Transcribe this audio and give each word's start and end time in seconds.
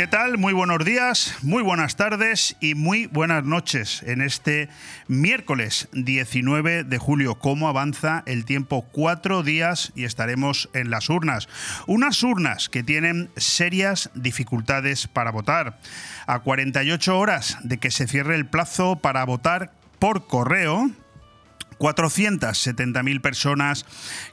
¿Qué 0.00 0.06
tal? 0.06 0.38
Muy 0.38 0.54
buenos 0.54 0.82
días, 0.82 1.36
muy 1.42 1.62
buenas 1.62 1.94
tardes 1.96 2.56
y 2.58 2.74
muy 2.74 3.04
buenas 3.04 3.44
noches 3.44 4.02
en 4.06 4.22
este 4.22 4.70
miércoles 5.08 5.90
19 5.92 6.84
de 6.84 6.96
julio. 6.96 7.34
¿Cómo 7.34 7.68
avanza 7.68 8.22
el 8.24 8.46
tiempo? 8.46 8.88
Cuatro 8.92 9.42
días 9.42 9.92
y 9.94 10.04
estaremos 10.04 10.70
en 10.72 10.88
las 10.88 11.10
urnas. 11.10 11.50
Unas 11.86 12.22
urnas 12.22 12.70
que 12.70 12.82
tienen 12.82 13.28
serias 13.36 14.08
dificultades 14.14 15.06
para 15.06 15.32
votar. 15.32 15.78
A 16.26 16.38
48 16.38 17.18
horas 17.18 17.58
de 17.62 17.76
que 17.76 17.90
se 17.90 18.08
cierre 18.08 18.36
el 18.36 18.46
plazo 18.46 18.96
para 18.96 19.22
votar 19.26 19.74
por 19.98 20.26
correo, 20.26 20.90
470.000 21.80 23.20
personas 23.22 23.86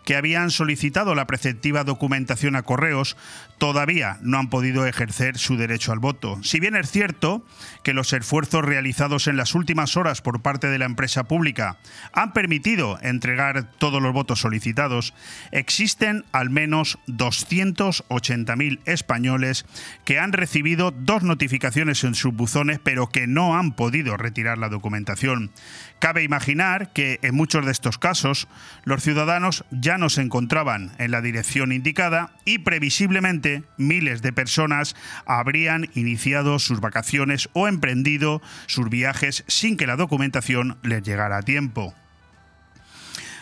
que 0.05 0.18
habían 0.18 0.52
solicitado 0.52 1.15
la 1.15 1.26
preceptiva 1.26 1.85
documentación 1.85 2.55
a 2.57 2.63
correos 2.63 3.15
todavía 3.57 4.17
no 4.21 4.38
han 4.38 4.49
podido 4.49 4.85
ejercer 4.85 5.38
su 5.38 5.57
derecho 5.57 5.91
al 5.91 5.99
voto. 5.99 6.39
Si 6.43 6.59
bien 6.59 6.75
es 6.75 6.91
cierto 6.91 7.45
que 7.84 7.93
los 7.93 8.13
esfuerzos 8.13 8.63
realizados 8.63 9.27
en 9.27 9.38
las 9.38 9.55
últimas 9.55 9.98
horas 9.98 10.21
por 10.21 10.41
parte 10.41 10.67
de 10.67 10.77
la 10.77 10.85
empresa 10.85 11.23
pública 11.23 11.77
han 12.13 12.34
permitido 12.34 12.99
entregar 13.01 13.71
todos 13.77 14.01
los 14.01 14.13
votos 14.13 14.39
solicitados, 14.39 15.13
existen 15.51 16.25
al 16.31 16.49
menos 16.49 16.99
280.000 17.07 18.79
españoles 18.85 19.65
que 20.05 20.20
han 20.20 20.34
recibido 20.34 20.91
dos 20.91 21.23
notificaciones 21.23 22.04
en 22.04 22.15
sus 22.15 22.34
buzones 22.34 22.79
pero 22.84 23.07
que 23.10 23.27
no 23.27 23.57
han 23.57 23.73
podido 23.73 24.17
retirar 24.17 24.57
la 24.57 24.70
documentación. 24.70 25.51
Cabe 25.99 26.23
imaginar 26.23 26.93
que 26.93 27.20
en 27.23 27.34
muchos 27.34 27.65
de 27.65 27.71
estos 27.71 27.98
casos 27.98 28.48
los 28.84 29.01
ciudadanos 29.01 29.65
ya 29.71 29.98
no 29.98 30.10
se 30.10 30.21
encontraban 30.21 30.91
en 30.99 31.12
la 31.12 31.21
dirección 31.21 31.71
indicada 31.71 32.32
y 32.45 32.60
previsiblemente 32.60 33.46
miles 33.77 34.21
de 34.21 34.34
personas 34.34 34.95
habrían 35.26 35.90
iniciado 35.93 36.59
sus 36.59 36.79
vacaciones 36.79 37.49
o 37.54 37.67
emprendido 37.67 38.41
sus 38.67 38.89
viajes 38.89 39.43
sin 39.48 39.77
que 39.77 39.87
la 39.87 39.95
documentación 39.95 40.77
les 40.84 41.04
llegara 41.04 41.37
a 41.37 41.43
tiempo. 41.43 41.93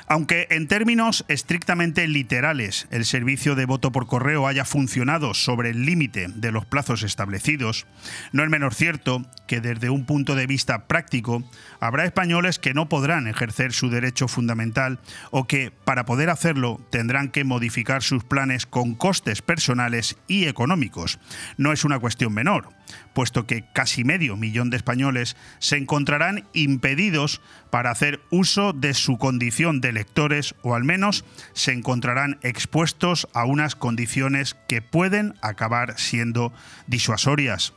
Aunque 0.08 0.48
en 0.52 0.68
términos 0.68 1.26
estrictamente 1.28 2.08
literales 2.08 2.88
el 2.92 3.06
servicio 3.06 3.56
de 3.56 3.66
voto 3.66 3.92
por 3.92 4.06
correo 4.06 4.48
haya 4.48 4.64
funcionado 4.64 5.34
sobre 5.34 5.72
el 5.72 5.86
límite 5.86 6.28
de 6.28 6.52
los 6.52 6.66
plazos 6.66 7.02
establecidos, 7.02 7.88
no 8.32 8.44
es 8.44 8.50
menos 8.50 8.76
cierto 8.76 9.26
que 9.48 9.62
desde 9.62 9.90
un 9.90 10.06
punto 10.06 10.36
de 10.36 10.46
vista 10.46 10.88
práctico 10.88 11.44
habrá 11.80 12.06
españoles 12.06 12.60
que 12.60 12.76
no 12.76 12.88
podrán 12.88 13.28
ejercer 13.28 13.74
su 13.74 13.90
derecho 13.90 14.28
fundamental 14.28 15.00
o 15.32 15.48
que, 15.48 15.72
para 15.72 16.06
poder 16.06 16.30
hacerlo, 16.30 16.80
tendrán 16.92 17.30
que 17.30 17.44
modificar 17.44 18.04
sus 18.04 18.24
planes 18.24 18.66
con 18.68 18.94
costes 18.94 19.42
personales 19.42 20.18
y 20.28 20.46
económicos. 20.46 21.20
No 21.58 21.74
es 21.74 21.84
una 21.84 22.00
cuestión 22.00 22.34
menor 22.34 22.70
puesto 23.14 23.46
que 23.46 23.66
casi 23.74 24.04
medio 24.04 24.36
millón 24.36 24.70
de 24.70 24.78
españoles 24.78 25.36
se 25.60 25.78
encontrarán 25.78 26.48
impedidos 26.54 27.42
para 27.70 27.92
hacer 27.92 28.22
uso 28.30 28.74
de 28.74 28.94
su 28.94 29.18
condición 29.18 29.82
de 29.82 29.90
electores 29.90 30.56
o 30.62 30.76
al 30.76 30.84
menos 30.84 31.26
se 31.54 31.72
encontrarán 31.72 32.40
expuestos 32.42 33.28
a 33.34 33.46
unas 33.46 33.76
condiciones 33.76 34.56
que 34.68 34.82
pueden 34.82 35.36
acabar 35.42 36.00
siendo 36.00 36.54
disuasorias. 36.88 37.74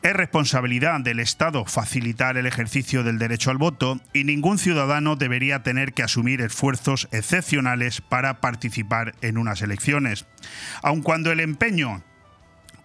Es 0.00 0.12
responsabilidad 0.12 1.00
del 1.00 1.18
Estado 1.18 1.64
facilitar 1.64 2.36
el 2.36 2.46
ejercicio 2.46 3.02
del 3.02 3.18
derecho 3.18 3.50
al 3.50 3.58
voto 3.58 4.00
y 4.12 4.22
ningún 4.22 4.58
ciudadano 4.58 5.16
debería 5.16 5.64
tener 5.64 5.92
que 5.92 6.04
asumir 6.04 6.40
esfuerzos 6.40 7.08
excepcionales 7.10 8.00
para 8.00 8.40
participar 8.40 9.16
en 9.22 9.38
unas 9.38 9.60
elecciones. 9.60 10.26
Aun 10.82 11.02
cuando 11.02 11.32
el 11.32 11.40
empeño 11.40 12.04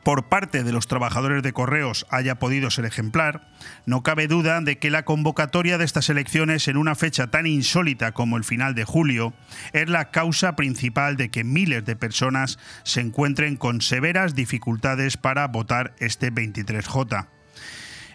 por 0.04 0.26
parte 0.26 0.64
de 0.64 0.72
los 0.72 0.88
trabajadores 0.88 1.44
de 1.44 1.54
correos 1.54 2.06
haya 2.10 2.36
podido 2.36 2.70
ser 2.70 2.86
ejemplar, 2.86 3.48
no 3.86 4.04
cabe 4.04 4.28
duda 4.28 4.60
de 4.62 4.78
que 4.78 4.90
la 4.90 5.06
convocatoria 5.06 5.78
de 5.78 5.86
estas 5.86 6.10
elecciones 6.10 6.68
en 6.68 6.78
una 6.78 6.96
fecha 6.96 7.28
tan 7.28 7.48
insólita 7.48 8.12
como 8.12 8.38
el 8.38 8.44
final 8.44 8.76
de 8.76 8.86
julio 8.86 9.34
es 9.72 9.90
la 9.90 10.12
causa 10.12 10.56
principal 10.56 11.18
de 11.18 11.30
que 11.30 11.44
miles 11.44 11.86
de 11.86 11.96
personas 11.96 12.60
se 12.84 13.02
encuentren 13.02 13.56
con 13.56 13.82
severas 13.82 14.36
dificultades 14.36 15.18
para 15.18 15.48
votar 15.48 15.94
este 16.00 16.32
23J. 16.32 17.28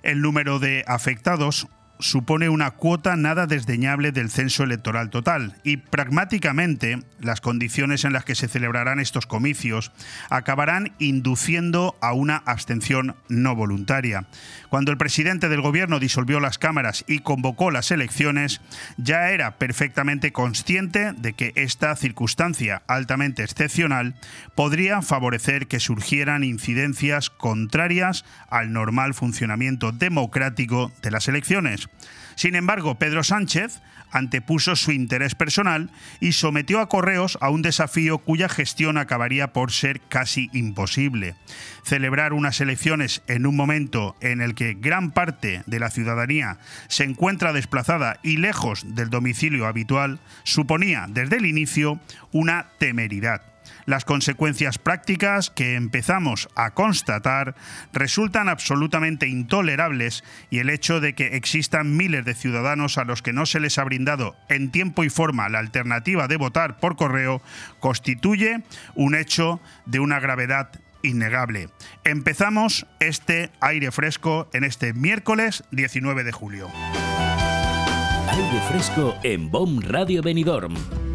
El 0.03 0.21
número 0.21 0.59
de 0.59 0.85
afectados 0.87 1.69
supone 1.99 2.49
una 2.49 2.73
cuota 2.73 3.17
nada 3.17 3.47
desdeñable 3.47 4.13
del 4.13 4.31
censo 4.31 4.63
electoral 4.63 5.11
total 5.11 5.57
y 5.65 5.79
pragmáticamente 5.79 7.01
las 7.21 7.41
condiciones 7.41 8.05
en 8.05 8.13
las 8.13 8.25
que 8.25 8.35
se 8.35 8.49
celebrarán 8.49 9.01
estos 9.01 9.27
comicios 9.27 9.93
acabarán 10.31 10.93
induciendo 10.99 11.97
a 12.01 12.13
una 12.13 12.37
abstención 12.37 13.17
no 13.29 13.55
voluntaria. 13.55 14.27
Cuando 14.69 14.93
el 14.93 14.99
presidente 14.99 15.49
del 15.49 15.61
gobierno 15.61 15.99
disolvió 15.99 16.41
las 16.41 16.59
cámaras 16.59 17.05
y 17.09 17.21
convocó 17.21 17.71
las 17.71 17.91
elecciones, 17.91 18.61
ya 18.97 19.31
era 19.31 19.57
perfectamente 19.57 20.33
consciente 20.33 21.13
de 21.13 21.33
que 21.33 21.53
esta 21.57 21.95
circunstancia 21.97 22.83
altamente 22.87 23.43
excepcional 23.43 24.15
podría 24.55 25.03
favorecer 25.03 25.67
que 25.67 25.81
surgieran 25.81 26.45
incidencias 26.45 27.31
contrarias 27.31 28.25
al 28.49 28.73
normal 28.73 29.15
funcionamiento 29.15 29.93
democrático 29.93 30.93
de 31.03 31.11
las 31.11 31.29
elecciones. 31.29 31.88
Sin 32.35 32.55
embargo, 32.55 32.97
Pedro 32.97 33.25
Sánchez 33.25 33.81
antepuso 34.11 34.77
su 34.77 34.93
interés 34.93 35.35
personal 35.35 35.91
y 36.21 36.33
sometió 36.33 36.81
a 36.81 36.89
Correos 36.89 37.39
a 37.41 37.51
un 37.51 37.63
desafío 37.63 38.19
cuya 38.19 38.49
gestión 38.49 38.97
acabaría 38.97 39.53
por 39.53 39.73
ser 39.73 40.01
casi 40.01 40.49
imposible. 40.53 41.35
Celebrar 41.85 42.33
unas 42.33 42.61
elecciones 42.61 43.23
en 43.27 43.47
un 43.47 43.57
momento 43.57 44.17
en 44.21 44.41
el 44.41 44.55
que 44.55 44.75
gran 44.75 45.11
parte 45.11 45.63
de 45.67 45.81
la 45.81 45.91
ciudadanía 45.91 46.59
se 46.89 47.05
encuentra 47.05 47.53
desplazada 47.53 48.19
y 48.23 48.37
lejos 48.37 48.95
del 48.95 49.11
domicilio 49.11 49.67
habitual 49.67 50.21
suponía 50.45 51.07
desde 51.09 51.37
el 51.37 51.47
inicio 51.47 52.01
una 52.33 52.69
temeridad. 52.79 53.43
Las 53.89 54.05
consecuencias 54.05 54.77
prácticas 54.77 55.49
que 55.49 55.75
empezamos 55.75 56.51
a 56.55 56.73
constatar 56.73 57.55
resultan 57.95 58.51
absolutamente 58.51 59.29
intolerables 59.29 60.25
y 60.51 60.59
el 60.59 60.69
hecho 60.69 61.01
de 61.01 61.15
que 61.15 61.29
existan 61.37 61.97
miles 61.97 62.23
de 62.27 62.35
ciudadanos 62.35 62.99
a 62.99 63.05
los 63.05 63.23
que 63.23 63.33
no 63.33 63.47
se 63.47 63.61
les 63.61 63.79
ha 63.79 63.85
brindado 63.85 64.37
en 64.51 64.71
tiempo 64.71 65.05
y 65.05 65.09
forma 65.09 65.49
la 65.49 65.61
alternativa 65.61 66.29
de 66.29 66.37
votar 66.37 66.81
por 66.81 66.97
correo 66.97 67.41
constituye 67.81 68.63
un 68.95 69.15
hecho 69.15 69.59
de 69.87 70.01
una 70.01 70.21
gravedad 70.21 70.69
innegable. 71.03 71.71
Empezamos 72.05 72.87
este 73.01 73.51
aire 73.59 73.91
fresco 73.91 74.51
en 74.53 74.65
este 74.65 74.93
miércoles 74.93 75.65
19 75.71 76.25
de 76.25 76.33
julio. 76.33 76.69
Aire 78.29 78.61
fresco 78.69 79.17
en 79.23 79.51
BOM 79.51 79.81
Radio 79.81 80.21
Benidorm 80.21 80.75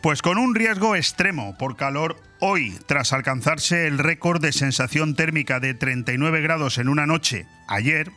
Pues 0.00 0.22
con 0.22 0.38
un 0.38 0.54
riesgo 0.54 0.96
extremo 0.96 1.54
por 1.58 1.76
calor 1.76 2.16
hoy, 2.40 2.76
tras 2.86 3.12
alcanzarse 3.12 3.86
el 3.86 3.98
récord 3.98 4.40
de 4.40 4.52
sensación 4.52 5.14
térmica 5.14 5.60
de 5.60 5.74
39 5.74 6.40
grados 6.40 6.78
en 6.78 6.88
una 6.88 7.06
noche 7.06 7.46
ayer, 7.68 8.10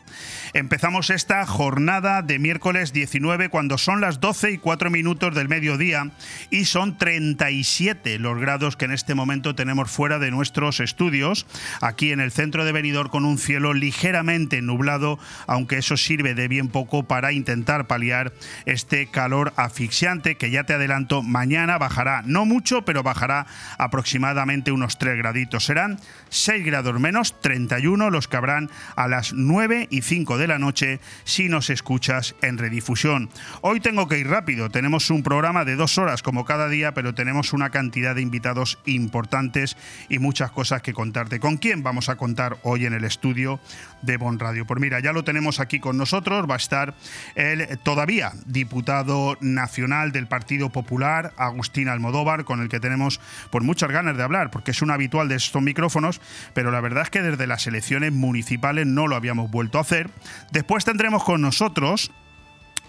empezamos 0.54 1.12
esta 1.12 1.46
jornada 1.46 2.24
de 2.24 2.40
miércoles 2.40 2.92
19 2.92 3.50
cuando 3.50 3.78
son 3.78 4.02
las 4.02 4.20
12 4.20 4.52
y 4.52 4.58
4 4.58 4.90
minutos 4.90 5.36
del 5.36 5.48
mediodía 5.48 6.10
y 6.50 6.66
son 6.66 6.98
37 6.98 8.18
los 8.18 8.40
grados 8.40 8.76
que 8.76 8.86
en 8.86 8.94
este 8.94 9.14
momento 9.14 9.54
tenemos 9.54 9.92
fuera 9.92 10.18
de 10.18 10.32
nuestros 10.32 10.80
estudios, 10.80 11.46
aquí 11.82 12.12
en 12.12 12.20
el 12.20 12.32
centro 12.32 12.66
de 12.66 12.72
Benidorm 12.72 13.10
con 13.10 13.26
un 13.26 13.38
cielo 13.38 13.76
ligeramente 13.76 14.62
nublado, 14.64 15.20
aunque 15.46 15.78
eso 15.78 15.98
sirve 15.98 16.34
de 16.34 16.48
bien 16.48 16.70
poco 16.70 17.04
para 17.04 17.32
intentar 17.32 17.86
paliar 17.86 18.34
este 18.66 19.06
calor 19.12 19.54
asfixiante 19.56 20.36
que 20.36 20.50
ya 20.50 20.64
te 20.64 20.74
adelanto, 20.74 21.22
mañana 21.22 21.78
bajará, 21.78 22.24
no 22.26 22.46
mucho, 22.46 22.86
pero 22.86 23.04
bajará 23.04 23.46
aproximadamente 23.78 24.13
aproximadamente 24.14 24.72
unos 24.72 25.00
3 25.00 25.18
graditos. 25.18 25.66
Serán 25.66 26.00
6 26.30 26.64
grados 26.64 27.00
menos, 27.00 27.42
31 27.42 28.12
los 28.12 28.28
que 28.28 28.38
habrán 28.38 28.70
a 28.96 29.08
las 29.08 29.34
9 29.34 29.88
y 29.90 30.04
5 30.04 30.38
de 30.38 30.48
la 30.48 30.60
noche 30.60 31.00
si 31.24 31.50
nos 31.50 31.72
escuchas 31.72 32.36
en 32.44 32.60
redifusión. 32.60 33.32
Hoy 33.62 33.80
tengo 33.80 34.08
que 34.08 34.20
ir 34.20 34.28
rápido, 34.28 34.70
tenemos 34.70 35.10
un 35.10 35.24
programa 35.24 35.66
de 35.66 35.76
dos 35.76 35.98
horas 35.98 36.22
como 36.22 36.46
cada 36.46 36.70
día, 36.70 36.94
pero 36.94 37.16
tenemos 37.16 37.54
una 37.54 37.72
cantidad 37.72 38.14
de 38.14 38.22
invitados 38.22 38.78
importantes 38.86 39.78
y 40.10 40.20
muchas 40.20 40.52
cosas 40.52 40.84
que 40.84 40.94
contarte. 40.94 41.40
¿Con 41.40 41.58
quién 41.58 41.82
vamos 41.82 42.10
a 42.10 42.16
contar 42.16 42.58
hoy 42.62 42.86
en 42.86 42.94
el 42.94 43.06
estudio 43.06 43.60
de 44.04 44.18
Bon 44.18 44.38
Radio? 44.38 44.68
Pues 44.68 44.80
mira, 44.80 45.00
ya 45.00 45.12
lo 45.12 45.24
tenemos 45.24 45.60
aquí 45.60 45.80
con 45.80 45.98
nosotros, 45.98 46.48
va 46.48 46.54
a 46.54 46.58
estar 46.58 46.94
el 47.34 47.80
todavía 47.80 48.32
diputado 48.46 49.38
nacional 49.42 50.12
del 50.12 50.28
Partido 50.28 50.70
Popular, 50.70 51.34
Agustín 51.36 51.88
Almodóvar, 51.88 52.46
con 52.46 52.62
el 52.62 52.70
que 52.70 52.80
tenemos 52.80 53.20
por 53.50 53.64
muchas 53.64 53.90
ganas 53.90 54.03
de 54.12 54.24
hablar, 54.24 54.52
porque 54.52 54.72
es 54.72 54.82
un 54.82 54.92
habitual 54.92 55.30
de 55.30 55.36
estos 55.36 55.62
micrófonos, 55.62 56.20
pero 56.54 56.72
la 56.72 56.82
verdad 56.82 57.04
es 57.04 57.10
que 57.10 57.22
desde 57.22 57.48
las 57.48 57.66
elecciones 57.68 58.12
municipales 58.12 58.86
no 58.86 59.08
lo 59.08 59.16
habíamos 59.16 59.50
vuelto 59.50 59.78
a 59.78 59.82
hacer. 59.82 60.10
Después 60.52 60.84
tendremos 60.84 61.24
con 61.24 61.42
nosotros 61.42 62.12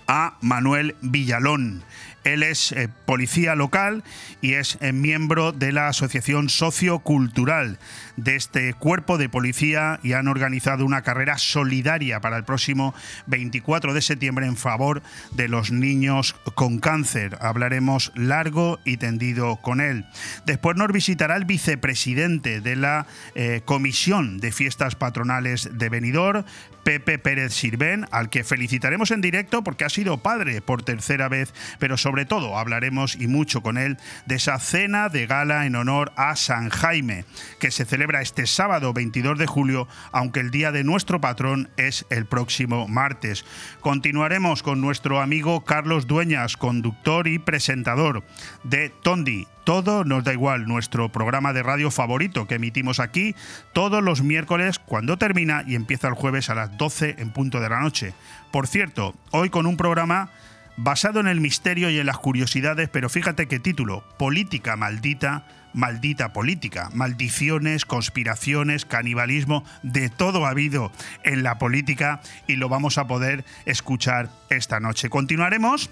a 0.07 0.37
Manuel 0.41 0.97
Villalón. 1.01 1.85
Él 2.25 2.43
es 2.43 2.73
eh, 2.73 2.89
policía 3.05 3.55
local 3.55 4.03
y 4.41 4.55
es 4.55 4.79
eh, 4.81 4.93
miembro 4.93 5.53
de 5.53 5.73
la 5.73 5.89
Asociación 5.89 6.49
Sociocultural 6.49 7.79
de 8.17 8.37
este 8.37 8.75
cuerpo 8.75 9.19
de 9.19 9.29
policía 9.29 9.99
y 10.03 10.13
han 10.13 10.29
organizado 10.29 10.85
una 10.85 11.03
carrera 11.03 11.39
solidaria 11.39 12.21
para 12.21 12.37
el 12.37 12.45
próximo 12.45 12.95
24 13.27 13.95
de 13.95 14.03
septiembre 14.03 14.47
en 14.47 14.57
favor 14.57 15.03
de 15.33 15.49
los 15.49 15.71
niños 15.71 16.35
con 16.55 16.79
cáncer. 16.79 17.37
Hablaremos 17.41 18.13
largo 18.15 18.79
y 18.85 18.97
tendido 18.97 19.57
con 19.57 19.81
él. 19.81 20.07
Después 20.47 20.77
nos 20.77 20.93
visitará 20.93 21.37
el 21.37 21.45
vicepresidente 21.45 22.61
de 22.61 22.77
la 22.77 23.07
eh, 23.35 23.63
Comisión 23.65 24.39
de 24.39 24.53
Fiestas 24.53 24.95
Patronales 24.95 25.71
de 25.73 25.89
Benidorm, 25.89 26.45
Pepe 26.85 27.19
Pérez 27.19 27.55
Sirven, 27.55 28.07
al 28.11 28.29
que 28.29 28.45
felicitaremos 28.45 29.11
en 29.11 29.23
directo 29.23 29.65
porque 29.65 29.85
ha 29.85 29.89
sido 29.89 30.19
padre 30.19 30.61
por 30.61 30.83
tercera 30.83 31.29
vez, 31.29 31.55
pero 31.79 31.97
sobre 31.97 32.27
todo 32.27 32.59
hablaremos 32.59 33.17
y 33.17 33.27
mucho 33.27 33.63
con 33.63 33.79
él 33.79 33.97
de 34.27 34.35
esa 34.35 34.59
cena 34.59 35.09
de 35.09 35.27
gala 35.27 35.65
en 35.65 35.77
honor 35.77 36.13
a 36.17 36.37
San 36.37 36.69
Jaime, 36.69 37.25
que 37.59 37.71
se 37.71 37.87
celebra 37.87 38.04
este 38.13 38.47
sábado 38.47 38.93
22 38.93 39.39
de 39.39 39.47
julio, 39.47 39.89
aunque 40.13 40.41
el 40.41 40.51
día 40.51 40.73
de 40.73 40.85
nuestro 40.85 41.21
patrón 41.21 41.71
es 41.77 42.07
el 42.11 42.27
próximo 42.27 42.87
martes. 42.87 43.45
Continuaremos 43.81 44.63
con 44.63 44.81
nuestro 44.81 45.21
amigo 45.21 45.65
Carlos 45.65 46.07
Dueñas, 46.07 46.57
conductor 46.57 47.27
y 47.27 47.39
presentador 47.39 48.23
de 48.63 48.91
Tondi, 48.91 49.47
todo 49.65 50.05
nos 50.05 50.25
da 50.25 50.35
igual, 50.35 50.67
nuestro 50.67 51.11
programa 51.11 51.55
de 51.55 51.63
radio 51.63 51.91
favorito 51.91 52.47
que 52.47 52.57
emitimos 52.57 53.01
aquí 53.01 53.35
todos 53.73 54.03
los 54.03 54.23
miércoles 54.23 54.79
cuando 54.79 55.17
termina 55.17 55.65
y 55.67 55.75
empieza 55.75 56.09
el 56.09 56.15
jueves 56.15 56.51
a 56.51 56.55
las 56.55 56.77
12 56.77 57.17
en 57.19 57.31
punto 57.31 57.61
de 57.61 57.71
la 57.71 57.81
noche. 57.81 58.13
Por 58.53 58.67
cierto, 58.67 59.15
hoy 59.31 59.49
con 59.49 59.65
un 59.65 59.79
programa 59.79 60.29
basado 60.77 61.21
en 61.21 61.29
el 61.29 61.41
misterio 61.41 61.89
y 61.89 61.99
en 61.99 62.07
las 62.07 62.19
curiosidades, 62.19 62.89
pero 62.91 63.09
fíjate 63.09 63.47
qué 63.47 63.59
título, 63.59 64.05
Política 64.19 64.77
Maldita, 64.77 65.47
Maldita 65.75 66.33
Política, 66.33 66.89
maldiciones, 66.95 67.85
conspiraciones, 67.85 68.85
canibalismo, 68.85 69.65
de 69.83 70.09
todo 70.09 70.47
ha 70.47 70.51
habido 70.51 70.93
en 71.25 71.43
la 71.43 71.59
política 71.59 72.21
y 72.47 72.57
lo 72.57 72.69
vamos 72.69 72.97
a 72.97 73.07
poder 73.07 73.45
escuchar 73.67 74.31
esta 74.49 74.81
noche. 74.81 75.11
Continuaremos 75.11 75.91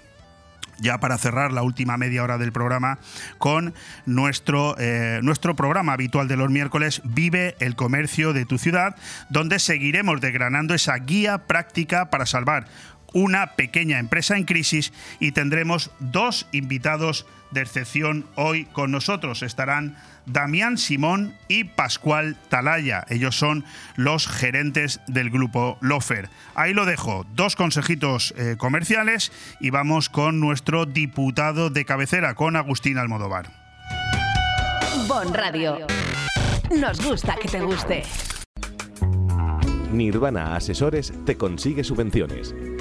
ya 0.79 0.99
para 0.99 1.17
cerrar 1.17 1.51
la 1.51 1.63
última 1.63 1.97
media 1.97 2.23
hora 2.23 2.37
del 2.37 2.51
programa 2.51 2.99
con 3.37 3.73
nuestro, 4.05 4.75
eh, 4.79 5.19
nuestro 5.23 5.55
programa 5.55 5.93
habitual 5.93 6.27
de 6.27 6.37
los 6.37 6.49
miércoles, 6.49 7.01
Vive 7.03 7.55
el 7.59 7.75
comercio 7.75 8.33
de 8.33 8.45
tu 8.45 8.57
ciudad, 8.57 8.95
donde 9.29 9.59
seguiremos 9.59 10.21
desgranando 10.21 10.73
esa 10.73 10.95
guía 10.97 11.45
práctica 11.45 12.09
para 12.09 12.25
salvar 12.25 12.65
una 13.13 13.55
pequeña 13.55 13.99
empresa 13.99 14.37
en 14.37 14.43
crisis 14.43 14.91
y 15.19 15.31
tendremos 15.31 15.91
dos 15.99 16.47
invitados 16.51 17.25
de 17.51 17.61
excepción 17.61 18.25
hoy 18.35 18.65
con 18.65 18.91
nosotros. 18.91 19.43
Estarán 19.43 19.95
Damián 20.25 20.77
Simón 20.77 21.35
y 21.47 21.65
Pascual 21.65 22.35
Talaya. 22.49 23.05
Ellos 23.09 23.35
son 23.35 23.63
los 23.95 24.27
gerentes 24.27 25.01
del 25.07 25.29
grupo 25.29 25.77
Lofer. 25.81 26.29
Ahí 26.55 26.73
lo 26.73 26.85
dejo, 26.85 27.25
dos 27.35 27.55
consejitos 27.55 28.33
eh, 28.37 28.55
comerciales 28.57 29.31
y 29.59 29.69
vamos 29.69 30.09
con 30.09 30.39
nuestro 30.39 30.85
diputado 30.85 31.69
de 31.69 31.85
cabecera, 31.85 32.35
con 32.35 32.55
Agustín 32.55 32.97
Almodóvar. 32.97 33.51
Bon 35.07 35.33
Radio. 35.33 35.87
Nos 36.79 37.03
gusta 37.05 37.35
que 37.41 37.47
te 37.47 37.61
guste. 37.61 38.03
Nirvana 39.91 40.55
Asesores 40.55 41.13
te 41.25 41.37
consigue 41.37 41.83
subvenciones. 41.83 42.55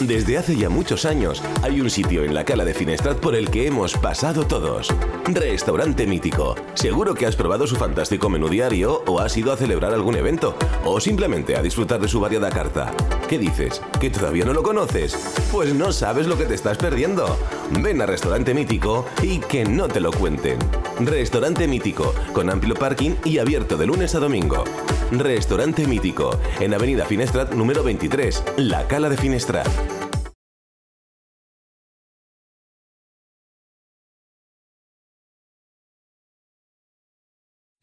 Desde 0.00 0.36
hace 0.36 0.54
ya 0.56 0.68
muchos 0.68 1.06
años 1.06 1.42
hay 1.62 1.80
un 1.80 1.88
sitio 1.88 2.22
en 2.22 2.34
la 2.34 2.44
cala 2.44 2.66
de 2.66 2.74
Finestrat 2.74 3.18
por 3.18 3.34
el 3.34 3.48
que 3.50 3.66
hemos 3.66 3.94
pasado 3.94 4.46
todos. 4.46 4.94
Restaurante 5.26 6.06
Mítico. 6.06 6.54
Seguro 6.74 7.14
que 7.14 7.24
has 7.24 7.34
probado 7.34 7.66
su 7.66 7.76
fantástico 7.76 8.28
menú 8.28 8.50
diario 8.50 9.02
o 9.06 9.20
has 9.20 9.34
ido 9.38 9.52
a 9.52 9.56
celebrar 9.56 9.94
algún 9.94 10.14
evento 10.14 10.54
o 10.84 11.00
simplemente 11.00 11.56
a 11.56 11.62
disfrutar 11.62 11.98
de 11.98 12.08
su 12.08 12.20
variada 12.20 12.50
carta. 12.50 12.92
¿Qué 13.26 13.38
dices? 13.38 13.80
¿Que 13.98 14.10
todavía 14.10 14.44
no 14.44 14.52
lo 14.52 14.62
conoces? 14.62 15.16
Pues 15.50 15.74
no 15.74 15.90
sabes 15.92 16.26
lo 16.26 16.36
que 16.36 16.44
te 16.44 16.54
estás 16.54 16.76
perdiendo. 16.76 17.38
Ven 17.80 18.02
a 18.02 18.06
Restaurante 18.06 18.52
Mítico 18.52 19.06
y 19.22 19.38
que 19.38 19.64
no 19.64 19.88
te 19.88 20.00
lo 20.00 20.12
cuenten. 20.12 20.58
Restaurante 21.00 21.66
Mítico, 21.66 22.14
con 22.34 22.50
amplio 22.50 22.74
parking 22.74 23.12
y 23.24 23.38
abierto 23.38 23.78
de 23.78 23.86
lunes 23.86 24.14
a 24.14 24.20
domingo. 24.20 24.64
Restaurante 25.10 25.86
Mítico, 25.86 26.38
en 26.60 26.74
Avenida 26.74 27.06
Finestrat 27.06 27.52
número 27.54 27.82
23, 27.82 28.44
La 28.58 28.86
Cala 28.86 29.08
de 29.08 29.16
Finestrat. 29.16 29.66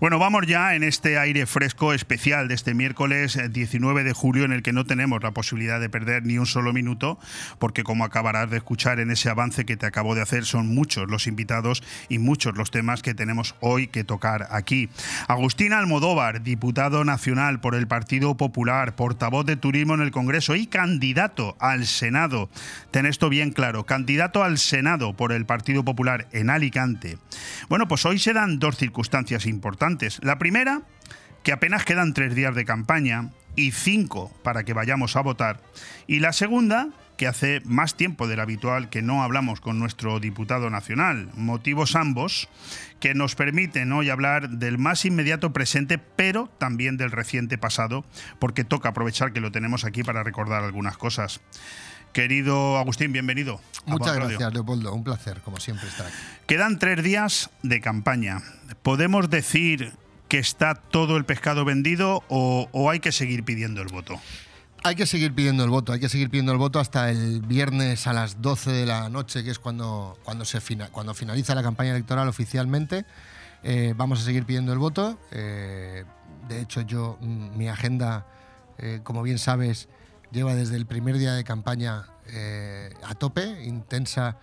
Bueno, 0.00 0.20
vamos 0.20 0.46
ya 0.46 0.76
en 0.76 0.84
este 0.84 1.18
aire 1.18 1.44
fresco 1.44 1.92
especial 1.92 2.46
de 2.46 2.54
este 2.54 2.72
miércoles 2.72 3.34
eh, 3.34 3.48
19 3.48 4.04
de 4.04 4.12
julio 4.12 4.44
en 4.44 4.52
el 4.52 4.62
que 4.62 4.72
no 4.72 4.84
tenemos 4.84 5.20
la 5.24 5.32
posibilidad 5.32 5.80
de 5.80 5.90
perder 5.90 6.24
ni 6.24 6.38
un 6.38 6.46
solo 6.46 6.72
minuto 6.72 7.18
porque 7.58 7.82
como 7.82 8.04
acabarás 8.04 8.48
de 8.48 8.58
escuchar 8.58 9.00
en 9.00 9.10
ese 9.10 9.28
avance 9.28 9.66
que 9.66 9.76
te 9.76 9.86
acabo 9.86 10.14
de 10.14 10.22
hacer 10.22 10.44
son 10.44 10.72
muchos 10.72 11.10
los 11.10 11.26
invitados 11.26 11.82
y 12.08 12.18
muchos 12.18 12.56
los 12.56 12.70
temas 12.70 13.02
que 13.02 13.12
tenemos 13.12 13.56
hoy 13.58 13.88
que 13.88 14.04
tocar 14.04 14.46
aquí. 14.52 14.88
Agustín 15.26 15.72
Almodóvar, 15.72 16.42
diputado 16.44 17.04
nacional 17.04 17.58
por 17.58 17.74
el 17.74 17.88
Partido 17.88 18.36
Popular, 18.36 18.94
portavoz 18.94 19.46
de 19.46 19.56
turismo 19.56 19.94
en 19.94 20.02
el 20.02 20.12
Congreso 20.12 20.54
y 20.54 20.68
candidato 20.68 21.56
al 21.58 21.86
Senado. 21.86 22.50
Ten 22.92 23.04
esto 23.04 23.28
bien 23.28 23.50
claro, 23.50 23.84
candidato 23.84 24.44
al 24.44 24.58
Senado 24.58 25.14
por 25.14 25.32
el 25.32 25.44
Partido 25.44 25.84
Popular 25.84 26.28
en 26.30 26.50
Alicante. 26.50 27.18
Bueno, 27.68 27.88
pues 27.88 28.06
hoy 28.06 28.20
se 28.20 28.32
dan 28.32 28.60
dos 28.60 28.76
circunstancias 28.76 29.44
importantes. 29.46 29.87
La 30.22 30.38
primera, 30.38 30.82
que 31.42 31.52
apenas 31.52 31.84
quedan 31.84 32.12
tres 32.12 32.34
días 32.34 32.54
de 32.54 32.64
campaña 32.64 33.30
y 33.56 33.72
cinco 33.72 34.32
para 34.42 34.64
que 34.64 34.74
vayamos 34.74 35.16
a 35.16 35.22
votar. 35.22 35.60
Y 36.06 36.20
la 36.20 36.32
segunda, 36.32 36.88
que 37.16 37.26
hace 37.26 37.60
más 37.64 37.96
tiempo 37.96 38.28
del 38.28 38.38
habitual 38.38 38.90
que 38.90 39.02
no 39.02 39.22
hablamos 39.22 39.60
con 39.60 39.78
nuestro 39.78 40.20
diputado 40.20 40.70
nacional. 40.70 41.28
Motivos 41.34 41.96
ambos 41.96 42.48
que 43.00 43.12
nos 43.12 43.34
permiten 43.34 43.92
hoy 43.92 44.08
hablar 44.08 44.48
del 44.50 44.78
más 44.78 45.04
inmediato 45.04 45.52
presente, 45.52 45.98
pero 45.98 46.48
también 46.58 46.96
del 46.96 47.10
reciente 47.10 47.58
pasado, 47.58 48.04
porque 48.38 48.62
toca 48.62 48.90
aprovechar 48.90 49.32
que 49.32 49.40
lo 49.40 49.50
tenemos 49.50 49.84
aquí 49.84 50.04
para 50.04 50.22
recordar 50.22 50.62
algunas 50.62 50.96
cosas. 50.96 51.40
Querido 52.12 52.78
Agustín, 52.78 53.12
bienvenido. 53.12 53.60
Muchas 53.86 54.14
gracias, 54.14 54.52
Leopoldo. 54.52 54.92
Un 54.92 55.04
placer, 55.04 55.40
como 55.40 55.58
siempre, 55.60 55.88
estar 55.88 56.06
aquí. 56.06 56.16
Quedan 56.46 56.78
tres 56.78 57.02
días 57.02 57.50
de 57.62 57.80
campaña. 57.80 58.42
¿Podemos 58.82 59.30
decir 59.30 59.92
que 60.28 60.38
está 60.38 60.74
todo 60.74 61.16
el 61.16 61.24
pescado 61.24 61.64
vendido 61.64 62.22
o, 62.28 62.68
o 62.72 62.90
hay 62.90 63.00
que 63.00 63.12
seguir 63.12 63.44
pidiendo 63.44 63.80
el 63.80 63.88
voto? 63.88 64.20
Hay 64.84 64.94
que 64.94 65.06
seguir 65.06 65.34
pidiendo 65.34 65.64
el 65.64 65.70
voto, 65.70 65.92
hay 65.92 66.00
que 66.00 66.08
seguir 66.08 66.30
pidiendo 66.30 66.52
el 66.52 66.58
voto 66.58 66.78
hasta 66.78 67.10
el 67.10 67.42
viernes 67.42 68.06
a 68.06 68.12
las 68.12 68.40
12 68.40 68.70
de 68.70 68.86
la 68.86 69.08
noche, 69.08 69.42
que 69.42 69.50
es 69.50 69.58
cuando, 69.58 70.16
cuando, 70.24 70.44
se 70.44 70.60
cuando 70.92 71.14
finaliza 71.14 71.54
la 71.54 71.62
campaña 71.62 71.90
electoral 71.90 72.28
oficialmente. 72.28 73.04
Eh, 73.64 73.94
vamos 73.96 74.20
a 74.20 74.24
seguir 74.24 74.44
pidiendo 74.44 74.72
el 74.72 74.78
voto. 74.78 75.18
Eh, 75.32 76.04
de 76.48 76.60
hecho, 76.60 76.82
yo, 76.82 77.18
mm, 77.20 77.56
mi 77.56 77.68
agenda, 77.68 78.26
eh, 78.78 79.00
como 79.02 79.22
bien 79.22 79.38
sabes, 79.38 79.88
lleva 80.32 80.54
desde 80.54 80.76
el 80.76 80.86
primer 80.86 81.18
día 81.18 81.34
de 81.34 81.44
campaña 81.44 82.06
a 83.02 83.14
tope, 83.14 83.64
intensa 83.64 84.36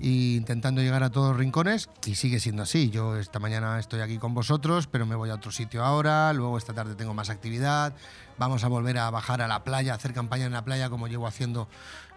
e 0.00 0.36
intentando 0.36 0.80
llegar 0.80 1.02
a 1.02 1.10
todos 1.10 1.30
los 1.30 1.36
rincones 1.36 1.90
y 2.06 2.14
sigue 2.14 2.40
siendo 2.40 2.62
así. 2.62 2.88
Yo 2.88 3.18
esta 3.18 3.38
mañana 3.38 3.78
estoy 3.78 4.00
aquí 4.00 4.16
con 4.16 4.32
vosotros, 4.32 4.86
pero 4.86 5.04
me 5.04 5.14
voy 5.14 5.28
a 5.28 5.34
otro 5.34 5.52
sitio 5.52 5.84
ahora, 5.84 6.32
luego 6.32 6.56
esta 6.56 6.72
tarde 6.72 6.94
tengo 6.94 7.12
más 7.12 7.28
actividad, 7.28 7.92
vamos 8.38 8.64
a 8.64 8.68
volver 8.68 8.96
a 8.96 9.10
bajar 9.10 9.42
a 9.42 9.48
la 9.48 9.62
playa, 9.62 9.92
a 9.92 9.96
hacer 9.96 10.14
campaña 10.14 10.46
en 10.46 10.52
la 10.52 10.64
playa 10.64 10.88
como 10.88 11.06
llevo 11.06 11.26
haciendo, 11.26 11.68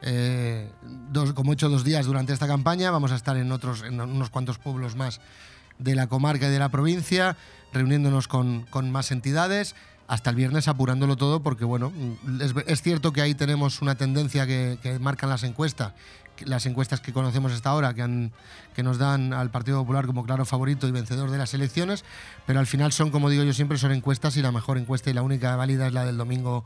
eh, 0.01 0.72
dos, 1.12 1.34
como 1.34 1.51
he 1.51 1.56
hecho 1.56 1.68
dos 1.68 1.84
días 1.84 2.06
durante 2.06 2.32
esta 2.32 2.48
campaña. 2.48 2.89
Vamos 2.89 3.12
a 3.12 3.15
estar 3.15 3.36
en, 3.36 3.51
otros, 3.51 3.84
en 3.84 4.00
unos 4.00 4.30
cuantos 4.30 4.60
pueblos 4.60 4.96
más 4.96 5.20
de 5.77 5.96
la 5.96 6.08
comarca 6.08 6.48
y 6.48 6.51
de 6.51 6.60
la 6.60 6.70
provincia, 6.70 7.36
reuniéndonos 7.74 8.30
con 8.30 8.92
más 8.92 9.12
entidades 9.12 9.75
hasta 10.08 10.30
el 10.30 10.36
viernes 10.36 10.68
apurándolo 10.68 11.16
todo 11.16 11.42
porque 11.42 11.66
bueno, 11.66 11.92
es, 12.68 12.82
cierto 12.82 13.14
que 13.14 13.22
ahí 13.22 13.36
tenemos 13.36 13.82
una 13.82 13.96
tendencia 13.96 14.46
que, 14.46 14.78
marcan 15.00 15.30
las 15.30 15.44
encuestas 15.44 15.94
las 16.46 16.66
encuestas 16.66 17.00
que 17.00 17.14
conocemos 17.14 17.54
hasta 17.54 17.70
ahora, 17.70 17.94
que, 17.94 18.84
nos 18.84 18.98
dan 18.98 19.34
al 19.34 19.52
Partido 19.52 19.80
Popular 19.80 20.08
como 20.08 20.26
claro 20.26 20.46
favorito 20.46 20.88
y 20.88 20.92
vencedor 20.92 21.30
de 21.30 21.38
las 21.38 21.54
elecciones, 21.54 22.04
pero 22.48 22.60
al 22.60 22.66
final 22.66 22.92
son, 22.92 23.12
como 23.12 23.30
digo 23.30 23.44
yo 23.44 23.54
siempre, 23.54 23.78
son 23.78 23.92
encuestas 23.92 24.36
y 24.36 24.42
la 24.42 24.52
mejor 24.52 24.80
encuesta 24.80 25.12
y 25.12 25.14
la 25.14 25.22
única 25.22 25.56
válida 25.56 25.86
es 25.86 25.94
la 25.94 26.06
del 26.06 26.18
domingo, 26.18 26.66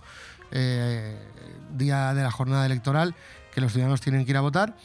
eh, 0.51 1.20
día 1.75 2.13
de 2.13 2.24
la 2.24 2.32
jornada 2.32 2.65
electoral, 2.65 3.13
que 3.53 3.60
los 3.60 3.74
ciudadanos 3.74 4.00
tienen 4.00 4.24
que 4.24 4.32
ir 4.32 4.38
a 4.38 4.41
votar. 4.41 4.75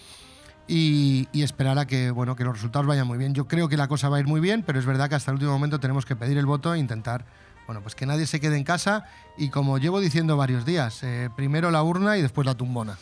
Y, 0.66 1.28
esperar 1.32 1.78
a 1.78 1.86
que, 1.86 2.10
bueno, 2.10 2.34
que 2.34 2.44
los 2.44 2.54
resultados 2.54 2.86
vayan 2.86 3.06
muy 3.06 3.18
bien. 3.18 3.34
Yo 3.34 3.46
creo 3.46 3.68
que 3.68 3.76
la 3.76 3.88
cosa 3.88 4.08
va 4.08 4.16
a 4.16 4.20
ir 4.20 4.26
muy 4.26 4.40
bien, 4.40 4.62
pero 4.62 4.78
es 4.78 4.86
verdad 4.86 5.08
que 5.08 5.14
hasta 5.14 5.30
el 5.30 5.34
último 5.34 5.52
momento 5.52 5.80
tenemos 5.80 6.06
que 6.06 6.16
pedir 6.16 6.38
el 6.38 6.46
voto 6.46 6.74
e 6.74 6.78
intentar 6.78 7.24
bueno, 7.66 7.82
pues 7.82 7.94
que 7.94 8.06
nadie 8.06 8.26
se 8.26 8.40
quede 8.40 8.56
en 8.56 8.64
casa 8.64 9.04
y 9.36 9.50
como 9.50 9.78
llevo 9.78 10.00
diciendo 10.00 10.36
varios 10.36 10.64
días, 10.64 11.02
eh, 11.02 11.30
primero 11.36 11.70
la 11.70 11.82
urna 11.82 12.18
y 12.18 12.22
después 12.22 12.46
la 12.46 12.54
tumbona. 12.54 12.98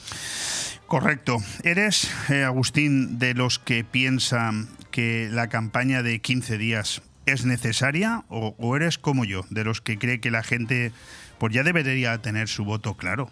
Correcto. 0.87 1.39
¿Eres, 1.63 2.11
eh, 2.31 2.43
Agustín, 2.43 3.19
de 3.21 3.35
los 3.35 3.61
que 3.61 3.85
piensan 3.85 4.69
que 4.91 5.29
la 5.31 5.49
campaña 5.49 6.03
de 6.03 6.21
15 6.21 6.59
días 6.59 7.03
es 7.27 7.45
necesaria 7.45 8.25
o, 8.29 8.77
eres 8.77 8.99
como 8.99 9.25
yo, 9.25 9.45
de 9.51 9.63
los 9.63 9.81
que 9.81 9.99
cree 9.99 10.21
que 10.21 10.33
la 10.33 10.43
gente 10.43 10.93
pues 11.39 11.55
ya 11.55 11.63
debería 11.63 12.21
tener 12.21 12.49
su 12.49 12.65
voto 12.65 12.97
claro 12.97 13.31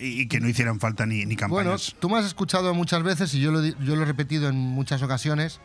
y 0.00 0.26
que 0.26 0.40
no 0.40 0.48
hicieran 0.48 0.80
falta 0.80 1.06
ni, 1.06 1.26
ni 1.26 1.36
campañas? 1.36 1.66
Bueno, 1.66 2.00
tú 2.00 2.08
me 2.08 2.18
has 2.18 2.24
escuchado 2.24 2.74
muchas 2.74 3.02
veces 3.02 3.32
y 3.34 3.40
yo 3.40 3.52
lo, 3.52 3.62
yo 3.62 3.94
lo 3.94 4.02
he 4.02 4.06
repetido 4.06 4.48
en 4.48 4.56
muchas 4.56 5.02
ocasiones 5.02 5.60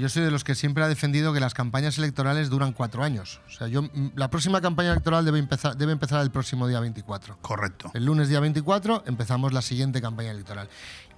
yo 0.00 0.08
soy 0.08 0.22
de 0.22 0.30
los 0.30 0.44
que 0.44 0.54
siempre 0.54 0.84
ha 0.84 0.88
defendido 0.88 1.32
que 1.32 1.40
las 1.40 1.54
campañas 1.54 1.96
electorales 1.98 2.50
duran 2.50 2.72
cuatro 2.72 3.02
años. 3.02 3.40
O 3.48 3.50
sea, 3.50 3.68
yo, 3.68 3.82
mm, 3.82 4.12
la 4.14 4.28
próxima 4.28 4.60
campaña 4.60 4.92
electoral 4.92 5.24
debe 5.24 5.38
empezar, 5.38 5.76
debe 5.76 5.92
empezar 5.92 6.22
el 6.22 6.30
próximo 6.30 6.68
día 6.68 6.80
24. 6.80 7.38
Correcto. 7.40 7.90
El 7.94 8.04
lunes 8.04 8.28
día 8.28 8.40
24 8.40 9.04
empezamos 9.06 9.52
la 9.52 9.62
siguiente 9.62 10.02
campaña 10.02 10.30
electoral. 10.32 10.68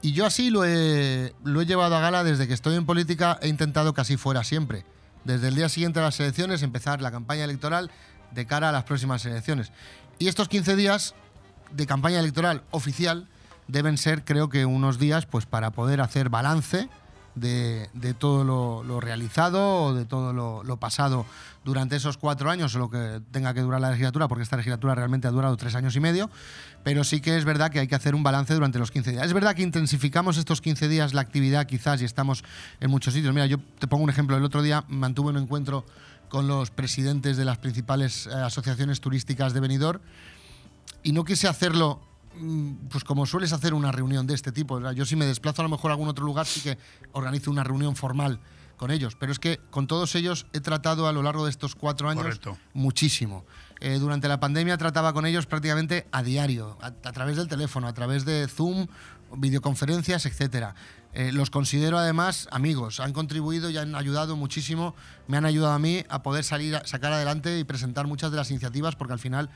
Y 0.00 0.12
yo 0.12 0.26
así 0.26 0.50
lo 0.50 0.64
he, 0.64 1.34
lo 1.44 1.60
he 1.60 1.66
llevado 1.66 1.96
a 1.96 2.00
gala 2.00 2.22
desde 2.22 2.46
que 2.46 2.54
estoy 2.54 2.76
en 2.76 2.86
política, 2.86 3.38
he 3.42 3.48
intentado 3.48 3.94
que 3.94 4.00
así 4.00 4.16
fuera 4.16 4.44
siempre. 4.44 4.84
Desde 5.24 5.48
el 5.48 5.56
día 5.56 5.68
siguiente 5.68 5.98
a 5.98 6.04
las 6.04 6.20
elecciones, 6.20 6.62
empezar 6.62 7.02
la 7.02 7.10
campaña 7.10 7.44
electoral 7.44 7.90
de 8.30 8.46
cara 8.46 8.68
a 8.68 8.72
las 8.72 8.84
próximas 8.84 9.24
elecciones. 9.26 9.72
Y 10.18 10.28
estos 10.28 10.48
15 10.48 10.76
días 10.76 11.14
de 11.72 11.86
campaña 11.86 12.20
electoral 12.20 12.62
oficial 12.70 13.28
deben 13.66 13.98
ser, 13.98 14.24
creo 14.24 14.48
que, 14.48 14.64
unos 14.64 14.98
días 14.98 15.26
pues, 15.26 15.46
para 15.46 15.70
poder 15.70 16.00
hacer 16.00 16.28
balance 16.28 16.88
de, 17.38 17.88
todo 18.18 18.44
lo, 18.44 19.00
realizado 19.00 19.84
o 19.84 19.94
de 19.94 20.04
todo 20.04 20.32
lo, 20.32 20.76
pasado 20.78 21.26
durante 21.64 21.96
esos 21.96 22.16
cuatro 22.16 22.50
años 22.50 22.74
o 22.74 22.78
lo 22.78 22.90
que 22.90 23.20
tenga 23.30 23.52
que 23.54 23.60
durar 23.60 23.80
la 23.80 23.90
legislatura, 23.90 24.28
porque 24.28 24.42
esta 24.42 24.56
legislatura 24.56 24.94
realmente 24.94 25.28
ha 25.28 25.30
durado 25.30 25.56
tres 25.56 25.74
años 25.74 25.94
y 25.96 26.00
medio, 26.00 26.30
pero 26.84 27.04
sí 27.04 27.20
que 27.20 27.36
es 27.36 27.44
verdad 27.44 27.70
que 27.70 27.80
hay 27.80 27.88
que 27.88 27.94
hacer 27.94 28.14
un 28.14 28.22
balance 28.22 28.54
durante 28.54 28.78
los 28.78 28.90
15 28.90 29.12
días. 29.12 29.26
Es 29.26 29.32
verdad 29.32 29.54
que 29.54 29.62
intensificamos 29.62 30.36
estos 30.36 30.60
15 30.60 30.88
días 30.88 31.14
la 31.14 31.20
actividad 31.20 31.66
quizás 31.66 32.00
y 32.00 32.04
estamos 32.04 32.44
en 32.80 32.90
muchos 32.90 33.14
sitios. 33.14 33.34
Mira, 33.34 33.46
yo 33.46 33.58
te 33.78 33.86
pongo 33.86 34.04
un 34.04 34.10
ejemplo. 34.10 34.36
El 34.36 34.44
otro 34.44 34.62
día 34.62 34.84
mantuve 34.88 35.30
un 35.30 35.38
encuentro 35.38 35.84
con 36.28 36.46
los 36.46 36.70
presidentes 36.70 37.36
de 37.36 37.44
las 37.44 37.58
principales 37.58 38.26
eh, 38.26 38.34
asociaciones 38.34 39.00
turísticas 39.00 39.52
de 39.52 39.60
Benidorm 39.60 40.00
y 41.02 41.12
no 41.12 41.24
quise 41.24 41.48
hacerlo 41.48 42.00
pues 42.88 43.04
como 43.04 43.26
sueles 43.26 43.52
hacer 43.52 43.74
una 43.74 43.92
reunión 43.92 44.26
de 44.26 44.34
este 44.34 44.52
tipo, 44.52 44.92
yo 44.92 45.04
si 45.04 45.16
me 45.16 45.26
desplazo 45.26 45.62
a 45.62 45.64
lo 45.64 45.68
mejor 45.68 45.90
a 45.90 45.94
algún 45.94 46.08
otro 46.08 46.24
lugar 46.24 46.46
sí 46.46 46.60
que 46.60 46.78
organizo 47.12 47.50
una 47.50 47.64
reunión 47.64 47.96
formal 47.96 48.40
con 48.78 48.90
ellos, 48.90 49.16
pero 49.16 49.32
es 49.32 49.38
que 49.38 49.58
con 49.70 49.86
todos 49.86 50.14
ellos 50.14 50.46
he 50.52 50.60
tratado 50.60 51.06
a 51.08 51.12
lo 51.12 51.22
largo 51.22 51.44
de 51.44 51.50
estos 51.50 51.74
cuatro 51.74 52.08
años 52.08 52.40
muchísimo. 52.72 53.44
Eh, 53.80 53.98
durante 53.98 54.28
la 54.28 54.40
pandemia 54.40 54.78
trataba 54.78 55.12
con 55.12 55.26
ellos 55.26 55.46
prácticamente 55.46 56.06
a 56.12 56.22
diario, 56.22 56.78
a, 56.80 56.92
través 57.12 57.36
del 57.36 57.48
teléfono, 57.48 57.86
a 57.86 57.92
través 57.92 58.24
de 58.24 58.48
Zoom, 58.48 58.86
videoconferencias, 59.36 60.24
etcétera. 60.26 60.74
Eh, 61.12 61.32
los 61.32 61.50
considero 61.50 61.98
además 61.98 62.48
amigos, 62.50 63.00
han 63.00 63.12
contribuido 63.12 63.70
y 63.70 63.76
han 63.76 63.94
ayudado 63.94 64.36
muchísimo, 64.36 64.94
me 65.26 65.36
han 65.36 65.44
ayudado 65.44 65.72
a 65.72 65.78
mí 65.78 66.04
a 66.08 66.22
poder 66.22 66.44
salir, 66.44 66.76
a 66.76 66.86
sacar 66.86 67.12
adelante 67.12 67.58
y 67.58 67.64
presentar 67.64 68.06
muchas 68.06 68.30
de 68.30 68.36
las 68.36 68.50
iniciativas, 68.50 68.94
porque 68.94 69.14
al 69.14 69.18
final 69.18 69.50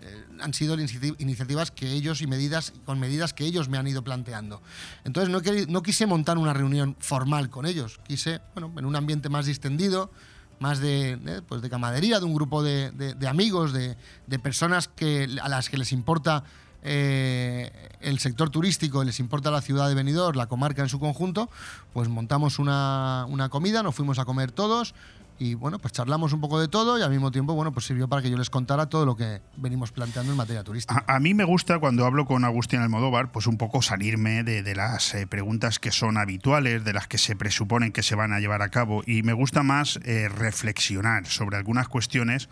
eh, 0.00 0.24
han 0.40 0.54
sido 0.54 0.76
iniciativas 0.78 1.70
que 1.70 1.90
ellos 1.90 2.20
y 2.22 2.26
medidas 2.26 2.72
con 2.84 3.00
medidas 3.00 3.34
que 3.34 3.44
ellos 3.44 3.68
me 3.68 3.78
han 3.78 3.86
ido 3.88 4.02
planteando. 4.04 4.62
Entonces 5.04 5.68
no, 5.68 5.82
quise 5.82 6.06
montar 6.06 6.38
una 6.38 6.52
reunión 6.52 6.96
formal 7.00 7.50
con 7.50 7.66
ellos, 7.66 7.98
quise, 8.06 8.40
bueno, 8.54 8.72
en 8.76 8.84
un 8.84 8.94
ambiente 8.94 9.28
más 9.28 9.46
distendido, 9.46 10.12
más 10.60 10.78
de, 10.78 11.12
eh, 11.12 11.42
pues 11.46 11.62
de 11.62 11.70
camadería, 11.70 12.20
de 12.20 12.26
un 12.26 12.34
grupo 12.34 12.62
de, 12.62 13.16
amigos, 13.28 13.72
de, 13.72 13.96
personas 14.40 14.86
que, 14.88 15.28
a 15.42 15.48
las 15.48 15.68
que 15.68 15.78
les 15.78 15.90
importa 15.92 16.44
eh, 16.82 17.72
el 18.00 18.20
sector 18.20 18.50
turístico, 18.50 19.02
les 19.02 19.18
importa 19.18 19.50
la 19.50 19.60
ciudad 19.60 19.88
de 19.88 19.96
Benidorm, 19.96 20.36
la 20.36 20.46
comarca 20.46 20.82
en 20.82 20.88
su 20.88 21.00
conjunto, 21.00 21.50
pues 21.92 22.08
montamos 22.08 22.60
una, 22.60 23.26
una 23.28 23.48
comida, 23.48 23.82
nos 23.82 23.96
fuimos 23.96 24.20
a 24.20 24.24
comer 24.24 24.52
todos, 24.52 24.94
y 25.38 25.54
bueno, 25.54 25.78
pues 25.78 25.92
charlamos 25.92 26.32
un 26.32 26.40
poco 26.40 26.60
de 26.60 26.68
todo 26.68 26.98
y 26.98 27.02
al 27.02 27.10
mismo 27.10 27.30
tiempo, 27.30 27.54
bueno, 27.54 27.72
pues 27.72 27.86
sirvió 27.86 28.08
para 28.08 28.22
que 28.22 28.30
yo 28.30 28.36
les 28.36 28.50
contara 28.50 28.88
todo 28.88 29.06
lo 29.06 29.16
que 29.16 29.40
venimos 29.56 29.92
planteando 29.92 30.32
en 30.32 30.36
materia 30.36 30.64
turística. 30.64 31.04
A, 31.06 31.20
mí 31.20 31.34
me 31.34 31.44
gusta 31.44 31.78
cuando 31.78 32.04
hablo 32.04 32.26
con 32.26 32.44
Agustín 32.44 32.80
Almodóvar, 32.80 33.30
pues 33.30 33.46
un 33.46 33.56
poco 33.56 33.82
salirme 33.82 34.42
de, 34.42 34.74
las 34.74 35.14
eh, 35.14 35.26
preguntas 35.26 35.78
que 35.78 35.92
son 35.92 36.18
habituales, 36.18 36.84
de 36.84 36.92
las 36.92 37.06
que 37.06 37.18
se 37.18 37.36
presuponen 37.36 37.92
que 37.92 38.02
se 38.02 38.14
van 38.14 38.32
a 38.32 38.40
llevar 38.40 38.62
a 38.62 38.68
cabo 38.68 39.02
y 39.06 39.22
me 39.22 39.32
gusta 39.32 39.62
más 39.62 39.98
eh, 40.04 40.28
reflexionar 40.28 41.26
sobre 41.26 41.56
algunas 41.56 41.88
cuestiones 41.88 42.48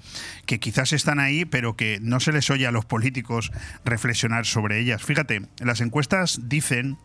que 0.47 0.61
quizás 0.61 0.93
están 0.93 1.19
ahí, 1.19 1.45
pero 1.45 1.77
que 1.77 1.99
no 2.01 2.21
se 2.21 2.33
les 2.33 2.51
oye 2.51 2.67
a 2.67 2.71
los 2.71 2.85
políticos 2.85 3.51
reflexionar 3.85 4.47
sobre 4.47 4.81
ellas. 4.81 5.03
Fíjate, 5.03 5.43
las 5.59 5.81
encuestas 5.81 6.41
dicen 6.45 6.99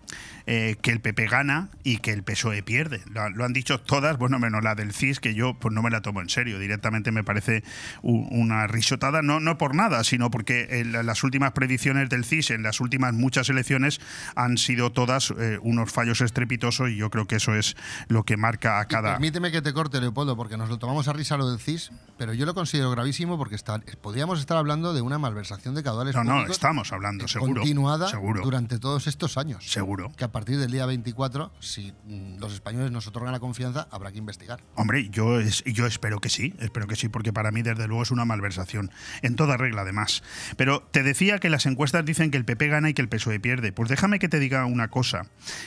eh, 0.45 0.75
que 0.81 0.91
el 0.91 0.99
PP 0.99 1.27
gana 1.27 1.69
y 1.83 1.97
que 1.97 2.11
el 2.11 2.23
PSOE 2.23 2.63
pierde. 2.63 3.01
Lo, 3.11 3.43
han 3.43 3.53
dicho 3.53 3.79
todas, 3.79 4.17
bueno, 4.17 4.39
menos 4.39 4.63
la 4.63 4.75
del 4.75 4.93
CIS, 4.93 5.19
que 5.19 5.33
yo 5.33 5.53
pues 5.55 5.73
no 5.73 5.81
me 5.81 5.89
la 5.89 6.01
tomo 6.01 6.21
en 6.21 6.29
serio. 6.29 6.59
Directamente 6.59 7.11
me 7.11 7.23
parece 7.23 7.63
una 8.01 8.67
risotada, 8.67 9.21
no, 9.21 9.39
no 9.39 9.57
por 9.57 9.75
nada, 9.75 10.03
sino 10.03 10.31
porque 10.31 10.67
en 10.79 11.05
las 11.05 11.23
últimas 11.23 11.51
predicciones 11.51 12.09
del 12.09 12.25
CIS, 12.25 12.51
en 12.51 12.63
las 12.63 12.79
últimas 12.79 13.13
muchas 13.13 13.49
elecciones, 13.49 13.99
han 14.35 14.57
sido 14.57 14.91
todas 14.91 15.33
eh, 15.37 15.59
unos 15.61 15.91
fallos 15.91 16.21
estrepitosos 16.21 16.89
y 16.89 16.97
yo 16.97 17.09
creo 17.09 17.27
que 17.27 17.35
eso 17.35 17.55
es 17.55 17.75
lo 18.07 18.23
que 18.23 18.37
marca 18.37 18.79
a 18.79 18.85
cada. 18.85 19.11
permíteme 19.13 19.51
que 19.51 19.61
te 19.61 19.73
corte, 19.73 19.99
Leopoldo, 20.01 20.35
porque 20.35 20.57
nos 20.57 20.69
lo 20.69 20.77
tomamos 20.77 21.07
a 21.07 21.13
risa 21.13 21.37
lo 21.37 21.49
del 21.49 21.59
CIS, 21.59 21.91
pero 22.17 22.33
yo 22.33 22.45
lo 22.45 22.53
considero 22.53 22.91
gravísimo 22.91 23.37
porque 23.37 23.55
está, 23.55 23.79
podríamos 24.01 24.39
estar 24.39 24.57
hablando 24.57 24.93
de 24.93 25.01
una 25.01 25.17
malversación 25.17 25.75
de 25.75 25.83
caudales. 25.83 26.15
No, 26.15 26.23
no, 26.23 26.45
estamos 26.47 26.91
hablando, 26.91 27.27
seguro. 27.27 27.61
Continuada 27.61 28.09
seguro. 28.09 28.41
durante 28.41 28.79
todos 28.79 29.07
estos 29.07 29.37
años. 29.37 29.69
Seguro. 29.69 30.11
Que 30.17 30.23
a 30.31 30.39
partir 30.41 30.57
del 30.57 30.71
día 30.71 30.85
24, 30.85 31.51
si 31.59 31.91
mm, 32.05 32.37
los 32.39 32.53
españoles 32.53 32.89
nos 32.89 33.05
otorgan 33.05 33.33
la 33.33 33.41
confianza, 33.41 33.89
habrá 33.91 34.13
que 34.13 34.17
investigar. 34.17 34.61
Hombre, 34.75 35.09
yo, 35.09 35.41
yo 35.41 35.85
espero 35.85 36.19
que 36.19 36.29
sí, 36.29 36.53
espero 36.59 36.87
que 36.87 36.95
sí, 36.95 37.09
porque 37.09 37.33
para 37.33 37.51
mí, 37.51 37.63
desde 37.63 37.85
luego, 37.85 38.03
es 38.03 38.11
una 38.11 38.23
malversación. 38.23 38.91
En 39.23 39.35
toda 39.35 39.57
regla, 39.57 39.81
además. 39.81 40.23
Pero 40.55 40.87
te 40.89 41.03
decía 41.03 41.39
que 41.39 41.49
las 41.49 41.65
encuestas 41.65 42.05
dicen 42.05 42.31
que 42.31 42.37
el 42.37 42.45
PP 42.45 42.69
gana 42.69 42.89
y 42.89 42.93
que 42.93 43.01
el 43.01 43.09
PSOE 43.09 43.41
pierde. 43.41 43.73
Pues 43.73 43.89
déjame 43.89 44.19
que 44.19 44.29
te 44.29 44.39
diga 44.39 44.65
una 44.65 44.87
cosa, 44.87 45.23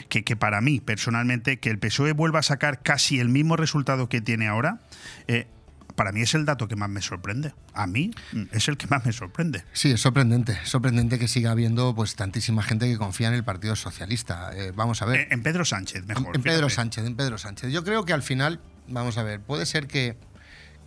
que, 0.08 0.24
que 0.24 0.34
para 0.34 0.62
mí, 0.62 0.80
personalmente, 0.80 1.58
que 1.58 1.68
el 1.68 1.78
PSOE 1.78 2.12
vuelva 2.12 2.38
a 2.38 2.42
sacar 2.42 2.82
casi 2.82 3.20
el 3.20 3.28
mismo 3.28 3.58
resultado 3.58 4.08
que 4.08 4.22
tiene 4.22 4.48
ahora, 4.48 4.80
eh, 5.28 5.46
para 5.94 6.12
mí 6.12 6.22
es 6.22 6.34
el 6.34 6.44
dato 6.44 6.68
que 6.68 6.76
más 6.76 6.88
me 6.88 7.00
sorprende. 7.00 7.54
A 7.72 7.86
mí 7.86 8.10
es 8.52 8.68
el 8.68 8.76
que 8.76 8.86
más 8.88 9.04
me 9.04 9.12
sorprende. 9.12 9.64
Sí, 9.72 9.92
es 9.92 10.00
sorprendente. 10.00 10.58
sorprendente 10.64 11.18
que 11.18 11.28
siga 11.28 11.52
habiendo 11.52 11.94
pues 11.94 12.16
tantísima 12.16 12.62
gente 12.62 12.90
que 12.90 12.98
confía 12.98 13.28
en 13.28 13.34
el 13.34 13.44
Partido 13.44 13.76
Socialista. 13.76 14.50
Eh, 14.54 14.72
vamos 14.74 15.02
a 15.02 15.06
ver. 15.06 15.28
En, 15.30 15.42
Pedro 15.42 15.64
Sánchez, 15.64 16.04
mejor. 16.06 16.34
En, 16.34 16.42
Pedro 16.42 16.68
Sánchez, 16.68 17.04
en 17.06 17.16
Pedro 17.16 17.38
Sánchez. 17.38 17.72
Yo 17.72 17.84
creo 17.84 18.04
que 18.04 18.12
al 18.12 18.22
final, 18.22 18.60
vamos 18.88 19.18
a 19.18 19.22
ver, 19.22 19.40
puede 19.40 19.66
ser 19.66 19.86
que, 19.86 20.16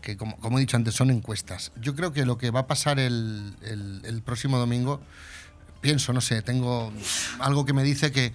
que 0.02 0.18
como, 0.18 0.38
como, 0.38 0.58
he 0.58 0.62
dicho 0.62 0.76
antes, 0.76 0.94
son 0.94 1.10
encuestas. 1.10 1.72
Yo 1.80 1.96
creo 1.96 2.12
que 2.12 2.26
lo 2.26 2.38
que 2.38 2.52
va 2.52 2.62
a 2.62 2.68
pasar 2.68 3.00
el, 3.00 3.56
el, 3.62 4.22
próximo 4.24 4.58
domingo, 4.58 5.02
pienso, 5.80 6.12
no 6.12 6.22
sé, 6.22 6.42
tengo 6.42 6.92
algo 7.40 7.66
que 7.66 7.74
me 7.74 7.84
dice 7.84 8.12
que, 8.12 8.34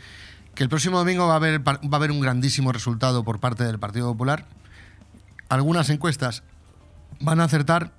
que 0.55 0.63
el 0.63 0.71
próximo 0.71 0.97
domingo 0.97 1.27
va 1.27 1.35
a, 1.35 1.37
haber, 1.37 1.61
va 1.61 1.79
a 1.93 1.97
haber 1.97 2.11
un 2.11 2.21
grandísimo 2.21 2.73
resultado 2.73 3.25
por 3.25 3.41
parte 3.41 3.65
del 3.65 3.79
Partido 3.79 4.11
Popular. 4.11 4.47
Algunas 5.51 5.91
encuestas 5.91 6.43
van 7.23 7.41
a 7.41 7.45
acertar, 7.45 7.93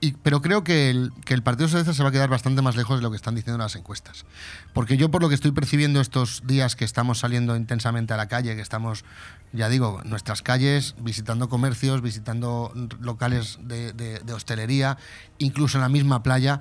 y, 0.00 0.12
pero 0.12 0.40
creo 0.40 0.62
que 0.62 0.90
el, 0.90 1.42
Partido 1.42 1.66
Socialista 1.66 1.92
se 1.92 2.02
va 2.04 2.10
a 2.10 2.12
quedar 2.12 2.30
bastante 2.30 2.62
más 2.62 2.76
lejos 2.76 2.98
de 2.98 3.02
lo 3.02 3.10
que 3.10 3.16
están 3.16 3.34
diciendo 3.34 3.58
las 3.58 3.74
encuestas. 3.74 4.24
Porque 4.72 4.96
yo 4.96 5.10
por 5.10 5.22
lo 5.22 5.28
que 5.28 5.34
estoy 5.34 5.50
percibiendo 5.50 6.00
estos 6.00 6.42
días 6.46 6.76
que 6.76 6.84
estamos 6.84 7.18
saliendo 7.18 7.56
intensamente 7.56 8.14
a 8.14 8.16
la 8.16 8.28
calle, 8.28 8.54
que 8.54 8.62
estamos, 8.62 9.04
ya 9.52 9.68
digo, 9.68 10.00
nuestras 10.04 10.42
calles, 10.42 10.94
visitando 11.00 11.48
comercios, 11.48 12.00
visitando 12.00 12.72
locales 13.00 13.58
de, 13.62 13.92
de 13.92 14.32
hostelería, 14.32 14.98
incluso 15.38 15.78
en 15.78 15.82
la 15.82 15.88
misma 15.88 16.22
playa, 16.22 16.60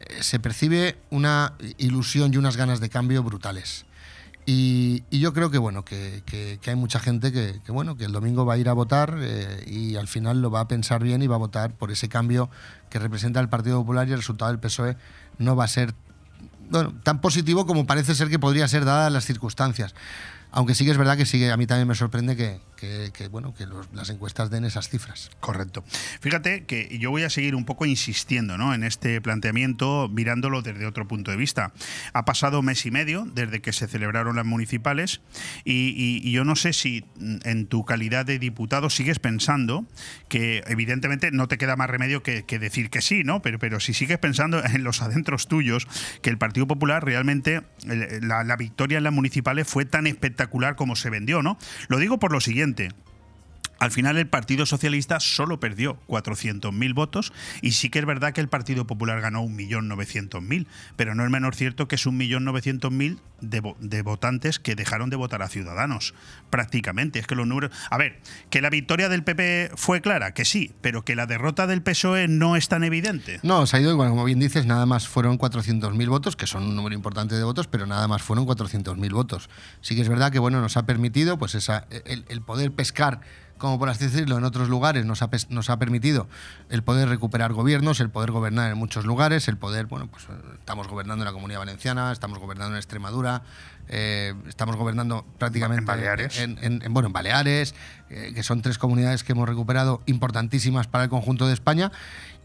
eh, 0.00 0.22
se 0.22 0.38
percibe 0.38 0.98
una 1.10 1.54
ilusión 1.76 2.32
y 2.32 2.36
unas 2.36 2.56
ganas 2.56 2.80
de 2.80 2.88
cambio 2.88 3.22
brutales. 3.22 3.84
Y, 4.50 5.04
yo 5.10 5.34
creo 5.34 5.50
que 5.50 5.58
bueno 5.58 5.84
que, 5.84 6.22
hay 6.66 6.74
mucha 6.74 7.00
gente 7.00 7.32
que, 7.32 7.60
bueno 7.68 7.98
que 7.98 8.06
el 8.06 8.12
domingo 8.12 8.46
va 8.46 8.54
a 8.54 8.56
ir 8.56 8.70
a 8.70 8.72
votar 8.72 9.18
eh, 9.20 9.62
y 9.66 9.96
al 9.96 10.08
final 10.08 10.40
lo 10.40 10.50
va 10.50 10.60
a 10.60 10.68
pensar 10.68 11.02
bien 11.02 11.20
y 11.20 11.26
va 11.26 11.34
a 11.34 11.38
votar 11.38 11.74
por 11.74 11.90
ese 11.90 12.08
cambio 12.08 12.48
que 12.88 12.98
representa 12.98 13.40
el 13.40 13.50
Partido 13.50 13.78
Popular 13.80 14.08
y 14.08 14.12
el 14.12 14.20
resultado 14.20 14.50
del 14.50 14.58
PSOE 14.58 14.96
no 15.36 15.54
va 15.54 15.64
a 15.64 15.68
ser 15.68 15.92
tan 17.02 17.20
positivo 17.20 17.66
como 17.66 17.86
parece 17.86 18.14
ser 18.14 18.30
que 18.30 18.38
podría 18.38 18.66
ser 18.68 18.86
dadas 18.86 19.12
las 19.12 19.26
circunstancias. 19.26 19.94
Aunque 20.50 20.74
sí 20.74 20.86
que 20.86 20.92
es 20.92 20.96
verdad 20.96 21.18
que 21.18 21.26
sigue, 21.26 21.52
a 21.52 21.56
mí 21.58 21.66
también 21.66 21.86
me 21.86 21.94
sorprende 21.94 22.34
que, 22.34 22.58
bueno, 23.30 23.54
que 23.54 23.66
las 23.92 24.10
encuestas 24.10 24.50
den 24.50 24.64
esas 24.64 24.88
cifras. 24.88 25.30
Correcto. 25.40 25.84
Fíjate 26.20 26.64
que 26.64 26.98
yo 26.98 27.10
voy 27.10 27.22
a 27.22 27.30
seguir 27.30 27.54
un 27.54 27.64
poco 27.64 27.86
insistiendo 27.86 28.56
¿no? 28.56 28.74
en 28.74 28.84
este 28.84 29.20
planteamiento, 29.20 30.08
mirándolo 30.08 30.62
desde 30.62 30.86
otro 30.86 31.08
punto 31.08 31.30
de 31.30 31.36
vista. 31.36 31.72
Ha 32.12 32.24
pasado 32.24 32.62
mes 32.62 32.86
y 32.86 32.90
medio 32.90 33.26
desde 33.34 33.60
que 33.60 33.72
se 33.72 33.88
celebraron 33.88 34.36
las 34.36 34.46
municipales 34.46 35.20
y, 35.64 36.28
yo 36.28 36.44
no 36.44 36.56
sé 36.56 36.72
si 36.74 37.04
en 37.44 37.66
tu 37.66 37.84
calidad 37.84 38.26
de 38.26 38.38
diputado 38.38 38.90
sigues 38.90 39.18
pensando 39.18 39.86
que 40.28 40.62
evidentemente 40.66 41.30
no 41.30 41.48
te 41.48 41.58
queda 41.58 41.74
más 41.74 41.88
remedio 41.88 42.22
que, 42.22 42.42
decir 42.58 42.90
que 42.90 43.00
sí, 43.00 43.24
¿no? 43.24 43.40
Pero, 43.40 43.58
pero 43.58 43.80
si 43.80 43.94
sigues 43.94 44.18
pensando 44.18 44.62
en 44.64 44.84
los 44.84 45.02
adentros 45.02 45.48
tuyos, 45.48 45.88
que 46.22 46.30
el 46.30 46.38
Partido 46.38 46.66
Popular 46.66 47.04
realmente, 47.04 47.62
la, 47.86 48.44
la 48.44 48.56
victoria 48.56 48.98
en 48.98 49.04
las 49.04 49.12
municipales 49.12 49.66
fue 49.66 49.84
tan 49.84 50.06
espectacular 50.06 50.76
como 50.76 50.96
se 50.96 51.10
vendió, 51.10 51.42
¿no? 51.42 51.58
Lo 51.88 51.98
digo 51.98 52.18
por 52.18 52.30
lo 52.30 52.40
siguiente 52.40 52.67
siguiente. 52.74 53.07
Al 53.78 53.90
final 53.90 54.16
el 54.16 54.26
Partido 54.26 54.66
Socialista 54.66 55.20
solo 55.20 55.60
perdió 55.60 56.00
400.000 56.08 56.94
votos 56.94 57.32
y 57.62 57.72
sí 57.72 57.90
que 57.90 58.00
es 58.00 58.06
verdad 58.06 58.32
que 58.32 58.40
el 58.40 58.48
Partido 58.48 58.86
Popular 58.86 59.20
ganó 59.20 59.44
1.900.000, 59.44 60.66
pero 60.96 61.14
no 61.14 61.24
es 61.24 61.30
menos 61.30 61.56
cierto 61.56 61.86
que 61.86 61.94
es 61.94 62.06
1.900.000 62.06 63.18
de, 63.40 63.74
de 63.78 64.02
votantes 64.02 64.58
que 64.58 64.74
dejaron 64.74 65.10
de 65.10 65.16
votar 65.16 65.42
a 65.42 65.48
Ciudadanos, 65.48 66.14
prácticamente. 66.50 67.20
Es 67.20 67.26
que 67.26 67.36
los 67.36 67.46
números... 67.46 67.70
A 67.90 67.98
ver, 67.98 68.20
que 68.50 68.60
la 68.60 68.70
victoria 68.70 69.08
del 69.08 69.22
PP 69.22 69.72
fue 69.76 70.00
clara, 70.00 70.34
que 70.34 70.44
sí, 70.44 70.72
pero 70.80 71.04
que 71.04 71.14
la 71.14 71.26
derrota 71.26 71.66
del 71.66 71.82
PSOE 71.82 72.26
no 72.26 72.56
es 72.56 72.68
tan 72.68 72.82
evidente. 72.82 73.38
No, 73.42 73.66
se 73.66 73.76
ha 73.76 73.80
ido 73.80 73.92
igual, 73.92 74.10
como 74.10 74.24
bien 74.24 74.40
dices, 74.40 74.66
nada 74.66 74.86
más 74.86 75.06
fueron 75.06 75.38
400.000 75.38 76.08
votos, 76.08 76.34
que 76.34 76.46
son 76.46 76.64
un 76.64 76.74
número 76.74 76.96
importante 76.96 77.36
de 77.36 77.44
votos, 77.44 77.68
pero 77.68 77.86
nada 77.86 78.08
más 78.08 78.22
fueron 78.22 78.46
400.000 78.46 79.12
votos. 79.12 79.48
Sí 79.80 79.94
que 79.94 80.02
es 80.02 80.08
verdad 80.08 80.32
que 80.32 80.40
bueno, 80.40 80.60
nos 80.60 80.76
ha 80.76 80.84
permitido 80.84 81.38
pues 81.38 81.56
el 81.90 82.42
poder 82.42 82.72
pescar 82.72 83.20
como 83.58 83.78
por 83.78 83.88
así 83.88 84.04
decirlo, 84.04 84.38
en 84.38 84.44
otros 84.44 84.68
lugares 84.68 85.04
nos 85.04 85.22
ha, 85.22 85.30
nos 85.50 85.70
ha 85.70 85.78
permitido 85.78 86.28
el 86.70 86.82
poder 86.82 87.08
recuperar 87.08 87.52
gobiernos, 87.52 88.00
el 88.00 88.10
poder 88.10 88.30
gobernar 88.30 88.70
en 88.70 88.78
muchos 88.78 89.04
lugares, 89.04 89.48
el 89.48 89.56
poder, 89.56 89.86
bueno, 89.86 90.06
pues 90.06 90.26
estamos 90.58 90.88
gobernando 90.88 91.22
en 91.22 91.26
la 91.26 91.32
Comunidad 91.32 91.60
Valenciana, 91.60 92.12
estamos 92.12 92.38
gobernando 92.38 92.72
en 92.72 92.78
Extremadura, 92.78 93.42
eh, 93.88 94.34
estamos 94.46 94.76
gobernando 94.76 95.24
prácticamente 95.38 95.80
en 95.80 95.86
Baleares, 95.86 96.38
en, 96.38 96.82
bueno, 96.90 97.08
en 97.08 97.12
Baleares 97.12 97.74
eh, 98.10 98.32
que 98.34 98.42
son 98.42 98.62
tres 98.62 98.78
comunidades 98.78 99.24
que 99.24 99.32
hemos 99.32 99.48
recuperado 99.48 100.02
importantísimas 100.06 100.86
para 100.86 101.04
el 101.04 101.10
conjunto 101.10 101.46
de 101.46 101.54
España. 101.54 101.92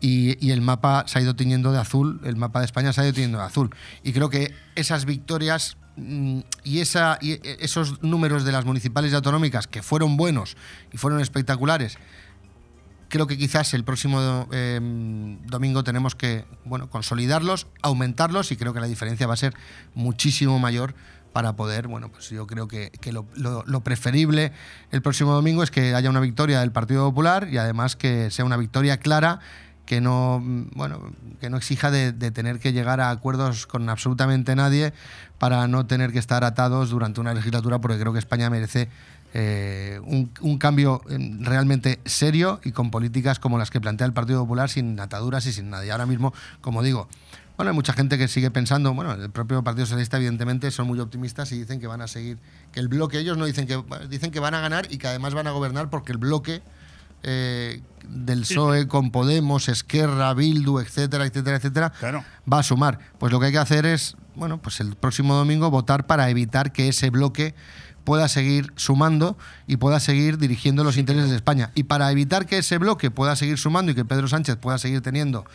Y, 0.02 0.38
y, 0.46 0.52
el 0.52 0.60
mapa 0.60 1.06
se 1.08 1.18
ha 1.18 1.22
ido 1.22 1.34
tiñendo 1.34 1.72
de 1.72 1.80
azul, 1.80 2.20
el 2.26 2.36
mapa 2.36 2.60
de 2.60 2.66
España 2.66 2.92
se 2.92 3.00
ha 3.00 3.04
ido 3.06 3.14
tiñendo 3.14 3.38
de 3.38 3.46
azul. 3.46 3.70
Y 4.04 4.12
creo 4.12 4.30
que 4.30 4.54
esas 4.76 5.06
victorias 5.06 5.78
y, 5.96 6.80
esa, 6.80 7.18
y 7.22 7.40
esos 7.60 8.02
números 8.02 8.46
de 8.46 8.52
las 8.52 8.66
municipales 8.66 9.12
y 9.12 9.16
autonómicas 9.16 9.68
que 9.68 9.84
fueron 9.84 10.18
buenos 10.18 10.58
y 10.92 10.98
fueron 10.98 11.22
espectaculares, 11.22 11.98
creo 13.10 13.28
que 13.28 13.38
quizás 13.38 13.76
el 13.76 13.84
próximo 13.84 14.48
em, 14.52 15.38
domingo 15.46 15.84
tenemos 15.84 16.16
que 16.16 16.46
bueno, 16.66 16.90
consolidarlos, 16.90 17.68
aumentarlos 17.84 18.52
y 18.52 18.58
creo 18.58 18.74
que 18.74 18.80
la 18.80 18.88
diferencia 18.88 19.28
va 19.28 19.36
a 19.36 19.38
ser 19.38 19.54
muchísimo 19.94 20.58
mayor 20.58 20.96
para 21.32 21.56
poder, 21.56 21.88
bueno, 21.88 22.10
pues 22.12 22.30
yo 22.30 22.48
creo 22.48 22.68
que, 22.68 22.92
lo, 23.12 23.28
lo, 23.66 23.84
preferible 23.84 24.52
el 24.92 25.02
próximo 25.02 25.34
domingo 25.34 25.64
es 25.64 25.72
que 25.72 25.94
haya 25.94 26.10
una 26.10 26.20
victoria 26.20 26.60
del 26.60 26.72
Partido 26.72 27.08
Popular 27.08 27.50
y 27.52 27.58
además 27.58 27.96
que 27.96 28.32
sea 28.32 28.46
una 28.46 28.58
victoria 28.58 28.98
clara 28.98 29.40
que 29.86 30.02
no, 30.02 30.42
bueno, 30.76 31.12
que 31.40 31.50
no 31.50 31.58
exija 31.58 31.92
de, 31.92 32.14
tener 32.32 32.60
que 32.60 32.72
llegar 32.74 33.02
a 33.02 33.10
acuerdos 33.10 33.68
con 33.68 33.90
absolutamente 33.90 34.56
nadie 34.56 34.94
para 35.38 35.68
no 35.68 35.86
tener 35.86 36.12
que 36.12 36.20
estar 36.20 36.44
atados 36.44 36.90
durante 36.90 37.20
una 37.20 37.34
legislatura, 37.34 37.80
porque 37.80 38.00
creo 38.00 38.14
que 38.14 38.20
España 38.20 38.50
merece 38.50 38.90
eh, 39.34 40.00
un, 40.06 40.58
cambio 40.58 41.02
eh, 41.10 41.18
realmente 41.40 42.00
serio 42.06 42.62
y 42.64 42.72
con 42.72 42.92
políticas 42.92 43.40
como 43.40 43.58
las 43.58 43.72
que 43.72 43.82
plantea 43.82 44.08
el 44.08 44.14
Partido 44.14 44.42
Popular, 44.42 44.70
sin 44.70 45.00
ataduras 45.00 45.46
y 45.48 45.52
sin 45.52 45.70
nadie. 45.70 45.92
Ahora 45.92 46.06
mismo, 46.06 46.34
como 46.62 46.82
digo, 46.82 47.10
bueno, 47.58 47.72
hay 47.72 47.76
mucha 47.76 47.94
gente 47.94 48.18
que 48.18 48.28
sigue 48.28 48.50
pensando, 48.52 48.94
bueno, 48.94 49.14
el 49.14 49.30
propio 49.30 49.64
Partido 49.64 49.86
Socialista 49.86 50.18
evidentemente 50.18 50.72
son 50.72 50.88
muy 50.88 51.00
optimistas 51.00 51.52
y 51.52 51.60
dicen 51.60 51.80
que 51.80 51.88
van 51.88 52.02
a 52.02 52.08
seguir, 52.08 52.40
que 52.72 52.80
el 52.80 52.88
bloque, 52.88 53.20
ellos 53.20 53.38
no 53.38 53.46
dicen 53.46 53.68
que, 53.68 53.84
dicen 54.10 54.32
que 54.32 54.40
van 54.40 54.56
a 54.56 54.62
ganar 54.62 54.88
y 54.90 54.98
que 54.98 55.08
además 55.08 55.34
van 55.34 55.48
a 55.48 55.52
gobernar 55.52 55.90
porque 55.90 56.14
el 56.14 56.18
bloque 56.18 56.64
eh, 57.24 57.82
del 58.08 58.42
PSOE 58.42 58.88
con 58.88 59.12
Podemos, 59.12 59.70
Esquerra, 59.70 60.34
Bildu, 60.34 60.80
etcétera, 60.80 61.26
etcétera, 61.26 61.58
etcétera, 61.58 61.94
va 62.52 62.60
a 62.60 62.64
sumar. 62.64 63.00
Pues 63.18 63.32
lo 63.32 63.40
que 63.40 63.48
hay 63.48 63.52
que 63.52 63.58
hacer 63.58 63.86
es, 63.86 64.18
bueno, 64.36 64.62
pues 64.62 64.80
el 64.80 64.96
próximo 64.96 65.36
domingo 65.36 65.70
votar 65.72 66.06
para 66.06 66.30
evitar 66.30 66.72
que 66.72 66.90
ese 66.90 67.10
bloque 67.10 67.56
pueda 68.04 68.28
seguir 68.28 68.74
sumando 68.76 69.38
y 69.68 69.78
pueda 69.78 70.00
seguir 70.00 70.38
dirigiendo 70.38 70.84
los 70.84 70.98
intereses 70.98 71.30
de 71.30 71.38
España. 71.38 71.72
Y 71.76 71.84
para 71.84 72.12
evitar 72.12 72.46
que 72.46 72.58
ese 72.58 72.78
bloque 72.78 73.12
pueda 73.12 73.36
seguir 73.36 73.58
sumando 73.58 73.92
y 73.92 73.96
que 73.96 74.06
Pedro 74.06 74.28
Sánchez 74.28 74.58
pueda 74.58 74.78
seguir 74.78 75.02
teniendo 75.02 75.46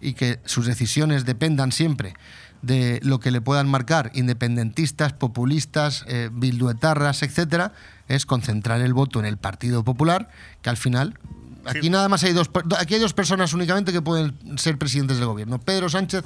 y 0.00 0.14
que 0.14 0.40
sus 0.44 0.66
decisiones 0.66 1.24
dependan 1.24 1.70
siempre 1.70 2.14
de 2.62 3.00
lo 3.02 3.20
que 3.20 3.30
le 3.30 3.40
puedan 3.40 3.68
marcar 3.68 4.10
independentistas, 4.14 5.12
populistas, 5.12 6.04
eh, 6.08 6.30
bilduetarras, 6.32 7.22
etcétera, 7.22 7.72
es 8.08 8.24
concentrar 8.24 8.80
el 8.80 8.94
voto 8.94 9.18
en 9.18 9.26
el 9.26 9.36
Partido 9.36 9.84
Popular, 9.84 10.30
que 10.62 10.70
al 10.70 10.76
final 10.76 11.18
Aquí 11.64 11.90
nada 11.90 12.08
más 12.08 12.24
hay 12.24 12.32
dos, 12.32 12.50
aquí 12.78 12.94
hay 12.94 13.00
dos 13.00 13.12
personas 13.12 13.52
únicamente 13.52 13.92
que 13.92 14.02
pueden 14.02 14.34
ser 14.58 14.78
presidentes 14.78 15.18
del 15.18 15.26
gobierno, 15.26 15.58
Pedro 15.60 15.88
Sánchez 15.88 16.24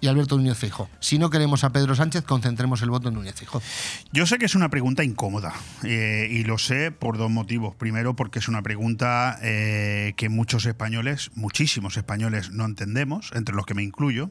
y 0.00 0.06
Alberto 0.06 0.36
Núñez 0.36 0.58
Fijo. 0.58 0.90
Si 1.00 1.18
no 1.18 1.30
queremos 1.30 1.64
a 1.64 1.70
Pedro 1.70 1.94
Sánchez, 1.94 2.24
concentremos 2.24 2.82
el 2.82 2.90
voto 2.90 3.08
en 3.08 3.14
Núñez 3.14 3.36
Fijo. 3.36 3.62
Yo 4.12 4.26
sé 4.26 4.38
que 4.38 4.44
es 4.44 4.54
una 4.54 4.68
pregunta 4.68 5.02
incómoda 5.02 5.54
eh, 5.82 6.28
y 6.30 6.44
lo 6.44 6.58
sé 6.58 6.90
por 6.90 7.16
dos 7.16 7.30
motivos. 7.30 7.74
Primero, 7.74 8.14
porque 8.14 8.38
es 8.38 8.48
una 8.48 8.62
pregunta 8.62 9.38
eh, 9.42 10.12
que 10.16 10.28
muchos 10.28 10.66
españoles, 10.66 11.30
muchísimos 11.34 11.96
españoles, 11.96 12.50
no 12.50 12.66
entendemos, 12.66 13.30
entre 13.34 13.54
los 13.54 13.64
que 13.64 13.74
me 13.74 13.82
incluyo. 13.82 14.30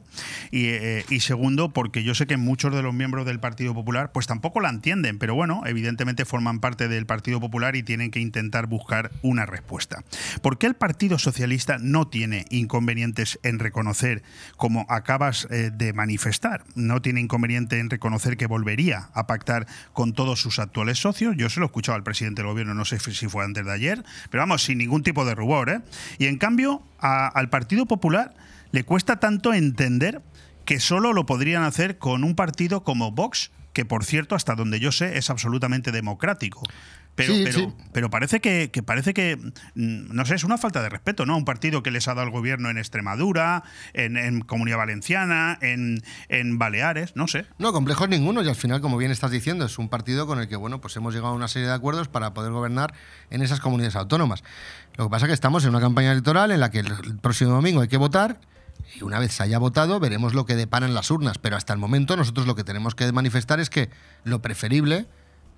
Y, 0.52 0.66
eh, 0.66 1.04
y, 1.10 1.20
segundo, 1.20 1.70
porque 1.70 2.04
yo 2.04 2.14
sé 2.14 2.26
que 2.26 2.36
muchos 2.36 2.72
de 2.72 2.82
los 2.82 2.94
miembros 2.94 3.26
del 3.26 3.40
Partido 3.40 3.74
Popular, 3.74 4.12
pues 4.12 4.28
tampoco 4.28 4.60
la 4.60 4.68
entienden, 4.68 5.18
pero 5.18 5.34
bueno, 5.34 5.62
evidentemente 5.66 6.24
forman 6.24 6.60
parte 6.60 6.86
del 6.86 7.06
Partido 7.06 7.40
Popular 7.40 7.74
y 7.74 7.82
tienen 7.82 8.12
que 8.12 8.20
intentar 8.20 8.66
buscar 8.68 9.10
una 9.22 9.44
respuesta. 9.44 10.04
¿Por 10.44 10.58
qué 10.58 10.66
el 10.66 10.74
Partido 10.74 11.18
Socialista 11.18 11.78
no 11.80 12.06
tiene 12.06 12.44
inconvenientes 12.50 13.40
en 13.44 13.58
reconocer, 13.58 14.22
como 14.58 14.84
acabas 14.90 15.48
de 15.48 15.94
manifestar. 15.94 16.64
No 16.74 17.00
tiene 17.00 17.22
inconveniente 17.22 17.78
en 17.78 17.88
reconocer 17.88 18.36
que 18.36 18.46
volvería 18.46 19.08
a 19.14 19.26
pactar 19.26 19.66
con 19.94 20.12
todos 20.12 20.42
sus 20.42 20.58
actuales 20.58 20.98
socios. 20.98 21.34
Yo 21.38 21.48
se 21.48 21.60
lo 21.60 21.64
he 21.64 21.68
escuchado 21.68 21.96
al 21.96 22.02
presidente 22.02 22.42
del 22.42 22.50
gobierno, 22.50 22.74
no 22.74 22.84
sé 22.84 22.98
si 22.98 23.26
fue 23.26 23.42
antes 23.42 23.64
de 23.64 23.72
ayer, 23.72 24.04
pero 24.28 24.42
vamos, 24.42 24.62
sin 24.62 24.76
ningún 24.76 25.02
tipo 25.02 25.24
de 25.24 25.34
rubor. 25.34 25.70
¿eh? 25.70 25.80
Y 26.18 26.26
en 26.26 26.36
cambio, 26.36 26.82
al 26.98 27.48
Partido 27.48 27.86
Popular 27.86 28.34
le 28.70 28.84
cuesta 28.84 29.18
tanto 29.20 29.54
entender 29.54 30.20
que 30.66 30.78
solo 30.78 31.14
lo 31.14 31.24
podrían 31.24 31.62
hacer 31.62 31.96
con 31.96 32.22
un 32.22 32.36
partido 32.36 32.84
como 32.84 33.12
Vox, 33.12 33.50
que 33.72 33.86
por 33.86 34.04
cierto, 34.04 34.34
hasta 34.34 34.54
donde 34.54 34.78
yo 34.78 34.92
sé, 34.92 35.16
es 35.16 35.30
absolutamente 35.30 35.90
democrático. 35.90 36.64
Pero, 37.14 37.34
pero, 37.44 37.74
pero 37.92 38.10
parece 38.10 38.40
que, 38.40 38.70
parece 38.84 39.14
que, 39.14 39.36
mm, 39.36 40.14
no 40.14 40.24
sé, 40.24 40.34
es 40.34 40.44
una 40.44 40.58
falta 40.58 40.82
de 40.82 40.88
respeto, 40.88 41.26
¿no? 41.26 41.36
Un 41.36 41.44
partido 41.44 41.82
que 41.82 41.92
les 41.92 42.08
ha 42.08 42.14
dado 42.14 42.26
el 42.26 42.32
gobierno 42.32 42.70
en 42.70 42.78
Extremadura, 42.78 43.62
en, 43.92 44.40
Comunidad 44.40 44.78
Valenciana, 44.78 45.56
en, 45.60 46.02
en, 46.28 46.58
Baleares, 46.58 47.14
no 47.14 47.28
sé. 47.28 47.46
No, 47.58 47.72
complejos 47.72 48.08
ninguno, 48.08 48.42
y 48.42 48.48
al 48.48 48.56
final, 48.56 48.80
como 48.80 48.96
bien 48.96 49.12
estás 49.12 49.30
diciendo, 49.30 49.64
es 49.64 49.78
un 49.78 49.88
partido 49.88 50.26
con 50.26 50.40
el 50.40 50.48
que, 50.48 50.56
bueno, 50.56 50.80
pues 50.80 50.96
hemos 50.96 51.14
llegado 51.14 51.32
a 51.32 51.36
una 51.36 51.48
serie 51.48 51.68
de 51.68 51.74
acuerdos 51.74 52.08
para 52.08 52.34
poder 52.34 52.50
gobernar 52.50 52.94
en 53.30 53.42
esas 53.42 53.60
comunidades 53.60 53.94
autónomas. 53.94 54.42
Lo 54.96 55.04
que 55.04 55.10
pasa 55.10 55.26
es 55.26 55.28
que 55.28 55.34
estamos 55.34 55.62
en 55.64 55.70
una 55.70 55.80
campaña 55.80 56.10
electoral 56.10 56.50
en 56.50 56.60
la 56.60 56.70
que 56.70 56.80
el 56.80 57.18
próximo 57.20 57.52
domingo 57.52 57.80
hay 57.80 57.88
que 57.88 57.96
votar. 57.96 58.40
Y 58.96 59.02
una 59.02 59.18
vez 59.18 59.32
se 59.32 59.42
haya 59.42 59.58
votado, 59.58 59.98
veremos 59.98 60.34
lo 60.34 60.46
que 60.46 60.56
deparan 60.56 60.94
las 60.94 61.10
urnas. 61.10 61.38
Pero 61.38 61.56
hasta 61.56 61.72
el 61.72 61.78
momento, 61.78 62.16
nosotros 62.16 62.46
lo 62.46 62.54
que 62.54 62.64
tenemos 62.64 62.94
que 62.94 63.10
manifestar 63.12 63.60
es 63.60 63.70
que 63.70 63.88
lo 64.24 64.42
preferible 64.42 65.06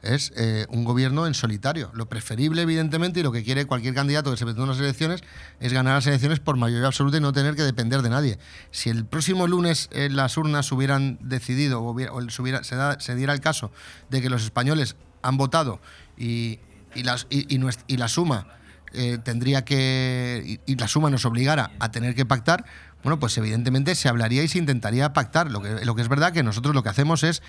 es 0.02 0.32
eh, 0.36 0.66
un 0.68 0.84
gobierno 0.84 1.26
en 1.26 1.34
solitario. 1.34 1.90
Lo 1.94 2.08
preferible, 2.08 2.62
evidentemente, 2.62 3.20
y 3.20 3.22
lo 3.22 3.32
que 3.32 3.42
quiere 3.42 3.64
cualquier 3.66 3.94
candidato 3.94 4.30
que 4.30 4.36
se 4.36 4.44
presente 4.44 4.62
en 4.62 4.68
unas 4.68 4.80
elecciones 4.80 5.20
es 5.60 5.72
ganar 5.72 5.94
las 5.94 6.06
elecciones 6.06 6.40
por 6.40 6.56
mayoría 6.56 6.86
absoluta 6.86 7.16
y 7.16 7.20
no 7.20 7.32
tener 7.32 7.54
que 7.56 7.62
depender 7.62 8.02
de 8.02 8.10
nadie. 8.10 8.38
Si 8.70 8.90
el 8.90 9.04
próximo 9.04 9.46
lunes 9.46 9.88
eh, 9.92 10.08
las 10.10 10.36
urnas 10.36 10.70
hubieran 10.72 11.18
decidido 11.20 11.82
o, 11.82 11.96
se, 12.30 13.14
diera 13.14 13.32
el 13.32 13.40
caso 13.40 13.70
de 14.10 14.22
que 14.22 14.30
los 14.30 14.44
españoles 14.44 14.96
han 15.22 15.36
votado 15.36 15.80
y, 16.16 16.60
la 16.94 18.08
suma 18.08 18.46
eh, 18.92 19.18
tendría 19.22 19.64
que 19.64 20.60
y, 20.64 20.76
la 20.76 20.88
suma 20.88 21.10
nos 21.10 21.24
obligara 21.24 21.72
a 21.78 21.90
tener 21.90 22.14
que 22.14 22.24
pactar, 22.24 22.64
bueno, 23.02 23.20
pues 23.20 23.36
evidentemente 23.38 23.94
se 23.94 24.08
hablaría 24.08 24.42
y 24.42 24.48
se 24.48 24.58
intentaría 24.58 25.12
pactar. 25.12 25.50
Lo 25.50 25.60
que, 25.60 25.84
lo 25.84 25.94
que 25.94 26.02
es 26.02 26.08
verdad 26.08 26.32
que 26.32 26.42
nosotros 26.42 26.74
lo 26.74 26.82
que 26.82 26.88
hacemos 26.88 27.22
es 27.22 27.42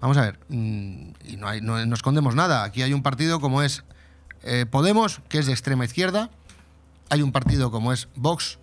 Vamos 0.00 0.16
a 0.16 0.22
ver, 0.22 0.38
mm, 0.48 1.10
y 1.24 1.36
no, 1.36 1.60
no, 1.60 1.94
escondemos 1.94 2.34
nada. 2.34 2.64
Aquí 2.64 2.82
hay 2.82 2.92
un 2.92 3.02
partido 3.02 3.40
como 3.40 3.62
es 3.62 3.84
eh, 4.42 4.66
Podemos, 4.70 5.20
que 5.28 5.38
es 5.38 5.46
de 5.46 5.52
extrema 5.52 5.84
izquierda. 5.84 6.30
Hay 7.10 7.22
un 7.22 7.32
partido 7.32 7.70
como 7.70 7.92
es 7.92 8.08
Vox, 8.14 8.58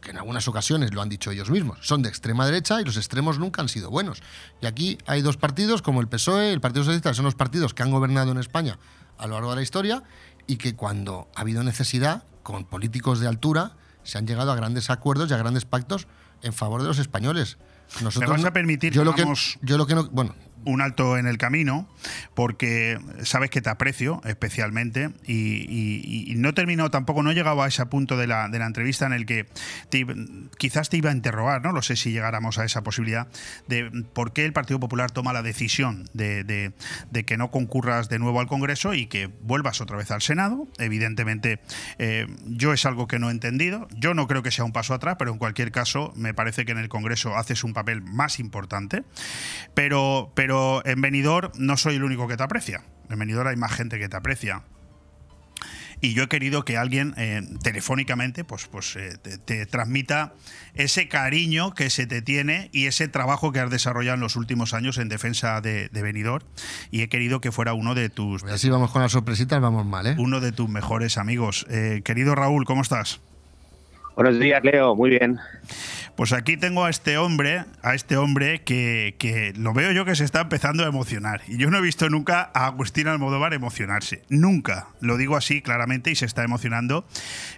que 0.00 0.10
en 0.10 0.18
algunas 0.18 0.46
ocasiones 0.48 0.94
lo 0.94 1.02
han 1.02 1.08
dicho 1.08 1.30
ellos 1.30 1.50
mismos, 1.50 1.78
son 1.82 2.02
de 2.02 2.08
extrema 2.08 2.46
derecha 2.46 2.80
y 2.80 2.84
los 2.84 2.96
extremos 2.96 3.38
nunca 3.38 3.62
han 3.62 3.68
sido 3.68 3.90
buenos. 3.90 4.22
Y 4.60 4.66
aquí 4.66 4.98
hay 5.06 5.22
dos 5.22 5.36
partidos 5.36 5.82
como 5.82 6.00
el 6.00 6.08
PSOE, 6.08 6.52
el 6.52 6.60
Partido 6.60 6.84
Socialista, 6.84 7.10
que 7.10 7.16
son 7.16 7.24
los 7.24 7.34
partidos 7.34 7.74
que 7.74 7.82
han 7.82 7.90
gobernado 7.90 8.30
en 8.30 8.38
España 8.38 8.78
a 9.18 9.26
lo 9.26 9.34
largo 9.34 9.50
de 9.50 9.56
la 9.56 9.62
historia 9.62 10.02
y 10.46 10.56
que 10.56 10.76
cuando 10.76 11.28
ha 11.34 11.40
habido 11.40 11.62
necesidad, 11.62 12.24
con 12.42 12.64
políticos 12.64 13.20
de 13.20 13.26
altura, 13.26 13.72
se 14.04 14.18
han 14.18 14.26
llegado 14.26 14.52
a 14.52 14.56
grandes 14.56 14.90
acuerdos 14.90 15.30
y 15.30 15.34
a 15.34 15.38
grandes 15.38 15.64
pactos 15.64 16.06
en 16.42 16.52
favor 16.52 16.82
de 16.82 16.88
los 16.88 16.98
españoles. 16.98 17.56
Nosotros, 18.02 18.30
¿Me 18.30 18.36
vas 18.36 18.44
a 18.44 18.52
permitir 18.52 18.92
yo 18.92 19.04
lo 19.04 19.14
que, 19.14 19.24
yo 19.62 19.78
lo 19.78 19.86
que 19.86 19.94
no, 19.94 20.08
bueno, 20.10 20.34
un 20.64 20.80
alto 20.80 21.18
en 21.18 21.26
el 21.26 21.38
camino 21.38 21.88
porque 22.34 22.98
sabes 23.22 23.50
que 23.50 23.62
te 23.62 23.70
aprecio 23.70 24.20
especialmente 24.24 25.10
y, 25.26 26.34
no 26.36 26.52
terminó 26.52 26.90
tampoco, 26.90 27.22
no 27.22 27.30
he 27.30 27.34
llegado 27.34 27.62
a 27.62 27.68
ese 27.68 27.86
punto 27.86 28.16
de 28.16 28.26
la, 28.26 28.48
de 28.48 28.58
la 28.58 28.66
entrevista 28.66 29.06
en 29.06 29.12
el 29.12 29.24
que 29.24 29.46
quizás 30.58 30.88
te 30.90 30.96
iba 30.96 31.10
a 31.10 31.12
interrogar, 31.12 31.62
no 31.62 31.72
lo 31.72 31.82
sé 31.82 31.96
si 31.96 32.12
llegáramos 32.12 32.58
a 32.58 32.64
esa 32.64 32.82
posibilidad, 32.82 33.28
de 33.68 33.90
por 34.12 34.32
qué 34.32 34.44
el 34.44 34.52
Partido 34.52 34.80
Popular 34.80 35.10
toma 35.10 35.32
la 35.32 35.42
decisión 35.42 36.08
de, 36.12 36.72
que 37.26 37.36
no 37.36 37.50
concurras 37.50 38.08
de 38.08 38.18
nuevo 38.18 38.40
al 38.40 38.46
Congreso 38.46 38.94
y 38.94 39.06
que 39.06 39.30
vuelvas 39.42 39.80
otra 39.80 39.96
vez 39.96 40.10
al 40.10 40.22
Senado. 40.22 40.66
Evidentemente, 40.78 41.60
eh, 41.98 42.26
yo 42.46 42.72
es 42.72 42.84
algo 42.86 43.06
que 43.06 43.18
no 43.18 43.28
he 43.28 43.32
entendido. 43.32 43.88
Yo 43.96 44.14
no 44.14 44.26
creo 44.26 44.42
que 44.42 44.50
sea 44.50 44.64
un 44.64 44.72
paso 44.72 44.94
atrás, 44.94 45.16
pero 45.18 45.32
en 45.32 45.38
cualquier 45.38 45.72
caso 45.72 46.12
me 46.16 46.34
parece 46.34 46.64
que 46.64 46.72
en 46.72 46.78
el 46.78 46.88
Congreso 46.88 47.36
haces 47.36 47.64
un 47.64 47.72
papel 47.72 48.02
más 48.02 48.38
importante. 48.38 49.04
Pero, 49.74 50.32
pero 50.34 50.53
en 50.84 51.00
Benidorm 51.00 51.52
no 51.56 51.76
soy 51.76 51.96
el 51.96 52.04
único 52.04 52.28
que 52.28 52.36
te 52.36 52.42
aprecia. 52.42 52.84
En 53.10 53.18
Benidorm 53.18 53.48
hay 53.48 53.56
más 53.56 53.72
gente 53.72 53.98
que 53.98 54.08
te 54.08 54.16
aprecia. 54.16 54.62
Y 56.00 56.12
yo 56.12 56.24
he 56.24 56.28
querido 56.28 56.64
que 56.64 56.76
alguien 56.76 57.14
eh, 57.16 57.40
telefónicamente 57.62 58.44
pues, 58.44 58.66
pues, 58.66 58.94
eh, 58.96 59.16
te, 59.18 59.64
transmita 59.66 60.34
ese 60.74 61.08
cariño 61.08 61.72
que 61.72 61.88
se 61.88 62.06
te 62.06 62.20
tiene 62.20 62.68
y 62.72 62.86
ese 62.86 63.08
trabajo 63.08 63.52
que 63.52 63.60
has 63.60 63.70
desarrollado 63.70 64.16
en 64.16 64.20
los 64.20 64.36
últimos 64.36 64.74
años 64.74 64.98
en 64.98 65.08
defensa 65.08 65.60
de, 65.60 65.88
de 65.88 66.02
Benidorm. 66.02 66.44
Y 66.90 67.02
he 67.02 67.08
querido 67.08 67.40
que 67.40 67.52
fuera 67.52 67.74
uno 67.74 67.94
de 67.94 68.10
tus... 68.10 68.42
Pues 68.42 68.52
así 68.52 68.68
vamos 68.68 68.90
con 68.90 69.02
las 69.02 69.12
sorpresitas, 69.12 69.60
vamos 69.60 69.86
mal, 69.86 70.06
¿eh? 70.06 70.14
Uno 70.18 70.40
de 70.40 70.52
tus 70.52 70.68
mejores 70.68 71.16
amigos. 71.16 71.66
Eh, 71.70 72.02
querido 72.04 72.34
Raúl, 72.34 72.64
¿cómo 72.64 72.82
estás? 72.82 73.20
Buenos 74.16 74.38
días, 74.38 74.62
Leo. 74.62 74.94
Muy 74.94 75.10
bien. 75.10 75.40
Pues 76.16 76.32
aquí 76.32 76.56
tengo 76.56 76.84
a 76.84 76.90
este 76.90 77.18
hombre, 77.18 77.64
a 77.82 77.96
este 77.96 78.16
hombre 78.16 78.62
que, 78.62 79.52
lo 79.56 79.72
veo 79.72 79.90
yo 79.90 80.04
que 80.04 80.14
se 80.14 80.22
está 80.22 80.42
empezando 80.42 80.84
a 80.84 80.86
emocionar. 80.86 81.40
Y 81.48 81.56
yo 81.56 81.68
no 81.70 81.78
he 81.78 81.80
visto 81.80 82.08
nunca 82.08 82.52
a 82.54 82.66
Agustín 82.66 83.08
Almodóvar 83.08 83.52
emocionarse. 83.54 84.22
Nunca. 84.28 84.86
Lo 85.00 85.16
digo 85.16 85.36
así 85.36 85.60
claramente 85.60 86.12
y 86.12 86.14
se 86.14 86.26
está 86.26 86.44
emocionando. 86.44 87.04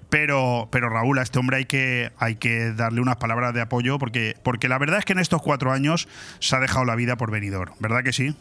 Pero, 0.08 0.68
pero 0.72 0.88
Raúl, 0.88 1.18
a 1.18 1.22
este 1.22 1.38
hombre 1.38 1.58
hay 1.58 1.64
que, 1.66 2.12
hay 2.16 2.36
que 2.36 2.72
darle 2.72 3.02
unas 3.02 3.16
palabras 3.16 3.52
de 3.52 3.60
apoyo 3.60 3.98
porque, 3.98 4.36
porque 4.42 4.70
la 4.70 4.78
verdad 4.78 5.00
es 5.00 5.04
que 5.04 5.12
en 5.12 5.18
estos 5.18 5.42
cuatro 5.42 5.72
años 5.72 6.08
se 6.38 6.56
ha 6.56 6.60
dejado 6.60 6.86
la 6.86 6.96
vida 6.96 7.16
por 7.16 7.30
venidor. 7.30 7.72
¿Verdad 7.80 8.02
que 8.02 8.14
sí? 8.14 8.34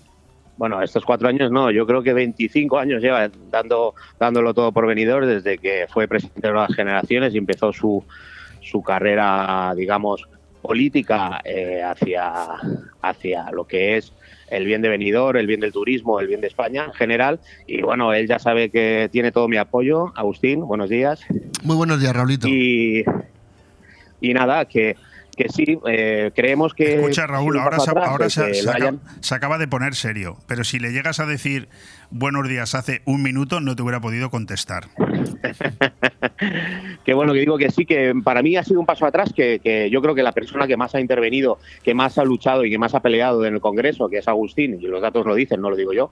Bueno, 0.58 0.82
estos 0.82 1.04
cuatro 1.04 1.28
años 1.28 1.52
no, 1.52 1.72
yo 1.72 1.86
creo 1.86 2.02
que 2.02 2.13
25 2.13 2.78
años 2.78 3.02
lleva 3.02 3.30
dando, 3.50 3.94
dándolo 4.20 4.54
todo 4.54 4.72
por 4.72 4.88
venidor 4.88 5.26
desde 5.26 5.58
que 5.58 5.86
fue 5.89 6.08
presidente 6.08 6.48
de 6.48 6.54
las 6.54 6.74
generaciones 6.74 7.34
y 7.34 7.38
empezó 7.38 7.74
su, 7.74 8.04
su 8.62 8.82
carrera, 8.82 9.74
digamos, 9.76 10.28
política 10.62 11.41
eh, 11.44 11.84
hacia, 11.84 12.48
hacia 13.02 13.52
lo 13.52 13.65
que 13.65 13.98
es 13.98 14.13
el 14.50 14.65
bien 14.65 14.82
de 14.82 14.89
venidor, 14.89 15.38
el 15.38 15.48
bien 15.48 15.60
del 15.60 15.72
turismo, 15.72 16.20
el 16.20 16.28
bien 16.28 16.41
de 16.41 16.48
España 16.48 16.86
en 16.86 16.94
general. 16.94 17.39
Y 17.68 17.82
bueno, 17.82 18.13
él 18.13 18.28
ya 18.28 18.39
sabe 18.39 18.70
que 18.70 19.10
tiene 19.12 19.32
todo 19.32 19.48
mi 19.48 19.58
apoyo. 19.58 20.12
Agustín, 20.15 20.62
buenos 20.62 20.89
días. 20.89 21.22
Muy 21.63 21.76
buenos 21.76 22.00
días, 22.00 22.15
Raulito. 22.15 22.48
Y, 22.48 23.04
y 24.22 24.34
nada, 24.34 24.65
que 24.65 24.96
que 25.36 25.50
sí, 25.50 25.78
eh, 25.88 26.32
creemos 26.36 26.74
que... 26.74 26.95
Escucha, 26.95 27.28
Raúl, 27.28 27.60
ahora, 27.60 27.80
se, 27.80 29.36
acaba, 29.36 29.58
de 29.58 29.67
poner 29.67 29.95
serio, 29.95 30.38
pero 30.48 30.63
si 30.63 30.80
le 30.80 30.91
llegas 30.91 31.19
a 31.19 31.26
decir 31.26 31.67
buenos 32.10 32.48
días 32.48 32.76
hace 32.76 33.02
un 33.06 33.24
minuto, 33.24 33.60
no 33.60 33.76
te 33.76 33.84
hubiera 33.84 34.00
podido 34.00 34.30
contestar. 34.30 34.86
Qué 37.06 37.13
bueno 37.13 37.34
que 37.34 37.39
digo 37.39 37.58
que 37.58 37.71
sí, 37.71 37.86
que 37.86 38.13
para 38.24 38.41
mí 38.41 38.56
ha 38.56 38.63
sido 38.63 38.80
un 38.80 38.86
paso 38.86 39.06
atrás, 39.06 39.34
que, 39.36 39.60
que, 39.60 39.89
yo 39.89 40.02
creo 40.02 40.15
que 40.15 40.24
la 40.24 40.32
persona 40.32 40.67
que 40.67 40.78
más 40.78 40.95
ha 40.95 41.00
intervenido, 41.00 41.60
que 41.84 41.93
más 41.93 42.17
ha 42.17 42.24
luchado 42.24 42.65
y 42.65 42.69
que 42.69 42.78
más 42.78 42.95
ha 42.95 43.02
peleado 43.02 43.45
en 43.45 43.56
el 43.56 43.62
Congreso, 43.62 44.10
que 44.10 44.19
es 44.19 44.28
Agustín, 44.28 44.80
y 44.82 44.88
los 44.88 45.02
datos 45.02 45.26
lo 45.26 45.36
dicen, 45.36 45.62
no 45.62 45.69
lo 45.69 45.76
digo 45.76 45.93
yo, 45.93 46.12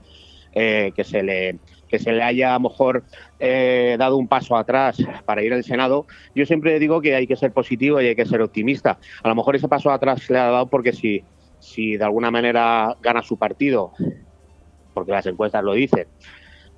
eh, 0.54 0.92
que 0.94 1.02
se 1.02 1.22
le 1.22 1.58
que 1.94 2.00
se 2.00 2.10
le 2.10 2.24
haya 2.24 2.50
a 2.50 2.58
lo 2.58 2.68
mejor 2.68 3.04
eh, 3.38 3.94
dado 4.00 4.16
un 4.16 4.26
paso 4.26 4.56
atrás 4.56 4.96
para 5.24 5.44
ir 5.44 5.52
al 5.52 5.62
Senado, 5.62 6.06
yo 6.34 6.44
siempre 6.44 6.80
digo 6.80 7.00
que 7.00 7.14
hay 7.14 7.28
que 7.28 7.36
ser 7.36 7.52
positivo 7.52 8.00
y 8.00 8.06
hay 8.08 8.16
que 8.16 8.26
ser 8.26 8.42
optimista. 8.42 8.98
A 9.22 9.28
lo 9.28 9.36
mejor 9.36 9.54
ese 9.54 9.68
paso 9.68 9.92
atrás 9.92 10.22
se 10.22 10.32
le 10.32 10.40
ha 10.40 10.50
dado 10.50 10.66
porque 10.66 10.92
si, 10.92 11.22
si 11.60 11.96
de 11.96 12.02
alguna 12.02 12.32
manera 12.32 12.96
gana 13.00 13.22
su 13.22 13.36
partido, 13.36 13.92
porque 14.92 15.12
las 15.12 15.24
encuestas 15.26 15.62
lo 15.62 15.74
dicen, 15.74 16.08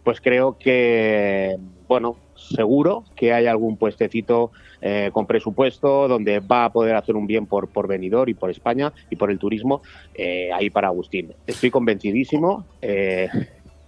pues 0.05 0.21
creo 0.21 0.59
que, 0.59 1.57
bueno, 1.89 2.17
seguro 2.35 3.05
que 3.17 3.33
hay 3.33 3.47
algún 3.47 3.79
puestecito 3.79 4.53
eh, 4.83 5.09
con 5.15 5.27
presupuesto 5.27 6.09
donde 6.09 6.41
va 6.41 6.67
a 6.67 6.73
poder 6.73 6.95
hacer 6.95 7.17
un 7.17 7.27
bien 7.27 7.47
por, 7.47 7.69
por 7.69 7.89
venidor 7.89 8.29
y 8.29 8.35
por 8.35 8.51
España 8.51 8.93
y 9.09 9.17
por 9.17 9.31
el 9.31 9.39
turismo 9.39 9.81
eh, 10.15 10.51
ahí 10.53 10.69
para 10.69 10.89
Agustín. 10.89 11.33
Estoy 11.47 11.71
convencidísimo 11.71 12.67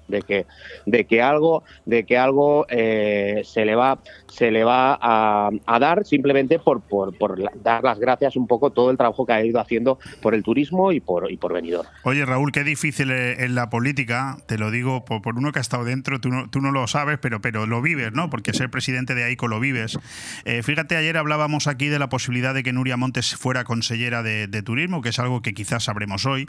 de 0.08 0.22
que, 0.22 0.46
de 0.86 1.04
que 1.04 1.22
algo, 1.22 1.62
de 1.86 2.04
que 2.04 2.18
algo 2.18 2.66
eh, 2.68 3.42
se 3.44 3.64
le 3.64 3.74
va, 3.74 3.98
se 4.28 4.50
le 4.50 4.64
va 4.64 4.98
a, 5.00 5.78
dar 5.78 6.04
simplemente 6.04 6.58
por, 6.58 6.80
por, 6.82 7.14
dar 7.62 7.84
las 7.84 7.98
gracias 7.98 8.36
un 8.36 8.46
poco 8.46 8.70
todo 8.70 8.90
el 8.90 8.96
trabajo 8.96 9.24
que 9.24 9.32
ha 9.32 9.44
ido 9.44 9.60
haciendo 9.60 9.98
por 10.20 10.34
el 10.34 10.42
turismo 10.42 10.90
y 10.92 11.00
por, 11.00 11.30
y 11.30 11.36
por 11.36 11.52
venidor. 11.52 11.86
Oye, 12.02 12.24
Raúl, 12.24 12.50
qué 12.50 12.64
difícil 12.64 13.10
en 13.12 13.54
la 13.54 13.70
política, 13.70 14.38
te 14.46 14.58
lo 14.58 14.70
digo 14.70 15.04
por, 15.04 15.36
uno 15.36 15.52
que 15.52 15.58
ha 15.58 15.62
estado 15.62 15.84
dentro, 15.84 16.20
tú 16.20 16.30
no, 16.30 16.50
tú 16.50 16.60
no 16.60 16.72
lo 16.72 16.86
sabes, 16.86 17.18
pero, 17.20 17.40
pero 17.40 17.66
lo 17.66 17.82
vives, 17.82 18.12
¿no? 18.12 18.30
Porque 18.30 18.52
ser 18.52 18.70
presidente 18.70 19.14
de 19.14 19.24
AICO 19.24 19.46
lo 19.46 19.60
vives. 19.60 19.98
Eh, 20.44 20.62
fíjate, 20.62 20.96
ayer 20.96 21.16
hablábamos 21.16 21.66
aquí 21.66 21.88
de 21.88 21.98
la 21.98 22.08
posibilidad 22.08 22.54
de 22.54 22.62
que 22.62 22.72
Nuria 22.72 22.96
Montes 22.96 23.36
fuera 23.36 23.64
consellera 23.64 24.22
de, 24.22 24.48
turismo, 24.62 25.02
que 25.02 25.10
es 25.10 25.18
algo 25.20 25.40
que 25.40 25.54
quizás 25.54 25.84
sabremos 25.84 26.26
hoy. 26.26 26.48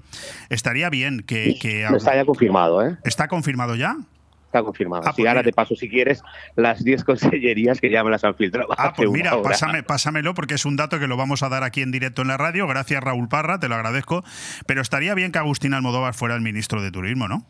Estaría 0.49 0.89
bien 0.89 1.21
que... 1.21 1.57
que 1.61 1.83
Está 1.83 2.15
ya 2.15 2.25
confirmado, 2.25 2.83
¿eh? 2.83 2.97
¿Está 3.03 3.27
confirmado 3.27 3.48
ya? 3.77 3.97
Está 4.49 4.63
confirmado. 4.63 5.03
Ah, 5.05 5.13
pues 5.15 5.27
ahora 5.27 5.43
te 5.43 5.53
paso, 5.53 5.75
si 5.75 5.87
quieres, 5.87 6.23
las 6.55 6.83
10 6.83 7.03
consellerías 7.03 7.79
que 7.79 7.91
ya 7.91 8.03
me 8.03 8.09
las 8.09 8.23
han 8.23 8.33
filtrado. 8.33 8.69
Ah, 8.75 8.93
pues 8.95 9.07
mira, 9.11 9.39
pásame, 9.43 9.83
pásamelo 9.83 10.33
porque 10.33 10.55
es 10.55 10.65
un 10.65 10.75
dato 10.75 10.97
que 10.97 11.05
lo 11.05 11.17
vamos 11.17 11.43
a 11.43 11.49
dar 11.49 11.63
aquí 11.63 11.83
en 11.83 11.91
directo 11.91 12.23
en 12.23 12.29
la 12.29 12.37
radio. 12.37 12.65
Gracias, 12.65 13.03
Raúl 13.03 13.29
Parra, 13.29 13.59
te 13.59 13.69
lo 13.69 13.75
agradezco. 13.75 14.23
Pero 14.65 14.81
estaría 14.81 15.13
bien 15.13 15.31
que 15.31 15.37
Agustín 15.37 15.75
Almodóvar 15.75 16.15
fuera 16.15 16.33
el 16.33 16.41
ministro 16.41 16.81
de 16.81 16.89
Turismo, 16.89 17.27
¿no? 17.27 17.45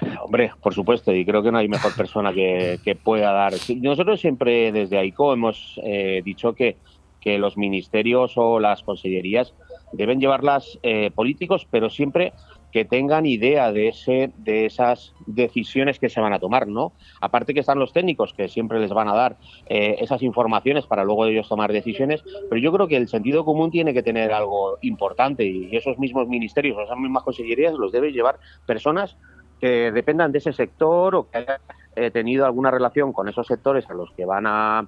Hombre, 0.22 0.52
por 0.60 0.74
supuesto, 0.74 1.14
y 1.14 1.24
creo 1.24 1.42
que 1.42 1.50
no 1.50 1.56
hay 1.56 1.68
mejor 1.68 1.94
persona 1.94 2.34
que, 2.34 2.98
pueda 3.02 3.32
dar. 3.32 3.54
Nosotros 3.80 4.20
siempre 4.20 4.70
desde 4.70 4.98
AICO 4.98 5.32
hemos 5.32 5.80
eh, 5.82 6.20
dicho 6.22 6.52
que, 6.54 6.76
que 7.22 7.38
los 7.38 7.56
ministerios 7.56 8.34
o 8.36 8.60
las 8.60 8.82
consellerías 8.82 9.54
deben 9.92 10.20
llevarlas 10.20 10.78
eh, 10.82 11.10
políticos, 11.14 11.66
pero 11.70 11.88
siempre 11.88 12.34
que 12.72 12.84
tengan 12.84 13.26
idea 13.26 13.72
de 13.72 13.88
ese 13.88 14.32
de 14.36 14.66
esas 14.66 15.14
decisiones 15.26 15.98
que 15.98 16.08
se 16.08 16.20
van 16.20 16.32
a 16.32 16.38
tomar, 16.38 16.66
¿no? 16.66 16.92
Aparte 17.20 17.54
que 17.54 17.60
están 17.60 17.78
los 17.78 17.92
técnicos 17.92 18.34
que 18.34 18.48
siempre 18.48 18.80
les 18.80 18.90
van 18.92 19.08
a 19.08 19.14
dar 19.14 19.36
eh, 19.66 19.96
esas 19.98 20.22
informaciones 20.22 20.86
para 20.86 21.04
luego 21.04 21.26
ellos 21.26 21.48
tomar 21.48 21.72
decisiones, 21.72 22.22
pero 22.48 22.60
yo 22.60 22.72
creo 22.72 22.88
que 22.88 22.96
el 22.96 23.08
sentido 23.08 23.44
común 23.44 23.70
tiene 23.70 23.94
que 23.94 24.02
tener 24.02 24.32
algo 24.32 24.78
importante 24.82 25.44
y 25.44 25.74
esos 25.74 25.98
mismos 25.98 26.28
ministerios, 26.28 26.78
esas 26.78 26.98
mismas 26.98 27.22
consellerías 27.22 27.74
los 27.74 27.92
deben 27.92 28.12
llevar 28.12 28.38
personas 28.66 29.16
que 29.60 29.90
dependan 29.90 30.32
de 30.32 30.38
ese 30.38 30.52
sector 30.52 31.14
o 31.14 31.30
que 31.30 31.38
hayan 31.38 31.60
eh, 31.94 32.10
tenido 32.10 32.44
alguna 32.44 32.70
relación 32.70 33.12
con 33.12 33.28
esos 33.28 33.46
sectores 33.46 33.88
a 33.88 33.94
los 33.94 34.10
que 34.12 34.26
van 34.26 34.44
a 34.46 34.86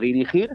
dirigir 0.00 0.50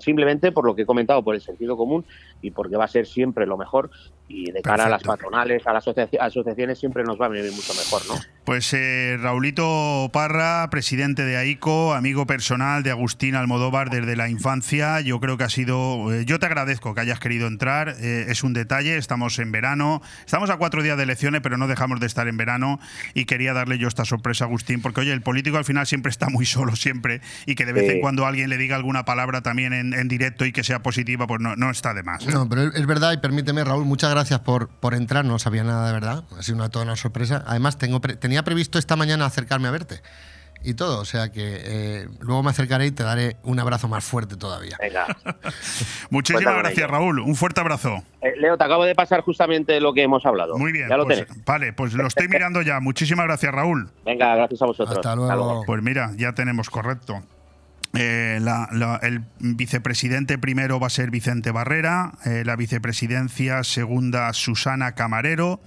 simplemente 0.00 0.52
por 0.52 0.66
lo 0.66 0.74
que 0.74 0.82
he 0.82 0.86
comentado, 0.86 1.22
por 1.22 1.34
el 1.34 1.40
sentido 1.40 1.76
común 1.76 2.04
y 2.42 2.50
porque 2.50 2.76
va 2.76 2.84
a 2.84 2.88
ser 2.88 3.06
siempre 3.06 3.46
lo 3.46 3.56
mejor 3.56 3.90
y 4.28 4.50
de 4.50 4.60
cara 4.60 4.84
a 4.84 4.88
las 4.88 5.02
patronales, 5.02 5.66
a 5.66 5.72
las 5.72 5.86
asociaciones 5.88 6.78
siempre 6.78 7.02
nos 7.02 7.18
va 7.18 7.26
a 7.26 7.28
venir 7.30 7.50
mucho 7.50 7.72
mejor, 7.74 8.02
¿no? 8.06 8.14
Pues 8.44 8.72
eh, 8.72 9.18
Raulito 9.20 10.10
Parra, 10.12 10.68
presidente 10.70 11.24
de 11.24 11.36
AICO, 11.36 11.94
amigo 11.94 12.26
personal 12.26 12.82
de 12.82 12.90
Agustín 12.90 13.34
Almodóvar 13.34 13.90
desde 13.90 14.16
la 14.16 14.28
infancia, 14.28 15.00
yo 15.00 15.20
creo 15.20 15.36
que 15.36 15.44
ha 15.44 15.50
sido, 15.50 16.12
eh, 16.12 16.24
yo 16.24 16.38
te 16.38 16.46
agradezco 16.46 16.94
que 16.94 17.00
hayas 17.00 17.20
querido 17.20 17.46
entrar, 17.46 17.96
eh, 18.00 18.26
es 18.28 18.42
un 18.44 18.54
detalle, 18.54 18.96
estamos 18.96 19.38
en 19.38 19.52
verano, 19.52 20.00
estamos 20.24 20.48
a 20.50 20.56
cuatro 20.56 20.82
días 20.82 20.96
de 20.96 21.02
elecciones, 21.02 21.40
pero 21.42 21.58
no 21.58 21.66
dejamos 21.66 22.00
de 22.00 22.06
estar 22.06 22.26
en 22.26 22.36
verano 22.36 22.80
y 23.14 23.24
quería 23.26 23.52
darle 23.52 23.78
yo 23.78 23.88
esta 23.88 24.04
sorpresa 24.06 24.44
a 24.44 24.46
Agustín, 24.46 24.80
porque 24.80 25.00
oye, 25.02 25.12
el 25.12 25.22
político 25.22 25.58
al 25.58 25.66
final 25.66 25.86
siempre 25.86 26.10
está 26.10 26.28
muy 26.30 26.46
solo, 26.46 26.74
siempre, 26.76 27.20
y 27.44 27.54
que 27.54 27.66
de 27.66 27.72
vez 27.72 27.90
en 27.90 28.00
cuando 28.00 28.24
alguien 28.24 28.48
le 28.48 28.56
diga 28.56 28.76
alguna 28.76 29.04
palabra 29.04 29.42
también 29.42 29.72
en, 29.72 30.08
directo 30.08 30.46
y 30.46 30.52
que 30.52 30.64
sea 30.64 30.82
positiva, 30.82 31.26
pues 31.26 31.40
no, 31.40 31.54
no 31.56 31.70
está 31.70 31.92
de 31.92 32.02
más. 32.02 32.26
No, 32.26 32.48
pero 32.48 32.72
es 32.72 32.86
verdad, 32.86 33.12
y 33.12 33.18
permíteme, 33.18 33.62
Raúl, 33.62 33.84
muchas 33.84 34.10
gracias 34.10 34.17
por, 34.44 34.68
por 34.68 34.94
entrar, 34.94 35.24
no 35.24 35.38
sabía 35.38 35.64
nada 35.64 35.86
de 35.86 35.92
verdad, 35.92 36.24
ha 36.36 36.42
sido 36.42 36.56
una, 36.56 36.68
toda 36.68 36.84
una 36.84 36.96
sorpresa. 36.96 37.44
Además, 37.46 37.78
tengo 37.78 38.00
tenía 38.00 38.42
previsto 38.42 38.78
esta 38.78 38.96
mañana 38.96 39.26
acercarme 39.26 39.68
a 39.68 39.70
verte 39.70 40.02
y 40.62 40.74
todo. 40.74 41.00
O 41.00 41.04
sea 41.04 41.30
que 41.30 41.42
eh, 41.44 42.08
luego 42.20 42.42
me 42.42 42.50
acercaré 42.50 42.86
y 42.86 42.90
te 42.90 43.02
daré 43.02 43.36
un 43.42 43.58
abrazo 43.58 43.88
más 43.88 44.04
fuerte 44.04 44.36
todavía. 44.36 44.76
Venga. 44.80 45.06
Muchísimas 46.10 46.56
gracias, 46.58 46.90
Raúl. 46.90 47.20
Un 47.20 47.34
fuerte 47.34 47.60
abrazo. 47.60 48.02
Eh, 48.20 48.32
Leo, 48.38 48.56
te 48.56 48.64
acabo 48.64 48.84
de 48.84 48.94
pasar 48.94 49.20
justamente 49.22 49.80
lo 49.80 49.92
que 49.92 50.02
hemos 50.02 50.24
hablado. 50.26 50.56
Muy 50.58 50.72
bien. 50.72 50.88
Ya 50.88 50.96
lo 50.96 51.04
pues, 51.04 51.26
Vale, 51.44 51.72
pues 51.72 51.92
lo 51.94 52.06
estoy 52.06 52.28
mirando 52.28 52.62
ya. 52.62 52.80
Muchísimas 52.80 53.26
gracias, 53.26 53.52
Raúl. 53.52 53.90
Venga, 54.04 54.34
gracias 54.34 54.62
a 54.62 54.66
vosotros. 54.66 54.98
Hasta 54.98 55.14
luego. 55.14 55.62
Pues 55.66 55.82
mira, 55.82 56.10
ya 56.16 56.32
tenemos 56.32 56.70
correcto. 56.70 57.22
Eh, 57.94 58.38
el 59.02 59.24
vicepresidente 59.40 60.36
primero 60.36 60.78
va 60.78 60.88
a 60.88 60.90
ser 60.90 61.10
Vicente 61.10 61.50
Barrera, 61.50 62.12
eh, 62.26 62.42
la 62.44 62.54
vicepresidencia 62.54 63.64
segunda 63.64 64.30
Susana 64.34 64.92
Camarero, 64.94 65.60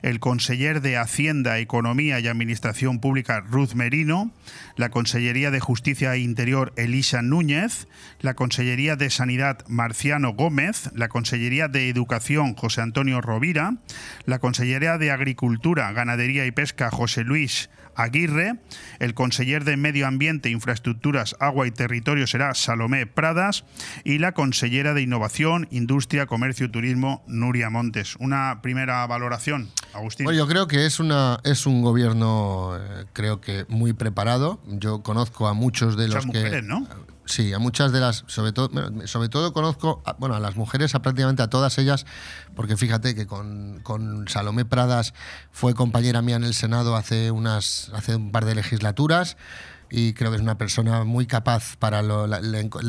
el 0.00 0.18
conseller 0.18 0.80
de 0.80 0.96
Hacienda, 0.96 1.58
Economía 1.58 2.18
y 2.18 2.28
Administración 2.28 2.98
Pública 2.98 3.40
Ruth 3.40 3.74
Merino, 3.74 4.32
la 4.76 4.88
Consellería 4.88 5.50
de 5.50 5.60
Justicia 5.60 6.14
e 6.14 6.20
Interior 6.20 6.72
Elisa 6.76 7.20
Núñez, 7.20 7.88
la 8.20 8.34
Consellería 8.34 8.96
de 8.96 9.10
Sanidad 9.10 9.58
Marciano 9.68 10.32
Gómez, 10.32 10.90
la 10.94 11.08
Consellería 11.08 11.68
de 11.68 11.90
Educación 11.90 12.54
José 12.54 12.80
Antonio 12.80 13.20
Rovira, 13.20 13.76
la 14.24 14.38
Consellería 14.38 14.96
de 14.96 15.10
Agricultura, 15.10 15.92
Ganadería 15.92 16.46
y 16.46 16.52
Pesca 16.52 16.90
José 16.90 17.22
Luis 17.22 17.68
Aguirre, 17.96 18.58
el 18.98 19.14
conseller 19.14 19.64
de 19.64 19.76
Medio 19.76 20.06
Ambiente, 20.06 20.50
Infraestructuras, 20.50 21.36
Agua 21.40 21.66
y 21.66 21.70
Territorio 21.70 22.26
será 22.26 22.54
Salomé 22.54 23.06
Pradas 23.06 23.64
y 24.04 24.18
la 24.18 24.32
consellera 24.32 24.94
de 24.94 25.02
Innovación, 25.02 25.66
Industria, 25.70 26.26
Comercio 26.26 26.66
y 26.66 26.68
Turismo, 26.68 27.24
Nuria 27.26 27.70
Montes. 27.70 28.16
Una 28.16 28.60
primera 28.62 29.06
valoración, 29.06 29.70
Agustín. 29.92 30.30
yo 30.32 30.46
creo 30.46 30.66
que 30.68 30.86
es, 30.86 31.00
una, 31.00 31.40
es 31.44 31.66
un 31.66 31.82
gobierno, 31.82 32.76
eh, 32.78 33.06
creo 33.12 33.40
que 33.40 33.64
muy 33.68 33.92
preparado. 33.92 34.60
Yo 34.66 35.02
conozco 35.02 35.48
a 35.48 35.54
muchos 35.54 35.96
de 35.96 36.08
los 36.08 36.26
que... 36.26 36.62
¿no? 36.62 36.86
Sí, 37.26 37.52
a 37.52 37.58
muchas 37.58 37.90
de 37.90 37.98
las, 37.98 38.22
sobre 38.28 38.52
todo, 38.52 38.70
sobre 39.06 39.28
todo 39.28 39.52
conozco, 39.52 40.00
a, 40.06 40.12
bueno, 40.12 40.36
a 40.36 40.40
las 40.40 40.54
mujeres, 40.54 40.94
a 40.94 41.02
prácticamente 41.02 41.42
a 41.42 41.50
todas 41.50 41.76
ellas, 41.78 42.06
porque 42.54 42.76
fíjate 42.76 43.16
que 43.16 43.26
con, 43.26 43.82
Salomé 44.28 44.64
Pradas 44.64 45.12
fue 45.50 45.74
compañera 45.74 46.22
mía 46.22 46.36
en 46.36 46.44
el 46.44 46.54
Senado 46.54 46.94
hace, 46.94 47.32
unas, 47.32 47.90
hace 47.94 48.14
un 48.14 48.30
par 48.30 48.44
de 48.44 48.54
legislaturas 48.54 49.36
y 49.90 50.14
creo 50.14 50.30
que 50.30 50.36
es 50.36 50.42
una 50.42 50.56
persona 50.56 51.02
muy 51.02 51.26
capaz 51.26 51.76
para 51.76 52.00
la, 52.02 52.38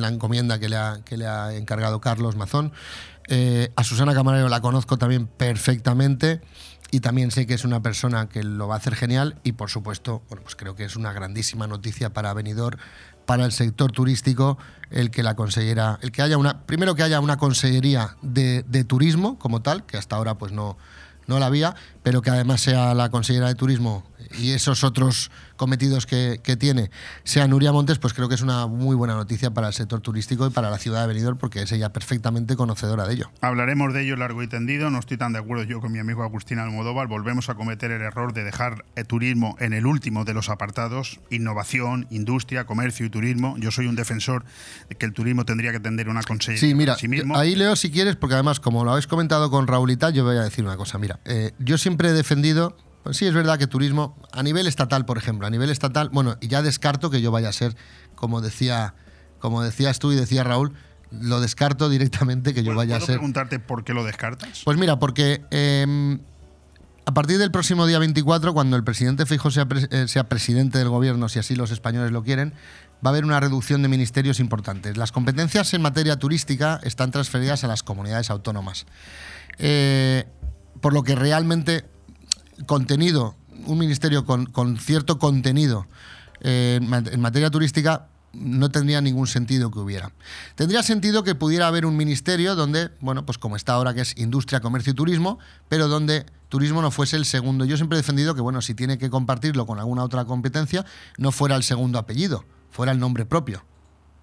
encomienda 0.08 0.60
que 0.60 0.70
le, 0.70 0.78
ha, 0.78 1.00
que 1.04 1.18
le 1.18 1.26
ha 1.26 1.56
encargado 1.56 2.00
Carlos 2.00 2.36
Mazón. 2.36 2.74
Eh, 3.30 3.72
a 3.76 3.84
Susana 3.84 4.14
Camarero 4.14 4.50
la 4.50 4.62
conozco 4.62 4.98
también 4.98 5.28
perfectamente 5.28 6.42
y 6.92 7.02
también 7.02 7.32
sé 7.32 7.46
que 7.46 7.54
es 7.54 7.66
una 7.66 7.82
persona 7.82 8.30
que 8.30 8.44
lo 8.44 8.68
va 8.68 8.76
a 8.76 8.78
hacer 8.78 8.96
genial 8.96 9.36
y 9.44 9.54
por 9.54 9.70
supuesto, 9.70 10.24
bueno, 10.30 10.44
pues 10.44 10.56
creo 10.56 10.76
que 10.76 10.86
es 10.86 10.96
una 10.96 11.12
grandísima 11.12 11.68
noticia 11.68 12.14
para 12.14 12.34
Benidorm 12.34 12.80
para 13.28 13.46
el 13.46 13.52
sector 13.52 13.92
turístico 13.92 14.58
el 14.90 15.12
que 15.12 15.22
la 15.22 15.36
consellera, 15.36 16.00
el 16.02 16.12
que 16.12 16.22
haya 16.24 16.38
una, 16.38 16.62
primero 16.62 16.96
que 16.96 17.04
haya 17.04 17.20
una 17.20 17.38
consellería 17.38 18.16
de, 18.24 18.64
de, 18.64 18.86
turismo 18.86 19.38
como 19.38 19.62
tal, 19.62 19.86
que 19.86 19.98
hasta 19.98 20.16
ahora 20.16 20.38
pues 20.38 20.54
no, 20.54 20.78
no 21.28 21.38
la 21.38 21.48
había, 21.48 21.76
pero 22.04 22.22
que 22.22 22.30
además 22.30 22.62
sea 22.62 22.96
la 22.96 23.10
consellera 23.12 23.50
de 23.50 23.56
turismo 23.56 24.06
y 24.38 24.52
esos 24.52 24.84
otros 24.84 25.32
cometidos 25.56 26.06
que, 26.06 26.40
tiene 26.60 26.90
sea 27.24 27.48
Nuria 27.48 27.72
Montes, 27.72 28.00
pues 28.00 28.14
creo 28.14 28.30
que 28.30 28.36
es 28.36 28.42
una 28.42 28.68
muy 28.68 28.96
buena 28.96 29.16
noticia 29.16 29.52
para 29.52 29.68
el 29.68 29.74
sector 29.74 30.02
turístico 30.02 30.48
y 30.48 30.50
para 30.50 30.70
la 30.70 30.78
ciudad 30.78 31.02
de 31.02 31.08
Benidorm, 31.08 31.38
porque 31.38 31.62
es 31.62 31.72
ella 31.72 31.90
perfectamente 31.90 32.56
conocedora 32.56 33.08
de 33.08 33.16
ello. 33.16 33.32
Hablaremos 33.42 33.94
de 33.94 34.04
ello 34.04 34.16
largo 34.16 34.42
y 34.44 34.48
tendido. 34.48 34.90
No 34.90 35.00
estoy 35.00 35.18
tan 35.18 35.34
de 35.34 35.40
acuerdo 35.40 35.64
yo 35.64 35.82
con 35.82 35.92
mi 35.92 36.00
amigo 36.00 36.24
Agustín 36.24 36.60
Almodóvar. 36.60 37.08
Volvemos 37.08 37.50
a 37.50 37.56
cometer 37.56 37.92
el 37.92 38.02
error 38.02 38.34
de 38.34 38.44
dejar 38.44 38.86
el 38.96 39.06
turismo 39.06 39.56
en 39.60 39.74
el 39.74 39.86
último 39.86 40.26
de 40.26 40.34
los 40.34 40.50
apartados: 40.50 41.20
innovación, 41.30 42.08
industria, 42.10 42.66
comercio 42.66 43.06
y 43.06 43.10
turismo. 43.10 43.56
Yo 43.58 43.72
soy 43.72 43.88
un 43.88 43.96
defensor 43.96 44.46
de 44.90 44.96
que 44.96 45.06
el 45.06 45.14
turismo 45.14 45.46
tendría 45.46 45.72
que 45.72 45.80
tener 45.80 46.10
una 46.10 46.24
consejería 46.24 46.68
sí, 46.68 46.76
mira, 46.76 46.96
sí 46.96 47.08
mismo. 47.08 47.38
Ahí 47.38 47.56
leo 47.56 47.76
si 47.76 47.92
quieres, 47.92 48.16
porque 48.16 48.36
además, 48.36 48.60
como 48.60 48.84
lo 48.84 48.92
habéis 48.92 49.08
comentado 49.08 49.50
con 49.50 49.68
Raulita, 49.68 50.10
yo 50.10 50.24
voy 50.24 50.38
a 50.38 50.42
decir 50.42 50.64
una 50.66 50.78
cosa. 50.78 50.98
Mira, 50.98 51.20
eh, 51.26 51.52
yo 51.60 51.78
siempre 51.78 52.10
he 52.10 52.14
defendido 52.14 52.76
pues 53.08 53.16
sí, 53.16 53.26
es 53.26 53.34
verdad 53.34 53.58
que 53.58 53.68
turismo, 53.68 54.18
a 54.34 54.44
nivel 54.44 54.68
estatal, 54.68 55.06
por 55.06 55.18
ejemplo, 55.18 55.48
a 55.48 55.50
nivel 55.50 55.70
estatal, 55.70 56.10
bueno, 56.10 56.36
y 56.42 56.50
ya 56.50 56.62
descarto 56.62 57.10
que 57.10 57.22
yo 57.22 57.32
vaya 57.32 57.48
a 57.48 57.54
ser, 57.54 57.74
como 58.16 58.42
decía, 58.42 58.96
como 59.40 59.64
decías 59.64 60.00
tú 60.00 60.12
y 60.12 60.18
decía 60.18 60.44
Raúl, 60.44 60.74
lo 61.10 61.40
descarto 61.40 61.88
directamente 61.88 62.54
que 62.54 62.64
yo 62.64 62.76
vaya 62.76 62.98
a 62.98 63.00
ser. 63.00 63.16
preguntarte 63.16 63.60
por 63.60 63.86
qué 63.86 63.94
lo 63.94 64.04
descartas? 64.04 64.62
Pues 64.66 64.78
mira, 64.78 65.00
porque 65.00 65.46
em, 65.52 66.20
a 67.06 67.14
partir 67.14 67.38
del 67.38 67.50
próximo 67.50 67.86
día 67.86 67.98
24, 67.98 68.54
cuando 68.54 68.76
el 68.76 68.84
presidente 68.84 69.26
Fijo 69.26 69.52
sea, 69.52 69.66
eh, 69.90 70.10
sea 70.10 70.28
presidente 70.28 70.78
del 70.78 70.90
gobierno, 70.90 71.30
si 71.30 71.40
así 71.40 71.56
los 71.56 71.72
españoles 71.72 72.12
lo 72.12 72.24
quieren, 72.24 72.56
va 72.96 73.06
a 73.06 73.10
haber 73.12 73.24
una 73.24 73.40
reducción 73.40 73.84
de 73.84 73.88
ministerios 73.88 74.42
importantes. 74.42 74.98
Las 74.98 75.14
competencias 75.14 75.74
en 75.74 75.82
materia 75.82 76.20
turística 76.20 76.82
están 76.84 77.12
transferidas 77.12 77.64
a 77.64 77.68
las 77.68 77.84
comunidades 77.84 78.30
autónomas. 78.30 78.86
Eh, 79.60 80.26
por 80.82 80.94
lo 80.94 81.04
que 81.04 81.16
realmente 81.16 81.86
contenido, 82.66 83.36
un 83.66 83.78
ministerio 83.78 84.26
con, 84.26 84.78
cierto 84.78 85.20
contenido 85.20 85.88
eh, 86.42 86.80
en 86.82 87.22
materia 87.22 87.50
turística 87.50 88.08
no 88.34 88.70
tendría 88.70 89.02
ningún 89.02 89.28
sentido 89.28 89.72
que 89.72 89.80
hubiera. 89.80 90.12
Tendría 90.56 90.84
sentido 90.84 91.24
que 91.24 91.36
pudiera 91.36 91.68
haber 91.68 91.86
un 91.86 91.98
ministerio 91.98 92.56
donde, 92.56 92.90
bueno, 93.00 93.26
pues 93.26 93.38
como 93.38 93.56
está 93.56 93.74
ahora 93.74 93.94
que 93.94 94.02
es 94.02 94.18
industria, 94.18 94.60
comercio 94.60 94.92
y 94.92 94.96
turismo, 94.96 95.40
pero 95.70 95.88
donde 95.88 96.26
turismo 96.50 96.82
no 96.82 96.92
fuese 96.92 97.16
el 97.16 97.26
segundo. 97.26 97.66
Yo 97.66 97.78
siempre 97.78 97.98
he 97.98 98.02
defendido 98.02 98.36
que, 98.36 98.42
bueno, 98.42 98.62
si 98.62 98.74
tiene 98.74 98.98
que 98.98 99.10
compartirlo 99.10 99.66
con 99.66 99.80
alguna 99.80 100.04
otra 100.04 100.26
competencia, 100.26 100.86
no 101.18 101.32
fuera 101.32 101.56
el 101.56 101.64
segundo 101.64 102.00
apellido, 102.00 102.46
fuera 102.70 102.92
el 102.92 103.00
nombre 103.00 103.26
propio. 103.26 103.64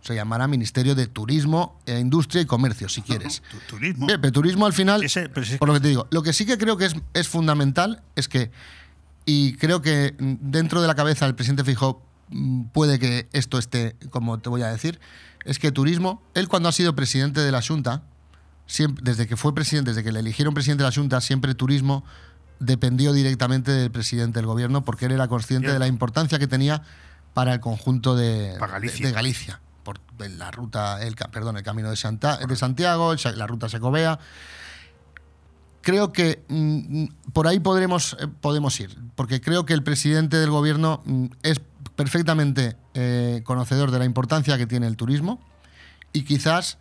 Se 0.04 0.14
llamara 0.14 0.46
Ministerio 0.46 0.94
de 0.94 1.06
Turismo, 1.06 1.80
e 1.86 1.98
Industria 1.98 2.42
y 2.42 2.44
Comercio, 2.44 2.90
si 2.90 3.00
quieres. 3.00 3.42
Tu- 3.50 3.56
Turismo. 3.76 4.06
Bien, 4.06 4.20
pero 4.20 4.32
turismo 4.32 4.66
al 4.66 4.74
final, 4.74 5.02
Ese- 5.02 5.30
pero 5.30 5.46
por 5.58 5.68
lo 5.68 5.74
que 5.74 5.80
te 5.80 5.88
digo, 5.88 6.06
lo 6.10 6.22
que 6.22 6.34
sí 6.34 6.44
que 6.44 6.58
creo 6.58 6.76
que 6.76 6.84
es, 6.84 6.94
es 7.14 7.26
fundamental 7.26 8.02
es 8.14 8.28
que, 8.28 8.50
y 9.24 9.54
creo 9.54 9.80
que 9.80 10.14
mm, 10.18 10.34
dentro 10.50 10.82
de 10.82 10.88
la 10.88 10.94
cabeza 10.94 11.24
del 11.24 11.34
presidente 11.34 11.64
Fijó 11.64 12.02
puede 12.74 12.98
que 12.98 13.28
esto 13.32 13.56
esté, 13.58 13.96
como 14.10 14.38
te 14.40 14.50
voy 14.50 14.60
a 14.60 14.66
decir, 14.68 15.00
es 15.46 15.58
que 15.58 15.72
turismo, 15.72 16.22
él 16.34 16.48
cuando 16.48 16.68
ha 16.68 16.72
sido 16.72 16.94
presidente 16.94 17.40
de 17.40 17.50
la 17.50 17.62
Junta, 17.62 18.02
siempre, 18.66 19.02
desde 19.06 19.26
que 19.26 19.36
fue 19.38 19.54
presidente, 19.54 19.92
desde 19.92 20.04
que 20.04 20.12
le 20.12 20.20
eligieron 20.20 20.52
presidente 20.52 20.82
de 20.84 20.90
la 20.90 20.94
Junta, 20.94 21.22
siempre 21.22 21.54
turismo 21.54 22.04
dependió 22.60 23.14
directamente 23.14 23.70
del 23.72 23.90
presidente 23.90 24.38
del 24.38 24.46
gobierno 24.46 24.84
porque 24.84 25.06
él 25.06 25.12
era 25.12 25.28
consciente 25.28 25.72
de 25.72 25.78
la 25.78 25.86
importancia 25.86 26.38
que 26.38 26.46
tenía 26.46 26.82
para 27.32 27.54
el 27.54 27.60
conjunto 27.60 28.14
de, 28.16 28.54
Para 28.58 28.72
Galicia. 28.74 29.00
de- 29.00 29.06
de 29.08 29.12
Galicia. 29.14 29.60
Por 29.84 30.00
la 30.18 30.50
ruta, 30.50 31.02
el, 31.02 31.14
perdón, 31.14 31.56
el 31.58 31.62
camino 31.62 31.90
de, 31.90 31.96
Santa- 31.96 32.38
de 32.38 32.56
Santiago, 32.56 33.14
la 33.36 33.46
ruta 33.46 33.68
Secovea. 33.68 34.18
Creo 35.82 36.12
que 36.12 36.42
mm, 36.48 37.06
por 37.34 37.46
ahí 37.46 37.60
podremos, 37.60 38.16
eh, 38.18 38.26
podemos 38.40 38.78
ir, 38.80 38.96
porque 39.16 39.42
creo 39.42 39.66
que 39.66 39.74
el 39.74 39.82
presidente 39.82 40.38
del 40.38 40.50
gobierno 40.50 41.02
mm, 41.04 41.26
es 41.42 41.60
perfectamente 41.94 42.76
eh, 42.94 43.42
conocedor 43.44 43.90
de 43.90 43.98
la 43.98 44.06
importancia 44.06 44.56
que 44.56 44.66
tiene 44.66 44.86
el 44.86 44.96
turismo 44.96 45.40
y 46.14 46.24
quizás, 46.24 46.78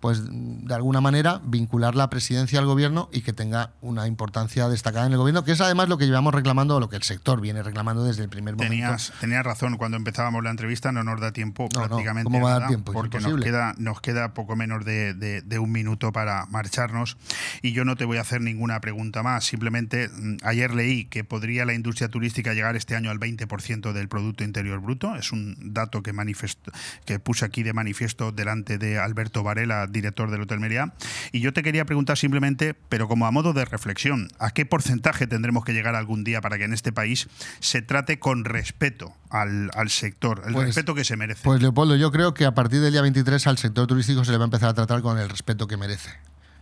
pues 0.00 0.22
de 0.28 0.74
alguna 0.74 1.00
manera, 1.00 1.40
vincular 1.44 1.94
la 1.94 2.08
presidencia 2.10 2.58
al 2.58 2.66
gobierno 2.66 3.08
y 3.12 3.22
que 3.22 3.32
tenga 3.32 3.70
una 3.80 4.06
importancia 4.06 4.68
destacada 4.68 5.06
en 5.06 5.12
el 5.12 5.18
gobierno, 5.18 5.44
que 5.44 5.52
es 5.52 5.60
además 5.60 5.88
lo 5.88 5.98
que 5.98 6.06
llevamos 6.06 6.34
reclamando, 6.34 6.76
o 6.76 6.80
lo 6.80 6.88
que 6.88 6.96
el 6.96 7.02
sector 7.02 7.40
viene 7.40 7.62
reclamando 7.62 8.04
desde 8.04 8.22
el 8.22 8.28
primer 8.28 8.54
momento. 8.54 8.70
Tenías, 8.72 9.12
tenías 9.20 9.44
razón, 9.44 9.76
cuando 9.76 9.96
empezábamos 9.96 10.44
la 10.44 10.50
entrevista 10.50 10.92
no 10.92 11.02
nos 11.04 11.20
da 11.20 11.32
tiempo 11.32 11.68
No, 11.74 11.80
no, 11.80 11.86
prácticamente 11.88 12.24
¿cómo 12.24 12.40
va 12.44 12.54
a 12.56 12.58
dar 12.60 12.68
tiempo? 12.68 12.92
Porque 12.92 13.18
nos 13.20 13.40
queda, 13.40 13.74
nos 13.78 14.00
queda 14.00 14.34
poco 14.34 14.54
menos 14.56 14.84
de, 14.84 15.14
de- 15.14 15.42
de 15.42 15.58
un 15.58 15.72
minuto 15.72 16.12
para 16.12 16.46
marcharnos 16.46 17.16
y 17.62 17.72
yo 17.72 17.84
no 17.84 17.96
te 17.96 18.04
voy 18.04 18.18
a 18.18 18.20
hacer 18.20 18.40
ninguna 18.40 18.80
pregunta 18.80 19.22
más, 19.22 19.44
simplemente 19.44 20.08
mm, 20.08 20.36
ayer 20.44 20.72
leí 20.74 21.06
que 21.06 21.24
podría 21.24 21.64
la 21.64 21.74
industria 21.74 22.08
turística 22.08 22.54
llegar 22.54 22.76
este 22.76 22.94
año 22.94 23.10
al 23.10 23.18
20% 23.18 23.92
del 23.92 24.08
Producto 24.08 24.44
Interior 24.44 24.80
Bruto, 24.80 25.16
es 25.16 25.32
un 25.32 25.56
dato 25.74 26.02
que, 26.02 26.12
manifiesto, 26.12 26.70
que 27.04 27.18
puse 27.18 27.44
aquí 27.44 27.62
de 27.62 27.72
manifiesto 27.72 28.30
delante 28.30 28.78
de 28.78 28.98
Alberto 28.98 29.42
Varela, 29.42 29.87
director 29.90 30.30
del 30.30 30.42
Hotel 30.42 30.60
Meriá, 30.60 30.94
y 31.32 31.40
yo 31.40 31.52
te 31.52 31.62
quería 31.62 31.84
preguntar 31.84 32.18
simplemente, 32.18 32.74
pero 32.88 33.08
como 33.08 33.26
a 33.26 33.30
modo 33.30 33.52
de 33.52 33.64
reflexión, 33.64 34.28
¿a 34.38 34.50
qué 34.50 34.66
porcentaje 34.66 35.26
tendremos 35.26 35.64
que 35.64 35.72
llegar 35.72 35.94
algún 35.94 36.24
día 36.24 36.40
para 36.40 36.58
que 36.58 36.64
en 36.64 36.72
este 36.72 36.92
país 36.92 37.28
se 37.60 37.82
trate 37.82 38.18
con 38.18 38.44
respeto 38.44 39.12
al, 39.30 39.70
al 39.74 39.90
sector, 39.90 40.42
el 40.46 40.52
Pues- 40.54 40.66
respeto 40.66 40.94
que 40.94 41.04
se 41.04 41.16
merece? 41.16 41.40
Pues 41.44 41.60
Leopoldo, 41.62 41.96
yo 41.96 42.10
creo 42.12 42.34
que 42.34 42.44
a 42.44 42.54
partir 42.54 42.80
del 42.80 42.92
día 42.92 43.02
23 43.02 43.46
al 43.46 43.58
sector 43.58 43.86
turístico 43.86 44.24
se 44.24 44.32
le 44.32 44.38
va 44.38 44.44
a 44.44 44.46
empezar 44.46 44.68
a 44.70 44.74
tratar 44.74 45.02
con 45.02 45.18
el 45.18 45.28
respeto 45.28 45.66
que 45.66 45.76
merece. 45.76 46.10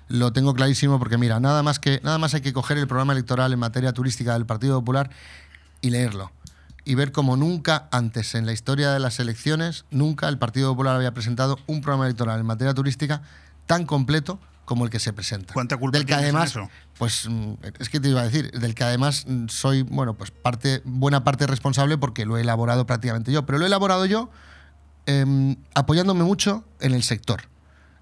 Lo 0.09 0.33
tengo 0.33 0.55
clarísimo 0.55 0.99
porque 1.01 1.19
mira, 1.19 1.41
nada 1.41 1.63
más 1.65 1.81
que 1.81 2.01
nada 2.05 2.19
más 2.19 2.33
hay 2.35 2.41
que 2.41 2.53
coger 2.53 2.79
el 2.79 2.87
programa 2.87 3.13
electoral 3.13 3.53
en 3.53 3.59
materia 3.59 3.93
turística 3.93 4.35
del 4.35 4.47
Partido 4.47 4.79
Popular 4.79 5.11
y 5.81 5.91
leerlo 5.91 6.31
y 6.87 6.95
ver 6.95 7.11
como 7.11 7.37
nunca 7.37 7.89
antes 7.91 8.37
en 8.37 8.47
la 8.47 8.53
historia 8.53 8.93
de 8.93 9.01
las 9.01 9.19
elecciones, 9.19 9.85
nunca 9.91 10.29
el 10.29 10.39
Partido 10.39 10.71
Popular 10.71 10.95
había 10.95 11.13
presentado 11.13 11.59
un 11.67 11.81
programa 11.83 12.07
electoral 12.07 12.39
en 12.39 12.47
materia 12.47 12.73
turística 12.75 13.23
tan 13.67 13.85
completo 13.85 14.39
como 14.65 14.85
el 14.85 14.91
que 14.91 15.01
se 15.01 15.13
presenta. 15.13 15.53
¿Cuánta 15.53 15.77
culpa 15.79 15.99
del 15.99 16.07
que 16.07 16.13
en 16.13 16.21
además, 16.21 16.51
eso? 16.51 16.71
pues 16.97 17.29
mm, 17.29 17.55
es 17.81 17.89
que 17.89 17.99
te 17.99 18.09
iba 18.09 18.21
a 18.21 18.25
decir, 18.25 18.53
del 18.53 18.77
que 18.77 18.85
además 18.85 19.25
mm, 19.27 19.49
soy, 19.49 19.83
bueno, 19.83 20.15
pues 20.15 20.31
parte 20.31 20.81
buena 20.85 21.25
parte 21.25 21.49
responsable 21.49 21.99
porque 21.99 22.25
lo 22.25 22.39
he 22.39 22.43
elaborado 22.43 22.87
prácticamente 22.87 23.33
yo, 23.33 23.45
pero 23.45 23.59
lo 23.59 23.65
he 23.65 23.67
elaborado 23.67 24.07
yo 24.07 24.31
em, 25.07 25.57
apoyándome 25.75 26.23
mucho 26.23 26.65
en 26.79 26.95
el 26.95 27.03
sector, 27.03 27.43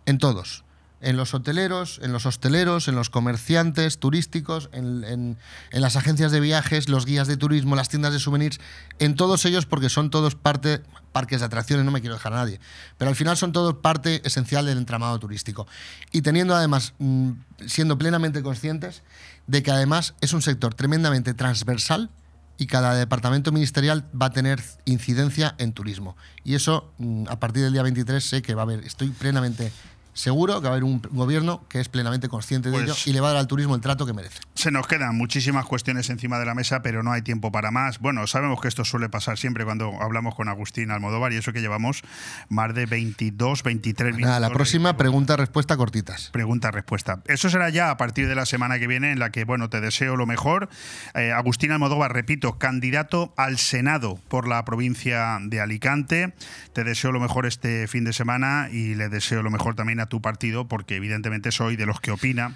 en 0.04 0.18
todos. 0.18 0.64
En 1.04 1.16
los 1.16 1.34
hoteleros, 1.34 2.00
en 2.02 2.12
los 2.12 2.26
hosteleros, 2.26 2.88
en 2.88 2.94
los 2.96 3.10
comerciantes 3.10 3.98
turísticos, 3.98 4.70
en, 4.72 5.04
en- 5.04 5.38
en 5.70 5.80
las 5.82 5.96
agencias 5.96 6.32
de 6.32 6.40
viajes, 6.40 6.88
los 6.88 7.04
guías 7.06 7.28
de 7.28 7.36
turismo, 7.36 7.76
las 7.76 7.88
tiendas 7.88 8.12
de 8.12 8.18
souvenirs, 8.18 8.58
en 8.98 9.14
todos 9.14 9.44
ellos 9.44 9.66
porque 9.66 9.88
son 9.90 10.10
todos 10.10 10.34
parte, 10.34 10.82
parques 11.12 11.40
de 11.40 11.46
atracciones, 11.46 11.84
no 11.84 11.90
me 11.90 12.00
quiero 12.00 12.14
dejar 12.14 12.32
a 12.32 12.36
nadie, 12.36 12.58
pero 12.98 13.10
al 13.10 13.16
final 13.16 13.36
son 13.36 13.52
todos 13.52 13.74
parte 13.74 14.20
esencial 14.26 14.66
del 14.66 14.78
entramado 14.78 15.18
turístico. 15.18 15.66
Y 16.10 16.22
teniendo 16.22 16.54
además, 16.56 16.94
mm, 16.98 17.30
siendo 17.66 17.98
plenamente 17.98 18.42
conscientes 18.42 19.02
de 19.46 19.62
que 19.62 19.70
además 19.70 20.14
es 20.22 20.32
un 20.32 20.40
sector 20.42 20.74
tremendamente 20.74 21.34
transversal 21.34 22.10
y 22.56 22.66
cada 22.66 22.94
departamento 22.94 23.50
ministerial 23.52 24.06
va 24.20 24.26
a 24.26 24.30
tener 24.30 24.62
incidencia 24.84 25.54
en 25.58 25.72
turismo. 25.72 26.16
Y 26.44 26.54
eso, 26.54 26.92
mm, 26.98 27.24
a 27.28 27.40
partir 27.40 27.62
del 27.64 27.72
día 27.72 27.82
23, 27.82 28.24
sé 28.24 28.42
que 28.42 28.54
va 28.54 28.62
a 28.62 28.64
haber, 28.64 28.84
estoy 28.84 29.08
plenamente 29.10 29.72
seguro 30.14 30.60
que 30.60 30.64
va 30.64 30.68
a 30.68 30.72
haber 30.72 30.84
un 30.84 31.02
gobierno 31.10 31.64
que 31.68 31.80
es 31.80 31.88
plenamente 31.88 32.28
consciente 32.28 32.70
de 32.70 32.78
Pues- 32.78 32.84
ello 32.84 32.94
y 33.04 33.12
le 33.12 33.20
va 33.20 33.28
a 33.28 33.32
dar 33.32 33.40
al 33.40 33.46
turismo 33.46 33.74
el 33.74 33.80
trato 33.82 34.06
que 34.06 34.12
merece. 34.14 34.38
Se 34.54 34.70
nos 34.70 34.86
quedan 34.86 35.14
muchísimas 35.16 35.66
cuestiones 35.66 36.08
encima 36.08 36.38
de 36.38 36.46
la 36.46 36.54
mesa, 36.54 36.80
pero 36.82 37.02
no 37.02 37.12
hay 37.12 37.20
tiempo 37.22 37.52
para 37.52 37.70
más. 37.70 37.98
Bueno, 37.98 38.26
sabemos 38.26 38.60
que 38.60 38.68
esto 38.68 38.84
suele 38.84 39.08
pasar 39.08 39.36
siempre 39.36 39.64
cuando 39.64 39.92
hablamos 40.00 40.34
con 40.34 40.48
Agustín 40.48 40.90
Almodóvar 40.90 41.32
y 41.32 41.36
eso 41.36 41.52
que 41.52 41.60
llevamos 41.60 42.02
más 42.48 42.72
de 42.74 42.86
22, 42.86 43.62
23 43.62 44.12
minutos. 44.14 44.28
Nada, 44.28 44.40
la 44.40 44.48
de- 44.48 44.54
próxima 44.54 44.96
pregunta-respuesta 44.96 45.76
cortitas. 45.76 46.30
Pregunta-respuesta. 46.32 47.20
Eso 47.26 47.50
será 47.50 47.68
ya 47.70 47.90
a 47.90 47.96
partir 47.96 48.28
de 48.28 48.34
la 48.34 48.46
semana 48.46 48.78
que 48.78 48.86
viene, 48.86 49.10
en 49.12 49.18
la 49.18 49.30
que, 49.30 49.44
bueno, 49.44 49.68
te 49.68 49.80
deseo 49.80 50.16
lo 50.16 50.26
mejor. 50.26 50.68
Eh, 51.14 51.32
Agustín 51.32 51.72
Almodóvar, 51.72 52.12
repito, 52.12 52.58
candidato 52.58 53.34
al 53.36 53.58
Senado 53.58 54.18
por 54.28 54.46
la 54.46 54.64
provincia 54.64 55.38
de 55.42 55.60
Alicante. 55.60 56.32
Te 56.72 56.84
deseo 56.84 57.10
lo 57.12 57.20
mejor 57.20 57.46
este 57.46 57.88
fin 57.88 58.04
de 58.04 58.12
semana 58.12 58.68
y 58.70 58.94
le 58.94 59.08
deseo 59.08 59.42
lo 59.42 59.50
mejor 59.50 59.74
también 59.74 60.00
a 60.00 60.03
tu 60.06 60.20
partido, 60.20 60.66
porque 60.66 60.96
evidentemente 60.96 61.52
soy 61.52 61.76
de 61.76 61.86
los 61.86 62.00
que 62.00 62.10
opina 62.10 62.54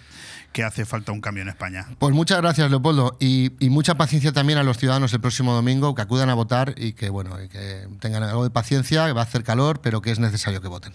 que 0.53 0.65
hace 0.65 0.87
falta 0.87 1.13
un 1.13 1.21
cambio 1.21 1.43
en 1.43 1.49
España. 1.49 1.87
Pues 1.99 2.15
muchas 2.15 2.41
gracias, 2.41 2.71
Leopoldo, 2.71 3.17
y, 3.21 3.53
y 3.59 3.71
mucha 3.71 3.97
paciencia 3.97 4.33
también 4.33 4.59
a 4.59 4.63
los 4.63 4.79
ciudadanos 4.79 5.13
el 5.13 5.21
próximo 5.21 5.53
domingo, 5.53 5.95
que 5.95 6.03
acudan 6.03 6.31
a 6.31 6.35
votar 6.35 6.75
y 6.77 6.95
que, 6.95 7.11
bueno, 7.11 7.41
y 7.43 7.49
que 7.49 7.87
tengan 8.01 8.23
algo 8.23 8.45
de 8.45 8.51
paciencia, 8.51 9.07
que 9.07 9.13
va 9.13 9.21
a 9.21 9.25
hacer 9.25 9.45
calor, 9.45 9.81
pero 9.83 10.01
que 10.01 10.11
es 10.11 10.19
necesario 10.19 10.61
que 10.61 10.69
voten. 10.69 10.93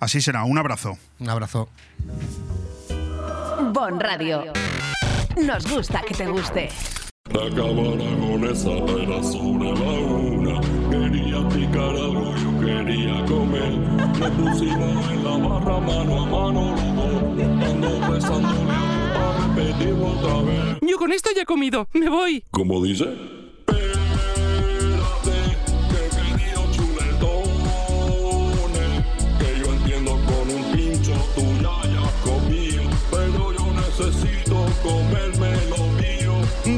Así 0.00 0.20
será. 0.20 0.44
Un 0.44 0.58
abrazo. 0.58 0.96
Un 1.18 1.28
abrazo. 1.28 1.68
Bon 3.72 3.98
Radio. 3.98 4.52
Nos 5.36 5.66
gusta 5.66 6.02
que 6.06 6.14
te 6.14 6.26
guste. 6.26 6.68
La 7.30 7.48
cámara 7.48 8.04
con 8.20 8.44
esa 8.44 8.70
era 8.70 9.22
sobre 9.22 9.72
la 9.72 9.90
una. 10.00 10.60
Quería 10.90 11.48
picar 11.48 11.96
algo, 11.96 12.34
yo 12.36 12.60
quería 12.60 13.24
comer. 13.24 13.72
Me 14.20 14.30
pusimos 14.30 15.10
en 15.10 15.24
la 15.24 15.36
barra 15.38 15.80
mano 15.80 16.22
a 16.22 16.26
mano 16.26 16.70
los 16.72 16.94
dos. 16.96 17.68
Ando 17.70 18.12
besándole 18.12 18.72
a 18.72 19.48
repetirlo 19.48 20.06
otra 20.08 20.42
vez. 20.42 20.78
Yo 20.82 20.98
con 20.98 21.12
esto 21.12 21.30
ya 21.34 21.42
he 21.42 21.46
comido. 21.46 21.88
Me 21.94 22.10
voy. 22.10 22.44
¿Cómo 22.50 22.82
dice? 22.82 23.06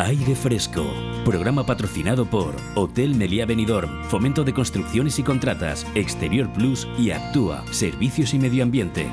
Aire 0.00 0.36
Fresco, 0.36 0.86
programa 1.24 1.66
patrocinado 1.66 2.24
por 2.30 2.54
Hotel 2.76 3.16
Meliá 3.16 3.46
Benidorm, 3.46 4.04
Fomento 4.04 4.44
de 4.44 4.54
Construcciones 4.54 5.18
y 5.18 5.24
Contratas, 5.24 5.84
Exterior 5.96 6.52
Plus 6.52 6.86
y 6.96 7.10
Actúa, 7.10 7.64
Servicios 7.72 8.32
y 8.32 8.38
Medio 8.38 8.62
Ambiente. 8.62 9.08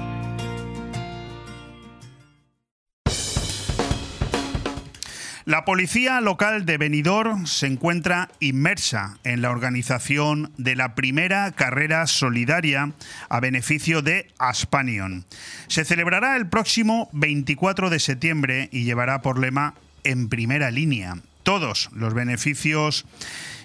La 5.45 5.65
policía 5.65 6.21
local 6.21 6.67
de 6.67 6.77
Benidorm 6.77 7.47
se 7.47 7.65
encuentra 7.65 8.29
inmersa 8.39 9.17
en 9.23 9.41
la 9.41 9.49
organización 9.49 10.51
de 10.57 10.75
la 10.75 10.93
primera 10.93 11.51
carrera 11.51 12.05
solidaria 12.05 12.93
a 13.29 13.39
beneficio 13.39 14.03
de 14.03 14.27
Aspanion. 14.37 15.25
Se 15.65 15.83
celebrará 15.83 16.37
el 16.37 16.47
próximo 16.47 17.09
24 17.13 17.89
de 17.89 17.99
septiembre 17.99 18.69
y 18.71 18.83
llevará 18.83 19.23
por 19.23 19.39
lema 19.39 19.73
en 20.05 20.29
primera 20.29 20.71
línea. 20.71 21.15
Todos 21.45 21.91
los 21.93 22.15
beneficios 22.15 23.05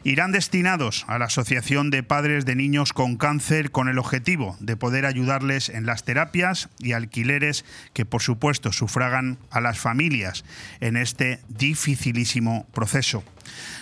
irán 0.05 0.33
destinados 0.33 1.07
a 1.09 1.19
la 1.19 1.25
Asociación 1.25 1.89
de 1.89 2.03
Padres 2.03 2.45
de 2.45 2.55
Niños 2.55 2.93
con 2.93 3.17
Cáncer 3.17 3.71
con 3.71 3.89
el 3.89 3.99
objetivo 3.99 4.55
de 4.61 4.77
poder 4.77 5.07
ayudarles 5.07 5.71
en 5.71 5.87
las 5.87 6.05
terapias 6.05 6.69
y 6.79 6.93
alquileres 6.93 7.65
que 7.95 8.05
por 8.05 8.21
supuesto 8.21 8.71
sufragan 8.71 9.39
a 9.51 9.63
las 9.63 9.79
familias 9.79 10.45
en 10.81 10.99
este 10.99 11.41
dificilísimo 11.49 12.67
proceso. 12.75 13.25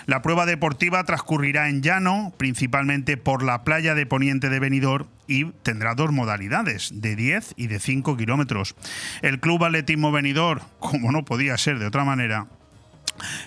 La 0.06 0.22
prueba 0.22 0.46
deportiva 0.46 1.02
transcurrirá 1.02 1.68
en 1.68 1.82
llano, 1.82 2.32
principalmente 2.36 3.16
por 3.16 3.42
la 3.42 3.64
playa 3.64 3.96
de 3.96 4.06
Poniente 4.06 4.48
de 4.48 4.60
Benidorm 4.60 5.08
y 5.26 5.46
tendrá 5.64 5.96
dos 5.96 6.12
modalidades, 6.12 6.92
de 6.94 7.16
10 7.16 7.54
y 7.56 7.66
de 7.66 7.80
5 7.80 8.16
kilómetros. 8.16 8.76
El 9.22 9.40
Club 9.40 9.64
Atletismo 9.64 10.12
Benidorm, 10.12 10.62
como 10.78 11.10
no 11.10 11.24
podía 11.24 11.58
ser 11.58 11.80
de 11.80 11.86
otra 11.86 12.04
manera, 12.04 12.46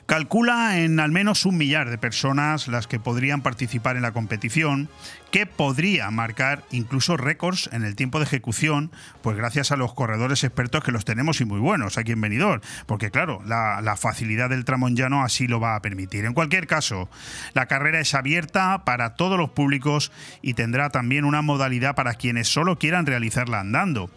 Calcula 0.05 0.79
en 0.79 0.99
al 0.99 1.11
menos 1.11 1.45
un 1.45 1.57
millar 1.57 1.89
de 1.89 1.97
personas 1.97 2.67
las 2.67 2.87
que 2.87 2.99
podrían 2.99 3.41
participar 3.41 3.95
en 3.95 4.01
la 4.01 4.11
competición, 4.11 4.89
que 5.31 5.45
podría 5.45 6.11
marcar 6.11 6.63
incluso 6.71 7.17
récords 7.17 7.69
en 7.71 7.83
el 7.83 7.95
tiempo 7.95 8.19
de 8.19 8.25
ejecución, 8.25 8.91
pues 9.21 9.37
gracias 9.37 9.71
a 9.71 9.77
los 9.77 9.93
corredores 9.93 10.43
expertos 10.43 10.83
que 10.83 10.91
los 10.91 11.05
tenemos 11.05 11.41
y 11.41 11.45
muy 11.45 11.59
buenos 11.59 11.97
aquí 11.97 12.11
en 12.11 12.21
Benidorm, 12.21 12.61
porque 12.85 13.11
claro, 13.11 13.41
la, 13.45 13.95
facilidad 13.97 14.49
del 14.49 14.65
tramo 14.65 14.87
en 14.87 14.95
llano 14.95 15.23
así 15.23 15.47
lo 15.47 15.59
va 15.59 15.75
a 15.75 15.81
permitir. 15.81 16.25
En 16.25 16.33
cualquier 16.33 16.67
caso, 16.67 17.09
la 17.53 17.67
carrera 17.67 17.99
es 17.99 18.13
abierta 18.13 18.83
para 18.85 19.15
todos 19.15 19.37
los 19.37 19.51
públicos 19.51 20.11
y 20.41 20.53
tendrá 20.53 20.89
también 20.89 21.25
una 21.25 21.41
modalidad 21.41 21.95
para 21.95 22.15
quienes 22.15 22.47
solo 22.47 22.77
quieran 22.77 23.05
realizarla 23.05 23.59
andando. 23.59 24.09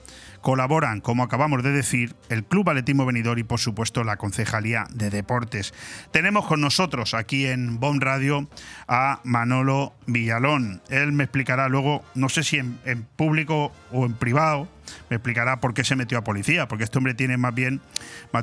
Colaboran, 0.45 1.01
como 1.01 1.23
acabamos 1.23 1.63
de 1.63 1.73
decir, 1.73 2.15
el 2.29 2.45
Club 2.45 2.69
Atletismo 2.69 3.07
Benidorm 3.07 3.39
y 3.39 3.45
por 3.45 3.59
supuesto 3.59 4.05
la 4.05 4.19
Concejalía 4.19 4.87
de 4.91 5.09
Deportes. 5.09 5.73
Tenemos 6.11 6.45
con 6.45 6.61
nosotros 6.61 7.15
aquí 7.15 7.47
en 7.47 7.81
BOM 7.81 7.99
Radio 7.99 8.47
a 8.87 9.21
Manolo 9.25 9.95
Villalón. 10.07 10.83
Él 10.91 11.13
me 11.13 11.25
explicará 11.25 11.71
luego, 11.71 12.05
no 12.15 12.29
sé 12.29 12.45
si 12.45 12.59
en 12.59 13.07
público 13.17 13.73
o 13.91 14.05
en 14.05 14.13
privado, 14.13 14.69
me 15.11 15.17
explicará 15.17 15.61
por 15.61 15.75
qué 15.75 15.85
se 15.85 15.97
metió 15.97 16.19
a 16.19 16.25
policía, 16.25 16.69
porque 16.69 16.85
este 16.85 16.99
hombre 16.99 17.15
tiene 17.15 17.37
más 17.37 17.55
bien 17.55 17.81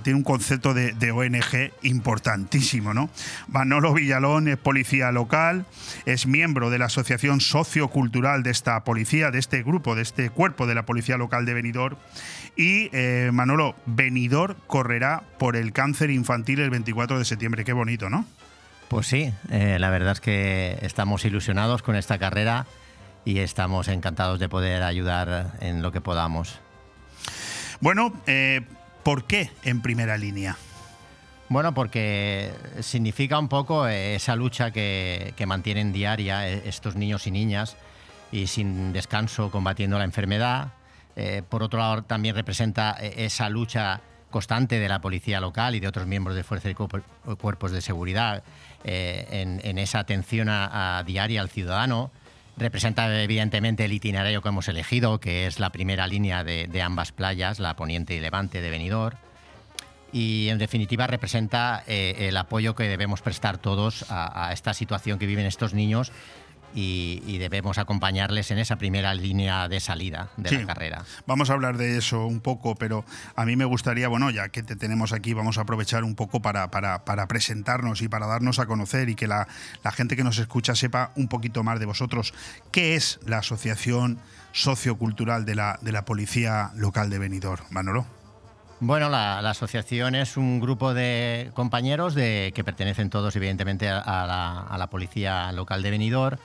tiene 0.04 0.18
un 0.18 0.24
concepto 0.24 0.74
de, 0.74 1.12
ONG 1.12 1.72
importantísimo, 1.82 2.94
¿no? 2.94 3.10
Manolo 3.48 3.94
Villalón 3.94 4.48
es 4.48 4.58
policía 4.58 5.12
local, 5.12 5.66
es 6.06 6.26
miembro 6.26 6.70
de 6.70 6.80
la 6.80 6.86
Asociación 6.86 7.42
Sociocultural 7.42 8.44
de 8.44 8.52
esta 8.52 8.84
policía, 8.84 9.32
de 9.32 9.40
este 9.40 9.64
grupo, 9.64 9.96
de 9.96 10.04
este 10.04 10.30
cuerpo 10.30 10.68
de 10.68 10.76
la 10.76 10.86
Policía 10.86 11.18
Local 11.18 11.46
de 11.46 11.54
Benidorm. 11.54 11.98
Y 12.56 12.90
eh, 12.94 13.30
Manolo, 13.34 13.76
Benidorm 13.86 14.56
correrá 14.68 15.24
por 15.38 15.56
el 15.56 15.74
cáncer 15.74 16.10
infantil 16.10 16.60
el 16.62 16.70
24 16.70 17.20
de 17.20 17.26
septiembre. 17.26 17.66
Qué 17.66 17.74
bonito, 17.74 18.10
¿no? 18.10 18.26
Pues 18.88 19.08
sí, 19.08 19.34
eh, 19.50 19.78
la 19.80 19.90
verdad 19.90 20.14
es 20.14 20.22
que 20.22 20.78
estamos 20.82 21.24
ilusionados 21.24 21.82
con 21.82 21.96
esta 21.96 22.18
carrera 22.18 22.66
y 23.26 23.40
estamos 23.40 23.88
encantados 23.88 24.40
de 24.40 24.50
poder 24.50 24.84
ayudar 24.84 25.54
en 25.60 25.82
lo 25.82 25.92
que 25.92 26.02
podamos. 26.02 26.60
Bueno, 27.80 28.14
eh, 28.28 28.62
¿por 29.04 29.26
qué 29.26 29.52
en 29.64 29.82
primera 29.82 30.18
línea? 30.18 30.58
Bueno, 31.50 31.74
porque 31.74 32.54
significa 32.80 33.38
un 33.38 33.50
poco 33.50 33.88
esa 33.88 34.36
lucha 34.36 34.72
que, 34.72 35.34
que, 35.36 35.46
mantienen 35.46 35.92
diaria 35.92 36.48
estos 36.48 36.96
niños 36.96 37.28
y 37.28 37.32
niñas 37.32 37.76
y 38.32 38.48
sin 38.48 38.94
descanso 38.94 39.52
combatiendo 39.52 39.98
la 39.98 40.06
enfermedad. 40.06 40.70
Eh, 41.18 41.44
por 41.48 41.62
otro 41.62 41.80
lado, 41.80 42.04
también 42.04 42.36
representa 42.36 42.92
esa 42.92 43.50
lucha 43.50 44.00
constante 44.30 44.80
de 44.80 44.88
la 44.88 45.02
policía 45.02 45.42
local 45.42 45.76
y 45.76 45.82
de 45.82 45.88
otros 45.90 46.08
miembros 46.08 46.38
de 46.38 46.44
fuerzas 46.44 46.72
y 46.72 47.36
cuerpos 47.36 47.72
de 47.74 47.82
seguridad 47.82 48.44
eh, 48.86 49.28
en, 49.30 49.60
en, 49.66 49.78
esa 49.78 50.00
atención 50.00 50.48
a, 50.48 51.00
a 51.00 51.04
diaria 51.04 51.42
al 51.42 51.50
ciudadano 51.50 52.12
Representa 52.62 53.24
evidentemente 53.24 53.86
el 53.86 53.92
itinerario 53.92 54.44
que 54.44 54.50
hemos 54.50 54.68
elegido, 54.68 55.20
que 55.20 55.48
es 55.48 55.60
la 55.60 55.72
primera 55.72 56.06
línea 56.06 56.44
de, 56.44 56.82
ambas 56.84 57.12
playas, 57.12 57.58
la 57.60 57.76
poniente 57.76 58.14
y 58.14 58.20
levante 58.20 58.62
de 58.62 58.70
Benidorm. 58.70 59.18
Y 60.14 60.48
en 60.50 60.60
definitiva 60.60 61.08
representa 61.08 61.84
eh, 61.88 62.28
el 62.30 62.38
apoyo 62.38 62.76
que 62.76 62.84
debemos 62.84 63.24
prestar 63.24 63.58
todos 63.58 64.06
a, 64.10 64.52
esta 64.54 64.76
situación 64.76 65.18
que 65.18 65.26
viven 65.26 65.48
estos 65.48 65.74
niños 65.74 66.12
y, 66.74 67.22
y, 67.26 67.38
debemos 67.38 67.78
acompañarles 67.78 68.52
en 68.52 68.58
esa 68.58 68.78
primera 68.78 69.14
línea 69.14 69.68
de 69.68 69.80
salida 69.80 70.30
de 70.38 70.50
sí, 70.50 70.58
la 70.58 70.66
carrera. 70.66 71.06
Vamos 71.28 71.50
a 71.50 71.54
hablar 71.54 71.78
de 71.78 71.98
eso 71.98 72.26
un 72.26 72.40
poco, 72.40 72.76
pero 72.76 73.06
a 73.36 73.46
mí 73.46 73.56
me 73.56 73.66
gustaría, 73.66 74.08
bueno, 74.08 74.30
ya 74.30 74.50
que 74.50 74.64
te 74.64 74.76
tenemos 74.76 75.14
aquí, 75.14 75.34
vamos 75.34 75.58
a 75.58 75.62
aprovechar 75.62 76.04
un 76.04 76.16
poco 76.16 76.42
para, 76.42 76.72
para, 76.72 77.06
para 77.06 77.28
presentarnos 77.28 78.02
y 78.02 78.08
para 78.08 78.28
darnos 78.28 78.60
a 78.60 78.66
conocer 78.66 79.10
y 79.10 79.16
que 79.16 79.28
la, 79.28 79.48
la, 79.84 79.92
gente 79.92 80.16
que 80.16 80.24
nos 80.24 80.38
escucha 80.38 80.76
sepa 80.76 81.12
un 81.16 81.28
poquito 81.28 81.64
más 81.64 81.80
de 81.80 81.86
vosotros. 81.86 82.34
¿Qué 82.72 82.96
es 82.96 83.20
la 83.26 83.40
Asociación 83.40 84.20
Sociocultural 84.54 85.46
de 85.46 85.56
la, 85.56 85.80
de 85.82 85.92
la 85.92 86.06
Policía 86.06 86.72
Local 86.76 87.10
de 87.10 87.20
Benidorm? 87.20 87.66
Manolo. 87.70 88.06
Bueno, 88.84 89.10
la, 89.10 89.44
la, 89.44 89.52
asociación 89.52 90.16
es 90.16 90.38
un 90.38 90.60
grupo 90.60 90.96
de 90.96 91.52
compañeros 91.54 92.16
de, 92.16 92.52
que 92.56 92.64
pertenecen 92.64 93.12
todos, 93.12 93.36
evidentemente, 93.36 93.88
a 93.88 94.26
la, 94.26 94.62
a 94.62 94.78
la 94.80 94.88
policía 94.88 95.52
local 95.52 95.84
de 95.84 95.92
Benidorm 95.92 96.40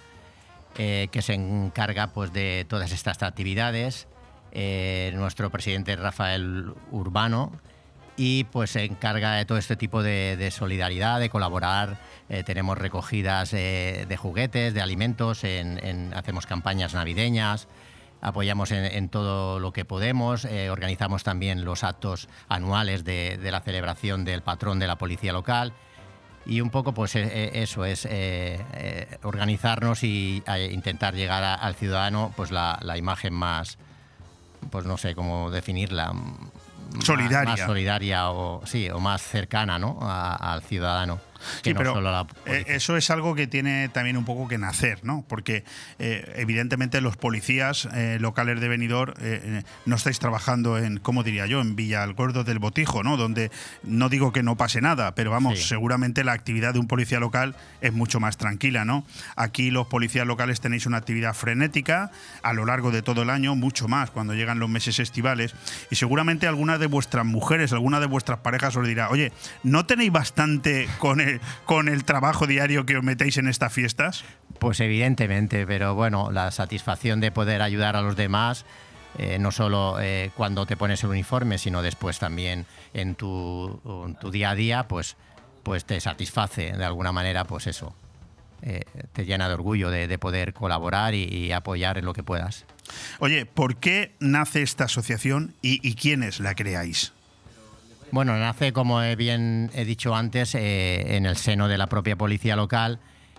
eh, 0.79 1.09
que 1.11 1.22
se 1.22 1.33
encarga 1.33 2.09
pues, 2.09 2.33
de 2.33 2.66
todas 2.68 2.93
estas 2.93 3.22
actividades. 3.22 4.09
Eh, 4.53 5.12
nuestro 5.14 5.51
presidente 5.51 5.97
Rafael 5.97 6.72
Urbano 6.91 7.53
y 8.16 8.45
pues 8.45 8.70
se 8.70 8.85
encarga 8.85 9.35
de 9.35 9.45
todo 9.45 9.59
este 9.59 9.77
tipo 9.77 10.03
de, 10.03 10.51
solidaridad, 10.51 11.20
de 11.20 11.31
colaborar. 11.31 11.99
Eh, 12.29 12.43
tenemos 12.43 12.77
recogidas 12.79 13.51
de 13.51 14.16
juguetes, 14.18 14.74
de 14.74 14.81
alimentos, 14.81 15.45
en, 15.45 15.85
en, 15.85 16.14
hacemos 16.14 16.47
campañas 16.47 16.95
navideñas, 16.95 17.68
apoyamos 18.22 18.70
en, 18.72 19.09
todo 19.09 19.61
lo 19.61 19.72
que 19.72 19.85
podemos, 19.85 20.47
organizamos 20.70 21.24
también 21.24 21.66
los 21.66 21.85
actos 21.85 22.29
anuales 22.49 23.05
de, 23.05 23.39
la 23.43 23.61
celebración 23.61 24.24
del 24.24 24.43
patrón 24.43 24.79
de 24.79 24.87
la 24.87 24.97
policía 24.97 25.35
local 25.35 25.74
y 26.47 26.61
un 26.61 26.70
poco 26.70 26.92
pues 26.92 27.16
eso 27.16 27.84
es 27.84 28.07
eh, 28.07 28.64
eh, 28.74 29.18
organizarnos 29.24 30.05
y 30.05 30.42
eh, 30.47 30.70
intentar 30.72 31.14
llegar 31.14 31.42
a, 31.42 31.55
al 31.55 31.74
ciudadano 31.74 32.32
pues 32.36 32.51
la, 32.51 32.78
la, 32.82 32.97
imagen 32.97 33.34
más 33.34 33.78
pues 34.70 34.84
no 34.86 34.97
sé 34.97 35.14
cómo 35.14 35.51
definirla 35.51 36.14
solidaria 37.03 37.51
más, 37.51 37.59
más 37.59 37.66
solidaria 37.66 38.30
o 38.30 38.64
sí 38.64 38.88
o 38.90 39.01
más 39.01 39.22
cercana 39.22 39.78
no 39.78 39.99
a, 40.03 40.34
al 40.55 40.62
ciudadano 40.62 41.18
que 41.62 41.70
Sí, 41.70 41.74
no 41.74 41.78
pero 41.78 41.94
solo 41.94 42.11
la 42.11 42.26
eh, 42.47 42.64
eso 42.68 42.97
es 42.97 43.11
algo 43.11 43.34
que 43.34 43.47
tiene 43.47 43.88
también 43.88 44.16
un 44.16 44.24
poco 44.24 44.49
que 44.49 44.59
nacer, 44.59 45.01
¿no? 45.05 45.24
Porque 45.28 45.64
eh, 45.99 46.32
evidentemente 46.36 47.01
los 47.01 47.16
policías 47.16 47.88
eh, 47.94 48.18
locales 48.20 48.61
de 48.61 48.68
Benidorm 48.68 49.14
eh, 49.20 49.62
no 49.84 49.97
estáis 49.97 50.18
trabajando 50.18 50.78
en, 50.78 50.99
¿cómo 50.99 51.22
diría 51.22 51.47
yo?, 51.47 51.61
en 51.61 51.76
Villa 51.76 52.05
Gordo 52.07 52.44
del 52.44 52.59
Botijo, 52.59 53.03
¿no? 53.03 53.16
Donde 53.16 53.51
no 53.82 54.09
digo 54.09 54.32
que 54.32 54.42
no 54.42 54.57
pase 54.57 54.80
nada, 54.80 55.14
pero 55.14 55.30
vamos, 55.30 55.59
Sí. 55.59 55.68
seguramente 55.68 56.24
la 56.24 56.32
actividad 56.32 56.74
de 56.74 56.80
un 56.80 56.86
policía 56.88 57.20
local 57.20 57.55
es 57.80 57.92
mucho 57.92 58.20
más 58.20 58.36
tranquila, 58.36 58.84
¿no? 58.84 59.05
Aquí 59.36 59.70
los 59.70 59.86
policías 59.86 60.26
locales 60.26 60.61
tenéis 60.61 60.86
una 60.86 60.99
actividad 60.99 61.34
frenética 61.34 62.11
a 62.42 62.53
lo 62.53 62.64
largo 62.66 62.90
de 62.90 63.03
todo 63.03 63.22
el 63.22 63.30
año, 63.30 63.55
mucho 63.55 63.88
más 63.88 64.11
cuando 64.11 64.34
llegan 64.34 64.59
los 64.59 64.68
meses 64.68 64.99
estivales, 64.99 65.55
y 65.90 65.97
seguramente 65.97 66.47
alguna 66.47 66.78
de 66.78 66.86
vuestras 66.86 67.24
mujeres, 67.24 67.72
alguna 67.72 68.01
de 68.01 68.07
vuestras 68.07 68.38
parejas 68.40 68.76
os 68.76 68.86
dirá, 68.86 69.11
oye, 69.11 69.32
¿no 69.62 69.86
tenéis 69.86 70.12
bastante 70.12 70.88
con 70.99 71.20
el, 71.20 71.36
con 71.64 71.89
el 71.89 72.05
trabajo 72.05 72.47
diario 72.47 72.87
que 72.87 72.97
os 72.97 73.05
metéis 73.05 73.39
en 73.39 73.49
estas 73.49 73.72
fiestas? 73.72 74.24
Pues 74.59 74.80
evidentemente, 74.80 75.66
pero 75.66 75.95
bueno, 75.95 76.30
la 76.30 76.51
satisfacción 76.51 77.20
de 77.20 77.30
poder 77.30 77.62
ayudar 77.62 77.97
a 77.97 78.03
los 78.03 78.16
demás, 78.16 78.64
eh, 79.18 79.39
no 79.39 79.51
solo 79.53 79.99
eh, 80.01 80.30
cuando 80.37 80.66
te 80.66 80.76
pones 80.76 81.03
el 81.05 81.11
uniforme, 81.11 81.59
sino 81.59 81.82
después 81.82 82.18
también 82.18 82.66
en 82.95 83.14
tu, 83.14 83.80
en 84.07 84.14
tu 84.16 84.30
día 84.30 84.51
a 84.51 84.55
día, 84.55 84.89
pues, 84.89 85.16
pues 85.62 85.84
te 85.84 86.01
satisface 86.01 86.72
de 86.72 86.84
alguna 86.84 87.12
manera, 87.12 87.45
pues 87.45 87.66
eso. 87.66 87.95
Eh, 88.62 88.84
te 89.12 89.26
llena 89.26 89.49
de 89.49 89.55
orgullo 89.55 89.91
de, 89.91 90.09
de 90.09 90.18
poder 90.18 90.55
colaborar 90.55 91.14
y, 91.14 91.24
y 91.24 91.53
apoyar 91.53 91.99
en 91.99 92.07
lo 92.07 92.14
que 92.14 92.22
puedas. 92.22 92.64
Oye, 93.18 93.45
¿por 93.45 93.76
qué 93.76 94.14
nace 94.18 94.62
esta 94.62 94.84
asociación 94.84 95.55
y, 95.61 95.87
y 95.87 95.95
quiénes 95.95 96.41
la 96.41 96.55
creáis? 96.55 97.12
Bueno, 98.12 98.36
nace, 98.38 98.72
como 98.72 99.00
bien 99.16 99.70
he 99.74 99.84
dicho 99.84 100.14
antes, 100.14 100.54
eh, 100.54 101.16
en 101.16 101.26
el 101.26 101.36
seno 101.36 101.68
de 101.68 101.76
la 101.78 101.86
propia 101.88 102.16
policía 102.16 102.57
local 102.57 102.98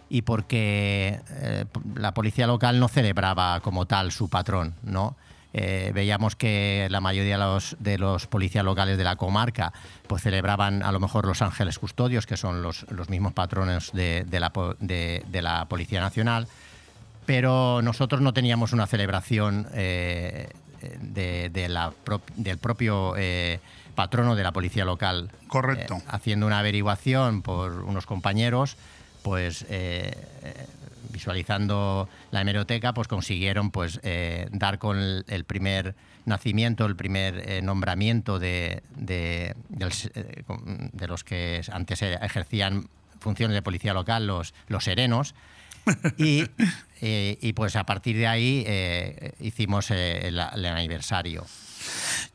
y 0.09 0.22
porque 0.24 1.20
eh, 1.30 1.65
la 1.95 2.13
policía 2.13 2.47
local 2.47 2.80
no 2.80 2.88
celebraba 2.88 3.59
como 3.61 3.86
tal 3.86 4.11
su 4.11 4.30
patrón, 4.30 4.76
¿no? 4.84 5.15
Eh, 5.53 5.91
veíamos 5.95 6.36
que 6.36 6.88
la 6.91 6.99
mayoría 6.99 7.38
de 7.38 7.43
los, 7.43 7.78
de 7.80 7.97
los 7.97 8.28
policías 8.28 8.63
locales 8.63 8.97
de 8.97 9.03
la 9.03 9.15
comarca 9.15 9.74
pues 10.05 10.22
celebraban 10.22 10.84
a 10.84 10.91
lo 10.91 10.99
mejor 10.99 11.26
los 11.26 11.41
ángeles 11.41 11.80
custodios, 11.80 12.26
que 12.28 12.38
son 12.38 12.61
los, 12.61 12.86
mismos 13.09 13.34
patrones 13.34 13.91
de, 13.93 14.26
de 14.28 14.39
la, 14.39 14.51
de- 14.80 15.24
la 15.41 15.65
Policía 15.65 16.01
Nacional, 16.01 16.47
pero 17.26 17.82
nosotros 17.82 18.22
no 18.22 18.34
teníamos 18.34 18.74
una 18.74 18.86
celebración 18.86 19.68
eh, 19.74 20.49
la 21.70 21.91
pro- 22.03 22.22
del 22.36 22.57
propio 22.59 23.15
patrono 23.98 24.36
de 24.36 24.43
la 24.43 24.52
policía 24.52 24.86
local. 24.86 25.32
Correcto. 25.48 25.95
Eh, 25.95 26.02
haciendo 26.08 26.45
una 26.45 26.60
averiguación 26.60 27.41
por 27.41 27.82
unos 27.82 28.06
compañeros, 28.06 28.78
pues 29.24 29.64
eh, 29.70 30.14
eh, 30.43 30.68
visualizando 31.10 32.08
la 32.30 32.41
hemeroteca, 32.41 32.93
pues 32.93 33.08
consiguieron 33.08 33.72
pues 33.72 34.00
eh, 34.04 34.50
dar 34.52 34.78
con 34.78 35.00
el, 35.00 35.26
el 35.28 35.45
primer 35.45 35.95
nacimiento, 36.26 36.86
el 36.86 36.95
primer 36.95 37.41
eh, 37.50 37.62
nombramiento 37.64 38.38
de, 38.38 38.84
de, 38.95 39.56
del 39.70 39.91
los 41.08 41.24
que 41.24 41.62
antes 41.72 42.04
eh, 42.04 42.20
ejercían 42.22 42.88
funciones 43.20 43.56
de 43.56 43.64
policía 43.64 43.95
local, 43.95 44.28
los, 44.28 44.54
los 44.68 44.84
serenos. 44.84 45.34
Y, 46.18 46.43
y 47.00 47.54
pues 47.54 47.76
a 47.78 47.86
partir 47.86 48.18
de 48.18 48.28
ahí 48.28 48.64
eh, 48.68 49.32
hicimos 49.39 49.89
eh, 49.91 50.28
el, 50.28 50.38
el 50.39 50.66
aniversario. 50.66 51.45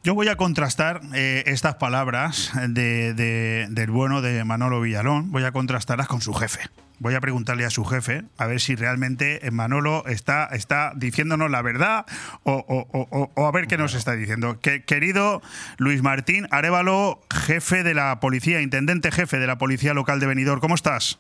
Yo 0.05 0.15
voy 0.15 0.27
a 0.29 0.37
contrastar 0.37 1.01
eh, 1.15 1.45
estas 1.47 1.77
palabras 1.77 2.51
de- 2.69 3.15
de- 3.15 3.69
del 3.71 3.91
bueno 3.93 4.21
de 4.21 4.43
Manolo 4.45 4.81
Villalón, 4.81 5.31
voy 5.31 5.45
a 5.45 5.53
contrastarlas 5.53 6.09
con 6.09 6.21
su 6.21 6.35
jefe. 6.35 6.61
Voy 6.99 7.15
a 7.15 7.21
preguntarle 7.21 7.65
a 7.65 7.71
su 7.71 7.85
jefe 7.85 8.25
a 8.37 8.47
ver 8.47 8.61
si 8.61 8.75
realmente 8.77 9.41
Manolo 9.53 10.05
está, 10.07 10.47
está 10.47 10.93
diciéndonos 10.97 11.51
la 11.51 11.63
verdad 11.63 12.05
o- 12.45 13.31
o 13.35 13.47
a 13.47 13.51
ver 13.53 13.67
qué 13.69 13.77
nos 13.79 13.95
está 13.95 14.13
diciendo. 14.15 14.59
Que- 14.61 14.83
querido 14.85 15.41
Luis 15.79 16.03
Martín 16.03 16.47
Arevalo, 16.51 17.21
jefe 17.33 17.83
de 17.85 17.95
la 17.95 18.19
policía, 18.21 18.61
intendente 18.61 19.11
jefe 19.13 19.39
de 19.39 19.47
la 19.47 19.59
policía 19.59 19.95
local 19.95 20.19
de 20.21 20.27
Benidorm, 20.27 20.61
¿cómo 20.61 20.75
estás? 20.75 21.19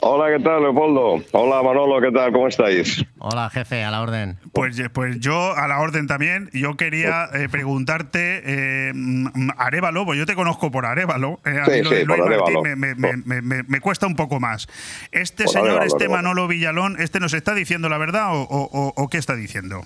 Hola, 0.00 0.36
¿qué 0.36 0.42
tal, 0.42 0.62
Leopoldo? 0.62 1.22
Hola, 1.32 1.62
Manolo, 1.62 2.00
¿qué 2.00 2.12
tal? 2.12 2.32
¿Cómo 2.32 2.46
estáis? 2.48 3.04
Hola, 3.18 3.50
jefe, 3.50 3.82
a 3.82 3.90
la 3.90 4.00
orden. 4.02 4.38
Pues, 4.52 4.78
eh, 4.78 4.90
pues 4.90 5.18
yo 5.18 5.54
a 5.56 5.66
la 5.66 5.80
orden 5.80 6.06
también. 6.06 6.50
Yo 6.52 6.76
quería 6.76 7.24
eh, 7.34 7.48
preguntarte, 7.50 8.42
eh, 8.44 8.92
mm, 8.94 9.50
Arevalo, 9.56 10.04
pues 10.04 10.18
yo 10.18 10.26
te 10.26 10.34
conozco 10.34 10.70
por 10.70 10.86
Arevalo. 10.86 11.40
eh, 11.44 11.58
a 11.60 11.64
Sí, 11.64 11.70
mí 11.72 11.82
lo 11.82 11.90
sí, 11.90 11.96
de 11.96 12.04
Luis 12.06 12.20
Martín 12.20 12.60
me, 12.62 12.76
me- 12.76 12.94
me- 12.94 13.16
me- 13.24 13.42
me- 13.42 13.62
me 13.64 13.80
cuesta 13.80 14.06
un 14.06 14.14
poco 14.14 14.38
más. 14.38 14.68
Este 15.10 15.44
Por 15.44 15.52
señor, 15.54 15.82
este. 15.84 16.08
Manolo 16.08 16.46
Villalón, 16.46 17.00
¿este 17.00 17.18
nos 17.18 17.34
está 17.34 17.54
diciendo 17.54 17.88
la 17.88 17.98
verdad 17.98 18.34
o, 18.36 18.42
o- 18.42 18.68
o- 18.70 18.92
o 18.96 19.08
qué 19.08 19.18
está 19.18 19.34
diciendo? 19.34 19.82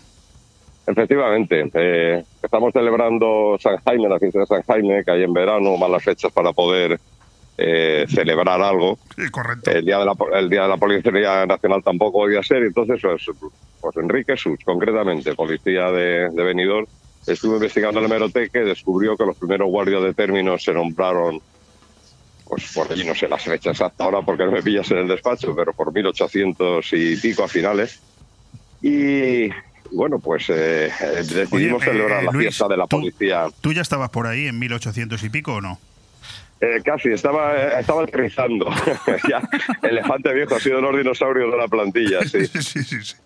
Efectivamente, 0.87 1.71
eh, 1.75 2.25
estamos 2.43 2.73
celebrando 2.73 3.57
San 3.61 3.77
Jaime, 3.79 4.09
la 4.09 4.19
fiesta 4.19 4.41
de 4.41 4.47
San 4.47 4.63
Jaime, 4.63 5.05
que 5.05 5.11
hay 5.13 5.23
en 5.23 5.33
verano, 5.33 5.77
malas 5.77 6.03
fechas 6.03 6.33
para 6.33 6.53
poder 6.53 6.99
eh, 7.59 8.07
celebrar 8.09 8.61
algo. 8.61 8.99
correcto. 9.31 9.71
El 9.71 9.85
día, 9.85 9.99
de 9.99 10.05
la, 10.05 10.15
el 10.35 10.49
día 10.49 10.63
de 10.63 10.69
la 10.69 10.77
Policía 10.77 11.47
Nacional 11.47 11.83
tampoco 11.83 12.21
podía 12.21 12.43
ser, 12.43 12.63
entonces 12.63 13.01
pues, 13.01 13.27
pues 13.81 13.97
Enrique 13.97 14.37
Sus, 14.37 14.59
concretamente, 14.65 15.35
policía 15.35 15.91
de, 15.91 16.31
de 16.31 16.43
Benidorm, 16.43 16.87
estuvo 17.27 17.55
investigando 17.55 18.01
la 18.01 18.07
hemeroteca 18.07 18.61
y 18.61 18.65
descubrió 18.65 19.17
que 19.17 19.25
los 19.25 19.37
primeros 19.37 19.69
guardias 19.69 20.03
de 20.03 20.15
términos 20.15 20.63
se 20.63 20.73
nombraron 20.73 21.41
pues 22.53 22.71
por 22.75 22.93
allí 22.93 23.03
no 23.05 23.15
sé 23.15 23.29
las 23.29 23.43
fechas 23.43 23.73
exactas 23.73 24.05
ahora 24.05 24.21
porque 24.21 24.45
no 24.45 24.53
me 24.53 24.63
pillas 24.63 24.91
en 24.91 24.99
el 24.99 25.09
despacho, 25.09 25.57
pero 25.57 25.73
por 25.73 25.91
1800 25.91 26.87
y 26.93 27.17
pico 27.17 27.45
a 27.45 27.49
finales. 27.49 27.99
Y 28.83 29.49
bueno, 29.91 30.19
pues 30.19 30.51
eh, 30.51 30.89
eh, 30.89 30.91
decidimos 31.23 31.81
Oye, 31.81 31.91
eh, 31.91 31.93
celebrar 31.93 32.25
la 32.25 32.31
Luis, 32.31 32.49
fiesta 32.49 32.69
de 32.69 32.77
la 32.77 32.87
policía. 32.87 33.47
¿Tú 33.63 33.73
ya 33.73 33.81
estabas 33.81 34.11
por 34.11 34.27
ahí 34.27 34.49
en 34.49 34.59
1800 34.59 35.23
y 35.23 35.31
pico 35.31 35.55
o 35.55 35.61
no? 35.63 35.79
Eh, 36.65 36.81
casi, 36.85 37.09
estaba, 37.09 37.57
eh, 37.57 37.81
estaba 37.81 38.05
aterrizando. 38.05 38.71
ya, 39.29 39.43
elefante 39.83 40.33
viejo 40.33 40.55
ha 40.55 40.61
sido 40.61 40.81
los 40.81 40.97
dinosaurios 40.97 41.51
de 41.51 41.59
la 41.59 41.67
plantilla, 41.67 42.21
sí. 42.23 42.47
sí, 42.63 42.85
sí, 42.85 43.03
sí. 43.03 43.17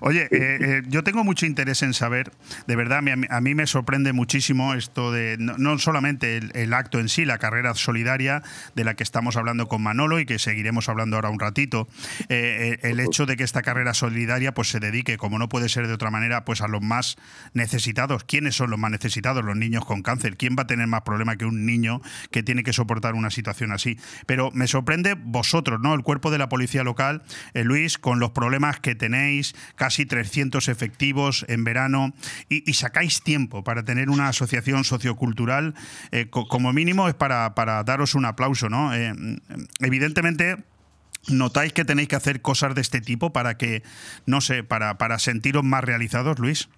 Oye, 0.00 0.28
eh, 0.30 0.58
eh, 0.60 0.82
yo 0.86 1.02
tengo 1.02 1.24
mucho 1.24 1.44
interés 1.44 1.82
en 1.82 1.92
saber, 1.92 2.30
de 2.68 2.76
verdad, 2.76 3.02
me- 3.02 3.26
a 3.28 3.40
mí, 3.40 3.54
me 3.56 3.66
sorprende 3.66 4.12
muchísimo 4.12 4.74
esto 4.74 5.10
de, 5.10 5.36
no, 5.40 5.58
no 5.58 5.76
solamente 5.78 6.36
el, 6.36 6.52
el 6.54 6.72
acto 6.72 7.00
en 7.00 7.08
sí, 7.08 7.24
la 7.24 7.38
carrera 7.38 7.74
solidaria 7.74 8.42
de 8.76 8.84
la 8.84 8.94
que 8.94 9.02
estamos 9.02 9.36
hablando 9.36 9.66
con 9.66 9.82
Manolo 9.82 10.20
y 10.20 10.24
que 10.26 10.38
seguiremos 10.38 10.88
hablando 10.88 11.16
ahora 11.16 11.30
un 11.30 11.40
ratito, 11.40 11.88
el 12.28 13.00
hecho 13.00 13.26
de 13.26 13.36
que 13.36 13.42
esta 13.42 13.62
carrera 13.62 13.92
solidaria 13.94 14.52
pues 14.54 14.68
se 14.68 14.78
dedique, 14.78 15.16
como 15.16 15.38
no 15.40 15.48
puede 15.48 15.68
ser 15.68 15.88
de 15.88 15.94
otra 15.94 16.10
manera, 16.10 16.44
pues 16.44 16.60
a 16.60 16.68
los 16.68 16.80
más 16.80 17.16
necesitados. 17.54 18.22
¿Quiénes 18.24 18.54
son 18.54 18.70
los 18.70 18.78
más 18.78 18.90
necesitados? 18.92 19.44
Los 19.44 19.56
niños 19.56 19.84
con 19.84 20.02
cáncer. 20.02 20.36
¿Quién 20.36 20.54
va 20.56 20.62
a 20.62 20.66
tener 20.66 20.86
más 20.86 21.02
problema 21.02 21.36
que 21.36 21.44
un 21.44 21.66
niño 21.66 22.00
que 22.30 22.42
tiene 22.42 22.62
que 22.62 22.72
soportar 22.84 23.14
una 23.14 23.30
situación 23.30 23.72
así? 23.72 23.98
Pero 24.26 24.50
me 24.52 24.66
sorprende 24.66 25.14
vosotros, 25.18 25.80
¿no? 25.80 25.94
El 25.94 26.02
cuerpo 26.02 26.30
de 26.30 26.36
la 26.38 26.48
policía 26.50 26.84
local, 26.84 27.22
eh, 27.54 27.64
Luis, 27.64 27.96
con 27.96 28.20
los 28.20 28.30
problemas 28.32 28.78
que 28.78 28.94
tenéis, 28.94 29.54
casi 29.74 30.04
300 30.04 30.68
efectivos 30.68 31.46
en 31.48 31.64
verano, 31.64 32.12
y, 32.48 32.72
sacáis 32.74 33.22
tiempo 33.22 33.64
para 33.64 33.84
tener 33.84 34.10
una 34.10 34.28
asociación 34.28 34.84
sociocultural, 34.84 35.74
eh, 36.12 36.26
co- 36.28 36.46
como 36.46 36.72
mínimo 36.72 37.08
es 37.08 37.14
para, 37.14 37.54
para 37.54 37.82
daros 37.84 38.14
un 38.14 38.26
aplauso, 38.26 38.68
¿no? 38.68 38.94
Eh, 38.94 39.12
evidentemente... 39.80 40.56
¿Notáis 41.26 41.72
que 41.72 41.86
tenéis 41.86 42.08
que 42.08 42.16
hacer 42.16 42.42
cosas 42.42 42.74
de 42.74 42.82
este 42.82 43.00
tipo 43.00 43.32
para 43.32 43.56
que, 43.56 43.82
no 44.26 44.42
sé, 44.42 44.62
para, 44.62 44.98
para 44.98 45.18
sentiros 45.18 45.64
más 45.64 45.82
realizados, 45.82 46.38
Luis? 46.38 46.68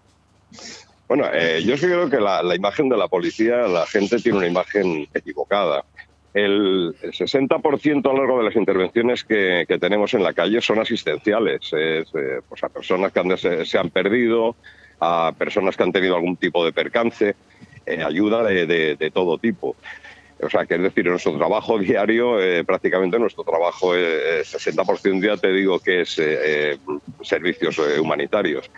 Bueno, 1.09 1.25
eh, 1.33 1.65
yo 1.67 1.77
sí 1.77 1.87
creo 1.87 2.09
que 2.09 2.21
la 2.21 2.55
imagen 2.55 2.89
de 2.89 2.97
la 2.97 3.09
policía, 3.09 3.67
la 3.67 3.87
gente 3.87 4.19
tiene 4.19 4.39
una 4.39 4.47
imagen 4.47 5.09
equivocada. 5.15 5.85
El, 6.37 6.95
el 7.01 7.13
60% 7.13 8.11
a 8.11 8.13
lo 8.13 8.19
largo 8.19 8.39
de 8.39 8.45
las 8.45 8.57
intervenciones 8.57 9.25
que, 9.25 9.65
tenemos 9.81 10.13
en 10.13 10.23
la 10.23 10.35
calle 10.35 10.61
son 10.61 10.79
asistenciales, 10.79 11.73
es, 11.73 12.09
eh, 12.15 12.41
pues 12.47 12.63
a 12.63 12.69
personas 12.69 13.11
que 13.11 13.21
han 13.21 13.37
se 13.39 13.79
han 13.79 13.89
perdido, 13.89 14.55
a 15.01 15.33
personas 15.37 15.77
que 15.77 15.83
han 15.83 15.93
tenido 15.93 16.15
algún 16.15 16.37
tipo 16.37 16.65
de 16.65 16.73
percance, 16.73 17.35
eh, 17.87 18.03
ayuda 18.03 18.43
de, 18.43 19.11
todo 19.15 19.39
tipo. 19.39 19.77
O 20.43 20.51
sea, 20.51 20.67
que 20.67 20.75
es 20.75 20.83
decir, 20.83 21.07
nuestro 21.07 21.37
trabajo 21.39 21.79
diario, 21.79 22.41
eh, 22.41 22.65
prácticamente 22.65 23.19
nuestro 23.19 23.45
trabajo, 23.45 23.97
eh, 23.97 24.43
60% 24.43 25.25
ya 25.25 25.37
te 25.37 25.53
digo 25.53 25.79
que 25.79 26.03
es 26.03 26.19
eh, 26.19 26.73
eh, 26.73 26.79
servicios 27.23 27.79
eh, 27.79 28.01
humanitarios. 28.01 28.71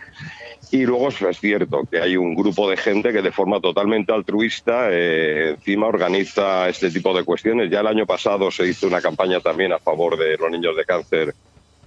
Y 0.71 0.85
luego 0.85 1.09
es- 1.09 1.39
cierto 1.39 1.83
que 1.89 1.99
hay 1.99 2.15
un 2.17 2.35
grupo 2.35 2.69
de 2.69 2.77
gente 2.77 3.11
que 3.13 3.21
de 3.21 3.31
forma 3.31 3.59
totalmente 3.59 4.13
altruista 4.13 4.89
eh, 4.91 5.51
encima 5.51 5.87
organiza 5.87 6.69
este 6.69 6.91
tipo 6.91 7.13
de 7.17 7.23
cuestiones. 7.23 7.71
Ya 7.71 7.79
el 7.81 7.87
año 7.87 8.05
pasado 8.05 8.51
se 8.51 8.67
hizo 8.67 8.87
una 8.87 9.01
campaña 9.01 9.41
también 9.41 9.73
a 9.73 9.79
favor 9.79 10.17
de 10.17 10.37
los 10.37 10.51
niños 10.51 10.75
de 10.75 10.85
cáncer 10.85 11.35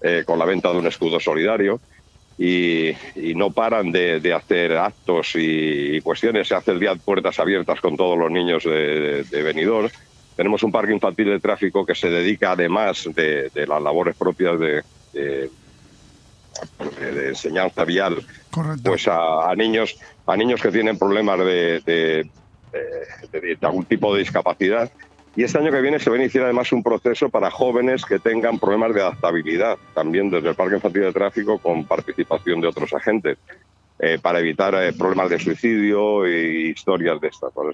eh, 0.01 0.25
con 0.27 0.39
la 0.39 0.45
venta 0.47 0.73
de 0.73 0.79
un 0.79 0.87
escudo 0.89 1.21
solidario 1.21 1.81
y, 2.37 2.91
y 3.17 3.35
no 3.37 3.53
paran 3.53 3.93
de, 3.93 4.21
de 4.21 4.33
hacer 4.35 4.73
actos 4.77 5.35
y, 5.37 5.97
y 5.97 6.01
cuestiones. 6.03 6.49
Se 6.49 6.55
hace 6.57 6.73
el 6.73 6.81
día 6.81 6.95
de 6.95 7.01
puertas 7.01 7.39
abiertas 7.39 7.81
con 7.81 7.97
todos 7.97 8.19
los 8.19 8.31
niños 8.31 8.65
de, 8.65 9.25
de 9.25 9.43
Benidorm 9.43 9.91
Tenemos 10.35 10.63
un 10.63 10.73
parque 10.73 10.93
infantil 10.95 11.29
de 11.29 11.41
tráfico 11.41 11.87
que 11.87 11.95
se 11.95 12.11
dedica, 12.11 12.53
además 12.53 13.05
de, 13.15 13.51
de 13.51 13.67
las 13.67 13.83
labores 13.83 14.17
propias 14.17 14.59
de, 14.59 14.83
de, 15.13 15.51
de 16.99 17.29
enseñanza 17.29 17.85
vial, 17.85 18.25
pues 18.85 19.09
a, 19.09 19.55
niños 19.57 19.99
a 20.27 20.37
niños 20.37 20.61
que 20.61 20.71
tienen 20.71 20.99
problemas 20.99 21.39
de, 21.39 21.81
de- 21.85 22.31
algún 23.63 23.85
tipo 23.85 24.15
de 24.15 24.21
discapacidad. 24.21 24.91
Y 25.35 25.45
este 25.45 25.59
año 25.59 25.71
que 25.73 25.81
viene 25.81 25.99
se 25.99 26.11
va 26.11 26.17
a 26.17 26.21
iniciar 26.21 26.45
además 26.45 26.71
un 26.73 26.83
proceso 26.83 27.31
para 27.31 27.51
jóvenes 27.51 28.05
que 28.05 28.19
tengan 28.19 28.59
problemas 28.59 28.95
de 28.95 29.01
adaptabilidad, 29.01 29.79
también 29.95 30.29
desde 30.31 30.51
el 30.51 30.55
Parque 30.55 30.75
Infantil 30.77 31.03
de 31.03 31.13
Tráfico 31.13 31.59
con 31.59 31.87
participación 31.87 32.61
de 32.61 32.69
otros 32.69 32.93
agentes, 32.93 33.39
eh, 33.99 34.19
para 34.21 34.41
evitar 34.41 34.75
eh, 34.75 34.93
problemas 34.93 35.31
de 35.31 35.39
suicidio 35.39 36.29
y 36.29 36.71
historias 36.71 37.19
de 37.21 37.29
estas. 37.29 37.51
O 37.55 37.73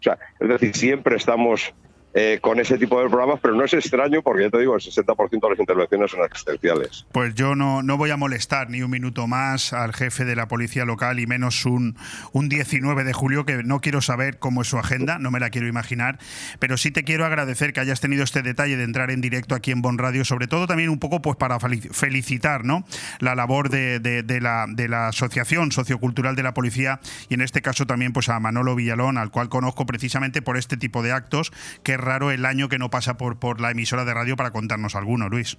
sea, 0.00 0.18
es 0.38 0.48
decir, 0.48 0.76
siempre 0.76 1.16
estamos 1.16 1.72
eh, 2.14 2.38
con 2.42 2.60
ese 2.60 2.78
tipo 2.78 3.00
de 3.00 3.08
programas, 3.08 3.40
pero 3.40 3.54
no 3.54 3.64
es 3.64 3.72
extraño 3.74 4.22
porque 4.22 4.42
ya 4.44 4.50
te 4.50 4.58
digo, 4.58 4.74
el 4.74 4.80
60% 4.80 5.40
de 5.40 5.50
las 5.50 5.58
intervenciones 5.58 6.10
son 6.10 6.20
asistenciales. 6.30 7.06
Pues 7.12 7.34
yo 7.34 7.54
no, 7.54 7.82
no 7.82 7.96
voy 7.96 8.10
a 8.10 8.16
molestar 8.16 8.70
ni 8.70 8.82
un 8.82 8.90
minuto 8.90 9.26
más 9.26 9.72
al 9.72 9.92
jefe 9.94 10.24
de 10.24 10.36
la 10.36 10.48
policía 10.48 10.84
local 10.84 11.20
y 11.20 11.26
menos 11.26 11.64
un, 11.64 11.96
un 12.32 12.48
19 12.48 13.04
de 13.04 13.12
julio 13.12 13.44
que 13.46 13.62
no 13.62 13.80
quiero 13.80 14.00
saber 14.02 14.38
cómo 14.38 14.62
es 14.62 14.68
su 14.68 14.78
agenda, 14.78 15.18
no 15.18 15.30
me 15.30 15.40
la 15.40 15.50
quiero 15.50 15.66
imaginar, 15.68 16.18
pero 16.58 16.76
sí 16.76 16.90
te 16.90 17.04
quiero 17.04 17.24
agradecer 17.24 17.72
que 17.72 17.80
hayas 17.80 18.00
tenido 18.00 18.24
este 18.24 18.42
detalle 18.42 18.76
de 18.76 18.84
entrar 18.84 19.10
en 19.10 19.20
directo 19.20 19.54
aquí 19.54 19.70
en 19.70 19.82
Bon 19.82 19.98
Radio, 19.98 20.24
sobre 20.24 20.46
todo 20.48 20.66
también 20.66 20.90
un 20.90 20.98
poco 20.98 21.22
pues 21.22 21.36
para 21.36 21.58
felici- 21.58 21.90
felicitar 21.92 22.64
¿no? 22.64 22.84
la 23.20 23.34
labor 23.34 23.68
de, 23.70 24.00
la, 24.40 24.66
de 24.68 24.88
la 24.88 25.08
Asociación 25.08 25.72
Sociocultural 25.72 26.36
de 26.36 26.42
la 26.42 26.54
Policía 26.54 27.00
y 27.28 27.34
en 27.34 27.40
este 27.40 27.62
caso 27.62 27.86
también 27.86 28.12
pues 28.12 28.28
a 28.28 28.38
Manolo 28.40 28.74
Villalón, 28.74 29.18
al 29.18 29.30
cual 29.30 29.48
conozco 29.48 29.86
precisamente 29.86 30.42
por 30.42 30.56
este 30.56 30.76
tipo 30.76 31.02
de 31.02 31.12
actos, 31.12 31.52
que 31.82 31.96
raro 32.02 32.30
el 32.30 32.44
año 32.44 32.68
que 32.68 32.78
no 32.78 32.90
pasa 32.90 33.16
por, 33.16 33.38
por 33.38 33.60
la 33.60 33.70
emisora 33.70 34.04
de 34.04 34.14
radio 34.14 34.36
para 34.36 34.50
contarnos 34.50 34.94
alguno, 34.94 35.28
Luis. 35.28 35.56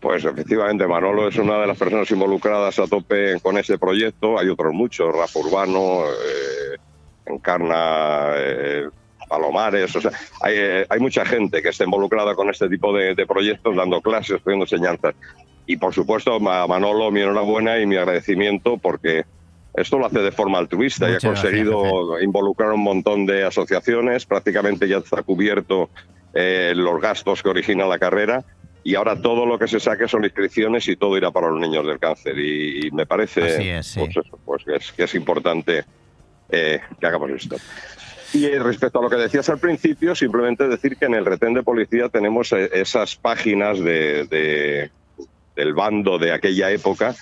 Pues 0.00 0.24
efectivamente, 0.24 0.86
Manolo 0.86 1.28
es 1.28 1.36
una 1.38 1.58
de 1.58 1.66
las 1.66 1.76
personas 1.76 2.08
involucradas 2.10 2.78
a 2.78 2.86
tope 2.86 3.40
con 3.40 3.58
ese 3.58 3.78
proyecto. 3.78 4.38
Hay 4.38 4.48
otros 4.48 4.72
muchos, 4.72 5.14
Rafa 5.14 5.40
Urbano, 5.40 6.04
eh, 6.04 6.76
Encarna, 7.26 8.30
eh, 8.36 8.88
Palomares. 9.28 9.96
O 9.96 10.00
sea, 10.00 10.12
hay, 10.40 10.54
eh, 10.56 10.86
hay 10.88 11.00
mucha 11.00 11.24
gente 11.24 11.60
que 11.62 11.70
está 11.70 11.84
involucrada 11.84 12.36
con 12.36 12.48
este 12.48 12.68
tipo 12.68 12.96
de, 12.96 13.16
de 13.16 13.26
proyectos, 13.26 13.74
dando 13.74 14.00
clases, 14.00 14.36
haciendo 14.40 14.66
enseñanzas. 14.66 15.14
Y 15.66 15.76
por 15.76 15.92
supuesto, 15.92 16.38
Manolo, 16.38 17.10
mi 17.10 17.20
enhorabuena 17.20 17.78
y 17.78 17.86
mi 17.86 17.96
agradecimiento 17.96 18.78
porque 18.78 19.24
esto 19.80 19.98
lo 19.98 20.06
hace 20.06 20.20
de 20.20 20.32
forma 20.32 20.58
altruista 20.58 21.06
y 21.06 21.10
ha 21.10 21.14
Muchas 21.14 21.30
gracias, 21.42 21.52
conseguido 21.52 22.20
involucrar 22.20 22.70
a 22.70 22.74
un 22.74 22.82
montón 22.82 23.26
de 23.26 23.44
asociaciones. 23.44 24.26
Prácticamente 24.26 24.88
ya 24.88 24.98
está 24.98 25.22
cubierto 25.22 25.90
eh, 26.34 26.72
los 26.76 27.00
gastos 27.00 27.42
que 27.42 27.48
origina 27.48 27.86
la 27.86 27.98
carrera 27.98 28.44
y 28.84 28.94
ahora 28.94 29.20
todo 29.20 29.44
lo 29.46 29.58
que 29.58 29.68
se 29.68 29.80
saque 29.80 30.08
son 30.08 30.24
inscripciones 30.24 30.86
y 30.88 30.96
todo 30.96 31.16
irá 31.16 31.30
para 31.30 31.48
los 31.48 31.60
niños 31.60 31.86
del 31.86 31.98
cáncer. 31.98 32.38
Y, 32.38 32.86
y 32.86 32.90
me 32.90 33.06
parece 33.06 33.42
Así 33.42 33.68
es, 33.68 33.86
sí. 33.86 34.00
pues 34.00 34.16
eso, 34.26 34.38
pues 34.44 34.64
que, 34.64 34.76
es, 34.76 34.92
que 34.92 35.04
es 35.04 35.14
importante 35.14 35.84
eh, 36.50 36.80
que 37.00 37.06
hagamos 37.06 37.30
esto. 37.30 37.56
Y 38.34 38.44
eh, 38.44 38.58
respecto 38.58 38.98
a 38.98 39.02
lo 39.02 39.08
que 39.10 39.16
decías 39.16 39.48
al 39.48 39.58
principio, 39.58 40.14
simplemente 40.14 40.68
decir 40.68 40.96
que 40.96 41.06
en 41.06 41.14
el 41.14 41.24
retén 41.24 41.54
de 41.54 41.62
policía 41.62 42.08
tenemos 42.08 42.52
esas 42.52 43.16
páginas 43.16 43.78
de, 43.78 44.24
de- 44.26 44.90
del 45.56 45.74
bando 45.74 46.18
de 46.18 46.32
aquella 46.32 46.70
época 46.70 47.16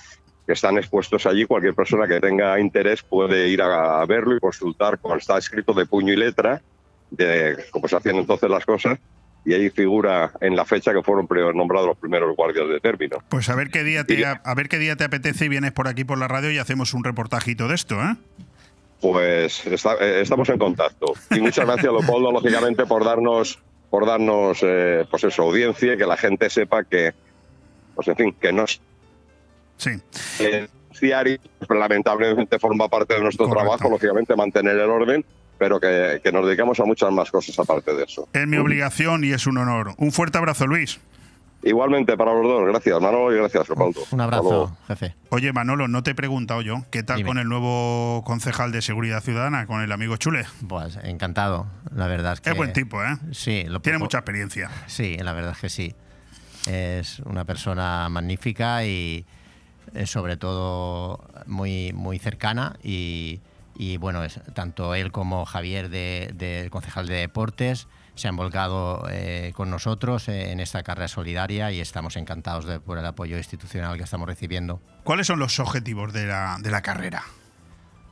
que 0.46 0.52
están 0.52 0.78
expuestos 0.78 1.26
allí. 1.26 1.44
Cualquier 1.44 1.74
persona 1.74 2.06
que 2.06 2.20
tenga 2.20 2.58
interés 2.60 3.02
puede 3.02 3.48
ir 3.48 3.60
a, 3.60 4.04
verlo 4.06 4.36
y 4.36 4.40
consultar 4.40 4.98
cuando 4.98 5.18
está 5.18 5.36
escrito 5.38 5.72
de 5.74 5.86
puño 5.86 6.12
y 6.12 6.16
letra 6.16 6.62
de 7.10 7.56
cómo 7.70 7.88
se 7.88 7.96
hacían 7.96 8.16
entonces 8.16 8.48
las 8.48 8.64
cosas. 8.64 8.98
Y 9.44 9.54
ahí 9.54 9.70
figura 9.70 10.32
en 10.40 10.56
la 10.56 10.64
fecha 10.64 10.92
que 10.92 11.02
fueron 11.02 11.28
nombrados 11.56 11.88
los 11.88 11.98
primeros 11.98 12.34
guardias 12.34 12.68
de 12.68 12.80
término. 12.80 13.18
Pues 13.28 13.48
a 13.48 13.54
ver 13.54 13.70
qué 13.70 13.84
día 13.84 14.04
te 14.04 14.24
a 14.24 14.54
ver 14.56 14.68
qué 14.68 14.78
día 14.78 14.96
te 14.96 15.04
apetece 15.04 15.44
y 15.44 15.48
vienes 15.48 15.70
por 15.70 15.86
aquí 15.86 16.04
por 16.04 16.18
la 16.18 16.26
radio 16.26 16.50
y 16.50 16.58
hacemos 16.58 16.94
un 16.94 17.04
reportajito 17.04 17.68
de 17.68 17.76
esto, 17.76 17.94
¿eh? 18.02 18.16
Pues 19.00 19.64
está- 19.66 19.96
eh, 20.00 20.22
estamos 20.22 20.48
en 20.48 20.58
contacto. 20.58 21.12
Y 21.30 21.40
muchas 21.40 21.64
gracias, 21.64 21.92
Leopoldo, 21.92 22.32
lógicamente, 22.32 22.86
por 22.86 23.04
darnos, 23.04 23.60
por 23.90 24.06
darnos 24.06 24.58
eh, 24.62 25.04
pues 25.10 25.22
eso, 25.22 25.42
audiencia 25.42 25.94
y 25.94 25.96
que 25.96 26.06
la 26.06 26.16
gente 26.16 26.50
sepa 26.50 26.82
que, 26.82 27.12
pues 27.94 28.08
en 28.08 28.16
fin, 28.16 28.36
que 28.40 28.52
no 28.52 28.64
es 28.64 28.80
Sí. 29.76 29.90
eh, 30.40 30.68
diario, 31.00 31.38
pues, 31.66 31.78
lamentablemente 31.78 32.58
forma 32.58 32.88
parte 32.88 33.14
de 33.14 33.20
nuestro 33.20 33.48
trabajo, 33.48 33.88
lógicamente, 33.90 34.34
mantener 34.34 34.76
el 34.78 34.88
orden, 34.90 35.24
pero 35.58 35.78
que, 35.78 36.20
que 36.24 36.32
nos 36.32 36.46
dedicamos 36.46 36.80
a 36.80 36.84
muchas 36.84 37.10
más 37.12 37.30
cosas 37.30 37.58
aparte 37.58 37.94
de 37.94 38.04
eso. 38.04 38.28
Es 38.32 38.46
mi 38.46 38.56
obligación 38.56 39.22
y 39.24 39.32
es 39.32 39.46
un 39.46 39.58
honor. 39.58 39.94
Un 39.98 40.12
fuerte 40.12 40.38
abrazo, 40.38 40.66
Luis. 40.66 40.98
Igualmente 41.62 42.16
para 42.16 42.32
los 42.32 42.44
dos, 42.44 42.64
gracias 42.68 43.00
Manolo 43.00 43.34
y 43.34 43.38
gracias 43.38 43.68
Leopoldo. 43.68 44.00
Un 44.12 44.20
abrazo, 44.20 44.76
jefe. 44.86 45.16
Oye, 45.30 45.52
Manolo, 45.52 45.88
no 45.88 46.02
te 46.04 46.12
he 46.12 46.14
preguntado 46.14 46.60
yo, 46.62 46.84
¿qué 46.92 47.02
tal 47.02 47.16
Dime. 47.16 47.28
con 47.28 47.38
el 47.38 47.48
nuevo 47.48 48.22
concejal 48.24 48.70
de 48.70 48.82
Seguridad 48.82 49.20
Ciudadana, 49.22 49.66
con 49.66 49.80
el 49.80 49.90
amigo 49.90 50.16
Chule? 50.16 50.44
Pues 50.68 50.96
encantado, 51.02 51.66
la 51.92 52.06
verdad 52.06 52.34
es 52.34 52.40
que... 52.40 52.50
Es 52.50 52.56
buen 52.56 52.72
tipo, 52.72 53.02
¿eh? 53.02 53.16
Sí, 53.32 53.64
lo 53.66 53.80
Tiene 53.80 53.98
poco- 53.98 54.04
mucha 54.04 54.18
experiencia. 54.18 54.70
Sí, 54.86 55.16
la 55.16 55.32
verdad 55.32 55.52
es 55.52 55.58
que 55.58 55.68
sí. 55.68 55.94
Es 56.70 57.18
una 57.20 57.44
persona 57.44 58.08
magnífica 58.10 58.84
y 58.84 59.24
sobre 60.04 60.36
todo 60.36 61.24
muy, 61.46 61.92
muy 61.94 62.18
cercana 62.18 62.76
y, 62.82 63.40
y, 63.76 63.96
bueno, 63.96 64.22
es, 64.24 64.40
tanto 64.54 64.94
él 64.94 65.10
como 65.12 65.44
Javier 65.46 65.88
de- 65.88 66.32
del 66.34 66.70
concejal 66.70 67.06
de 67.06 67.14
deportes 67.14 67.88
se 68.14 68.28
han 68.28 68.36
volcado 68.36 69.06
eh, 69.10 69.52
con 69.54 69.70
nosotros 69.70 70.28
en 70.28 70.58
esta 70.60 70.82
carrera 70.82 71.08
solidaria 71.08 71.70
y 71.72 71.80
estamos 71.80 72.16
encantados 72.16 72.64
de- 72.64 72.80
por 72.80 72.98
el 72.98 73.04
apoyo 73.06 73.36
institucional 73.38 73.96
que 73.96 74.04
estamos 74.04 74.26
recibiendo. 74.26 74.80
¿Cuáles 75.04 75.26
son 75.26 75.38
los 75.38 75.58
objetivos 75.60 76.12
de 76.12 76.26
la, 76.26 76.56
de 76.60 76.70
la 76.70 76.82
carrera? 76.82 77.22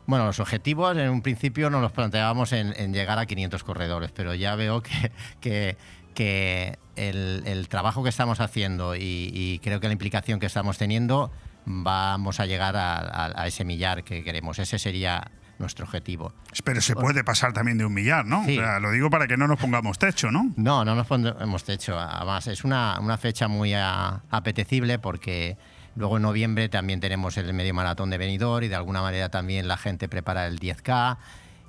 Bueno, 0.07 0.27
los 0.27 0.39
objetivos 0.41 0.95
en 0.99 1.09
un 1.09 1.23
principio 1.23 1.71
nos 1.71 1.81
los 1.81 1.93
planteábamos 1.93 2.53
en, 2.53 2.75
en 2.77 2.93
llegar 2.93 3.19
a 3.19 3.25
500 3.25 3.65
corredores, 3.65 4.11
pero 4.15 4.35
ya 4.35 4.55
veo 4.55 4.83
que, 4.83 5.11
que, 5.41 5.77
que 6.15 6.79
el, 6.97 7.43
el 7.47 7.69
trabajo 7.69 8.03
que 8.03 8.11
estamos 8.11 8.39
haciendo 8.41 8.95
y, 8.97 9.31
y 9.33 9.61
creo 9.61 9.81
que 9.81 9.87
la 9.87 9.95
implicación 9.95 10.39
que 10.41 10.45
estamos 10.47 10.77
teniendo 10.77 11.31
vamos 11.67 12.41
a 12.41 12.47
llegar 12.47 12.77
a, 12.77 12.97
a- 12.99 13.43
a 13.43 13.47
ese 13.47 13.65
millar 13.65 14.05
que 14.05 14.23
queremos. 14.25 14.59
Ese 14.59 14.79
sería 14.79 15.31
nuestro 15.59 15.85
objetivo. 15.85 16.33
Pero 16.65 16.81
se 16.81 16.95
puede 16.97 17.23
pasar 17.23 17.53
también 17.53 17.79
de 17.79 17.85
un 17.85 17.95
millar, 17.95 18.27
¿no? 18.27 18.45
Sí. 18.45 18.59
O 18.59 18.61
sea, 18.63 18.81
lo 18.81 18.91
digo 18.91 19.09
para 19.09 19.27
que 19.29 19.37
no 19.37 19.47
nos 19.47 19.59
pongamos 19.59 19.99
techo, 19.99 20.31
¿no? 20.33 20.53
No, 20.57 20.85
no 20.85 20.95
nos 20.97 21.07
hemos 21.11 21.69
hecho. 21.69 21.99
Además, 21.99 22.47
es 22.49 22.65
una, 22.65 22.99
una 23.01 23.17
fecha 23.19 23.47
muy 23.47 23.73
a- 23.73 24.23
apetecible 24.31 24.99
porque 24.99 25.57
luego 25.97 26.17
en 26.17 26.23
noviembre 26.25 26.69
también 26.69 26.99
tenemos 26.99 27.37
el 27.37 27.53
medio 27.55 27.73
maratón 27.73 28.11
de 28.11 28.19
Benidorm 28.19 28.65
y 28.65 28.69
de 28.69 28.75
alguna 28.75 29.01
manera 29.01 29.29
también 29.29 29.69
la 29.69 29.77
gente 29.77 30.09
prepara 30.09 30.47
el 30.49 30.59
10K 30.59 31.19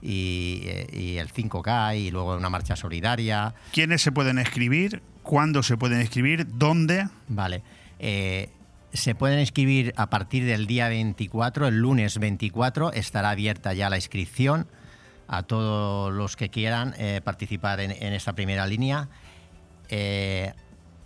y, 0.01 0.61
eh, 0.65 0.87
y 0.91 1.17
el 1.17 1.31
5K 1.31 1.95
y 1.97 2.09
luego 2.11 2.35
una 2.35 2.49
marcha 2.49 2.75
solidaria. 2.75 3.53
¿Quiénes 3.71 4.01
se 4.01 4.11
pueden 4.11 4.39
escribir? 4.39 5.03
¿Cuándo 5.21 5.61
se 5.63 5.77
pueden 5.77 6.01
escribir? 6.01 6.47
¿Dónde? 6.57 7.07
Vale. 7.27 7.61
Eh, 7.99 8.49
se 8.95 9.15
pueden 9.15 9.39
inscribir 9.39 9.93
a 9.97 10.09
partir 10.09 10.45
del 10.45 10.67
día 10.67 10.87
24, 10.89 11.67
el 11.67 11.79
lunes 11.79 12.17
24, 12.17 12.91
estará 12.93 13.31
abierta 13.31 13.73
ya 13.73 13.89
la 13.89 13.97
inscripción 13.97 14.67
a 15.27 15.43
todos 15.43 16.13
los 16.13 16.35
que 16.35 16.49
quieran 16.49 16.93
eh, 16.97 17.21
participar 17.23 17.79
en, 17.79 17.91
esta 17.91 18.33
primera 18.33 18.67
línea. 18.67 19.09
Eh, 19.89 20.53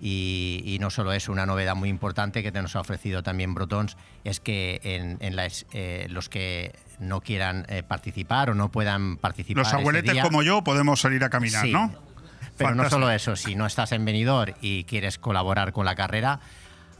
Y, 0.00 0.62
y 0.64 0.78
no 0.78 0.88
solo 0.90 1.12
eso, 1.12 1.30
una 1.30 1.44
novedad 1.44 1.76
muy 1.76 1.88
importante 1.90 2.42
que 2.42 2.50
te 2.52 2.62
nos 2.62 2.74
ha 2.74 2.80
ofrecido 2.80 3.22
también 3.22 3.52
Brotons 3.54 3.96
es 4.24 4.40
que 4.40 4.80
en, 4.82 5.18
en 5.20 5.36
las, 5.36 5.66
eh, 5.72 6.06
los 6.08 6.28
que 6.30 6.72
no 6.98 7.20
quieran 7.20 7.66
eh, 7.68 7.82
participar 7.82 8.48
o 8.50 8.54
no 8.54 8.70
puedan 8.70 9.18
participar. 9.18 9.64
Los 9.64 9.74
abueletes 9.74 10.12
día- 10.14 10.22
como 10.22 10.42
yo 10.42 10.64
podemos 10.64 11.00
salir 11.00 11.22
a 11.24 11.28
caminar, 11.30 11.64
Sí. 11.66 11.72
¿no? 11.72 11.92
Pero 12.56 12.74
no 12.74 12.88
solo 12.90 13.10
eso, 13.10 13.36
si 13.36 13.54
no 13.54 13.64
estás 13.66 13.92
en 13.92 14.04
Benidorm 14.04 14.54
y 14.60 14.84
quieres 14.84 15.18
colaborar 15.18 15.72
con 15.72 15.86
la 15.86 15.94
carrera, 15.94 16.40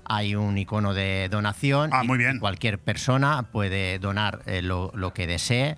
hay 0.06 0.34
un 0.34 0.56
icono 0.56 0.94
de 0.94 1.28
donación. 1.30 1.90
Ah, 1.92 2.00
y 2.02 2.06
muy 2.06 2.16
bien. 2.18 2.38
Cualquier 2.38 2.78
persona 2.78 3.42
puede 3.44 3.98
donar 3.98 4.40
eh, 4.46 4.62
lo, 4.62 4.90
lo 4.94 5.12
que 5.12 5.26
desee. 5.26 5.76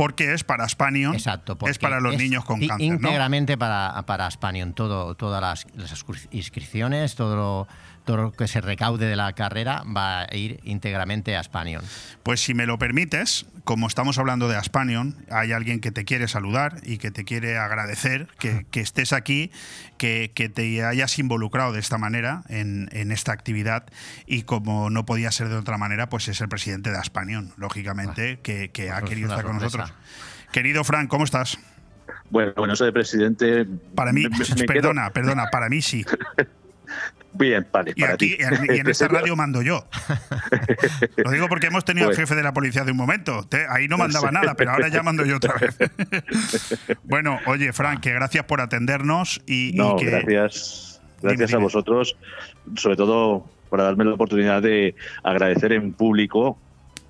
Porque 0.00 0.32
es 0.32 0.44
para 0.44 0.66
Spanion, 0.66 1.12
Exacto, 1.14 1.58
es 1.68 1.78
para 1.78 2.00
los 2.00 2.14
es 2.14 2.18
niños 2.20 2.42
con 2.46 2.58
cáncer, 2.66 2.78
¿no? 2.88 2.94
Íntegramente 2.94 3.58
para, 3.58 4.02
para 4.06 4.30
Spanion, 4.30 4.72
todo, 4.72 5.14
todas 5.14 5.42
las, 5.42 5.66
las 5.76 5.92
inscri- 5.92 6.26
inscripciones, 6.30 7.14
todo 7.16 7.36
lo, 7.36 7.68
todo 8.04 8.16
lo 8.16 8.32
que 8.32 8.48
se 8.48 8.60
recaude 8.60 9.06
de 9.06 9.16
la 9.16 9.32
carrera 9.34 9.82
va 9.84 10.22
a 10.22 10.34
ir 10.34 10.60
íntegramente 10.64 11.36
a 11.36 11.42
Spanion. 11.42 11.82
Pues 12.22 12.40
si 12.40 12.54
me 12.54 12.66
lo 12.66 12.78
permites, 12.78 13.46
como 13.64 13.86
estamos 13.86 14.18
hablando 14.18 14.48
de 14.48 14.56
Aspanion, 14.56 15.16
hay 15.30 15.52
alguien 15.52 15.80
que 15.80 15.90
te 15.92 16.04
quiere 16.04 16.26
saludar 16.28 16.76
y 16.82 16.98
que 16.98 17.10
te 17.10 17.24
quiere 17.24 17.58
agradecer 17.58 18.28
que, 18.38 18.66
que 18.70 18.80
estés 18.80 19.12
aquí, 19.12 19.50
que, 19.98 20.32
que 20.34 20.48
te 20.48 20.84
hayas 20.84 21.18
involucrado 21.18 21.72
de 21.72 21.80
esta 21.80 21.98
manera 21.98 22.42
en, 22.48 22.88
en 22.92 23.12
esta 23.12 23.32
actividad 23.32 23.84
y 24.26 24.42
como 24.42 24.90
no 24.90 25.04
podía 25.06 25.30
ser 25.30 25.48
de 25.48 25.56
otra 25.56 25.78
manera, 25.78 26.08
pues 26.08 26.28
es 26.28 26.40
el 26.40 26.48
presidente 26.48 26.90
de 26.90 26.98
Aspanion, 26.98 27.52
lógicamente, 27.56 28.38
que, 28.42 28.70
que 28.70 28.90
ha 28.90 29.00
pues 29.00 29.10
querido 29.10 29.26
una 29.28 29.34
estar 29.36 29.46
con 29.50 29.60
sorpresa. 29.60 29.78
nosotros. 29.94 30.50
Querido 30.52 30.82
Frank, 30.84 31.08
¿cómo 31.08 31.24
estás? 31.24 31.58
Bueno, 32.30 32.52
bueno, 32.56 32.76
soy 32.76 32.92
presidente. 32.92 33.66
Para 33.94 34.12
mí, 34.12 34.22
me- 34.22 34.30
me- 34.30 34.38
me 34.38 34.44
quedo- 34.44 34.66
perdona, 34.66 35.10
perdona, 35.10 35.46
para 35.50 35.68
mí 35.68 35.80
sí. 35.82 36.04
Bien, 37.32 37.64
vale, 37.72 37.92
Y 37.94 38.00
para 38.00 38.14
aquí, 38.14 38.36
ti. 38.36 38.44
y 38.74 38.78
en 38.80 38.88
esta 38.88 39.06
radio 39.06 39.36
mando 39.36 39.62
yo. 39.62 39.86
Lo 41.16 41.30
digo 41.30 41.48
porque 41.48 41.68
hemos 41.68 41.84
tenido 41.84 42.06
Pues- 42.08 42.18
al 42.18 42.22
jefe 42.24 42.34
de 42.34 42.42
la 42.42 42.52
policía 42.52 42.84
de 42.84 42.90
un 42.90 42.96
momento. 42.96 43.44
Te- 43.48 43.66
ahí 43.68 43.86
no 43.88 43.98
mandaba 43.98 44.30
nada, 44.32 44.54
pero 44.54 44.72
ahora 44.72 44.88
ya 44.88 45.02
mando 45.02 45.24
yo 45.24 45.36
otra 45.36 45.54
vez. 45.54 45.76
bueno, 47.04 47.38
oye, 47.46 47.72
Frank, 47.72 48.00
que 48.00 48.12
gracias 48.12 48.44
por 48.44 48.60
atendernos 48.60 49.40
y, 49.46 49.72
que. 49.98 50.06
gracias. 50.06 51.00
Dime, 51.20 51.34
Gracias 51.34 51.54
a 51.54 51.58
vosotros, 51.58 52.16
sobre 52.76 52.96
todo 52.96 53.46
por 53.68 53.78
darme 53.80 54.04
la 54.06 54.14
oportunidad 54.14 54.62
de 54.62 54.94
agradecer 55.22 55.72
en 55.72 55.92
público, 55.92 56.58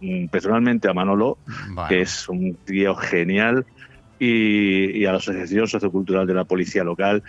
mm, 0.01 0.27
personalmente 0.27 0.89
a 0.91 0.93
Manolo, 0.93 1.39
que 1.89 2.01
es 2.03 2.29
un 2.29 2.57
tío 2.67 2.95
genial, 2.97 3.65
y, 4.19 4.99
y 4.99 5.07
a 5.07 5.13
la 5.13 5.19
Asociación 5.19 5.67
Sociocultural 5.69 6.27
de 6.27 6.35
la 6.35 6.45
Policía 6.45 6.83
Local, 6.85 7.23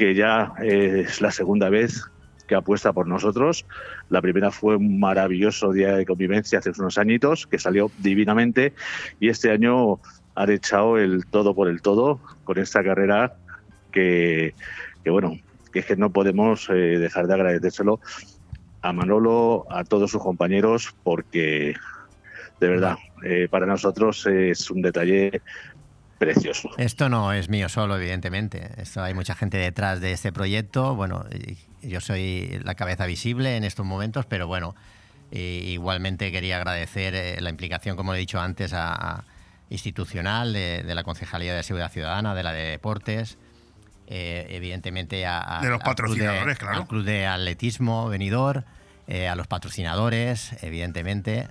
que 0.00 0.14
ya 0.14 0.54
es 0.62 1.20
la 1.20 1.30
segunda 1.30 1.68
vez 1.68 2.06
que 2.48 2.54
apuesta 2.54 2.94
por 2.94 3.06
nosotros. 3.06 3.66
La 4.08 4.22
primera 4.22 4.50
fue 4.50 4.76
un 4.76 4.98
maravilloso 4.98 5.72
día 5.72 5.94
de 5.94 6.06
convivencia 6.06 6.58
hace 6.58 6.72
unos 6.78 6.96
añitos, 6.96 7.46
que 7.46 7.58
salió 7.58 7.90
divinamente, 7.98 8.72
y 9.20 9.28
este 9.28 9.50
año 9.50 10.00
han 10.34 10.50
echado 10.50 10.96
el 10.96 11.26
todo 11.26 11.54
por 11.54 11.68
el 11.68 11.82
todo 11.82 12.18
con 12.44 12.56
esta 12.56 12.82
carrera 12.82 13.36
que, 13.92 14.54
que 15.04 15.10
bueno, 15.10 15.38
que 15.70 15.80
es 15.80 15.84
que 15.84 15.96
no 15.96 16.08
podemos 16.08 16.70
eh, 16.70 16.72
dejar 16.72 17.26
de 17.26 17.34
agradecérselo 17.34 18.00
a 18.80 18.94
Manolo, 18.94 19.66
a 19.68 19.84
todos 19.84 20.12
sus 20.12 20.22
compañeros, 20.22 20.94
porque 21.04 21.74
de 22.58 22.68
verdad, 22.68 22.96
eh, 23.22 23.48
para 23.50 23.66
nosotros 23.66 24.26
es 24.26 24.70
un 24.70 24.82
detalle 24.82 25.40
precioso. 26.20 26.70
Esto 26.76 27.08
no 27.08 27.32
es 27.32 27.48
mío 27.48 27.68
solo, 27.68 27.96
evidentemente. 27.96 28.70
Esto 28.76 29.02
hay 29.02 29.14
mucha 29.14 29.34
gente 29.34 29.56
detrás 29.56 30.00
de 30.00 30.12
este 30.12 30.30
proyecto. 30.32 30.94
Bueno, 30.94 31.24
yo 31.82 32.00
soy 32.00 32.60
la 32.62 32.76
cabeza 32.76 33.06
visible 33.06 33.56
en 33.56 33.64
estos 33.64 33.84
momentos, 33.84 34.26
pero 34.26 34.46
bueno, 34.46 34.76
igualmente 35.32 36.30
quería 36.30 36.56
agradecer 36.58 37.14
eh, 37.14 37.40
la 37.40 37.50
implicación, 37.50 37.96
como 37.96 38.14
he 38.14 38.18
dicho 38.18 38.40
antes, 38.40 38.72
a, 38.72 38.92
a 38.92 39.24
institucional 39.70 40.52
de, 40.52 40.82
de 40.82 40.94
la 40.94 41.02
Concejalía 41.04 41.54
de 41.54 41.62
Seguridad 41.62 41.90
Ciudadana, 41.90 42.34
de 42.34 42.42
la 42.42 42.52
de 42.52 42.62
Deportes, 42.70 43.38
eh, 44.08 44.46
evidentemente 44.50 45.24
a, 45.26 45.58
a- 45.58 45.60
De 45.62 45.68
los 45.68 45.76
al 45.76 45.80
club 45.82 45.84
patrocinadores, 45.84 46.58
claro. 46.58 46.76
al 46.78 46.86
club 46.88 47.04
de 47.04 47.26
atletismo 47.26 48.08
venidor, 48.08 48.64
eh, 49.06 49.28
a 49.28 49.36
los 49.36 49.46
patrocinadores, 49.46 50.52
evidentemente. 50.62 51.48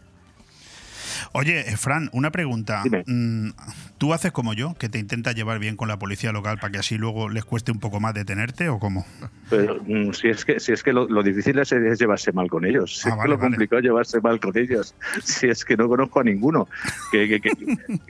Oye, 1.33 1.61
eh, 1.69 1.77
Fran, 1.77 2.09
una 2.13 2.31
pregunta. 2.31 2.83
Mm, 3.05 3.49
¿Tú 3.97 4.13
haces 4.13 4.31
como 4.31 4.53
yo, 4.53 4.75
que 4.79 4.89
te 4.89 4.97
intenta 4.99 5.31
llevar 5.31 5.59
bien 5.59 5.75
con 5.75 5.87
la 5.87 5.99
policía 5.99 6.31
local 6.31 6.57
para 6.59 6.71
que 6.71 6.77
así 6.79 6.97
luego 6.97 7.29
les 7.29 7.43
cueste 7.45 7.71
un 7.71 7.79
poco 7.79 7.99
más 7.99 8.13
detenerte 8.13 8.69
o 8.69 8.79
cómo? 8.79 9.05
Pero 9.49 9.79
mm, 9.85 10.13
si 10.13 10.29
es 10.29 10.45
que, 10.45 10.59
si 10.59 10.71
es 10.71 10.83
que 10.83 10.93
lo, 10.93 11.07
lo 11.07 11.21
difícil 11.23 11.57
es, 11.59 11.71
es 11.71 11.99
llevarse 11.99 12.31
mal 12.31 12.49
con 12.49 12.65
ellos. 12.65 12.97
Si 12.99 13.09
Ah, 13.09 13.11
es 13.13 13.17
vale, 13.17 13.23
que 13.23 13.29
lo 13.29 13.37
vale. 13.37 13.49
complicado 13.51 13.79
es 13.79 13.83
llevarse 13.85 14.21
mal 14.21 14.39
con 14.39 14.57
ellos. 14.57 14.95
Si 15.23 15.47
es 15.47 15.65
que 15.65 15.75
no 15.77 15.87
conozco 15.87 16.19
a 16.19 16.23
ninguno 16.23 16.67
que, 17.11 17.27
que, 17.27 17.41
que, 17.41 17.51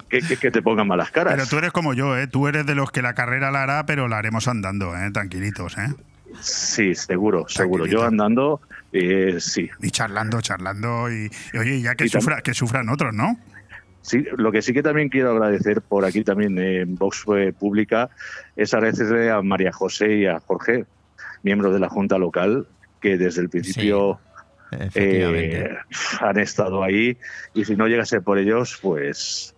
que- 0.10 0.22
que- 0.22 0.38
que 0.38 0.52
te 0.52 0.62
pongan 0.62 0.88
malas 0.88 1.12
caras. 1.12 1.34
Pero 1.36 1.48
tú 1.48 1.58
eres 1.58 1.72
como 1.72 1.94
yo, 1.94 2.18
¿eh? 2.18 2.28
Tú 2.28 2.48
eres 2.48 2.66
de 2.66 2.76
los 2.76 2.92
que 2.92 3.02
la 3.02 3.14
carrera 3.14 3.52
la 3.52 3.64
hará, 3.64 3.86
pero 3.86 4.08
la 4.08 4.18
haremos 4.18 4.48
andando, 4.48 4.96
¿eh? 4.98 5.10
Tranquilitos, 5.12 5.78
¿eh? 5.78 5.88
Sí, 6.42 6.94
seguro, 6.96 7.46
seguro. 7.48 7.86
Yo 7.88 8.04
andando, 8.04 8.62
eh, 8.92 9.38
sí. 9.40 9.70
Y 9.82 9.92
charlando, 9.92 10.42
charlando 10.42 11.12
y, 11.12 11.30
y 11.54 11.58
oye, 11.58 11.82
ya 11.82 11.96
que, 11.96 12.06
Y 12.06 12.10
sufra, 12.10 12.42
que 12.42 12.54
sufran 12.54 12.90
otros, 12.90 13.14
¿no? 13.14 13.38
Sí, 14.02 14.26
lo 14.38 14.52
que 14.52 14.62
sí 14.62 14.74
que 14.74 14.82
también 14.82 15.10
quiero 15.10 15.32
agradecer 15.32 15.82
por 15.82 16.06
aquí 16.06 16.24
también 16.24 16.58
en 16.58 16.96
Vox 16.96 17.26
Pública 17.60 18.10
es 18.56 18.74
agradecerle 18.74 19.30
a 19.30 19.42
María 19.42 19.72
José 19.72 20.16
y 20.16 20.26
a 20.26 20.40
Jorge, 20.40 20.86
miembros 21.44 21.74
de 21.74 21.80
la 21.80 21.90
Junta 21.90 22.18
Local, 22.18 22.68
que 23.02 23.18
desde 23.18 23.42
el 23.42 23.50
principio 23.50 24.20
eh, 24.72 25.70
han 26.22 26.40
estado 26.40 26.84
ahí 26.84 27.18
y 27.54 27.66
si 27.66 27.76
no 27.76 27.88
llegase 27.88 28.22
por 28.22 28.38
ellos, 28.38 28.80
pues 28.82 29.54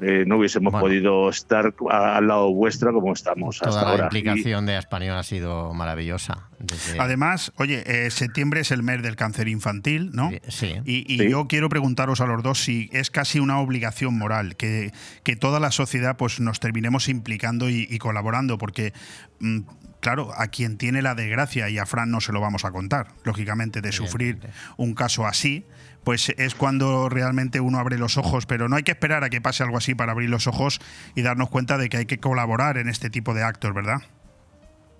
eh, 0.00 0.24
no 0.26 0.38
hubiésemos 0.38 0.72
podido 0.72 1.28
estar 1.28 1.74
a- 1.90 2.16
al 2.16 2.26
lado 2.28 2.52
vuestra 2.52 2.92
como 2.92 3.12
estamos 3.12 3.56
hasta 3.56 3.68
Toda 3.68 3.82
la 3.84 3.90
ahora. 3.90 4.04
implicación 4.04 4.64
de 4.66 4.78
Español 4.78 5.16
ha 5.18 5.22
sido 5.22 5.74
maravillosa. 5.74 6.48
desde- 6.58 6.98
Además, 7.00 7.52
oye, 7.56 7.82
eh, 7.86 8.10
septiembre 8.10 8.60
es 8.60 8.70
el 8.70 8.82
mes 8.82 9.02
del 9.02 9.16
cáncer 9.16 9.48
infantil, 9.48 10.10
¿no? 10.12 10.30
Sí. 10.48 10.74
Y, 10.84 11.12
y 11.12 11.18
Sí. 11.18 11.28
yo 11.30 11.46
quiero 11.48 11.68
preguntaros 11.68 12.20
a 12.20 12.26
los 12.26 12.42
dos 12.42 12.62
si 12.62 12.88
es 12.92 13.10
casi 13.10 13.40
una 13.40 13.58
obligación 13.58 14.16
moral 14.16 14.56
que, 14.56 14.92
que 15.24 15.34
toda 15.36 15.58
la 15.60 15.70
sociedad 15.72 16.16
pues 16.16 16.38
nos 16.40 16.60
terminemos 16.60 17.08
implicando 17.08 17.68
y, 17.68 17.86
y 17.90 17.98
colaborando, 17.98 18.58
porque 18.58 18.92
mm, 19.40 19.60
claro, 20.00 20.30
a 20.36 20.46
quien 20.48 20.78
tiene 20.78 21.02
la 21.02 21.14
desgracia, 21.14 21.68
y 21.68 21.78
a 21.78 21.86
Fran 21.86 22.10
no 22.10 22.20
se 22.20 22.32
lo 22.32 22.40
vamos 22.40 22.64
a 22.64 22.70
contar, 22.72 23.08
lógicamente, 23.24 23.80
de 23.80 23.92
sufrir 23.92 24.38
un 24.76 24.94
caso 24.94 25.26
así, 25.26 25.64
pues 26.04 26.30
es 26.36 26.54
cuando 26.54 27.08
realmente 27.08 27.60
uno 27.60 27.78
abre 27.78 27.98
los 27.98 28.18
ojos, 28.18 28.46
pero 28.46 28.68
no 28.68 28.76
hay 28.76 28.82
que 28.82 28.92
esperar 28.92 29.24
a 29.24 29.30
que 29.30 29.40
pase 29.40 29.62
algo 29.62 29.76
así 29.76 29.94
para 29.94 30.12
abrir 30.12 30.30
los 30.30 30.46
ojos 30.46 30.80
y 31.14 31.22
darnos 31.22 31.48
cuenta 31.48 31.78
de 31.78 31.88
que 31.88 31.98
hay 31.98 32.06
que 32.06 32.18
colaborar 32.18 32.78
en 32.78 32.88
este 32.88 33.10
tipo 33.10 33.34
de 33.34 33.42
actos, 33.42 33.72
¿verdad? 33.74 33.98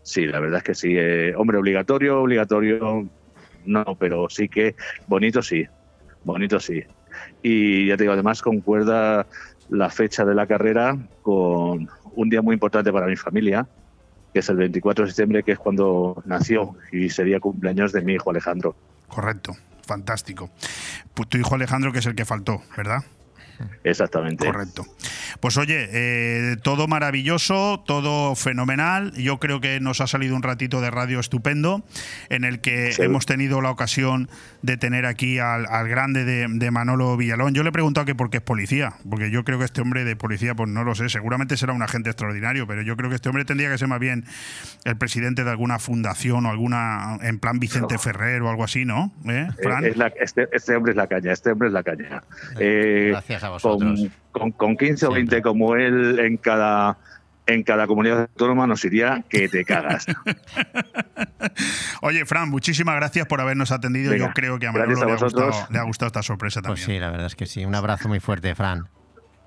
Sí, 0.02 0.26
la 0.26 0.40
verdad 0.40 0.58
es 0.58 0.64
que 0.64 0.74
sí. 0.74 0.94
Eh, 0.96 1.34
hombre, 1.36 1.58
obligatorio, 1.58 2.20
obligatorio, 2.20 3.08
no, 3.64 3.84
pero 3.98 4.28
sí 4.28 4.48
que 4.48 4.74
bonito 5.06 5.42
sí, 5.42 5.66
bonito 6.24 6.58
sí. 6.60 6.82
Y 7.42 7.86
ya 7.86 7.96
te 7.96 8.04
digo, 8.04 8.12
además 8.12 8.42
concuerda 8.42 9.26
la 9.68 9.90
fecha 9.90 10.24
de 10.24 10.34
la 10.34 10.46
carrera 10.46 10.96
con 11.22 11.88
un 12.14 12.28
día 12.28 12.42
muy 12.42 12.54
importante 12.54 12.92
para 12.92 13.06
mi 13.06 13.16
familia, 13.16 13.66
que 14.32 14.40
es 14.40 14.48
el 14.48 14.56
24 14.56 15.04
de 15.04 15.10
septiembre, 15.10 15.42
que 15.42 15.52
es 15.52 15.58
cuando 15.58 16.22
nació 16.26 16.74
y 16.90 17.08
sería 17.08 17.40
cumpleaños 17.40 17.92
de 17.92 18.02
mi 18.02 18.14
hijo 18.14 18.30
Alejandro. 18.30 18.74
Correcto, 19.08 19.54
fantástico. 19.86 20.50
Pues 21.14 21.28
tu 21.28 21.38
hijo 21.38 21.54
Alejandro, 21.54 21.92
que 21.92 22.00
es 22.00 22.06
el 22.06 22.14
que 22.14 22.24
faltó, 22.24 22.62
¿verdad? 22.76 23.04
Exactamente. 23.84 24.46
Correcto. 24.46 24.84
Pues 25.40 25.56
oye, 25.56 25.88
eh, 25.92 26.56
todo 26.62 26.86
maravilloso, 26.88 27.82
todo 27.86 28.34
fenomenal. 28.34 29.12
Yo 29.14 29.38
creo 29.38 29.60
que 29.60 29.80
nos 29.80 30.00
ha 30.00 30.06
salido 30.06 30.36
un 30.36 30.42
ratito 30.42 30.80
de 30.80 30.90
radio 30.90 31.20
estupendo 31.20 31.84
en 32.28 32.44
el 32.44 32.60
que 32.60 32.92
Sí. 32.92 33.02
hemos 33.02 33.26
tenido 33.26 33.60
la 33.60 33.70
ocasión 33.70 34.28
de 34.62 34.76
tener 34.76 35.06
aquí 35.06 35.38
al, 35.38 35.66
al 35.66 35.88
grande 35.88 36.24
de, 36.24 36.46
de 36.48 36.70
Manolo 36.70 37.16
Villalón. 37.16 37.54
Yo 37.54 37.62
le 37.62 37.70
he 37.70 37.72
preguntado 37.72 38.04
que 38.06 38.14
por 38.14 38.30
qué 38.30 38.36
es 38.38 38.42
policía, 38.42 38.94
porque 39.08 39.30
yo 39.30 39.44
creo 39.44 39.58
que 39.58 39.64
este 39.64 39.80
hombre 39.80 40.04
de 40.04 40.14
policía, 40.16 40.54
pues 40.54 40.68
no 40.70 40.84
lo 40.84 40.94
sé, 40.94 41.08
seguramente 41.08 41.56
será 41.56 41.72
un 41.72 41.82
agente 41.82 42.10
extraordinario, 42.10 42.66
pero 42.66 42.82
yo 42.82 42.96
creo 42.96 43.08
que 43.10 43.16
este 43.16 43.28
hombre 43.28 43.44
tendría 43.44 43.70
que 43.70 43.78
ser 43.78 43.88
más 43.88 43.98
bien 44.00 44.24
el 44.84 44.96
presidente 44.96 45.44
de 45.44 45.50
alguna 45.50 45.78
fundación 45.78 46.46
o 46.46 46.50
alguna, 46.50 47.18
en 47.22 47.38
plan 47.38 47.58
Vicente 47.58 47.98
Ferrer 47.98 48.42
o 48.42 48.50
algo 48.50 48.64
así, 48.64 48.84
¿no? 48.84 49.12
¿Eh, 49.26 49.48
Eh, 49.48 49.62
Fran? 49.62 49.84
es 49.84 49.96
la- 49.96 50.12
este, 50.20 50.48
este 50.52 50.76
hombre 50.76 50.92
es 50.92 50.96
la 50.96 51.06
caña, 51.06 51.32
este 51.32 51.50
hombre 51.50 51.68
es 51.68 51.74
la 51.74 51.82
caña. 51.82 52.22
Eh, 52.60 53.08
Gracias 53.10 53.42
a 53.44 53.48
vosotros. 53.52 54.00
Con, 54.32 54.50
con, 54.50 54.52
con 54.52 54.76
15 54.76 55.06
o 55.06 55.12
20 55.12 55.42
como 55.42 55.74
él 55.76 56.18
en 56.18 56.36
cada 56.36 56.98
en 57.46 57.64
cada 57.64 57.88
comunidad 57.88 58.20
autónoma 58.20 58.66
nos 58.68 58.84
iría 58.84 59.24
que 59.28 59.48
te 59.48 59.64
cagas. 59.66 60.06
Oye, 62.02 62.24
Fran, 62.24 62.48
muchísimas 62.50 62.94
gracias 62.96 63.26
por 63.26 63.40
habernos 63.40 63.72
atendido. 63.72 64.12
Venga, 64.12 64.26
Yo 64.28 64.32
creo 64.32 64.58
que 64.58 64.66
a 64.66 64.72
Manolo 64.72 65.02
a 65.02 65.06
le 65.06 65.12
ha, 65.12 65.16
gustado, 65.16 65.50
le 65.70 65.78
ha 65.78 65.82
gustado 65.82 66.06
esta 66.08 66.22
sorpresa 66.22 66.60
Pues 66.62 66.80
también. 66.80 66.98
sí, 66.98 67.00
la 67.00 67.10
verdad 67.10 67.26
es 67.26 67.36
que 67.36 67.46
sí. 67.46 67.64
Un 67.64 67.74
abrazo 67.74 68.08
muy 68.08 68.20
fuerte, 68.20 68.54
Fran. 68.54 68.86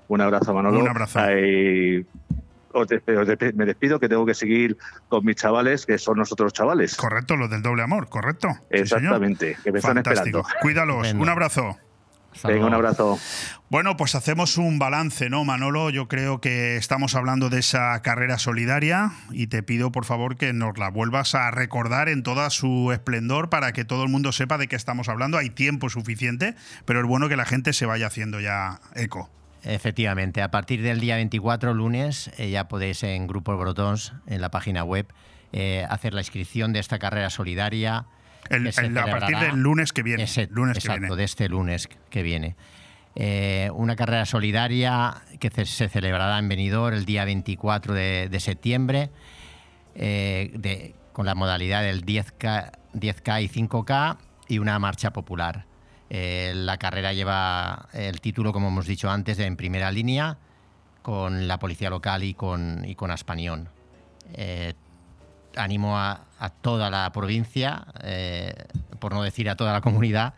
Un 0.08 0.20
abrazo, 0.20 0.54
Manolo. 0.54 0.78
Un 0.80 0.88
abrazo. 0.88 1.18
Ay, 1.20 2.06
os 2.72 2.86
despe- 2.86 3.16
os 3.18 3.26
despe- 3.26 3.54
me 3.54 3.64
despido 3.64 3.98
que 3.98 4.08
tengo 4.08 4.24
que 4.26 4.34
seguir 4.34 4.76
con 5.08 5.24
mis 5.24 5.36
chavales, 5.36 5.86
que 5.86 5.98
son 5.98 6.18
nosotros 6.18 6.52
chavales. 6.52 6.96
Correcto, 6.96 7.36
los 7.36 7.50
del 7.50 7.62
doble 7.62 7.82
amor, 7.82 8.08
correcto. 8.08 8.48
Sí, 8.50 8.58
señor. 8.58 8.82
Exactamente, 8.82 9.56
que 9.64 9.72
me 9.72 9.78
están 9.78 9.94
Fantástico. 9.94 10.40
esperando. 10.40 10.60
Cuídalos. 10.60 11.12
Un 11.14 11.28
abrazo. 11.28 11.76
Venga, 12.44 12.66
un 12.66 12.74
abrazo. 12.74 13.18
Bueno, 13.68 13.96
pues 13.96 14.14
hacemos 14.14 14.58
un 14.58 14.78
balance, 14.78 15.28
¿no, 15.28 15.44
Manolo? 15.44 15.90
Yo 15.90 16.06
creo 16.06 16.40
que 16.40 16.76
estamos 16.76 17.14
hablando 17.14 17.50
de 17.50 17.58
esa 17.58 18.00
carrera 18.02 18.38
solidaria 18.38 19.12
y 19.30 19.48
te 19.48 19.62
pido, 19.62 19.90
por 19.90 20.04
favor, 20.04 20.36
que 20.36 20.52
nos 20.52 20.78
la 20.78 20.88
vuelvas 20.88 21.34
a 21.34 21.50
recordar 21.50 22.08
en 22.08 22.22
toda 22.22 22.50
su 22.50 22.92
esplendor 22.92 23.48
para 23.50 23.72
que 23.72 23.84
todo 23.84 24.04
el 24.04 24.08
mundo 24.08 24.30
sepa 24.32 24.58
de 24.58 24.68
qué 24.68 24.76
estamos 24.76 25.08
hablando. 25.08 25.36
Hay 25.36 25.50
tiempo 25.50 25.88
suficiente, 25.90 26.54
pero 26.84 27.00
es 27.00 27.06
bueno 27.06 27.28
que 27.28 27.36
la 27.36 27.44
gente 27.44 27.72
se 27.72 27.86
vaya 27.86 28.06
haciendo 28.06 28.38
ya 28.40 28.80
eco. 28.94 29.30
Efectivamente, 29.64 30.42
a 30.42 30.50
partir 30.52 30.80
del 30.80 31.00
día 31.00 31.16
24, 31.16 31.74
lunes, 31.74 32.30
eh, 32.38 32.50
ya 32.50 32.68
podéis 32.68 33.02
en 33.02 33.26
Grupo 33.26 33.56
Brotons, 33.56 34.12
en 34.28 34.40
la 34.40 34.52
página 34.52 34.84
web, 34.84 35.12
eh, 35.52 35.84
hacer 35.90 36.14
la 36.14 36.20
inscripción 36.20 36.72
de 36.72 36.78
esta 36.78 37.00
carrera 37.00 37.30
solidaria. 37.30 38.06
El- 38.50 38.66
el- 38.66 38.98
a 38.98 39.06
partir 39.06 39.38
del 39.38 39.56
lunes 39.56 39.92
que 39.92 40.02
viene, 40.02 40.22
Ese- 40.24 40.48
lunes 40.50 40.74
que 40.74 40.78
exacto, 40.80 41.00
viene. 41.00 41.16
de 41.16 41.24
este 41.24 41.48
lunes 41.48 41.88
que 42.10 42.22
viene. 42.22 42.56
Eh, 43.14 43.70
una 43.74 43.96
carrera 43.96 44.26
solidaria 44.26 45.14
que 45.40 45.50
se 45.64 45.88
celebrará 45.88 46.38
en 46.38 46.48
Benidorm 46.48 46.94
el 46.96 47.04
día 47.06 47.24
24 47.24 47.94
de, 47.94 48.28
de 48.30 48.40
septiembre, 48.40 49.10
eh, 49.94 50.50
de- 50.54 50.94
con 51.12 51.24
la 51.24 51.34
modalidad 51.34 51.82
del 51.82 52.04
10K, 52.04 52.72
10K 52.92 53.40
y 53.40 53.48
5K 53.48 54.18
y 54.48 54.58
una 54.58 54.78
marcha 54.78 55.12
popular. 55.12 55.64
Eh, 56.10 56.52
la 56.54 56.76
carrera 56.76 57.12
lleva 57.14 57.88
el 57.94 58.20
título, 58.20 58.52
como 58.52 58.68
hemos 58.68 58.86
dicho 58.86 59.10
antes, 59.10 59.38
de 59.38 59.46
En 59.46 59.56
Primera 59.56 59.90
Línea, 59.90 60.36
con 61.02 61.48
la 61.48 61.58
policía 61.58 61.88
local 61.88 62.22
y 62.22 62.34
con, 62.34 62.84
y 62.86 62.94
con 62.96 63.10
Aspanión. 63.10 63.70
Animo 65.56 65.98
a, 65.98 66.25
a 66.38 66.50
toda 66.50 66.90
la 66.90 67.10
provincia, 67.12 67.86
eh, 68.02 68.54
por 68.98 69.14
no 69.14 69.22
decir 69.22 69.48
a 69.48 69.56
toda 69.56 69.72
la 69.72 69.80
comunidad, 69.80 70.34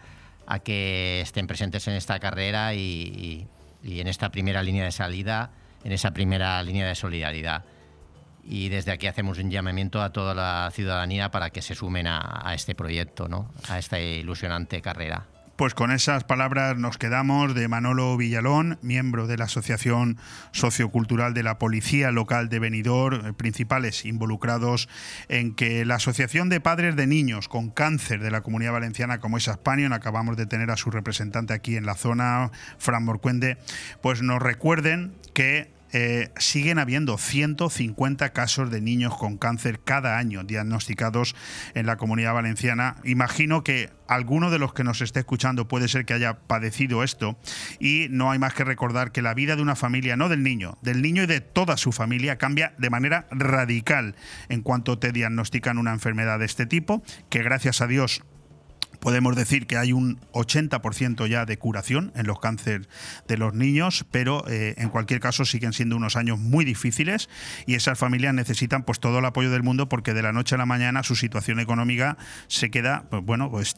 a 0.47 0.61
que 0.61 1.21
estén 1.21 1.47
presentes 1.47 1.87
en 1.89 1.95
esta 1.95 2.19
carrera 2.19 2.75
y, 2.75 3.47
en 3.83 4.07
esta 4.07 4.31
primera 4.31 4.63
línea 4.63 4.85
de 4.85 4.93
salida, 4.93 5.51
en 5.85 5.93
esa 5.93 6.13
primera 6.13 6.63
línea 6.63 6.87
de 6.87 6.95
solidaridad. 6.95 7.65
Y 8.45 8.69
desde 8.71 8.93
aquí 8.93 9.07
hacemos 9.07 9.39
un 9.39 9.51
llamamiento 9.51 10.01
a 10.01 10.11
toda 10.11 10.35
la 10.35 10.71
ciudadanía 10.73 11.31
para 11.31 11.51
que 11.51 11.61
se 11.61 11.75
sumen 11.75 12.07
a, 12.07 12.41
a 12.43 12.55
este 12.55 12.75
proyecto, 12.75 13.29
¿no? 13.29 13.51
a 13.69 13.79
esta 13.79 14.01
ilusionante 14.01 14.81
carrera. 14.81 15.27
Pues 15.59 15.75
con 15.75 15.91
esas 15.91 16.23
palabras 16.23 16.79
nos 16.79 16.99
quedamos 16.99 17.53
de 17.53 17.67
Manolo 17.67 18.17
Villalón, 18.17 18.79
miembro 18.81 19.27
de 19.27 19.37
la 19.37 19.47
Asociación 19.47 20.17
Sociocultural 20.53 21.35
de 21.35 21.43
la 21.43 21.59
Policía 21.59 22.13
Local 22.13 22.49
de 22.49 22.61
Benidorm, 22.61 23.27
eh, 23.27 23.33
principales 23.33 24.05
involucrados 24.05 24.89
en 25.29 25.57
que 25.57 25.85
la 25.85 25.97
Asociación 25.97 26.49
de 26.49 26.61
Padres 26.61 26.95
de 26.95 27.09
Niños 27.09 27.49
con 27.49 27.71
Cáncer 27.71 28.23
de 28.23 28.31
la 28.31 28.43
Comunidad 28.43 28.71
Valenciana, 28.71 29.19
como 29.19 29.37
es 29.37 29.49
Aspanion, 29.49 29.93
acabamos 29.93 30.37
de 30.37 30.47
tener 30.47 30.71
a 30.71 30.77
su 30.77 30.93
representante 30.93 31.55
aquí 31.55 31.75
en 31.75 31.87
la 31.87 31.97
zona, 31.97 32.53
Fran 32.79 33.05
Morcuende, 33.05 33.59
pues 34.01 34.23
nos 34.23 34.41
recuerden 34.41 35.17
que 35.35 35.73
eh, 35.93 36.30
siguen 36.39 36.78
habiendo 36.78 37.18
150 37.18 38.32
casos 38.32 38.70
de 38.70 38.80
niños 38.80 39.16
con 39.16 39.39
cáncer 39.39 39.80
cada 39.80 40.18
año 40.18 40.45
diagnosticados 40.45 41.34
en 41.74 41.86
la 41.86 41.97
comunidad 41.97 42.34
valenciana. 42.34 42.97
Imagino 43.05 43.64
que 43.64 43.91
alguno 44.07 44.51
de 44.51 44.59
los 44.59 44.72
que 44.72 44.84
nos 44.84 45.01
esté 45.01 45.20
escuchando 45.20 45.68
puede 45.68 45.89
ser 45.89 46.05
que 46.05 46.14
haya 46.14 46.39
padecido 46.41 47.05
esto 47.05 47.39
y 47.78 48.07
no 48.11 48.30
hay 48.30 48.39
más 48.39 48.55
que 48.55 48.64
recordar 48.64 49.12
que 49.12 49.22
la 49.22 49.34
vida 49.34 49.57
de 49.57 49.62
una 49.62 49.76
familia, 49.76 50.16
no 50.16 50.28
del 50.28 50.43
niño, 50.43 50.78
del 50.82 51.03
niño 51.03 51.22
y 51.22 51.26
de 51.26 51.41
toda 51.41 51.76
su 51.76 51.93
familia 51.93 52.39
cambia 52.39 52.74
de 52.78 52.91
manera 52.91 53.26
radical 53.30 54.16
en 54.49 54.62
cuanto 54.62 54.99
te 54.99 55.12
diagnostican 55.12 55.78
una 55.78 55.93
enfermedad 55.93 56.39
de 56.39 56.47
este 56.47 56.66
tipo, 56.66 57.03
que 57.28 57.43
gracias 57.43 57.80
a 57.80 57.86
Dios 57.86 58.22
Podemos 59.01 59.37
decir 59.37 59.67
que 59.67 59.77
hay 59.77 59.93
un 59.93 60.21
80% 60.33 61.27
ya 61.29 61.45
de 61.45 61.57
curación 61.59 62.13
en 62.15 62.27
los 62.27 62.41
cánceres 62.41 62.89
de 63.27 63.37
los 63.37 63.55
niños, 63.55 64.07
pero 64.11 64.45
eh, 64.49 64.75
en 64.79 64.89
cualquier 64.89 65.21
caso 65.21 65.45
siguen 65.45 65.73
siendo 65.73 65.97
unos 65.97 66.17
años 66.17 66.39
muy 66.39 66.65
difíciles 66.65 67.29
y 67.67 67.75
esas 67.75 67.99
familias 67.99 68.35
necesitan 68.35 68.83
pues 68.83 69.01
todo 69.01 69.19
el 69.19 69.25
apoyo 69.25 69.51
del 69.51 69.63
mundo 69.63 69.89
porque 69.89 70.15
de 70.15 70.23
la 70.23 70.33
noche 70.33 70.55
a 70.55 70.59
la 70.59 70.67
mañana 70.67 71.03
su 71.03 71.17
situación 71.17 71.61
económica 71.61 72.17
se 72.47 72.71
queda 72.71 73.05
pues, 73.11 73.25
bueno 73.25 73.51
pues 73.51 73.75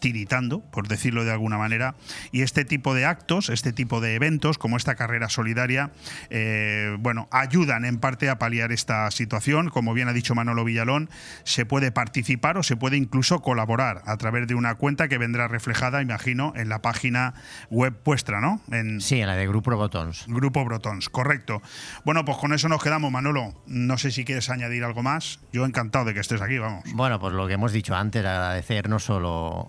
por 0.70 0.88
decirlo 0.88 1.24
de 1.24 1.32
alguna 1.32 1.58
manera 1.58 1.94
y 2.32 2.42
este 2.42 2.64
tipo 2.64 2.94
de 2.94 3.04
actos, 3.04 3.48
este 3.48 3.72
tipo 3.72 4.00
de 4.00 4.14
eventos 4.14 4.58
como 4.58 4.76
esta 4.76 4.94
carrera 4.94 5.28
solidaria, 5.28 5.92
eh, 6.30 6.96
bueno 6.98 7.28
ayudan 7.30 7.84
en 7.84 7.98
parte 7.98 8.28
a 8.28 8.38
paliar 8.38 8.72
esta 8.72 9.10
situación. 9.10 9.68
Como 9.68 9.94
bien 9.94 10.08
ha 10.08 10.12
dicho 10.12 10.34
Manolo 10.34 10.64
Villalón, 10.64 11.10
se 11.44 11.66
puede 11.66 11.92
participar 11.92 12.58
o 12.58 12.62
se 12.62 12.76
puede 12.76 12.96
incluso 12.96 13.40
colaborar 13.40 14.02
a 14.06 14.16
través 14.16 14.46
de 14.46 14.54
una 14.54 14.74
cuenta 14.74 15.08
que 15.08 15.18
vendrá 15.20 15.46
reflejada, 15.46 16.02
imagino, 16.02 16.52
en 16.56 16.68
la 16.68 16.82
página 16.82 17.34
web 17.70 17.94
vuestra, 18.04 18.40
¿no? 18.40 18.60
En 18.72 19.00
sí, 19.00 19.20
en 19.20 19.28
la 19.28 19.36
de 19.36 19.46
Grupo 19.46 19.70
Brotons. 19.70 20.24
Grupo 20.26 20.64
Brotons, 20.64 21.08
correcto. 21.08 21.62
Bueno, 22.04 22.24
pues 22.24 22.38
con 22.38 22.52
eso 22.52 22.68
nos 22.68 22.82
quedamos, 22.82 23.12
Manolo. 23.12 23.54
No 23.66 23.96
sé 23.98 24.10
si 24.10 24.24
quieres 24.24 24.50
añadir 24.50 24.82
algo 24.82 25.04
más. 25.04 25.38
Yo 25.52 25.64
encantado 25.64 26.06
de 26.06 26.14
que 26.14 26.20
estés 26.20 26.42
aquí, 26.42 26.58
vamos. 26.58 26.82
Bueno, 26.94 27.20
pues 27.20 27.32
lo 27.34 27.46
que 27.46 27.54
hemos 27.54 27.72
dicho 27.72 27.94
antes, 27.94 28.24
agradecer 28.24 28.88
no 28.88 28.98
solo 28.98 29.68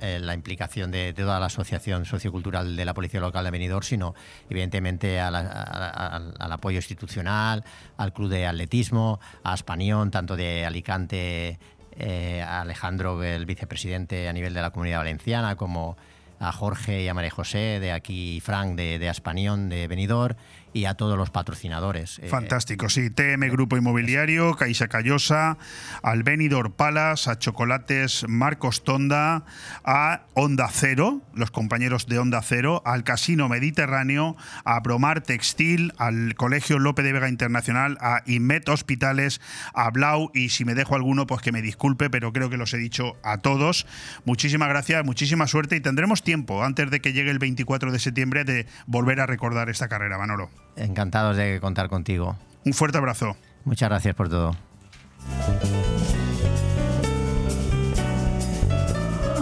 el- 0.00 0.26
la 0.26 0.34
implicación 0.34 0.90
de, 0.90 0.98
de 0.98 1.22
toda 1.22 1.40
la 1.40 1.46
Asociación 1.46 2.04
Sociocultural 2.04 2.76
de 2.76 2.84
la 2.84 2.92
Policía 2.92 3.20
Local 3.20 3.44
de 3.44 3.50
Benidorm, 3.52 3.82
sino 3.84 4.14
evidentemente 4.50 5.20
a 5.20 5.30
la- 5.30 5.38
a- 5.40 6.16
a- 6.16 6.22
al 6.44 6.52
apoyo 6.52 6.76
institucional, 6.78 7.64
al 7.96 8.12
Club 8.12 8.28
de 8.28 8.46
Atletismo, 8.46 9.20
a 9.44 9.52
Aspanión, 9.52 10.10
tanto 10.10 10.36
de 10.36 10.66
Alicante, 10.66 11.58
eh, 11.98 12.42
Alejandro, 12.42 13.22
el 13.22 13.46
vicepresidente 13.46 14.28
a 14.28 14.32
nivel 14.32 14.54
de 14.54 14.62
la 14.62 14.70
Comunidad 14.70 14.98
Valenciana, 14.98 15.56
como 15.56 15.96
a 16.40 16.52
Jorge 16.52 17.02
y 17.02 17.08
a 17.08 17.14
María 17.14 17.30
José, 17.30 17.80
de 17.80 17.92
aquí 17.92 18.40
Frank, 18.40 18.76
de, 18.76 18.98
de 18.98 19.08
Aspanión, 19.08 19.68
de 19.68 19.88
Benidorm, 19.88 20.36
y 20.72 20.84
a 20.84 20.94
todos 20.94 21.16
los 21.16 21.30
patrocinadores. 21.30 22.18
Eh, 22.20 22.28
Fantástico, 22.28 22.88
sí. 22.88 23.10
TM 23.10 23.48
Grupo 23.50 23.76
Inmobiliario, 23.76 24.54
Caixa 24.54 24.88
Callosa, 24.88 25.58
al 26.02 26.22
Benidorm 26.22 26.72
Palace, 26.72 27.30
a 27.30 27.38
Chocolates 27.38 28.26
Marcos 28.28 28.84
Tonda, 28.84 29.44
a 29.84 30.22
Onda 30.34 30.68
Cero, 30.70 31.22
los 31.34 31.50
compañeros 31.50 32.06
de 32.06 32.18
Onda 32.18 32.42
Cero, 32.42 32.82
al 32.84 33.04
Casino 33.04 33.48
Mediterráneo, 33.48 34.36
a 34.64 34.80
Bromar 34.80 35.22
Textil, 35.22 35.92
al 35.98 36.34
Colegio 36.34 36.78
Lope 36.78 37.02
de 37.02 37.12
Vega 37.12 37.28
Internacional, 37.28 37.98
a 38.00 38.22
Inmet 38.26 38.68
Hospitales, 38.68 39.40
a 39.74 39.90
Blau 39.90 40.30
y 40.34 40.50
si 40.50 40.64
me 40.64 40.74
dejo 40.74 40.94
alguno, 40.94 41.26
pues 41.26 41.40
que 41.42 41.52
me 41.52 41.62
disculpe, 41.62 42.10
pero 42.10 42.32
creo 42.32 42.50
que 42.50 42.56
los 42.56 42.72
he 42.74 42.78
dicho 42.78 43.16
a 43.22 43.38
todos. 43.38 43.86
Muchísimas 44.24 44.68
gracias, 44.68 45.04
muchísima 45.04 45.46
suerte 45.46 45.76
y 45.76 45.80
tendremos 45.80 46.22
tiempo 46.28 46.62
antes 46.62 46.90
de 46.90 47.00
que 47.00 47.14
llegue 47.14 47.30
el 47.30 47.38
24 47.38 47.90
de 47.90 47.98
septiembre 47.98 48.44
de 48.44 48.66
volver 48.86 49.18
a 49.22 49.24
recordar 49.24 49.70
esta 49.70 49.88
carrera, 49.88 50.18
Manolo. 50.18 50.50
Encantados 50.76 51.38
de 51.38 51.58
contar 51.58 51.88
contigo. 51.88 52.36
Un 52.66 52.74
fuerte 52.74 52.98
abrazo. 52.98 53.34
Muchas 53.64 53.88
gracias 53.88 54.14
por 54.14 54.28
todo. 54.28 54.54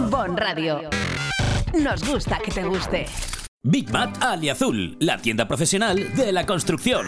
Bon 0.09 0.37
Radio. 0.37 0.89
Nos 1.77 2.07
gusta 2.07 2.39
que 2.39 2.51
te 2.51 2.63
guste. 2.63 3.05
Big 3.63 3.91
Mat 3.91 4.23
Aliazul, 4.23 4.95
la 5.01 5.17
tienda 5.17 5.45
profesional 5.45 6.15
de 6.15 6.31
la 6.31 6.45
construcción. 6.45 7.07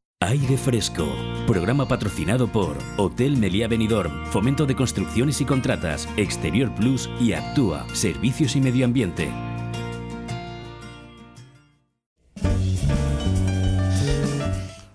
Aire 0.23 0.55
Fresco. 0.55 1.15
Programa 1.47 1.87
patrocinado 1.87 2.47
por 2.47 2.77
Hotel 2.97 3.37
Meliá 3.37 3.67
Benidorm, 3.67 4.27
Fomento 4.27 4.67
de 4.67 4.75
Construcciones 4.75 5.41
y 5.41 5.45
Contratas, 5.45 6.07
Exterior 6.15 6.73
Plus 6.75 7.09
y 7.19 7.33
Actúa, 7.33 7.87
Servicios 7.93 8.55
y 8.55 8.61
Medio 8.61 8.85
Ambiente. 8.85 9.29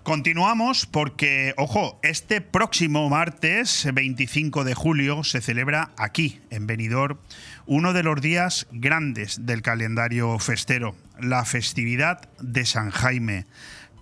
Continuamos 0.05 0.87
porque, 0.87 1.55
ojo, 1.57 1.99
este 2.05 2.41
próximo 2.41 3.09
martes 3.11 3.89
25 3.93 4.63
de 4.63 4.75
julio 4.75 5.25
se 5.25 5.41
celebra 5.41 5.91
aquí, 5.99 6.41
en 6.51 6.69
Benidorm, 6.69 7.19
uno 7.67 7.93
de 7.93 8.05
los 8.05 8.21
días 8.21 8.69
grandes 8.71 9.45
del 9.45 9.63
calendario 9.63 10.39
festero, 10.39 10.95
la 11.19 11.45
festividad 11.45 12.29
de 12.39 12.65
San 12.65 12.91
Jaime 12.91 13.47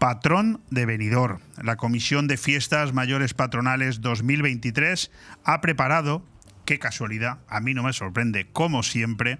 patrón 0.05 0.61
de 0.69 0.85
Benidorm. 0.85 1.39
La 1.63 1.77
Comisión 1.77 2.27
de 2.27 2.37
Fiestas 2.37 2.93
Mayores 2.93 3.33
Patronales 3.33 4.03
2023 4.03 5.11
ha 5.45 5.63
preparado, 5.63 6.23
qué 6.67 6.79
casualidad, 6.79 7.39
a 7.49 7.61
mí 7.61 7.73
no 7.73 7.85
me 7.85 7.95
sorprende, 7.95 8.47
como 8.53 8.83
siempre, 8.83 9.39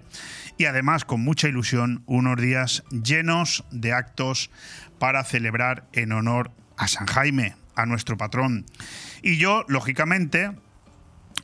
y 0.57 0.65
además 0.65 1.05
con 1.05 1.21
mucha 1.21 1.47
ilusión, 1.47 2.01
unos 2.07 2.41
días 2.41 2.83
llenos 2.89 3.63
de 3.69 3.93
actos 3.93 4.49
para 4.97 5.23
celebrar 5.23 5.87
en 5.93 6.13
honor 6.13 6.49
a 6.77 6.87
San 6.87 7.05
Jaime, 7.05 7.55
a 7.75 7.85
nuestro 7.85 8.17
patrón. 8.17 8.65
Y 9.21 9.37
yo, 9.37 9.65
lógicamente, 9.67 10.49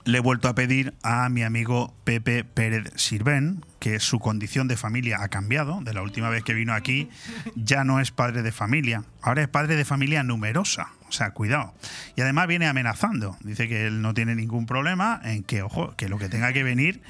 le 0.04 0.18
he 0.18 0.22
vuelto 0.22 0.50
a 0.50 0.56
pedir 0.56 0.96
a 1.04 1.30
mi 1.30 1.44
amigo 1.44 1.96
Pepe 2.06 2.44
Pérez 2.44 2.92
Sirven, 2.96 3.64
que 3.82 4.00
su 4.00 4.20
condición 4.20 4.68
de 4.68 4.78
familia 4.78 5.24
ha 5.24 5.28
cambiado. 5.30 5.82
De 5.82 5.92
la 5.96 6.04
última 6.04 6.30
vez 6.30 6.44
que 6.44 6.54
vino 6.54 6.76
aquí, 6.76 7.10
ya 7.56 7.84
no 7.84 8.00
es 8.00 8.12
padre 8.12 8.44
de 8.44 8.52
familia, 8.52 9.04
ahora 9.24 9.42
es 9.42 9.48
padre 9.48 9.76
de 9.76 9.84
familia 9.86 10.24
numerosa. 10.24 10.90
O 11.10 11.12
sea, 11.12 11.32
cuidado. 11.32 11.74
Y 12.16 12.22
además 12.22 12.48
viene 12.48 12.68
amenazando. 12.68 13.36
Dice 13.42 13.68
que 13.68 13.88
él 13.88 14.04
no 14.04 14.14
tiene 14.14 14.36
ningún 14.36 14.68
problema 14.68 15.20
en 15.24 15.44
que, 15.44 15.64
ojo, 15.64 15.96
que 15.98 16.10
lo 16.10 16.20
que 16.20 16.30
tenga 16.30 16.54
que 16.54 16.62
venir, 16.62 17.02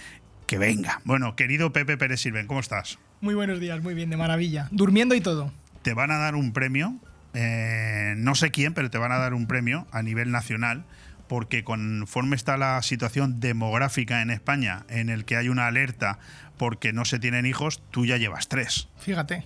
que 0.48 0.58
venga. 0.58 1.02
Bueno, 1.04 1.36
querido 1.36 1.74
Pepe 1.74 1.98
Pérez 1.98 2.22
Sirven, 2.22 2.48
¿cómo 2.48 2.62
estás? 2.62 3.00
Muy 3.20 3.36
buenos 3.36 3.60
días, 3.60 3.84
muy 3.84 3.94
bien, 3.94 4.10
de 4.10 4.16
maravilla. 4.16 4.70
Durmiendo 4.72 5.14
y 5.14 5.20
todo. 5.20 5.52
Te 5.82 5.94
van 5.94 6.10
a 6.10 6.20
dar 6.20 6.36
un 6.36 6.54
premio, 6.54 6.96
eh, 7.34 8.14
no 8.16 8.34
sé 8.34 8.50
quién, 8.50 8.74
pero 8.74 8.90
te 8.90 8.98
van 8.98 9.12
a 9.12 9.18
dar 9.18 9.34
un 9.34 9.46
premio 9.46 9.88
a 9.92 10.02
nivel 10.04 10.32
nacional 10.32 10.86
porque 11.32 11.64
conforme 11.64 12.36
está 12.36 12.58
la 12.58 12.82
situación 12.82 13.40
demográfica 13.40 14.22
en 14.22 14.32
España, 14.32 14.86
en 14.90 15.10
el 15.10 15.24
que 15.24 15.38
hay 15.38 15.48
una 15.48 15.66
alerta 15.66 16.20
porque 16.58 16.92
no 16.92 17.06
se 17.06 17.20
tienen 17.20 17.46
hijos, 17.46 17.82
tú 17.90 18.06
ya 18.06 18.18
llevas 18.18 18.50
tres. 18.50 18.90
Fíjate. 19.00 19.46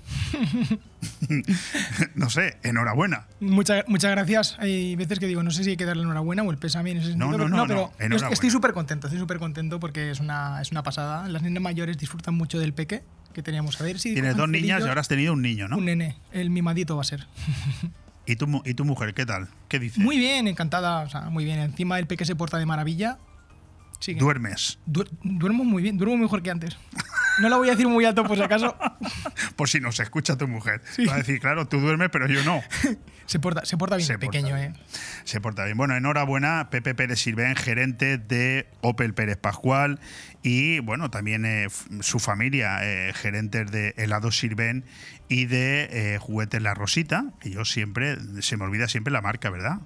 no 2.16 2.32
sé, 2.32 2.58
enhorabuena. 2.64 3.28
Muchas, 3.40 3.88
muchas 3.88 4.10
gracias. 4.10 4.58
Hay 4.58 4.96
veces 4.96 5.20
que 5.20 5.28
digo, 5.28 5.44
no 5.44 5.52
sé 5.52 5.64
si 5.64 5.70
hay 5.70 5.78
que 5.78 5.86
darle 5.86 6.02
enhorabuena 6.02 6.42
o 6.42 6.50
el 6.50 6.58
pésame 6.58 6.90
en 6.90 6.98
ese 6.98 7.10
sentido. 7.10 7.38
No, 7.38 7.38
no, 7.38 7.56
no, 7.56 7.68
pero 7.68 7.92
no, 8.00 8.18
yo 8.18 8.30
estoy 8.30 8.50
súper 8.50 8.74
contento, 8.74 9.06
estoy 9.06 9.20
súper 9.20 9.38
contento 9.38 9.80
porque 9.80 10.10
es 10.10 10.20
una, 10.20 10.64
es 10.64 10.72
una 10.72 10.82
pasada. 10.82 11.30
Las 11.30 11.44
niñas 11.44 11.62
mayores 11.62 12.00
disfrutan 12.00 12.34
mucho 12.34 12.58
del 12.58 12.74
peque 12.74 13.04
que 13.32 13.44
teníamos. 13.44 13.80
A 13.80 13.84
ver 13.84 14.00
si. 14.00 14.16
Tienes 14.16 14.36
dos 14.36 14.50
niñas 14.50 14.82
y 14.84 14.88
ahora 14.88 15.02
has 15.02 15.08
tenido 15.08 15.34
un 15.34 15.44
niño, 15.44 15.68
¿no? 15.68 15.78
Un 15.78 15.86
nene, 15.86 16.18
el 16.32 16.50
mimadito 16.50 16.96
va 16.96 17.04
a 17.04 17.06
ser. 17.06 17.28
¿Y 18.26 18.36
tu, 18.36 18.62
¿Y 18.66 18.74
tu 18.74 18.86
mujer 18.86 19.14
qué 19.14 19.26
tal? 19.26 19.48
¿Qué 19.68 19.80
dice? 19.80 20.00
Muy 20.02 20.18
bien, 20.18 20.48
encantada. 20.48 21.02
O 21.02 21.10
sea, 21.10 21.30
muy 21.30 21.46
bien. 21.46 21.60
Encima 21.60 22.00
el 22.00 22.08
peque 22.08 22.26
se 22.26 22.36
porta 22.36 22.58
de 22.58 22.66
maravilla. 22.66 23.18
Sigue. 24.00 24.20
¿Duermes? 24.20 24.80
duermo 24.86 25.64
muy 25.64 25.82
bien, 25.82 25.98
duermo 25.98 26.18
mejor 26.18 26.44
que 26.44 26.52
antes. 26.52 26.78
No 27.40 27.50
la 27.50 27.58
voy 27.58 27.68
a 27.68 27.72
decir 27.72 27.88
muy 27.88 28.06
alto 28.06 28.24
por 28.24 28.38
si 28.38 28.44
acaso. 28.44 28.76
por 29.56 29.70
si 29.70 29.80
no 29.80 29.92
se 29.92 30.04
escucha 30.04 30.38
tu 30.38 30.48
mujer. 30.48 30.82
Va 31.08 31.16
a 31.16 31.18
decir, 31.18 31.40
claro, 31.40 31.68
tú 31.68 31.80
duermes, 31.80 32.10
pero 32.12 32.28
yo 32.28 32.44
no. 32.44 32.62
se, 33.26 33.40
porta, 33.40 33.66
se 33.66 33.78
porta 33.78 33.98
bien, 33.98 34.08
Se 34.08 34.18
pequeño, 34.18 34.56
porta 34.56 34.64
¿eh? 34.64 34.74
Se 35.24 35.42
porta 35.42 35.66
bien. 35.66 35.78
Bueno, 35.78 35.96
enhorabuena, 35.96 36.70
Pepe 36.70 36.96
Pérez 36.96 37.20
Sirven, 37.20 37.56
gerente 37.56 38.18
de 38.18 38.68
Opel 38.82 39.14
Pérez 39.14 39.38
Pascual 39.38 40.00
y, 40.44 40.80
bueno, 40.80 41.10
también 41.10 41.46
eh, 41.46 41.68
su 42.02 42.20
familia, 42.20 42.80
eh, 42.84 43.14
gerentes 43.14 43.72
de 43.72 43.94
Helado 43.98 44.32
Sirven 44.32 44.86
y 45.28 45.46
de 45.46 45.90
eh, 45.92 46.18
Juguetes 46.20 46.62
La 46.62 46.74
Rosita, 46.74 47.26
que 47.40 47.50
yo 47.50 47.66
siempre, 47.66 48.18
se 48.42 48.56
me 48.58 48.64
olvida 48.64 48.88
siempre 48.88 49.12
la 49.12 49.22
marca, 49.22 49.50
¿verdad? 49.50 49.80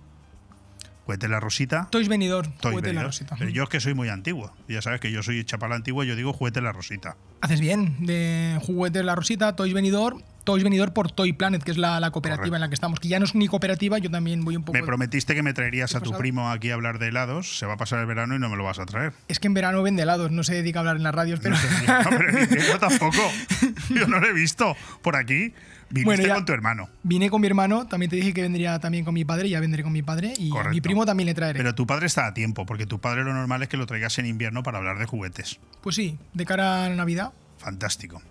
Juguetes 1.09 1.29
La 1.31 1.39
Rosita. 1.39 1.87
Toys 1.89 2.07
Venidor, 2.07 2.45
Toys 2.59 2.75
juguete 2.75 2.93
la. 2.93 3.01
Rosita. 3.01 3.35
Pero 3.39 3.49
yo 3.49 3.63
es 3.63 3.69
que 3.69 3.79
soy 3.79 3.95
muy 3.95 4.09
antiguo. 4.09 4.53
Ya 4.67 4.79
sabes 4.83 5.01
que 5.01 5.11
yo 5.11 5.23
soy 5.23 5.43
chapala 5.43 5.73
antiguo, 5.73 6.03
yo 6.03 6.15
digo 6.15 6.33
Juguetes 6.33 6.61
La 6.61 6.71
Rosita. 6.71 7.17
Haces 7.41 7.59
bien, 7.61 8.05
de 8.05 8.59
juguetes 8.61 9.03
La 9.03 9.15
Rosita, 9.15 9.55
Toys 9.55 9.73
Venidor, 9.73 10.17
Toys 10.43 10.63
Venidor 10.63 10.93
por 10.93 11.11
Toy 11.11 11.33
Planet, 11.33 11.63
que 11.63 11.71
es 11.71 11.79
la, 11.79 11.99
la 11.99 12.11
cooperativa 12.11 12.41
Correcto. 12.41 12.55
en 12.57 12.61
la 12.61 12.69
que 12.69 12.75
estamos, 12.75 12.99
que 12.99 13.07
ya 13.07 13.17
no 13.17 13.25
es 13.25 13.33
ni 13.33 13.47
cooperativa, 13.47 13.97
yo 13.97 14.11
también 14.11 14.45
voy 14.45 14.55
un 14.55 14.63
poco... 14.63 14.77
Me 14.77 14.83
prometiste 14.83 15.33
que 15.33 15.41
me 15.41 15.53
traerías 15.53 15.95
a 15.95 15.99
tu 15.99 16.11
pasado? 16.11 16.19
primo 16.19 16.51
aquí 16.51 16.69
a 16.69 16.75
hablar 16.75 16.99
de 16.99 17.07
helados. 17.07 17.57
Se 17.57 17.65
va 17.65 17.73
a 17.73 17.77
pasar 17.77 18.01
el 18.01 18.05
verano 18.05 18.35
y 18.35 18.39
no 18.39 18.47
me 18.47 18.55
lo 18.55 18.63
vas 18.63 18.77
a 18.77 18.85
traer. 18.85 19.13
Es 19.27 19.39
que 19.39 19.47
en 19.47 19.55
verano 19.55 19.81
vende 19.81 20.03
helados, 20.03 20.29
no 20.29 20.43
se 20.43 20.53
dedica 20.53 20.77
a 20.77 20.81
hablar 20.81 20.97
en 20.97 21.03
las 21.03 21.15
radios, 21.15 21.39
pero... 21.41 21.55
No, 21.55 22.09
pero 22.11 22.31
ni 22.51 22.67
yo 22.67 22.77
tampoco. 22.77 23.31
Yo 23.89 24.07
no 24.07 24.19
lo 24.19 24.27
he 24.27 24.33
visto 24.33 24.75
por 25.01 25.15
aquí. 25.15 25.55
Viniste 25.89 26.05
Bueno, 26.05 26.23
ya- 26.23 26.35
con 26.35 26.45
tu 26.45 26.53
hermano. 26.53 26.89
Vine 27.03 27.29
con 27.29 27.41
mi 27.41 27.47
hermano, 27.47 27.87
también 27.87 28.09
te 28.09 28.15
dije 28.15 28.33
que 28.33 28.41
vendría 28.43 28.79
también 28.79 29.03
con 29.05 29.13
mi 29.13 29.25
padre, 29.25 29.49
ya 29.49 29.59
vendré 29.59 29.81
con 29.83 29.91
mi 29.91 30.01
padre, 30.03 30.33
y 30.37 30.55
a 30.55 30.63
mi 30.65 30.81
primo 30.81 31.05
también 31.05 31.25
le 31.27 31.33
traeré. 31.33 31.57
Pero 31.57 31.73
tu 31.73 31.87
padre 31.87 32.05
está 32.05 32.27
a 32.27 32.33
tiempo, 32.33 32.65
porque 32.65 32.85
tu 32.85 32.99
padre 32.99 33.23
lo 33.23 33.33
normal 33.33 33.63
es 33.63 33.69
que 33.69 33.77
lo 33.77 33.85
traigas 33.87 34.17
en 34.19 34.25
invierno 34.27 34.61
para 34.63 34.77
hablar 34.77 34.99
de 34.99 35.05
juguetes. 35.05 35.59
Pues 35.81 35.95
sí, 35.95 36.17
de 36.33 36.45
cara 36.45 36.85
a 36.85 36.89
Navidad. 36.89 37.31
Fantástico. 37.57 38.21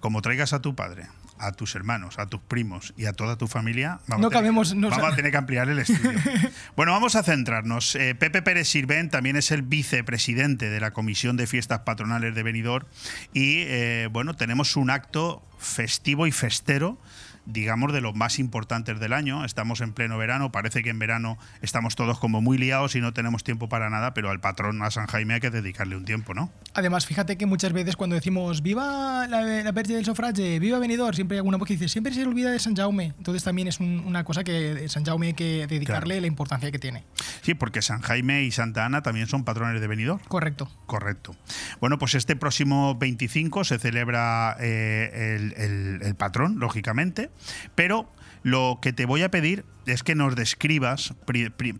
Como 0.00 0.20
traigas 0.20 0.52
a 0.52 0.60
tu 0.60 0.74
padre, 0.74 1.06
a 1.38 1.52
tus 1.52 1.74
hermanos, 1.74 2.18
a 2.18 2.26
tus 2.26 2.40
primos 2.40 2.94
y 2.96 3.06
a 3.06 3.12
toda 3.12 3.36
tu 3.36 3.46
familia, 3.48 4.00
vamos, 4.06 4.22
No 4.22 4.26
a, 4.28 4.30
tener, 4.30 4.44
cabemos- 4.52 4.74
no 4.74 4.90
vamos 4.90 5.04
sa- 5.06 5.12
a 5.12 5.16
tener 5.16 5.30
que 5.30 5.36
ampliar 5.36 5.68
el 5.68 5.78
estudio. 5.78 6.18
bueno, 6.76 6.92
vamos 6.92 7.16
a 7.16 7.22
centrarnos. 7.22 7.94
Eh, 7.96 8.14
Pepe 8.14 8.42
Pérez 8.42 8.68
Sirven 8.68 9.10
también 9.10 9.36
es 9.36 9.50
el 9.50 9.62
vicepresidente 9.62 10.70
de 10.70 10.80
la 10.80 10.92
Comisión 10.92 11.36
de 11.36 11.46
Fiestas 11.46 11.80
Patronales 11.80 12.34
de 12.34 12.42
Benidorm 12.42 12.86
y 13.32 13.62
eh, 13.66 14.08
bueno, 14.12 14.34
tenemos 14.34 14.76
un 14.76 14.90
acto 14.90 15.42
festivo 15.58 16.26
y 16.26 16.32
festero 16.32 16.98
digamos, 17.46 17.92
de 17.92 18.00
los 18.00 18.14
más 18.14 18.38
importantes 18.38 19.00
del 19.00 19.12
año. 19.12 19.44
Estamos 19.44 19.80
en 19.80 19.92
pleno 19.92 20.18
verano, 20.18 20.52
parece 20.52 20.82
que 20.82 20.90
en 20.90 20.98
verano 20.98 21.38
estamos 21.62 21.96
todos 21.96 22.18
como 22.18 22.40
muy 22.40 22.58
liados 22.58 22.94
y 22.96 23.00
no 23.00 23.12
tenemos 23.12 23.44
tiempo 23.44 23.68
para 23.68 23.88
nada, 23.90 24.12
pero 24.14 24.30
al 24.30 24.40
patrón, 24.40 24.82
a 24.82 24.90
San 24.90 25.06
Jaime, 25.06 25.34
hay 25.34 25.40
que 25.40 25.50
dedicarle 25.50 25.96
un 25.96 26.04
tiempo, 26.04 26.34
¿no? 26.34 26.50
Además, 26.74 27.06
fíjate 27.06 27.36
que 27.38 27.46
muchas 27.46 27.72
veces 27.72 27.96
cuando 27.96 28.14
decimos 28.16 28.62
viva 28.62 29.26
la, 29.28 29.42
la 29.42 29.72
del 29.72 30.04
Sofrage, 30.04 30.58
viva 30.58 30.78
Benidorm, 30.78 31.14
siempre 31.14 31.36
hay 31.36 31.38
alguna 31.38 31.56
voz 31.56 31.68
que 31.68 31.74
dice 31.74 31.88
siempre 31.88 32.12
se 32.12 32.24
olvida 32.24 32.50
de 32.50 32.58
San 32.58 32.74
Jaume. 32.74 33.14
Entonces 33.18 33.44
también 33.44 33.68
es 33.68 33.78
un- 33.80 34.02
una 34.06 34.24
cosa 34.24 34.42
que 34.44 34.88
San 34.88 35.04
Jaume 35.04 35.28
hay 35.28 35.34
que 35.34 35.66
dedicarle 35.66 36.20
la 36.20 36.26
importancia 36.26 36.70
que 36.72 36.78
tiene. 36.78 37.04
Sí, 37.42 37.54
porque 37.54 37.80
San 37.82 38.00
Jaime 38.00 38.42
y 38.42 38.50
Santa 38.50 38.84
Ana 38.84 39.02
también 39.02 39.26
son 39.28 39.44
patrones 39.44 39.80
de 39.80 39.86
Benidorm. 39.86 40.20
Correcto. 40.28 40.70
Correcto. 40.86 41.36
Bueno, 41.80 41.98
pues 41.98 42.14
este 42.14 42.34
próximo 42.36 42.94
25 42.96 43.64
se 43.64 43.78
celebra 43.78 44.56
eh, 44.60 45.36
el, 45.36 45.52
el- 45.62 46.02
el 46.02 46.14
patrón, 46.16 46.58
lógicamente, 46.58 47.30
pero 47.74 48.10
lo 48.42 48.78
que 48.80 48.92
te 48.92 49.06
voy 49.06 49.22
a 49.22 49.30
pedir 49.30 49.64
es 49.86 50.02
que 50.02 50.14
nos 50.16 50.34
describas, 50.36 51.14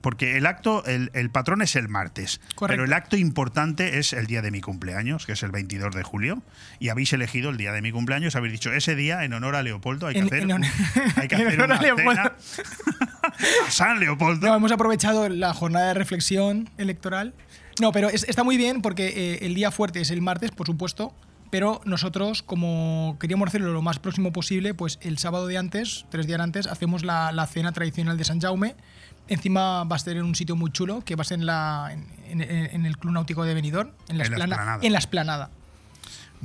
porque 0.01 0.37
el 0.37 0.47
acto, 0.47 0.85
el, 0.85 1.11
el 1.13 1.31
patrón 1.31 1.61
es 1.63 1.75
el 1.77 1.89
martes, 1.89 2.41
Correcto. 2.55 2.67
pero 2.69 2.85
el 2.85 2.93
acto 2.93 3.17
importante 3.17 3.99
es 3.99 4.13
el 4.13 4.27
día 4.27 4.43
de 4.43 4.51
mi 4.53 4.61
cumpleaños, 4.61 5.27
que 5.27 5.33
es 5.33 5.43
el 5.43 5.51
22 5.51 5.95
de 5.95 6.03
julio, 6.05 6.43
y 6.79 6.89
habéis 6.89 7.13
elegido 7.13 7.51
el 7.51 7.57
día 7.57 7.73
de 7.73 7.83
mi 7.83 7.91
cumpleaños, 7.93 8.37
habéis 8.37 8.53
dicho 8.53 8.73
ese 8.73 8.95
día 8.95 9.25
en 9.25 9.33
honor 9.33 9.57
a 9.57 9.63
Leopoldo 9.63 10.07
hay 10.07 10.15
que 10.15 10.21
En- 10.21 10.27
hacer, 10.27 10.43
en 10.43 10.53
hay 11.17 11.29
que 11.29 11.35
hacer 11.37 11.61
honor 11.61 11.73
a 11.73 11.83
Leopoldo. 11.83 12.23
cena 12.23 12.33
a 13.67 13.71
San 13.71 13.99
Leopoldo. 14.01 14.47
No, 14.47 14.55
hemos 14.57 14.73
aprovechado 14.73 15.29
la 15.29 15.53
jornada 15.53 15.89
de 15.89 15.95
reflexión 15.95 16.69
electoral. 16.79 17.35
No, 17.81 17.93
pero 17.93 18.09
es- 18.09 18.25
está 18.29 18.45
muy 18.45 18.57
bien 18.57 18.83
porque 18.83 19.09
eh, 19.35 19.39
el 19.47 19.55
día 19.55 19.71
fuerte 19.71 20.01
es 20.01 20.11
el 20.11 20.23
martes, 20.23 20.51
por 20.53 20.67
supuesto. 20.67 21.15
Pero 21.51 21.81
nosotros, 21.85 22.43
como 22.43 23.17
queríamos 23.21 23.49
hacerlo 23.49 23.73
lo 23.73 23.83
más 23.83 23.99
próximo 23.99 24.33
posible, 24.33 24.75
pues 24.75 24.99
el 25.03 25.19
sábado 25.19 25.47
de 25.47 25.59
antes, 25.59 26.05
tres 26.11 26.27
días 26.27 26.41
antes, 26.41 26.67
hacemos 26.67 27.05
la, 27.05 27.31
la 27.33 27.47
cena 27.47 27.73
tradicional 27.73 28.17
de 28.19 28.25
San 28.25 28.41
Jaume. 28.41 28.75
Encima 29.29 29.85
va 29.85 29.97
a 29.97 29.99
ser 29.99 30.17
en 30.17 30.25
un 30.25 30.35
sitio 30.35 30.55
muy 30.57 30.71
chulo, 30.71 31.03
que 31.05 31.17
va 31.17 31.23
a 31.23 31.25
ser 31.25 31.39
en, 31.41 31.47
la, 31.47 31.91
en, 32.29 32.41
en- 32.41 32.51
en 32.75 32.87
el 32.87 32.97
Club 32.99 33.13
Náutico 33.13 33.45
de 33.45 33.55
Benidorm, 33.55 33.91
en 34.09 34.19
la, 34.19 34.25
En 34.25 34.31
la 34.31 34.37
esplana- 34.37 34.55
esplanada. 34.55 34.81
en 34.87 34.93
la 34.93 34.99
esplanada. 34.99 35.51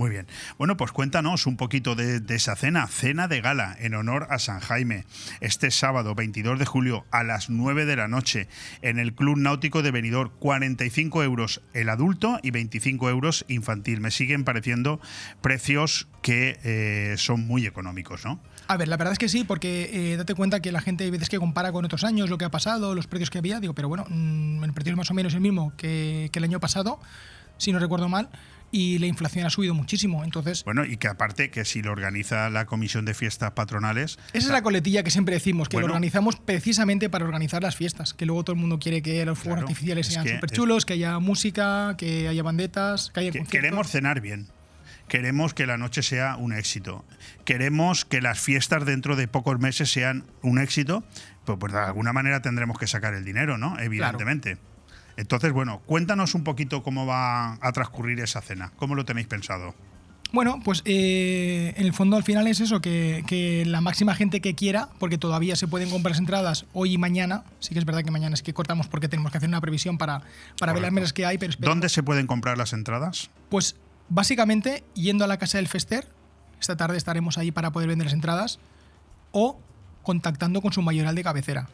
Muy 0.02 0.10
bien. 0.10 0.26
Bueno, 0.58 0.78
pues 0.78 0.91
cuéntanos 0.91 1.45
un 1.45 1.58
poquito 1.58 1.93
de, 1.93 2.24
esa 2.34 2.56
cena. 2.56 2.88
Cena 2.88 3.28
de 3.28 3.39
gala 3.39 3.78
en 3.80 3.93
honor 3.93 4.26
a 4.32 4.39
San 4.39 4.60
Jaime. 4.60 5.06
Este 5.41 5.70
sábado 5.70 6.16
22 6.16 6.58
de 6.58 6.66
julio 6.66 7.06
a 7.12 7.22
las 7.22 7.52
9 7.52 7.86
de 7.86 7.95
la 7.95 8.08
noche 8.08 8.47
en 8.82 8.97
el 8.97 9.14
Club 9.14 9.38
Náutico 9.38 9.84
de 9.84 9.91
Benidorm. 9.91 10.32
45 10.39 11.22
euros 11.22 11.62
el 11.76 11.88
adulto 11.88 12.39
y 12.41 12.49
25 12.49 13.12
euros 13.12 13.45
infantil. 13.47 14.02
Me 14.02 14.10
siguen 14.10 14.43
pareciendo 14.43 14.99
precios 15.41 16.08
que 16.24 16.60
eh, 16.64 17.14
son 17.20 17.45
muy 17.45 17.68
económicos, 17.68 18.26
¿no? 18.26 18.39
A 18.70 18.78
ver, 18.78 18.88
la 18.88 18.97
verdad 18.97 19.14
es 19.14 19.20
que 19.20 19.30
sí, 19.30 19.43
porque 19.43 20.14
eh, 20.14 20.18
date 20.18 20.34
cuenta 20.34 20.62
que 20.62 20.72
la 20.72 20.82
gente 20.82 21.04
hay 21.04 21.12
veces 21.12 21.30
que 21.30 21.38
compara 21.38 21.72
con 21.72 21.86
otros 21.86 22.04
años 22.04 22.28
lo 22.32 22.39
que 22.39 22.45
ha 22.45 22.49
pasado, 22.49 22.95
los 22.95 23.06
precios 23.06 23.30
que 23.30 23.38
había. 23.38 23.60
Digo, 23.60 23.76
pero 23.76 23.88
bueno, 23.88 24.08
mm, 24.10 24.64
el 24.64 24.74
precio 24.74 24.93
es 24.93 24.97
más 24.97 25.12
o 25.12 25.14
menos 25.14 25.36
el 25.36 25.41
mismo 25.41 25.74
que 25.78 26.32
el 26.34 26.43
año 26.43 26.60
pasado, 26.60 26.99
si 27.60 27.72
no 27.72 27.78
recuerdo 27.78 28.10
mal, 28.10 28.30
y 28.72 28.97
la 28.99 29.05
inflación 29.07 29.45
ha 29.45 29.49
subido 29.49 29.74
muchísimo. 29.74 30.24
Entonces, 30.24 30.63
Bueno, 30.63 30.86
y 30.86 30.97
que 30.97 31.07
aparte 31.07 31.49
que 31.51 31.65
si 31.65 31.82
lo 31.82 31.91
organiza 31.91 32.49
la 32.49 32.65
Comisión 32.65 33.05
de 33.05 33.13
Fiestas 33.13 33.51
Patronales, 33.51 34.17
esa 34.34 34.47
es 34.47 34.51
la 34.51 34.61
coletilla 34.61 35.03
que 35.03 35.11
siempre 35.11 35.36
decimos, 35.36 35.67
que 35.69 35.76
Bueno. 35.78 35.89
lo 35.89 35.93
organizamos 35.93 36.38
precisamente 36.38 37.09
para 37.09 37.26
organizar 37.26 37.61
las 37.63 37.76
fiestas, 37.76 38.13
que 38.13 38.26
luego 38.26 38.43
todo 38.43 38.53
el 38.53 38.59
mundo 38.61 38.80
quiere 38.80 39.01
que 39.01 39.26
los 39.26 39.38
fuegos 39.38 39.57
Claro, 39.57 39.67
artificiales 39.67 40.07
es 40.07 40.13
sean 40.13 40.28
súper 40.28 40.45
es- 40.51 40.57
chulos, 40.57 40.86
que 40.86 40.93
haya 40.93 41.19
música, 41.19 41.95
que 41.97 42.28
haya 42.28 42.43
bandetas, 42.43 43.11
que 43.13 43.19
haya 43.19 43.32
Que- 43.32 43.43
queremos 43.43 43.89
cenar 43.89 44.22
bien. 44.22 44.47
Queremos 45.07 45.53
que 45.53 45.65
la 45.65 45.78
noche 45.78 46.03
sea 46.03 46.38
un 46.38 46.53
éxito. 46.53 47.03
Queremos 47.43 48.05
que 48.05 48.22
las 48.22 48.39
fiestas 48.39 48.86
dentro 48.86 49.17
de 49.17 49.28
pocos 49.28 49.59
meses 49.59 49.91
sean 49.91 50.24
un 50.41 50.57
éxito. 50.57 51.03
Pues, 51.43 51.57
pues 51.59 51.74
de 51.74 51.80
alguna 51.80 52.13
manera 52.13 52.41
tendremos 52.41 52.78
que 52.78 52.88
sacar 52.88 53.13
el 53.13 53.26
dinero, 53.26 53.57
¿no? 53.57 53.78
Evidentemente. 53.80 54.57
Entonces, 55.22 55.51
bueno, 55.53 55.82
cuéntanos 55.86 56.34
un 56.34 56.43
poquito 56.43 56.82
cómo 56.82 57.05
va 57.05 57.53
a 57.61 57.72
transcurrir 57.74 58.19
esa 58.22 58.41
cena. 58.41 58.72
¿Cómo 58.78 58.95
lo 58.95 59.05
tenéis 59.05 59.28
pensado? 59.28 59.76
Bueno, 60.34 60.61
pues 60.63 60.82
eh, 60.86 61.74
en 61.78 61.86
el 61.86 61.93
fondo 61.93 62.15
al 62.17 62.24
final 62.24 62.47
es 62.47 62.59
eso, 62.61 62.80
que, 62.82 63.24
que 63.28 63.63
la 63.67 63.82
máxima 63.82 64.15
gente 64.15 64.39
que 64.41 64.55
quiera, 64.55 64.88
porque 64.97 65.17
todavía 65.17 65.55
se 65.57 65.67
pueden 65.67 65.89
comprar 65.89 66.11
las 66.11 66.19
entradas 66.19 66.65
hoy 66.74 66.93
y 66.93 66.97
mañana, 66.97 67.43
sí 67.59 67.74
que 67.74 67.80
es 67.80 67.86
verdad 67.86 68.01
que 68.03 68.11
mañana 68.11 68.34
es 68.34 68.41
que 68.41 68.53
cortamos 68.53 68.88
porque 68.88 69.09
tenemos 69.09 69.32
que 69.32 69.38
hacer 69.38 69.49
una 69.49 69.59
previsión 69.61 69.97
para, 69.97 70.22
para 70.57 70.72
ver 70.74 70.82
las 70.82 70.91
mesas 70.93 71.11
que 71.13 71.26
hay, 71.26 71.38
pero 71.38 71.51
esperemos- 71.51 71.76
¿Dónde 71.76 71.89
se 71.89 72.01
pueden 72.01 72.28
comprar 72.28 72.57
las 72.57 72.72
entradas? 72.74 73.30
Pues 73.49 73.76
básicamente 74.07 74.84
yendo 74.95 75.26
a 75.26 75.28
la 75.28 75.38
casa 75.38 75.57
del 75.57 75.67
Fester, 75.67 76.07
esta 76.61 76.78
tarde 76.78 76.95
estaremos 76.97 77.38
ahí 77.38 77.51
para 77.51 77.72
poder 77.72 77.89
vender 77.89 78.05
las 78.05 78.13
entradas, 78.13 78.57
o 79.34 79.59
contactando 80.01 80.61
con 80.61 80.72
su 80.72 80.82
mayoral 80.82 81.13
de 81.13 81.24
cabecera, 81.24 81.67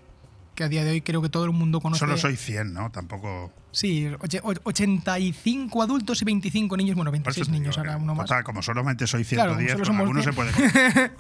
que 0.58 0.64
a 0.64 0.70
día 0.70 0.84
de 0.84 0.90
hoy 0.90 1.02
creo 1.02 1.22
que 1.22 1.30
todo 1.30 1.46
el 1.46 1.52
mundo 1.52 1.80
conoce. 1.80 2.00
Solo 2.00 2.18
soy 2.18 2.36
100, 2.36 2.74
¿no? 2.74 2.90
Tampoco... 2.92 3.54
Sí, 3.72 4.08
oche- 4.20 4.42
o- 4.44 4.54
85 4.64 5.84
adultos 5.84 6.20
y 6.24 6.26
25 6.26 6.76
niños, 6.76 6.96
bueno, 6.96 7.12
Por 7.12 7.20
26 7.20 7.42
eso 7.44 7.52
te 7.52 7.60
niños, 7.60 7.76
digo 7.76 7.88
ahora 7.88 7.98
uno 8.04 8.16
más. 8.16 8.26
total, 8.26 8.44
como 8.44 8.64
solamente 8.64 9.06
soy 9.06 9.24
Claro, 9.24 9.56
110, 9.56 9.72
solo 9.74 9.78
con 9.78 9.86
somos 9.86 10.02
alguno 10.02 10.24
se 10.24 10.34
100. 10.34 10.36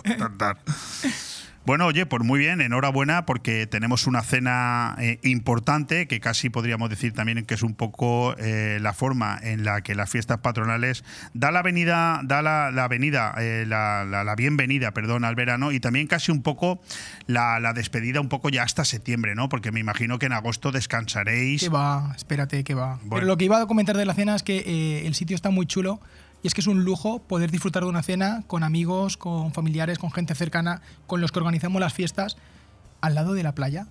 puede 0.03 0.17
contactar. 0.17 0.57
Bueno, 1.67 1.85
oye, 1.85 2.05
pues 2.05 2.23
muy 2.23 2.39
bien, 2.39 2.61
enhorabuena 2.61 3.25
porque 3.25 3.67
tenemos 3.67 4.07
una 4.07 4.21
cena 4.21 4.95
eh, 4.99 5.19
importante 5.23 6.07
que 6.07 6.21
casi 6.21 6.49
podríamos 6.49 6.89
decir 6.89 7.11
también 7.11 7.45
que 7.45 7.55
es 7.55 7.61
un 7.61 7.73
poco 7.75 8.33
eh, 8.37 8.79
la 8.81 8.93
forma 8.93 9.37
en 9.43 9.65
la 9.65 9.81
que 9.81 9.93
las 9.93 10.09
fiestas 10.09 10.37
patronales 10.37 11.03
da 11.33 11.51
la 11.51 11.61
venida, 11.63 12.21
da 12.23 12.41
la, 12.41 12.71
la 12.71 12.87
venida, 12.87 13.35
eh, 13.37 13.65
la, 13.67 14.05
la- 14.05 14.23
la 14.23 14.35
bienvenida, 14.35 14.91
perdón, 14.93 15.25
al 15.25 15.35
verano 15.35 15.73
y 15.73 15.81
también 15.81 16.07
casi 16.07 16.31
un 16.31 16.41
poco 16.41 16.79
la, 17.25 17.59
despedida 17.73 18.21
un 18.21 18.29
poco 18.29 18.47
ya 18.47 18.63
hasta 18.63 18.85
septiembre, 18.85 19.35
¿no? 19.35 19.49
Porque 19.49 19.73
me 19.73 19.81
imagino 19.81 20.19
que 20.19 20.27
en 20.27 20.31
agosto 20.33 20.71
descansaréis. 20.71 21.63
Que 21.63 21.67
va, 21.69 22.13
espérate, 22.15 22.63
que 22.63 22.75
va. 22.75 22.95
Bueno. 23.01 23.15
Pero 23.15 23.27
lo 23.27 23.35
que 23.35 23.43
iba 23.43 23.61
a 23.61 23.65
comentar 23.65 23.97
de 23.97 24.05
la 24.05 24.13
cena 24.13 24.37
es 24.37 24.43
que 24.43 24.59
eh, 24.65 25.05
el 25.05 25.15
sitio 25.15 25.35
está 25.35 25.49
muy 25.49 25.65
chulo 25.65 25.99
y 26.47 26.49
es 26.49 26.53
que 26.53 26.61
es 26.61 26.67
un 26.67 26.85
lujo 26.85 27.19
poder 27.19 27.51
disfrutar 27.51 27.83
de 27.83 27.89
una 27.89 28.01
cena 28.01 28.45
con 28.47 28.63
amigos, 28.63 29.17
con 29.17 29.51
familiares, 29.51 29.99
con 29.99 30.13
gente 30.13 30.33
cercana, 30.33 30.81
con 31.05 31.19
los 31.19 31.33
que 31.33 31.39
organizamos 31.39 31.81
las 31.81 31.93
fiestas 31.93 32.37
al 33.01 33.15
lado 33.15 33.33
de 33.33 33.43
la 33.43 33.53
playa. 33.53 33.85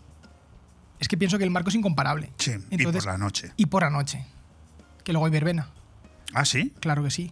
Es 0.98 1.06
que 1.06 1.18
pienso 1.18 1.36
que 1.36 1.44
el 1.44 1.50
marco 1.50 1.68
es 1.68 1.74
incomparable. 1.74 2.32
Sí, 2.38 2.52
y 2.70 2.82
por 2.82 3.04
la 3.04 3.18
noche. 3.18 3.52
Y 3.58 3.66
por 3.66 3.82
la 3.82 3.90
noche. 3.90 4.24
Que 5.04 5.12
luego 5.12 5.26
hay 5.26 5.32
verbena. 5.32 5.68
¿Ah, 6.32 6.46
sí? 6.46 6.72
Claro 6.80 7.04
que 7.04 7.10
sí. 7.10 7.30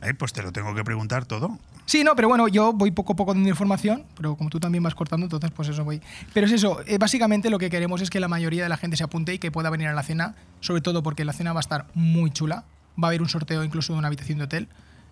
Eh, 0.00 0.14
pues 0.14 0.32
te 0.32 0.40
lo 0.42 0.52
tengo 0.52 0.74
que 0.74 0.84
preguntar 0.84 1.26
todo. 1.26 1.58
Sí, 1.84 2.02
no, 2.02 2.16
pero 2.16 2.28
bueno, 2.28 2.48
yo 2.48 2.72
voy 2.72 2.92
poco 2.92 3.12
a 3.12 3.16
poco 3.16 3.34
dando 3.34 3.50
información, 3.50 4.06
pero 4.16 4.36
como 4.36 4.48
tú 4.48 4.58
también 4.58 4.82
vas 4.82 4.94
cortando, 4.94 5.26
entonces 5.26 5.50
pues 5.50 5.68
eso 5.68 5.84
voy. 5.84 6.00
Pero 6.32 6.46
es 6.46 6.52
eso, 6.54 6.80
eh, 6.86 6.96
básicamente 6.96 7.50
lo 7.50 7.58
que 7.58 7.68
queremos 7.68 8.00
es 8.00 8.08
que 8.08 8.20
la 8.20 8.28
mayoría 8.28 8.62
de 8.62 8.70
la 8.70 8.78
gente 8.78 8.96
se 8.96 9.04
apunte 9.04 9.34
y 9.34 9.38
que 9.38 9.50
pueda 9.50 9.68
venir 9.68 9.88
a 9.88 9.92
la 9.92 10.02
cena, 10.02 10.34
sobre 10.60 10.80
todo 10.80 11.02
porque 11.02 11.26
la 11.26 11.34
cena 11.34 11.52
va 11.52 11.58
a 11.58 11.66
estar 11.66 11.88
muy 11.92 12.30
chula, 12.30 12.64
va 13.02 13.08
a 13.08 13.10
haber 13.10 13.22
un 13.22 13.28
sorteo 13.28 13.64
incluso 13.64 13.92
de 13.92 13.98
una 13.98 14.08
habitación 14.08 14.38
de 14.38 14.44
hotel, 14.44 14.68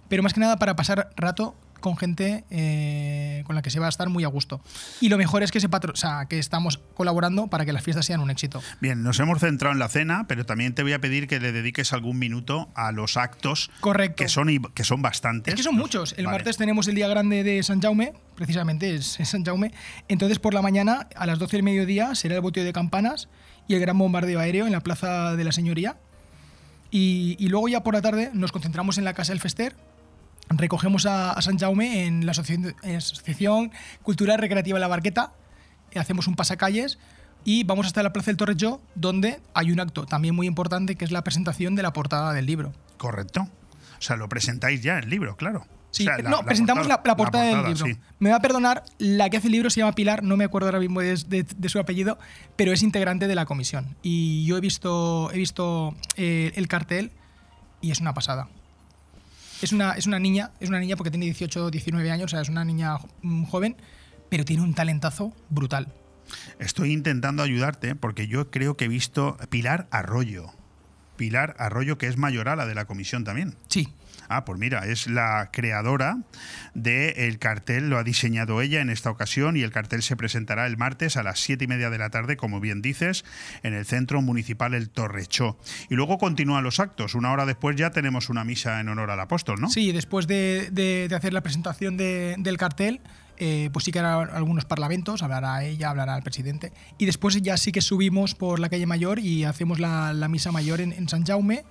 pero 0.09 0.22
más 0.22 0.35
que 0.35 0.41
nada 0.41 0.57
para 0.57 0.76
pasar 0.76 1.11
rato 1.16 1.57
con 1.85 1.99
gente 1.99 2.45
eh, 2.49 3.43
con 3.47 3.55
la 3.55 3.61
que 3.61 3.68
se 3.68 3.78
va 3.78 3.85
a 3.85 3.89
estar 3.91 4.09
muy 4.09 4.24
a 4.24 4.28
gusto. 4.28 4.62
Y 5.03 5.11
lo 5.11 5.18
mejor 5.18 5.43
es 5.43 5.53
que, 5.53 5.61
se 5.61 5.68
patro 5.68 5.93
o 5.93 5.97
sea, 5.97 6.24
que 6.30 6.39
estamos 6.39 6.80
colaborando 6.95 7.49
para 7.49 7.66
que 7.66 7.74
las 7.74 7.82
fiestas 7.82 8.07
sean 8.07 8.20
un 8.20 8.30
éxito. 8.30 8.62
Bien, 8.80 9.03
nos 9.03 9.20
hemos 9.20 9.39
centrado 9.39 9.74
en 9.74 9.78
la 9.78 9.91
cena, 9.91 10.24
pero 10.26 10.47
también 10.47 10.74
te 10.74 10.82
voy 10.82 10.95
a 10.95 10.99
pedir 10.99 11.28
que 11.28 11.41
le 11.41 11.53
dediques 11.53 11.93
algún 11.93 12.18
minuto 12.18 12.70
a 12.74 12.91
los 12.91 13.18
actos. 13.18 13.70
Correcto. 13.80 14.22
Que 14.22 14.30
son, 14.30 14.49
que 14.72 14.82
son 14.82 15.03
bastantes. 15.03 15.53
Es 15.53 15.59
que 15.59 15.62
son 15.62 15.74
muchos. 15.74 16.14
El 16.16 16.24
Vale. 16.24 16.39
martes 16.39 16.57
tenemos 16.57 16.89
el 16.89 16.95
día 16.95 17.07
grande 17.07 17.45
de 17.45 17.62
San 17.62 17.82
Jaume, 17.82 18.14
precisamente 18.35 18.95
es, 18.95 19.20
es 19.20 19.28
San 19.28 19.45
Jaume. 19.45 19.70
Entonces 20.09 20.39
por 20.39 20.55
la 20.55 20.62
mañana, 20.62 21.07
a 21.14 21.26
las 21.26 21.39
12 21.39 21.59
del 21.59 21.64
mediodía, 21.64 22.14
será 22.14 22.37
el 22.37 22.41
boteo 22.41 22.64
de 22.64 22.72
campanas 22.72 23.28
y 23.68 23.74
el 23.74 23.80
gran 23.80 23.99
bombardeo 23.99 24.41
aéreo 24.41 24.64
en 24.64 24.72
la 24.72 24.80
Plaza 24.80 25.37
de 25.37 25.45
la 25.45 25.53
Señoría. 25.53 25.99
Y, 26.97 27.49
luego 27.49 27.66
ya 27.66 27.82
por 27.82 27.95
la 27.95 28.03
tarde 28.03 28.30
nos 28.34 28.53
concentramos 28.53 28.99
en 28.99 29.05
la 29.05 29.14
Casa 29.14 29.32
del 29.32 29.40
Fester. 29.40 29.74
Recogemos 30.49 31.07
a, 31.07 31.40
San 31.42 31.59
Jaume 31.59 32.07
en 32.07 32.24
la 32.24 32.30
Asociación, 32.30 32.76
en 32.84 32.92
la 32.92 32.99
Asociación 32.99 33.72
Cultural 34.05 34.38
Recreativa 34.38 34.78
La 34.78 34.86
Barqueta. 34.86 35.32
eh, 35.90 35.99
Hacemos 35.99 36.28
un 36.28 36.36
pasacalles 36.36 37.01
y 37.45 37.64
vamos 37.64 37.86
hasta 37.86 38.05
la 38.05 38.12
Plaza 38.12 38.26
del 38.26 38.36
Torrejó, 38.36 38.80
donde 38.95 39.40
hay 39.55 39.72
un 39.72 39.80
acto 39.80 40.07
también 40.07 40.36
muy 40.36 40.47
importante 40.47 40.95
que 40.95 41.05
es 41.05 41.11
la 41.11 41.24
presentación 41.24 41.74
de 41.74 41.82
la 41.82 41.92
portada 41.92 42.32
del 42.32 42.47
libro. 42.47 42.72
Correcto. 42.97 43.49
O 43.99 44.03
sea, 44.03 44.14
lo 44.14 44.28
presentáis 44.28 44.80
ya 44.80 45.01
el 45.01 45.11
libro, 45.11 45.36
claro. 45.36 45.66
Sí, 45.95 46.03
O 46.03 46.07
sea, 46.07 46.18
la- 46.18 46.30
no, 46.30 46.36
la 46.38 46.42
presentamos 46.45 46.86
la, 46.88 47.01
la 47.05 47.16
portada, 47.16 47.45
del 47.45 47.66
libro. 47.74 47.86
sí. 47.86 47.97
Me 48.18 48.30
va 48.30 48.36
a 48.36 48.40
perdonar, 48.40 48.82
la 48.99 49.30
que 49.30 49.36
hace 49.36 49.47
el 49.47 49.53
libro 49.53 49.70
se 49.70 49.78
llama 49.80 49.92
Pilar, 49.92 50.22
no 50.24 50.36
me 50.36 50.45
acuerdo 50.45 50.66
ahora 50.68 50.80
mismo 50.80 51.01
de, 51.01 51.14
de- 51.28 51.45
de 51.45 51.68
su 51.68 51.78
apellido, 51.78 52.18
pero 52.57 52.72
es 52.72 52.82
integrante 52.82 53.28
de 53.28 53.34
la 53.34 53.47
comisión. 53.47 53.97
Y 54.03 54.45
yo 54.45 54.57
he 54.57 54.61
visto, 54.61 55.30
he 55.32 55.36
visto 55.38 55.95
eh, 56.16 56.51
el 56.57 56.66
cartel 56.66 57.12
y 57.80 57.90
es 57.92 58.01
una 58.01 58.12
pasada. 58.12 58.49
Es 59.62 59.72
una, 59.72 59.92
es 59.92 60.07
una 60.07 60.18
niña, 60.18 60.51
es 60.61 60.68
una 60.68 60.80
niña 60.80 60.97
porque 60.97 61.11
tiene 61.11 61.26
18 61.26 61.70
19 61.70 62.11
años, 62.11 62.24
o 62.26 62.28
sea, 62.28 62.40
es 62.40 62.49
una 62.49 62.64
niña 62.64 62.97
mm, 63.22 63.45
joven, 63.45 63.76
pero 64.28 64.45
tiene 64.45 64.62
un 64.62 64.74
talentazo 64.74 65.32
brutal. 65.49 65.92
Estoy 66.59 66.92
intentando 66.92 67.42
ayudarte 67.42 67.95
porque 67.95 68.26
yo 68.26 68.51
creo 68.51 68.76
que 68.76 68.86
he 68.86 68.88
visto 68.88 69.36
Pilar 69.51 69.86
Arroyo. 69.90 70.51
Pilar 71.16 71.55
Arroyo, 71.59 71.99
que 71.99 72.09
es 72.09 72.16
mayorala 72.16 72.66
de 72.66 72.74
la 72.74 72.86
comisión 72.86 73.22
también. 73.24 73.55
Sí. 73.68 73.88
Ah, 74.29 74.45
pues 74.45 74.59
mira, 74.59 74.87
es 74.87 75.07
la 75.07 75.51
creadora 75.53 76.19
del 76.75 77.39
cartel, 77.39 77.91
lo 77.91 77.99
ha 77.99 78.05
diseñado 78.05 78.61
ella 78.62 78.81
en 78.81 78.91
esta 78.91 79.11
ocasión 79.11 79.57
y 79.57 79.62
el 79.62 79.71
cartel 79.71 80.03
se 80.03 80.17
presentará 80.17 80.67
el 80.67 80.77
martes 80.77 81.17
a 81.17 81.23
las 81.23 81.41
siete 81.41 81.65
y 81.65 81.69
media 81.69 81.91
de 81.91 81.99
la 81.99 82.11
tarde, 82.11 82.37
como 82.37 82.61
bien 82.61 82.83
dices, 82.83 83.25
en 83.62 83.75
el 83.75 83.85
Centro 83.87 84.23
Municipal 84.23 84.75
El 84.75 84.91
Torrechó. 84.91 85.59
Y 85.91 85.95
luego 85.95 86.19
continúan 86.19 86.65
los 86.65 86.81
actos. 86.81 87.15
Una 87.15 87.33
hora 87.33 87.47
después 87.47 87.77
ya 87.77 87.91
tenemos 87.91 88.29
una 88.29 88.45
misa 88.45 88.81
en 88.81 88.89
honor 88.89 89.11
al 89.11 89.21
apóstol, 89.21 89.61
¿no? 89.61 89.69
Sí, 89.71 89.93
después 89.93 90.27
de, 90.27 90.69
de- 90.73 91.07
de 91.09 91.15
hacer 91.15 91.33
la 91.33 91.43
presentación 91.43 91.97
de- 91.97 92.35
del 92.39 92.57
cartel, 92.57 93.01
eh, 93.37 93.69
pues 93.73 93.85
sí 93.85 93.93
que 93.93 93.99
hará 93.99 94.15
algunos 94.23 94.65
parlamentos, 94.65 95.23
hablará 95.23 95.65
ella, 95.65 95.91
hablará 95.91 96.17
el 96.17 96.23
presidente. 96.23 96.73
Y 96.99 97.07
después 97.07 97.41
ya 97.43 97.57
sí 97.57 97.73
que 97.73 97.81
subimos 97.81 98.35
por 98.35 98.61
la 98.61 98.69
calle 98.69 98.87
Mayor 98.87 99.19
y 99.19 99.45
hacemos 99.45 99.81
la, 99.81 100.12
misa 100.29 100.53
mayor 100.53 100.81
en 100.81 101.09
San 101.09 101.25
Jaume. 101.25 101.65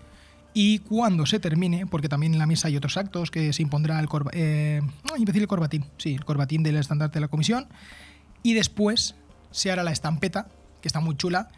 Y 0.54 0.80
cuando 0.80 1.26
se 1.26 1.40
termine, 1.40 1.86
porque 1.88 2.10
también 2.10 2.34
en 2.34 2.40
la 2.40 2.46
misa 2.46 2.68
hay 2.68 2.78
otros 2.78 2.96
actos, 2.98 3.32
que 3.32 3.54
se 3.54 3.62
impondrá 3.64 4.00
el, 4.00 4.08
corba- 4.08 4.32
eh, 4.34 4.82
el 5.18 5.48
corbatín, 5.48 5.86
sí, 5.98 6.14
el 6.14 6.26
corbatín 6.26 6.62
del 6.64 6.78
estandarte 6.78 7.16
de 7.16 7.22
la 7.22 7.28
comisión. 7.28 7.68
Y 8.44 8.54
después 8.54 9.16
se 9.52 9.72
hará 9.72 9.84
la 9.84 9.92
estampeta, 9.92 10.48
que 10.82 10.88
está 10.88 11.00
muy 11.00 11.16
chula, 11.18 11.50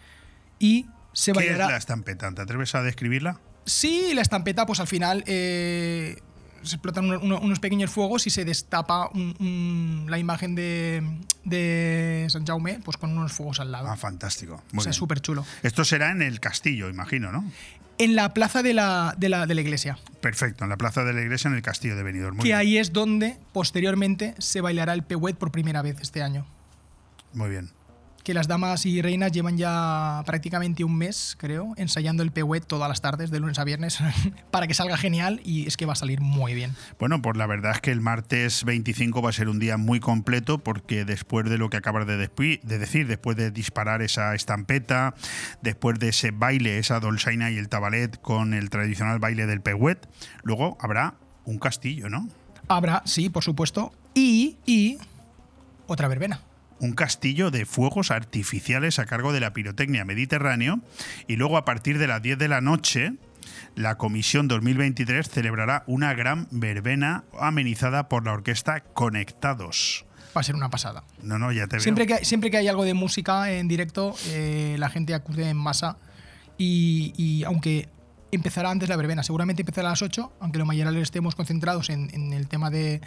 y 0.60 0.86
se 1.14 1.32
¿Qué 1.34 1.40
es 1.40 1.46
bailará... 1.48 1.72
la 1.72 1.78
estampeta? 1.78 2.32
¿Te 2.34 2.42
atreves 2.42 2.74
a 2.76 2.84
describirla? 2.84 3.40
Sí, 3.66 4.12
la 4.14 4.22
estampeta, 4.22 4.66
pues 4.66 4.80
al 4.80 4.88
final 4.88 5.24
eh, 5.28 6.18
se 6.66 6.76
explotan 6.76 7.06
uno- 7.06 7.20
uno- 7.22 7.40
unos 7.40 7.60
pequeños 7.60 7.90
fuegos 7.92 8.28
y 8.28 8.30
se 8.30 8.44
destapa 8.46 9.10
un- 9.14 9.36
un- 9.40 10.06
la 10.10 10.18
imagen 10.20 10.56
de, 10.56 11.02
de 11.44 12.26
San 12.30 12.46
Jaume, 12.46 12.80
pues 12.84 12.98
con 12.98 13.18
unos 13.18 13.32
fuegos 13.34 13.60
al 13.60 13.72
lado. 13.72 13.88
Ah, 13.90 13.96
fantástico. 13.98 14.62
o 14.76 14.82
sea, 14.82 14.94
súper 14.94 15.22
chulo. 15.22 15.46
Esto 15.64 15.86
será 15.86 16.12
en 16.12 16.22
el 16.22 16.40
castillo, 16.40 16.90
imagino, 16.90 17.32
¿no? 17.32 17.44
En 17.98 18.14
la 18.16 18.34
plaza 18.34 18.62
de 18.62 18.74
la, 18.74 19.16
de 19.18 19.30
la, 19.30 19.46
de 19.46 19.56
la 19.56 19.62
iglesia. 19.62 19.98
Perfecto, 20.20 20.66
en 20.66 20.70
la 20.70 20.76
plaza 20.76 21.06
de 21.06 21.14
la 21.14 21.22
iglesia, 21.22 21.48
en 21.50 21.56
el 21.56 21.62
castillo 21.62 21.96
de 21.96 22.04
Benidorm. 22.04 22.36
Muy 22.36 22.44
que 22.44 22.50
bien. 22.50 22.58
ahí 22.58 22.78
es 22.78 22.92
donde 22.92 23.38
posteriormente 23.54 24.36
se 24.38 24.60
bailará 24.60 24.94
el 24.94 25.04
pehuet 25.04 25.38
por 25.38 25.52
primera 25.52 25.82
vez 25.82 25.98
este 26.02 26.22
año. 26.22 26.46
Muy 27.34 27.50
bien. 27.50 27.70
Que 28.26 28.34
las 28.34 28.48
damas 28.48 28.88
y 28.88 29.04
reinas 29.04 29.32
llevan 29.32 29.56
ya 29.56 30.24
prácticamente 30.26 30.84
un 30.84 30.98
mes, 30.98 31.38
creo, 31.40 31.74
ensayando 31.78 32.24
el 32.24 32.32
pehuet 32.32 32.66
todas 32.66 32.90
las 32.90 33.00
tardes, 33.00 33.30
de 33.30 33.40
lunes 33.40 33.60
a 33.60 33.64
viernes, 33.64 34.00
para 34.52 34.66
que 34.66 34.74
salga 34.74 34.98
genial 34.98 35.42
y 35.46 35.68
es 35.68 35.78
que 35.78 35.86
va 35.86 35.94
a 35.94 35.96
salir 35.96 36.22
muy 36.22 36.56
bien. 36.56 36.74
Bueno, 36.98 37.22
pues 37.22 37.38
la 37.38 37.46
verdad 37.46 37.74
es 37.76 37.82
que 37.82 37.92
el 37.92 38.02
martes 38.02 38.64
25 38.64 39.22
va 39.22 39.30
a 39.30 39.32
ser 39.32 39.48
un 39.48 39.60
día 39.60 39.78
muy 39.78 40.00
completo 40.00 40.58
porque 40.58 41.06
después 41.06 41.48
de 41.48 41.60
lo 41.60 41.70
que 41.70 41.78
acabas 41.78 42.08
de, 42.08 42.18
decir, 42.18 43.08
después 43.08 43.38
de 43.38 43.52
disparar 43.52 44.02
esa 44.02 44.34
estampeta, 44.34 45.14
después 45.62 46.00
de 46.00 46.10
ese 46.10 46.32
baile, 46.32 46.80
esa 46.80 47.00
dolzaina 47.00 47.52
y 47.52 47.60
el 47.60 47.70
tabalet 47.70 48.20
con 48.22 48.56
el 48.56 48.72
tradicional 48.72 49.20
baile 49.20 49.46
del 49.46 49.62
pehuet, 49.62 50.00
luego 50.42 50.80
habrá 50.82 51.14
un 51.44 51.60
castillo, 51.60 52.10
¿no? 52.10 52.28
Habrá, 52.70 53.04
sí, 53.06 53.30
por 53.30 53.44
supuesto, 53.44 53.94
y, 54.16 54.58
y 54.66 54.98
otra 55.86 56.08
verbena. 56.08 56.42
Un 56.80 56.94
castillo 56.94 57.52
de 57.52 57.66
fuegos 57.66 58.12
artificiales 58.12 59.00
a 59.00 59.06
cargo 59.06 59.34
de 59.34 59.40
la 59.40 59.54
pirotecnia 59.54 60.06
Mediterráneo 60.06 60.82
y 61.28 61.36
luego 61.36 61.58
a 61.58 61.66
partir 61.66 61.98
de 61.98 62.08
las 62.08 62.22
10 62.22 62.38
de 62.38 62.48
la 62.48 62.62
noche 62.62 63.14
la 63.76 63.98
Comisión 63.98 64.48
2023 64.48 65.30
celebrará 65.30 65.84
una 65.88 66.14
gran 66.14 66.48
verbena 66.52 67.24
amenizada 67.40 68.10
por 68.10 68.26
la 68.26 68.34
orquesta 68.34 68.82
Conectados. 68.82 70.06
Va 70.36 70.42
a 70.42 70.44
ser 70.44 70.56
una 70.56 70.70
pasada. 70.70 71.04
No, 71.22 71.40
no, 71.40 71.52
ya 71.52 71.68
te 71.68 71.78
veo. 71.78 71.84
Siempre 71.84 72.08
que, 72.08 72.26
siempre 72.26 72.52
que 72.52 72.58
hay 72.58 72.68
algo 72.68 72.84
de 72.84 72.94
música 72.94 73.52
en 73.52 73.68
directo, 73.68 74.16
eh, 74.28 74.76
la 74.80 74.90
gente 74.90 75.14
acude 75.14 75.50
en 75.50 75.58
masa 75.58 75.98
y, 76.58 77.14
y 77.18 77.44
aunque 77.44 77.88
empezará 78.32 78.70
antes 78.70 78.90
la 78.90 78.98
verbena, 78.98 79.24
seguramente 79.24 79.62
empezará 79.62 79.90
a 79.90 79.92
las 79.92 80.02
8, 80.02 80.34
aunque 80.40 80.60
lo 80.60 80.66
mayoral 80.66 80.96
estemos 80.98 81.36
concentrados 81.36 81.90
en, 81.90 82.10
en 82.14 82.34
el 82.34 82.48
tema 82.48 82.70
de, 82.70 83.02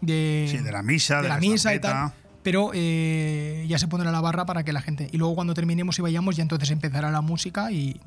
de, 0.00 0.48
Sí, 0.50 0.58
de 0.58 0.72
la 0.72 0.82
misa, 0.82 1.16
de 1.16 1.22
de 1.22 1.28
la, 1.28 1.34
la 1.34 1.40
misa 1.40 1.74
y 1.74 1.80
tal. 1.80 2.12
Pero 2.42 2.70
eh, 2.72 3.66
ya 3.68 3.78
se 3.78 3.88
pondrá 3.88 4.10
la 4.10 4.20
barra 4.20 4.46
para 4.46 4.62
que 4.64 4.72
la 4.72 4.80
gente. 4.80 5.08
Y 5.12 5.18
luego 5.18 5.34
cuando 5.34 5.54
terminemos 5.54 5.98
y 5.98 6.02
vayamos, 6.02 6.36
ya 6.36 6.42
entonces 6.42 6.70
empezará 6.70 7.10
la 7.10 7.20
música 7.20 7.70
y. 7.70 8.00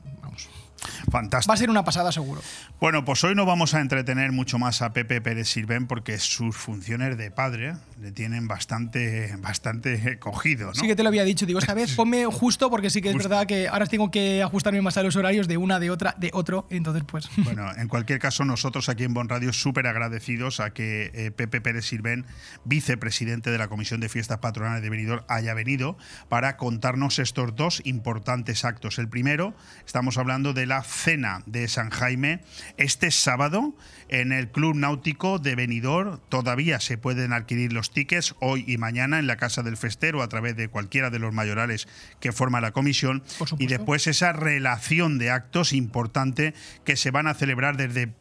Fantástico. 1.12 1.50
Va 1.50 1.54
a 1.56 1.58
ser 1.58 1.70
una 1.70 1.84
pasada 1.84 2.12
seguro. 2.12 2.42
Bueno, 2.80 3.06
pues 3.06 3.24
hoy 3.24 3.36
no 3.36 3.46
vamos 3.46 3.74
a 3.74 3.82
entretener 3.82 4.32
mucho 4.32 4.60
más 4.60 4.82
a 4.82 4.94
Pepe 4.94 5.22
Pérez 5.22 5.48
Sirven 5.48 5.88
porque 5.88 6.18
sus 6.20 6.56
funciones 6.56 7.18
de 7.18 7.32
padre 7.32 7.76
le 8.02 8.12
tienen 8.12 8.48
bastante, 8.48 9.36
bastante 9.38 10.20
cogido, 10.20 10.68
¿no? 10.68 10.74
Sí 10.74 10.88
que 10.88 10.96
te 10.96 11.04
lo 11.04 11.10
había 11.10 11.24
dicho, 11.24 11.46
digo, 11.46 11.60
esta 11.60 11.74
vez 11.74 11.94
ponme 11.96 12.26
justo 12.26 12.70
porque 12.70 12.90
sí 12.90 13.02
que 13.02 13.10
es 13.10 13.14
Justo. 13.14 13.30
verdad 13.30 13.48
que 13.48 13.68
ahora 13.68 13.86
tengo 13.86 14.12
que 14.12 14.44
ajustarme 14.44 14.82
más 14.82 14.98
a 14.98 15.04
los 15.04 15.16
horarios 15.16 15.48
de 15.48 15.58
una, 15.58 15.80
de 15.80 15.90
otra, 15.90 16.16
de 16.18 16.30
otro, 16.34 16.68
entonces 16.70 17.04
pues... 17.06 17.30
Bueno, 17.44 17.70
en 17.76 17.88
cualquier 17.88 18.20
caso, 18.20 18.46
nosotros 18.46 18.90
aquí 18.90 19.04
en 19.04 19.14
Bon 19.14 19.30
Radio 19.30 19.54
súper 19.54 19.88
agradecidos 19.88 20.60
a 20.60 20.72
que 20.72 21.12
eh, 21.14 21.32
Pepe 21.32 21.62
Pérez 21.62 21.86
Sirven, 21.86 22.26
vicepresidente 22.66 23.52
de 23.52 23.58
la 23.58 23.68
Comisión 23.68 24.00
de 24.00 24.10
Fiestas 24.10 24.40
Patronales 24.40 24.82
de 24.82 24.90
Benidorm, 24.90 25.24
haya 25.28 25.54
venido 25.54 25.98
para 26.30 26.58
contarnos 26.58 27.20
estos 27.20 27.56
dos 27.56 27.82
importantes 27.86 28.66
actos. 28.66 28.98
El 28.98 29.08
primero, 29.10 29.54
estamos 29.86 30.18
hablando 30.18 30.54
de 30.54 30.66
la 30.66 30.73
cena 30.82 31.44
de 31.46 31.68
San 31.68 31.90
Jaime 31.90 32.40
este 32.78 33.12
sábado 33.12 33.76
en 34.08 34.32
el 34.32 34.50
Club 34.50 34.76
Náutico 34.76 35.40
de 35.40 35.56
Benidorm. 35.56 36.20
Todavía 36.30 36.80
se 36.80 36.98
pueden 36.98 37.34
adquirir 37.34 37.74
los 37.74 37.92
tickets 37.92 38.36
hoy 38.40 38.64
y 38.68 38.78
mañana 38.78 39.20
en 39.20 39.28
la 39.28 39.38
Casa 39.38 39.62
del 39.62 39.78
Festero 39.78 40.22
a 40.22 40.30
través 40.30 40.56
de 40.56 40.70
cualquiera 40.70 41.10
de 41.10 41.20
los 41.20 41.34
mayorales 41.34 41.88
que 42.20 42.32
forma 42.32 42.62
la 42.62 42.72
comisión. 42.72 43.24
Y 43.60 43.68
después 43.68 44.08
esa 44.08 44.34
relación 44.34 45.18
de 45.18 45.32
actos 45.32 45.74
importante 45.74 46.54
que 46.84 46.96
se 46.96 47.12
van 47.12 47.28
a 47.28 47.34
celebrar 47.34 47.78
desde 47.78 48.14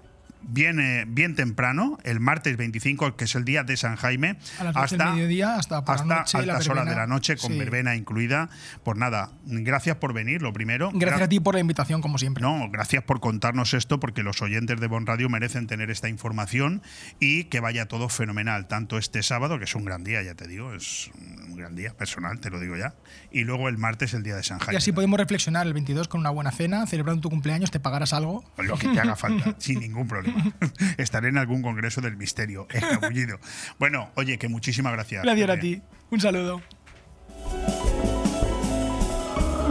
bien, 0.43 0.81
eh, 0.81 1.05
bien 1.07 1.35
temprano, 1.35 1.99
el 2.05 2.21
martes 2.21 2.57
25, 2.57 3.17
que 3.17 3.25
es 3.25 3.35
el 3.35 3.45
día 3.45 3.65
de 3.65 3.77
San 3.77 3.97
Jaime, 3.97 4.37
A 4.59 4.65
las 4.65 4.75
12 4.75 4.97
del 4.97 5.01
hasta, 5.03 5.15
mediodía 5.15 5.55
hasta 5.57 5.85
por 5.85 5.89
la 5.89 5.95
hasta 5.95 6.15
noche, 6.39 6.47
la 6.47 6.53
altas 6.55 6.69
horas 6.69 6.87
de 6.89 6.95
la 6.95 7.07
noche, 7.07 7.37
con 7.37 7.53
Sí. 7.53 7.59
verbena 7.59 7.95
incluida. 7.97 8.49
Pues 8.85 8.99
nada, 8.99 9.31
gracias 9.45 9.97
por 9.97 10.13
venir, 10.13 10.43
lo 10.43 10.53
primero. 10.53 10.91
Gracias 10.95 11.21
Gra- 11.21 11.25
a 11.25 11.29
ti 11.29 11.41
por 11.41 11.55
la 11.55 11.61
invitación, 11.61 12.01
como 12.03 12.19
siempre. 12.19 12.43
no, 12.43 12.69
gracias 12.71 13.03
por 13.05 13.21
contarnos 13.21 13.75
esto, 13.75 14.01
porque 14.01 14.23
los 14.23 14.43
oyentes 14.43 14.81
de 14.81 14.87
Bon 14.87 15.07
Radio 15.07 15.29
merecen 15.29 15.67
tener 15.67 15.91
esta 15.91 16.09
información 16.09 16.83
y 17.21 17.45
que 17.45 17.61
vaya 17.61 17.87
todo 17.87 18.09
fenomenal, 18.09 18.67
tanto 18.69 18.99
este 18.99 19.23
sábado, 19.23 19.59
que 19.59 19.65
es 19.65 19.75
un 19.75 19.85
gran 19.85 20.05
día, 20.05 20.23
ya 20.23 20.35
te 20.35 20.47
digo, 20.49 20.73
es 20.75 21.11
un 21.49 21.57
gran 21.57 21.75
día 21.77 21.95
personal, 21.95 22.41
te 22.41 22.51
lo 22.51 22.59
digo 22.61 22.77
ya, 22.77 22.95
y 23.31 23.45
luego 23.45 23.69
el 23.69 23.79
martes, 23.79 24.15
el 24.15 24.23
día 24.23 24.37
de 24.37 24.43
San 24.43 24.59
Y 24.59 24.65
Jaime. 24.65 24.79
así 24.79 24.93
podemos 24.93 25.19
reflexionar 25.19 25.67
el 25.67 25.73
22 25.75 26.09
con 26.09 26.21
una 26.21 26.31
buena 26.31 26.51
cena, 26.51 26.87
celebrando 26.87 27.21
tu 27.23 27.31
cumpleaños, 27.31 27.71
te 27.71 27.81
pagarás 27.81 28.13
algo. 28.13 28.45
Lo 28.59 28.77
que 28.77 28.89
te 28.89 29.01
haga 29.01 29.17
falta, 29.17 29.55
sin 29.59 29.81
ningún 29.81 30.09
problema. 30.09 30.32
Estaré 30.99 31.29
en 31.29 31.39
algún 31.39 31.63
congreso 31.63 32.01
del 32.01 32.17
misterio, 32.17 32.67
escabullido. 32.73 33.39
Bueno, 33.79 34.11
oye, 34.17 34.39
que 34.39 34.49
muchísimas 34.49 34.93
gracias. 34.93 35.23
Gracias 35.23 35.51
a 35.51 35.59
ti. 35.59 35.83
Un 36.11 36.21
saludo. 36.21 36.63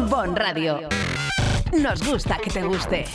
Bon 0.10 0.36
Radio. 0.36 0.90
Nos 1.80 2.06
gusta 2.06 2.38
que 2.44 2.50
te 2.50 2.64
guste. 2.64 3.06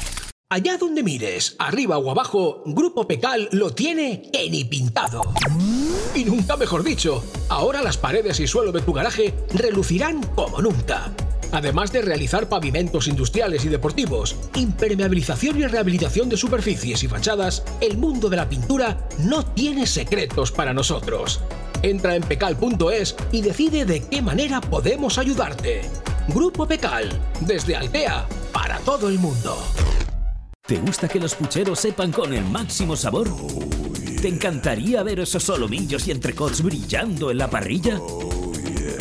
Allá 0.48 0.78
donde 0.78 1.02
mires, 1.02 1.56
arriba 1.58 1.98
o 1.98 2.08
abajo, 2.08 2.62
Grupo 2.66 3.08
Pecal 3.08 3.48
lo 3.50 3.74
tiene 3.74 4.22
que 4.32 4.48
ni 4.48 4.64
pintado. 4.64 5.20
Y 6.14 6.24
nunca 6.24 6.56
mejor 6.56 6.84
dicho, 6.84 7.24
ahora 7.48 7.82
las 7.82 7.98
paredes 7.98 8.38
y 8.38 8.46
suelo 8.46 8.70
de 8.70 8.80
tu 8.80 8.92
garaje 8.92 9.34
relucirán 9.52 10.22
como 10.22 10.62
nunca. 10.62 11.12
Además 11.56 11.90
de 11.90 12.02
realizar 12.02 12.50
pavimentos 12.50 13.08
industriales 13.08 13.64
y 13.64 13.70
deportivos, 13.70 14.36
impermeabilización 14.56 15.58
y 15.58 15.66
rehabilitación 15.66 16.28
de 16.28 16.36
superficies 16.36 17.02
y 17.02 17.08
fachadas, 17.08 17.64
el 17.80 17.96
mundo 17.96 18.28
de 18.28 18.36
la 18.36 18.46
pintura 18.46 19.08
no 19.20 19.42
tiene 19.42 19.86
secretos 19.86 20.52
para 20.52 20.74
nosotros. 20.74 21.40
Entra 21.80 22.14
en 22.14 22.24
pecal.es 22.24 23.16
y 23.32 23.40
decide 23.40 23.86
de 23.86 24.06
qué 24.06 24.20
manera 24.20 24.60
podemos 24.60 25.16
ayudarte. 25.16 25.80
Grupo 26.28 26.68
Pecal, 26.68 27.08
desde 27.40 27.74
Altea, 27.74 28.26
para 28.52 28.78
todo 28.80 29.08
el 29.08 29.18
mundo. 29.18 29.56
¿Te 30.66 30.76
gusta 30.76 31.08
que 31.08 31.20
los 31.20 31.34
pucheros 31.36 31.80
sepan 31.80 32.12
con 32.12 32.34
el 32.34 32.44
máximo 32.44 32.96
sabor? 32.96 33.30
¿Te 34.20 34.28
encantaría 34.28 35.02
ver 35.02 35.20
esos 35.20 35.44
solomillos 35.44 36.06
y 36.06 36.10
entrecots 36.10 36.60
brillando 36.60 37.30
en 37.30 37.38
la 37.38 37.48
parrilla? 37.48 37.98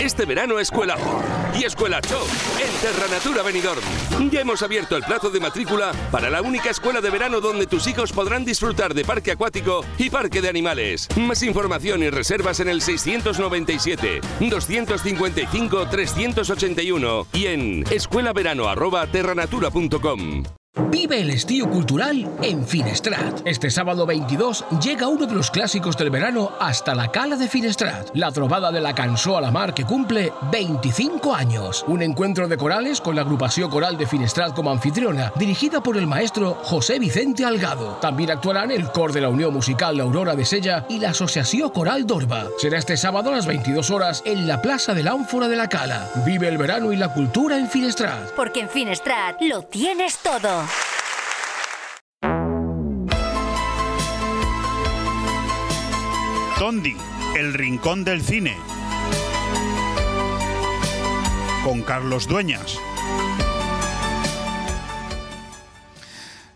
Este 0.00 0.24
verano 0.24 0.58
Escuela 0.60 0.96
y 1.58 1.64
Escuela 1.64 2.00
Show 2.00 2.24
en 2.60 2.70
Terranatura 2.80 3.42
Benidorm. 3.42 3.82
Ya 4.30 4.42
hemos 4.42 4.62
abierto 4.62 4.96
el 4.96 5.02
plazo 5.02 5.30
de 5.30 5.40
matrícula 5.40 5.90
para 6.10 6.30
la 6.30 6.40
única 6.40 6.70
escuela 6.70 7.00
de 7.00 7.10
verano 7.10 7.40
donde 7.40 7.66
tus 7.66 7.88
hijos 7.88 8.12
podrán 8.12 8.44
disfrutar 8.44 8.94
de 8.94 9.04
parque 9.04 9.32
acuático 9.32 9.84
y 9.98 10.10
parque 10.10 10.40
de 10.40 10.48
animales. 10.48 11.08
Más 11.16 11.42
información 11.42 12.00
y 12.02 12.10
reservas 12.10 12.60
en 12.60 12.68
el 12.68 12.80
697 12.80 14.20
255 14.40 15.88
381 15.88 17.26
y 17.32 17.46
en 17.46 17.84
escuelaverano@terranatura.com. 17.90 20.57
Vive 20.86 21.20
el 21.20 21.30
estío 21.30 21.68
cultural 21.68 22.30
en 22.40 22.66
Finestrat. 22.66 23.42
Este 23.44 23.68
sábado 23.68 24.06
22 24.06 24.64
llega 24.82 25.08
uno 25.08 25.26
de 25.26 25.34
los 25.34 25.50
clásicos 25.50 25.96
del 25.96 26.08
verano 26.08 26.52
hasta 26.60 26.94
la 26.94 27.10
cala 27.10 27.36
de 27.36 27.48
Finestrat, 27.48 28.10
la 28.14 28.30
trovada 28.30 28.70
de 28.70 28.80
la 28.80 28.94
Cansó 28.94 29.36
a 29.36 29.40
la 29.40 29.50
Mar 29.50 29.74
que 29.74 29.84
cumple 29.84 30.32
25 30.52 31.34
años. 31.34 31.84
Un 31.88 32.02
encuentro 32.02 32.48
de 32.48 32.56
corales 32.56 33.00
con 33.00 33.16
la 33.16 33.22
agrupación 33.22 33.70
coral 33.70 33.98
de 33.98 34.06
Finestrat 34.06 34.54
como 34.54 34.70
anfitriona, 34.70 35.32
dirigida 35.36 35.82
por 35.82 35.96
el 35.96 36.06
maestro 36.06 36.54
José 36.62 36.98
Vicente 36.98 37.44
Algado. 37.44 37.98
También 38.00 38.30
actuarán 38.30 38.70
el 38.70 38.90
cor 38.90 39.12
de 39.12 39.20
la 39.20 39.28
Unión 39.28 39.52
Musical 39.52 39.98
Aurora 40.00 40.36
de 40.36 40.44
Sella 40.44 40.86
y 40.88 41.00
la 41.00 41.10
Asociación 41.10 41.70
Coral 41.70 42.06
Dorba. 42.06 42.46
Será 42.58 42.78
este 42.78 42.96
sábado 42.96 43.30
a 43.30 43.36
las 43.36 43.46
22 43.46 43.90
horas 43.90 44.22
en 44.24 44.46
la 44.46 44.62
Plaza 44.62 44.94
de 44.94 45.02
la 45.02 45.10
Ánfora 45.10 45.48
de 45.48 45.56
la 45.56 45.68
Cala. 45.68 46.08
Vive 46.24 46.48
el 46.48 46.56
verano 46.56 46.92
y 46.92 46.96
la 46.96 47.12
cultura 47.12 47.58
en 47.58 47.68
Finestrat. 47.68 48.30
Porque 48.36 48.60
en 48.60 48.68
Finestrat 48.68 49.42
lo 49.42 49.62
tienes 49.62 50.18
todo. 50.18 50.67
Tondi, 56.58 56.96
el 57.36 57.54
rincón 57.54 58.04
del 58.04 58.20
cine. 58.20 58.56
Con 61.62 61.82
Carlos 61.82 62.26
Dueñas. 62.26 62.78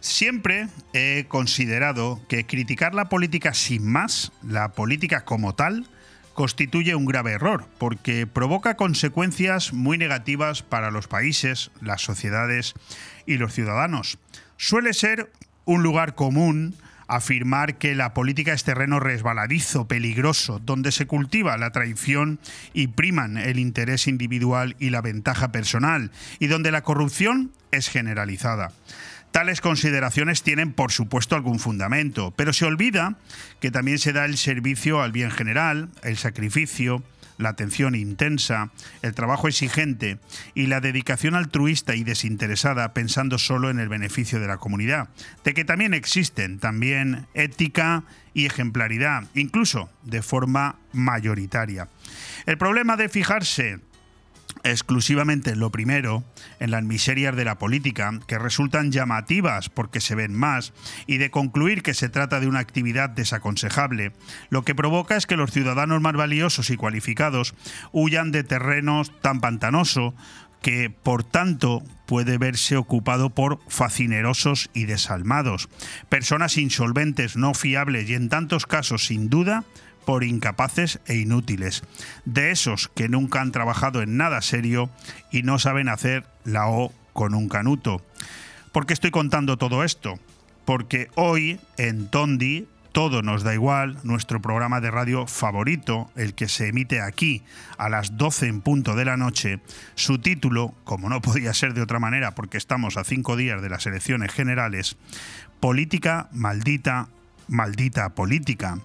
Siempre 0.01 0.69
he 0.93 1.27
considerado 1.29 2.21
que 2.29 2.47
criticar 2.47 2.95
la 2.95 3.09
política 3.09 3.55
sin 3.55 3.87
más, 3.87 4.33
la 4.43 4.73
política 4.73 5.25
como 5.25 5.55
tal, 5.55 5.89
constituye 6.35 6.95
un 6.95 7.07
grave 7.07 7.33
error, 7.33 7.67
porque 7.79 8.27
provoca 8.27 8.77
consecuencias 8.77 9.73
muy 9.73 9.99
negativas 9.99 10.63
para 10.63 10.91
los 10.91 11.09
países, 11.09 11.71
las 11.81 12.03
sociedades 12.03 12.75
y 13.27 13.37
los 13.37 13.53
ciudadanos. 13.53 14.19
Suele 14.57 14.95
ser 14.95 15.31
un 15.65 15.83
lugar 15.83 16.15
común 16.15 16.75
afirmar 17.09 17.77
que 17.77 17.95
la 17.95 18.15
política 18.15 18.53
es 18.55 18.65
terreno 18.65 18.99
resbaladizo, 18.99 19.87
peligroso, 19.87 20.61
donde 20.65 20.93
se 20.93 21.07
cultiva 21.07 21.57
la 21.59 21.71
traición 21.71 22.39
y 22.73 22.87
priman 22.89 23.37
el 23.37 23.59
interés 23.59 24.07
individual 24.07 24.77
y 24.79 24.91
la 24.91 25.03
ventaja 25.03 25.53
personal, 25.53 26.11
y 26.39 26.47
donde 26.47 26.71
la 26.71 26.83
corrupción 26.83 27.53
es 27.71 27.89
generalizada. 27.89 28.73
Tales 29.33 29.63
consideraciones 29.63 30.43
tienen, 30.43 30.75
por 30.75 30.93
supuesto, 30.93 31.35
algún 31.35 31.59
fundamento, 31.59 32.35
pero 32.37 32.53
se 32.53 32.67
olvida 32.67 33.17
que 33.61 33.71
también 33.71 33.99
se 33.99 34.13
da 34.13 34.27
el 34.27 34.37
servicio 34.37 35.01
al 35.01 35.11
bien 35.11 35.31
general, 35.31 35.89
el 36.03 36.19
sacrificio, 36.19 37.03
la 37.39 37.49
atención 37.49 37.95
intensa, 37.95 38.71
el 39.01 39.15
trabajo 39.15 39.49
exigente 39.49 40.19
y 40.55 40.67
la 40.67 40.81
dedicación 40.81 41.35
altruista 41.35 41.95
y 41.95 42.05
desinteresada 42.05 42.93
pensando 42.93 43.39
solo 43.39 43.71
en 43.71 43.81
el 43.81 43.89
beneficio 43.89 44.39
de 44.39 44.49
la 44.49 44.59
comunidad, 44.59 45.09
de 45.45 45.55
que 45.55 45.65
también 45.65 45.95
existen 45.95 46.59
también 46.59 47.27
ética 47.33 48.05
y 48.35 48.45
ejemplaridad, 48.45 49.25
incluso 49.35 49.91
de 50.03 50.21
forma 50.21 50.77
mayoritaria. 50.93 51.89
El 52.45 52.59
problema 52.59 52.97
de 52.97 53.09
fijarse 53.09 53.81
exclusivamente 54.65 55.57
lo 55.57 55.71
primero, 55.71 56.25
en 56.61 56.71
las 56.71 56.83
miserias 56.83 57.37
de 57.37 57.45
la 57.45 57.59
política, 57.59 58.13
que 58.27 58.39
resultan 58.39 58.93
llamativas 58.93 59.69
porque 59.69 60.01
se 60.01 60.15
ven 60.15 60.35
más, 60.35 60.73
y 61.07 61.19
de 61.19 61.31
concluir 61.31 61.83
que 61.83 61.95
se 61.95 62.09
trata 62.09 62.41
de 62.41 62.47
una 62.47 62.61
actividad 62.61 63.11
desaconsejable, 63.11 64.13
lo 64.51 64.63
que 64.63 64.75
provoca 64.75 65.17
es 65.17 65.27
que 65.27 65.37
los 65.37 65.51
ciudadanos 65.51 66.01
más 66.01 66.15
valiosos 66.15 66.71
y 66.71 66.77
cualificados 66.77 67.55
huyan 67.93 68.33
de 68.33 68.45
terrenos 68.45 69.13
tan 69.21 69.41
pantanosos 69.41 70.15
que, 70.63 70.91
por 70.91 71.25
tanto, 71.25 71.83
puede 72.07 72.39
verse 72.39 72.77
ocupado 72.77 73.31
por 73.31 73.59
facinerosos 73.69 74.71
y 74.73 74.85
desalmados, 74.85 75.69
personas 76.09 76.57
insolventes, 76.57 77.37
no 77.37 77.53
fiables 77.53 78.09
y 78.09 78.15
en 78.15 78.29
tantos 78.29 78.67
casos, 78.67 79.07
sin 79.07 79.29
duda, 79.29 79.65
por 80.05 80.24
incapaces 80.24 81.01
e 81.07 81.16
inútiles, 81.16 81.83
de 82.24 82.51
esos 82.51 82.89
que 82.89 83.09
nunca 83.09 83.41
han 83.41 83.53
trabajado 83.53 84.03
en 84.03 84.16
nada 84.16 84.43
serio 84.43 84.91
y 85.31 85.43
no 85.43 85.59
saben 85.59 85.89
hacer 85.89 86.27
la 86.45 86.69
O 86.69 86.93
con 87.12 87.35
un 87.35 87.49
canuto. 87.49 88.03
¿Por 88.73 88.87
qué 88.87 88.95
estoy 88.95 89.11
contando 89.11 89.59
todo 89.59 89.85
esto? 89.85 90.19
Porque 90.65 91.11
hoy 91.15 91.61
en 91.77 92.09
Tondi 92.09 92.69
todo 92.93 93.23
nos 93.23 93.43
da 93.43 93.55
igual, 93.55 93.97
nuestro 94.03 94.43
programa 94.43 94.81
de 94.81 94.91
radio 94.91 95.27
favorito, 95.27 96.11
el 96.15 96.35
que 96.35 96.47
se 96.49 96.69
emite 96.69 97.01
aquí 97.01 97.43
a 97.79 97.89
las 97.89 98.19
12 98.19 98.49
en 98.49 98.61
punto 98.61 98.95
de 98.95 99.07
la 99.07 99.16
noche, 99.16 99.61
su 99.95 100.19
título, 100.19 100.74
como 100.85 101.09
no 101.09 101.23
podía 101.23 101.55
ser 101.55 101.73
de 101.73 101.83
otra 101.83 101.99
manera 101.99 102.35
porque 102.35 102.59
estamos 102.59 102.97
a 102.97 103.05
cinco 103.05 103.37
días 103.37 103.62
de 103.62 103.70
las 103.70 103.87
elecciones 103.87 104.33
generales, 104.33 104.97
Política 105.62 106.29
maldita, 106.33 107.07
maldita 107.47 108.09
política. 108.16 108.81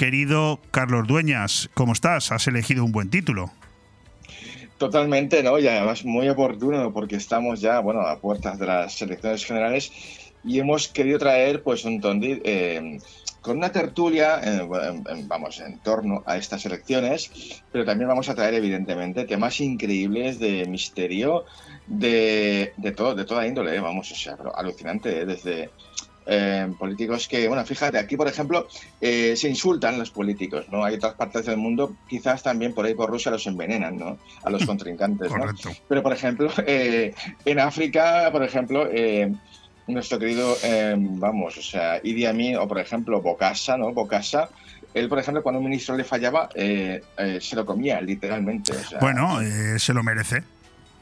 Querido 0.00 0.60
Carlos 0.70 1.06
Dueñas, 1.06 1.68
¿cómo 1.74 1.92
estás? 1.92 2.32
Has 2.32 2.46
elegido 2.46 2.86
un 2.86 2.90
buen 2.90 3.10
título. 3.10 3.50
Totalmente, 4.78 5.42
¿no? 5.42 5.58
Y 5.58 5.68
además 5.68 6.06
muy 6.06 6.26
oportuno 6.30 6.90
porque 6.90 7.16
estamos 7.16 7.60
ya, 7.60 7.80
bueno, 7.80 8.00
a 8.00 8.18
puertas 8.18 8.58
de 8.58 8.64
las 8.64 9.02
elecciones 9.02 9.44
generales 9.44 9.92
y 10.42 10.58
hemos 10.58 10.88
querido 10.88 11.18
traer, 11.18 11.62
pues, 11.62 11.84
un 11.84 12.00
tondi 12.00 12.40
eh, 12.44 12.98
con 13.42 13.58
una 13.58 13.72
tertulia, 13.72 14.40
eh, 14.42 14.66
vamos, 15.26 15.60
en 15.60 15.78
torno 15.80 16.22
a 16.24 16.38
estas 16.38 16.64
elecciones, 16.64 17.62
pero 17.70 17.84
también 17.84 18.08
vamos 18.08 18.30
a 18.30 18.34
traer, 18.34 18.54
evidentemente, 18.54 19.24
temas 19.24 19.60
increíbles 19.60 20.38
de 20.38 20.64
misterio, 20.66 21.44
de, 21.86 22.72
de 22.78 22.92
todo, 22.92 23.14
de 23.14 23.26
toda 23.26 23.46
índole, 23.46 23.76
¿eh? 23.76 23.80
vamos, 23.80 24.10
o 24.12 24.14
sea, 24.14 24.34
pero 24.38 24.56
alucinante, 24.56 25.26
desde 25.26 25.68
eh, 26.26 26.70
políticos 26.78 27.26
que, 27.28 27.48
bueno, 27.48 27.64
fíjate, 27.64 27.98
aquí 27.98 28.16
por 28.16 28.28
ejemplo 28.28 28.68
eh, 29.00 29.34
se 29.36 29.48
insultan 29.48 29.98
los 29.98 30.10
políticos, 30.10 30.66
¿no? 30.70 30.84
Hay 30.84 30.96
otras 30.96 31.14
partes 31.14 31.46
del 31.46 31.56
mundo, 31.56 31.96
quizás 32.08 32.42
también 32.42 32.74
por 32.74 32.84
ahí 32.84 32.94
por 32.94 33.10
Rusia 33.10 33.30
los 33.30 33.46
envenenan, 33.46 33.96
¿no? 33.96 34.18
A 34.44 34.50
los 34.50 34.64
contrincantes, 34.66 35.30
¿no? 35.32 35.46
Pero 35.88 36.02
por 36.02 36.12
ejemplo, 36.12 36.50
eh, 36.66 37.14
en 37.44 37.58
África, 37.58 38.28
por 38.30 38.42
ejemplo, 38.42 38.88
nuestro 39.86 40.18
querido, 40.18 40.56
vamos, 40.96 41.56
o 41.56 41.62
sea, 41.62 42.00
Idi 42.02 42.26
Amin 42.26 42.56
o 42.56 42.68
por 42.68 42.78
ejemplo 42.78 43.20
Bokassa, 43.20 43.76
¿no? 43.76 43.92
Bokassa, 43.92 44.50
él, 44.94 45.08
por 45.08 45.18
ejemplo, 45.18 45.42
cuando 45.42 45.58
un 45.58 45.64
ministro 45.64 45.96
le 45.96 46.04
fallaba, 46.04 46.48
se 46.54 47.56
lo 47.56 47.66
comía, 47.66 48.00
literalmente. 48.00 48.72
bueno, 49.00 49.38
se 49.78 49.94
lo 49.94 50.02
merece, 50.02 50.42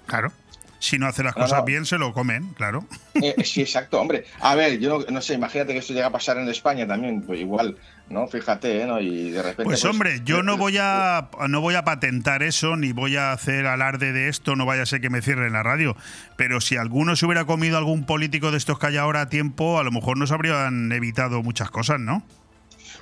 claro 0.07 0.33
si 0.79 0.99
no 0.99 1.07
hace 1.07 1.23
las 1.23 1.35
cosas 1.35 1.65
bien, 1.65 1.87
se 1.87 1.99
lo 1.99 2.13
comen, 2.13 2.55
claro. 2.55 2.85
Eh, 3.15 3.35
sí, 3.45 3.63
exacto, 3.63 4.01
hombre. 4.01 4.25
A 4.41 4.55
ver, 4.55 4.79
yo 4.79 5.05
no, 5.11 5.21
sé, 5.21 5.35
imagínate 5.35 5.73
que 5.73 5.81
esto 5.81 5.93
llega 5.93 6.07
a 6.07 6.13
pasar 6.13 6.39
en 6.39 6.49
España 6.49 6.87
también, 6.87 7.23
pues 7.23 7.41
igual, 7.41 7.77
¿no? 8.09 8.29
Fíjate, 8.29 8.87
¿no? 8.87 9.01
Y 9.01 9.31
de 9.31 9.43
repente. 9.43 9.65
Pues, 9.65 9.81
pues 9.81 9.85
hombre, 9.85 10.21
yo 10.25 10.43
no 10.43 10.57
voy 10.57 10.77
a 10.79 11.29
no 11.49 11.61
voy 11.61 11.75
a 11.75 11.85
patentar 11.85 12.43
eso, 12.43 12.77
ni 12.77 12.93
voy 12.93 13.17
a 13.17 13.33
hacer 13.33 13.67
alarde 13.67 14.13
de 14.13 14.29
esto, 14.29 14.55
no 14.55 14.67
vaya 14.67 14.83
a 14.83 14.87
ser 14.87 15.01
que 15.01 15.11
me 15.11 15.21
cierren 15.21 15.53
la 15.53 15.63
radio. 15.63 15.97
Pero 16.37 16.61
si 16.61 16.77
alguno 16.77 17.17
se 17.17 17.27
hubiera 17.27 17.45
comido 17.45 17.77
algún 17.77 18.05
político 18.05 18.51
de 18.51 18.59
estos 18.59 18.79
que 18.79 18.87
hay 18.87 18.97
ahora 18.97 19.23
a 19.23 19.29
tiempo, 19.29 19.79
a 19.79 19.83
lo 19.83 19.91
mejor 19.91 20.17
nos 20.17 20.31
habrían 20.31 20.93
evitado 20.93 21.43
muchas 21.43 21.71
cosas, 21.71 21.99
¿no? 21.99 22.23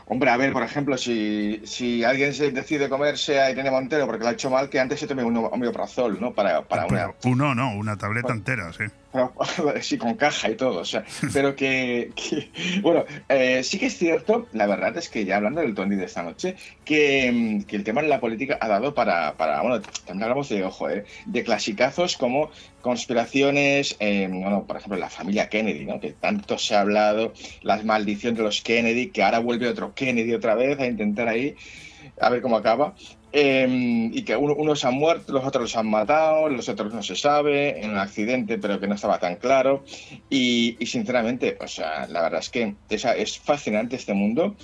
Hombre, 0.08 0.30
a 0.30 0.36
ver, 0.36 0.52
por 0.52 0.62
ejemplo, 0.62 0.96
si, 0.96 1.60
si 1.64 2.04
alguien 2.04 2.32
se 2.32 2.52
decide 2.52 2.88
comerse 2.88 3.40
a 3.40 3.50
Irene 3.50 3.72
Montero 3.72 4.06
porque 4.06 4.22
lo 4.22 4.28
ha 4.28 4.32
hecho 4.32 4.48
mal, 4.48 4.70
que 4.70 4.78
antes 4.78 5.00
se 5.00 5.08
tome 5.08 5.24
un 5.24 5.36
omioprazol, 5.36 6.20
¿no? 6.20 6.32
Para, 6.32 6.62
para 6.62 6.86
una... 6.86 7.10
Uno, 7.24 7.54
no, 7.56 7.74
una 7.74 7.96
tableta 7.96 8.32
entera, 8.32 8.72
sí. 8.72 8.84
sí, 9.80 9.98
con 9.98 10.14
caja 10.14 10.50
y 10.50 10.56
todo, 10.56 10.80
o 10.80 10.84
sea, 10.84 11.04
pero 11.32 11.56
que, 11.56 12.10
bueno, 12.82 13.04
eh, 13.28 13.62
sí 13.62 13.78
que 13.78 13.86
es 13.86 13.96
cierto, 13.96 14.46
la 14.52 14.66
verdad 14.66 14.96
es 14.96 15.08
que 15.08 15.24
ya 15.24 15.36
hablando 15.36 15.60
del 15.60 15.74
Tony 15.74 15.96
de 15.96 16.04
esta 16.04 16.22
noche, 16.22 16.56
que, 16.84 17.64
que, 17.66 17.76
el 17.76 17.84
tema 17.84 18.02
de 18.02 18.08
la 18.08 18.20
política 18.20 18.58
ha 18.60 18.68
dado 18.68 18.94
para, 18.94 19.36
para 19.36 19.62
bueno, 19.62 19.80
también 20.04 20.24
hablamos 20.24 20.48
de, 20.48 20.64
ojo, 20.64 20.88
eh, 20.90 21.04
de 21.26 21.44
clasicazos 21.44 22.16
como 22.16 22.50
conspiraciones, 22.80 23.96
eh, 23.98 24.28
bueno, 24.30 24.64
por 24.64 24.76
ejemplo, 24.76 24.98
la 24.98 25.10
familia 25.10 25.48
Kennedy, 25.48 25.84
¿no? 25.84 25.98
Que 25.98 26.12
tanto 26.12 26.56
se 26.58 26.76
ha 26.76 26.82
hablado, 26.82 27.32
las 27.62 27.84
maldiciones 27.84 28.38
de 28.38 28.44
los 28.44 28.62
Kennedy, 28.62 29.08
que 29.08 29.22
ahora 29.22 29.40
vuelve 29.40 29.68
otro 29.68 29.94
Kennedy 29.94 30.34
otra 30.34 30.54
vez 30.54 30.78
a 30.78 30.86
intentar 30.86 31.28
ahí 31.28 31.56
a 32.20 32.30
ver 32.30 32.42
cómo 32.42 32.56
acaba. 32.56 32.94
Em, 33.38 34.14
y 34.14 34.22
que 34.22 34.34
unos 34.34 34.82
han 34.86 34.94
muerto, 34.94 35.30
los 35.30 35.44
otros 35.44 35.64
los 35.64 35.76
han 35.76 35.90
matado, 35.90 36.48
los 36.48 36.70
otros 36.70 36.94
no 36.94 37.02
se 37.02 37.14
sabe, 37.14 37.84
en 37.84 37.90
un 37.90 37.98
accidente, 37.98 38.56
pero 38.56 38.80
que 38.80 38.88
no 38.88 38.94
estaba 38.94 39.18
tan 39.18 39.36
claro. 39.36 39.84
Y, 40.30 40.78
sinceramente, 40.86 41.58
o 41.60 41.68
sea, 41.68 42.06
la 42.06 42.22
verdad 42.22 42.40
es 42.40 42.48
que 42.48 42.74
es 42.88 43.38
fascinante 43.38 43.96
este 43.96 44.14
mundo. 44.14 44.56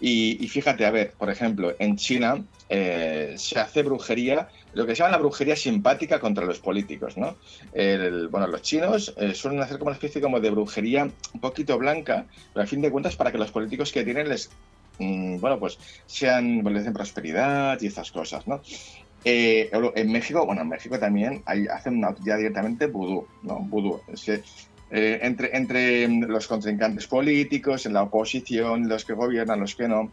Y, 0.00 0.46
fíjate, 0.46 0.86
a 0.86 0.92
ver, 0.92 1.10
por 1.18 1.28
ejemplo, 1.28 1.74
en 1.80 1.96
China 1.96 2.44
eh, 2.68 3.34
se 3.36 3.58
hace 3.58 3.82
brujería, 3.82 4.48
lo 4.74 4.86
que 4.86 4.94
se 4.94 5.02
llama 5.02 5.16
la 5.16 5.18
brujería 5.18 5.56
simpática 5.56 6.20
contra 6.20 6.46
los 6.46 6.60
políticos, 6.60 7.16
¿no? 7.16 7.36
bueno, 8.30 8.46
los 8.46 8.62
chinos 8.62 9.12
eh, 9.18 9.34
suelen 9.34 9.60
hacer 9.60 9.78
como 9.78 9.88
una 9.88 9.96
especie 9.96 10.20
como 10.22 10.38
de 10.38 10.50
brujería 10.50 11.10
un 11.34 11.40
poquito 11.40 11.76
blanca, 11.78 12.26
pero 12.54 12.62
a 12.62 12.66
fin 12.68 12.80
de 12.80 12.92
cuentas 12.92 13.16
para 13.16 13.32
que 13.32 13.38
los 13.38 13.50
políticos 13.50 13.90
que 13.90 14.04
tienen 14.04 14.28
les 14.28 14.50
Mm, 15.00 15.40
bueno, 15.40 15.58
pues 15.58 15.78
sean, 16.06 16.62
en 16.86 16.92
prosperidad 16.92 17.80
y 17.80 17.86
estas 17.86 18.12
cosas, 18.12 18.46
¿no? 18.46 18.60
en 19.24 20.12
México, 20.12 20.46
bueno, 20.46 20.62
en 20.62 20.68
México 20.68 20.98
también 20.98 21.42
hay, 21.44 21.66
hacen 21.66 22.02
ya 22.24 22.36
directamente 22.36 22.86
vudú, 22.86 23.26
¿no? 23.42 23.58
Vudú. 23.58 24.00
eh, 24.90 25.18
entre, 25.22 25.56
entre 25.56 26.08
los 26.08 26.46
contrincantes 26.46 27.06
políticos, 27.06 27.84
en 27.84 27.92
la 27.92 28.02
oposición, 28.02 28.88
los 28.88 29.04
que 29.04 29.12
gobiernan, 29.12 29.60
los 29.60 29.74
que 29.74 29.88
no. 29.88 30.10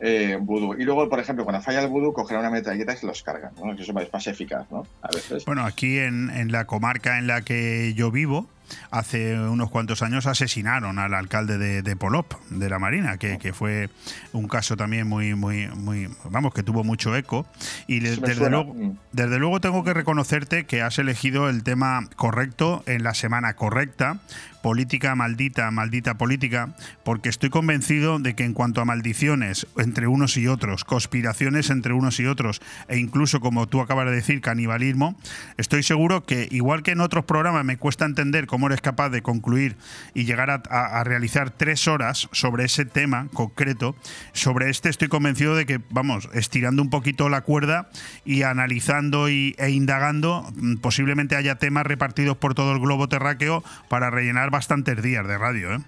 Eh, 0.00 0.38
vudú. 0.40 0.74
Y 0.74 0.84
luego, 0.84 1.08
por 1.08 1.18
ejemplo, 1.18 1.44
cuando 1.44 1.62
falla 1.62 1.80
el 1.80 1.88
vudú, 1.88 2.12
cogen 2.12 2.38
una 2.38 2.50
metralleta 2.50 2.92
y 2.92 2.96
se 2.96 3.06
los 3.06 3.22
cargan, 3.22 3.52
¿no? 3.62 3.72
Eso 3.72 3.92
es 3.92 4.12
más 4.12 4.26
eficaz, 4.28 4.70
¿no? 4.70 4.86
A 5.02 5.08
veces. 5.12 5.44
Bueno, 5.44 5.64
aquí 5.64 5.98
en, 5.98 6.30
en 6.30 6.52
la 6.52 6.66
comarca 6.66 7.18
en 7.18 7.26
la 7.26 7.42
que 7.42 7.94
yo 7.94 8.12
vivo, 8.12 8.48
hace 8.90 9.38
unos 9.38 9.70
cuantos 9.70 10.02
años 10.02 10.26
asesinaron 10.26 10.98
al 10.98 11.14
alcalde 11.14 11.58
de, 11.82 11.96
Polop, 11.96 12.34
de 12.50 12.68
la 12.68 12.78
Marina, 12.78 13.18
que, 13.18 13.52
fue 13.52 13.90
un 14.32 14.48
caso 14.48 14.76
también 14.76 15.06
muy, 15.06 15.34
muy, 15.34 15.68
muy, 15.68 16.08
vamos, 16.24 16.54
que 16.54 16.62
tuvo 16.62 16.84
mucho 16.84 17.14
eco. 17.16 17.46
Y 17.86 18.00
desde 18.00 18.50
luego, 18.50 18.74
mm. 18.74 18.98
desde 19.12 19.38
luego 19.38 19.60
tengo 19.60 19.84
que 19.84 19.94
reconocerte 19.94 20.64
que 20.64 20.82
has 20.82 20.98
elegido 20.98 21.48
el 21.48 21.62
tema 21.62 22.08
correcto 22.16 22.82
en 22.86 23.02
la 23.02 23.14
semana 23.14 23.54
correcta, 23.54 24.18
política 24.62 25.14
maldita, 25.14 25.70
maldita 25.70 26.18
política, 26.18 26.74
porque 27.04 27.28
estoy 27.28 27.50
convencido 27.50 28.18
de 28.18 28.34
que 28.34 28.44
en 28.44 28.54
cuanto 28.54 28.80
a 28.80 28.84
maldiciones 28.84 29.66
entre 29.76 30.06
unos 30.06 30.36
y 30.36 30.46
otros, 30.46 30.84
conspiraciones 30.84 31.70
entre 31.70 31.92
unos 31.92 32.20
y 32.20 32.26
otros, 32.26 32.60
e 32.88 32.98
incluso, 32.98 33.40
como 33.40 33.66
tú 33.66 33.80
acabas 33.80 34.06
de 34.06 34.12
decir, 34.12 34.40
canibalismo, 34.40 35.16
estoy 35.56 35.82
seguro 35.82 36.24
que, 36.24 36.48
igual 36.50 36.82
que 36.82 36.92
en 36.92 37.00
otros 37.00 37.24
programas 37.24 37.64
me 37.64 37.76
cuesta 37.76 38.04
entender 38.04 38.46
cómo 38.46 38.66
eres 38.66 38.80
capaz 38.80 39.10
de 39.10 39.22
concluir 39.22 39.76
y 40.14 40.24
llegar 40.24 40.50
a, 40.50 41.04
realizar 41.04 41.50
tres 41.50 41.86
horas 41.88 42.28
sobre 42.32 42.64
ese 42.64 42.84
tema 42.84 43.28
concreto, 43.32 43.96
sobre 44.32 44.70
este 44.70 44.88
estoy 44.88 45.08
convencido 45.08 45.54
de 45.54 45.66
que, 45.66 45.80
vamos, 45.90 46.28
estirando 46.32 46.82
un 46.82 46.90
poquito 46.90 47.28
la 47.28 47.42
cuerda 47.42 47.88
y 48.24 48.42
analizando 48.42 49.28
y, 49.28 49.54
e 49.58 49.70
indagando, 49.70 50.50
mm, 50.56 50.76
posiblemente 50.76 51.36
haya 51.36 51.56
temas 51.56 51.86
repartidos 51.86 52.36
por 52.36 52.54
todo 52.54 52.72
el 52.72 52.80
globo 52.80 53.08
terráqueo 53.08 53.62
para 53.88 54.10
rellenar 54.10 54.47
bastantes 54.50 55.02
días 55.02 55.26
de 55.26 55.38
radio. 55.38 55.74
¿eh? 55.74 55.80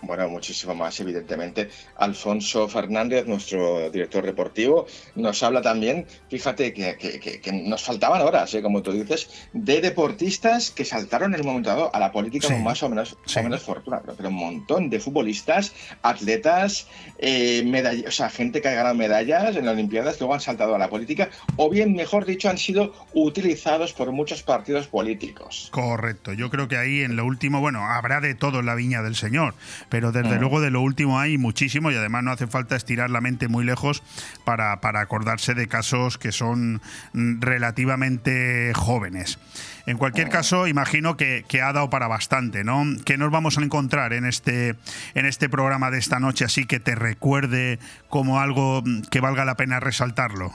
Bueno, 0.00 0.28
muchísimo 0.28 0.74
más, 0.74 1.00
evidentemente. 1.00 1.70
Alfonso 1.96 2.68
Fernández, 2.68 3.26
nuestro 3.26 3.90
director 3.90 4.24
deportivo, 4.24 4.86
nos 5.16 5.42
habla 5.42 5.60
también, 5.60 6.06
fíjate 6.30 6.72
que, 6.72 7.52
nos 7.64 7.82
faltaban 7.82 8.22
horas, 8.22 8.54
¿eh? 8.54 8.62
como 8.62 8.82
tú 8.82 8.92
dices, 8.92 9.28
de 9.52 9.80
deportistas 9.80 10.70
que 10.70 10.84
saltaron 10.84 11.34
en 11.34 11.40
el 11.40 11.46
momento 11.46 11.70
dado 11.70 11.94
a 11.94 11.98
la 11.98 12.12
política 12.12 12.46
con 12.48 12.62
más 12.62 12.82
o 12.82 12.88
menos, 12.88 13.16
menos 13.34 13.62
fortuna, 13.62 14.00
pero, 14.16 14.28
un 14.28 14.36
montón 14.36 14.88
de 14.88 15.00
futbolistas, 15.00 15.74
atletas, 16.02 16.86
eh, 17.18 18.04
o 18.06 18.10
sea, 18.12 18.30
gente 18.30 18.62
que 18.62 18.68
ha 18.68 18.74
ganado 18.74 18.94
medallas 18.94 19.56
en 19.56 19.66
las 19.66 19.74
Olimpiadas, 19.74 20.14
que 20.14 20.20
luego 20.20 20.34
han 20.34 20.40
saltado 20.40 20.74
a 20.76 20.78
la 20.78 20.88
política, 20.88 21.28
o 21.56 21.70
bien, 21.70 21.94
mejor 21.94 22.24
dicho, 22.24 22.48
han 22.48 22.58
sido 22.58 22.94
utilizados 23.14 23.92
por 23.94 24.12
muchos 24.12 24.44
partidos 24.44 24.86
políticos. 24.86 25.68
Correcto, 25.72 26.32
yo 26.32 26.50
creo 26.50 26.68
que 26.68 26.76
ahí 26.76 27.00
en 27.00 27.16
lo 27.16 27.24
último, 27.24 27.60
bueno, 27.60 27.84
habrá 27.84 28.20
de 28.20 28.34
todo 28.36 28.60
en 28.60 28.66
la 28.66 28.76
viña 28.76 29.02
del 29.02 29.16
Señor 29.16 29.54
pero 29.88 30.12
desde 30.12 30.36
mm. 30.36 30.40
luego 30.40 30.60
de 30.60 30.70
lo 30.70 30.80
último 30.80 31.18
hay 31.18 31.38
muchísimo 31.38 31.90
y 31.90 31.96
además 31.96 32.24
no 32.24 32.32
hace 32.32 32.46
falta 32.46 32.76
estirar 32.76 33.10
la 33.10 33.20
mente 33.20 33.48
muy 33.48 33.64
lejos 33.64 34.02
para, 34.44 34.80
para 34.80 35.00
acordarse 35.00 35.54
de 35.54 35.68
casos 35.68 36.18
que 36.18 36.32
son 36.32 36.80
mm, 37.12 37.40
relativamente 37.40 38.72
jóvenes. 38.74 39.38
En 39.86 39.96
cualquier 39.96 40.28
mm. 40.28 40.30
caso, 40.30 40.66
imagino 40.66 41.16
que, 41.16 41.44
que, 41.48 41.62
ha 41.62 41.72
dado 41.72 41.90
para 41.90 42.08
bastante, 42.08 42.64
¿no? 42.64 42.84
¿Qué 43.04 43.16
nos 43.16 43.30
vamos 43.30 43.58
a 43.58 43.62
encontrar 43.62 44.12
en 44.12 44.26
este, 44.26 44.76
en 45.14 45.26
este 45.26 45.48
programa 45.48 45.90
de 45.90 45.98
esta 45.98 46.20
noche 46.20 46.44
así 46.44 46.66
que 46.66 46.80
te 46.80 46.94
recuerde 46.94 47.78
como 48.08 48.40
algo 48.40 48.82
que 49.10 49.20
valga 49.20 49.44
la 49.44 49.56
pena 49.56 49.80
resaltarlo? 49.80 50.52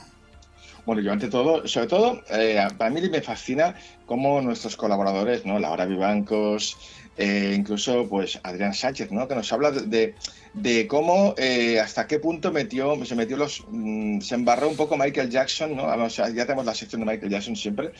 Bueno, 0.86 1.00
yo 1.00 1.12
ante 1.12 1.28
todo, 1.28 1.66
sobre 1.66 1.86
todo, 1.86 2.22
eh, 2.30 2.60
para 2.76 2.90
mí 2.90 3.00
me 3.08 3.22
fascina 3.22 3.74
cómo 4.04 4.42
nuestros 4.42 4.76
colaboradores, 4.76 5.46
¿no? 5.46 5.58
Laura 5.58 5.86
Vivancos, 5.86 6.76
eh, 7.16 7.54
incluso 7.56 8.08
pues 8.08 8.40
Adrián 8.42 8.74
Sánchez, 8.74 9.12
¿no? 9.12 9.28
que 9.28 9.34
nos 9.34 9.52
habla 9.52 9.70
de, 9.70 10.14
de 10.52 10.86
cómo, 10.88 11.34
eh, 11.38 11.78
hasta 11.80 12.06
qué 12.06 12.18
punto 12.18 12.50
metió, 12.50 13.04
se 13.04 13.14
metió 13.14 13.36
los, 13.36 13.64
mm, 13.68 14.20
se 14.20 14.34
embarró 14.34 14.68
un 14.68 14.76
poco 14.76 14.96
Michael 14.96 15.30
Jackson, 15.30 15.76
¿no? 15.76 15.86
Vamos, 15.86 16.16
ya 16.16 16.32
tenemos 16.32 16.64
la 16.64 16.74
sección 16.74 17.02
de 17.02 17.12
Michael 17.12 17.30
Jackson 17.30 17.54
siempre, 17.54 17.92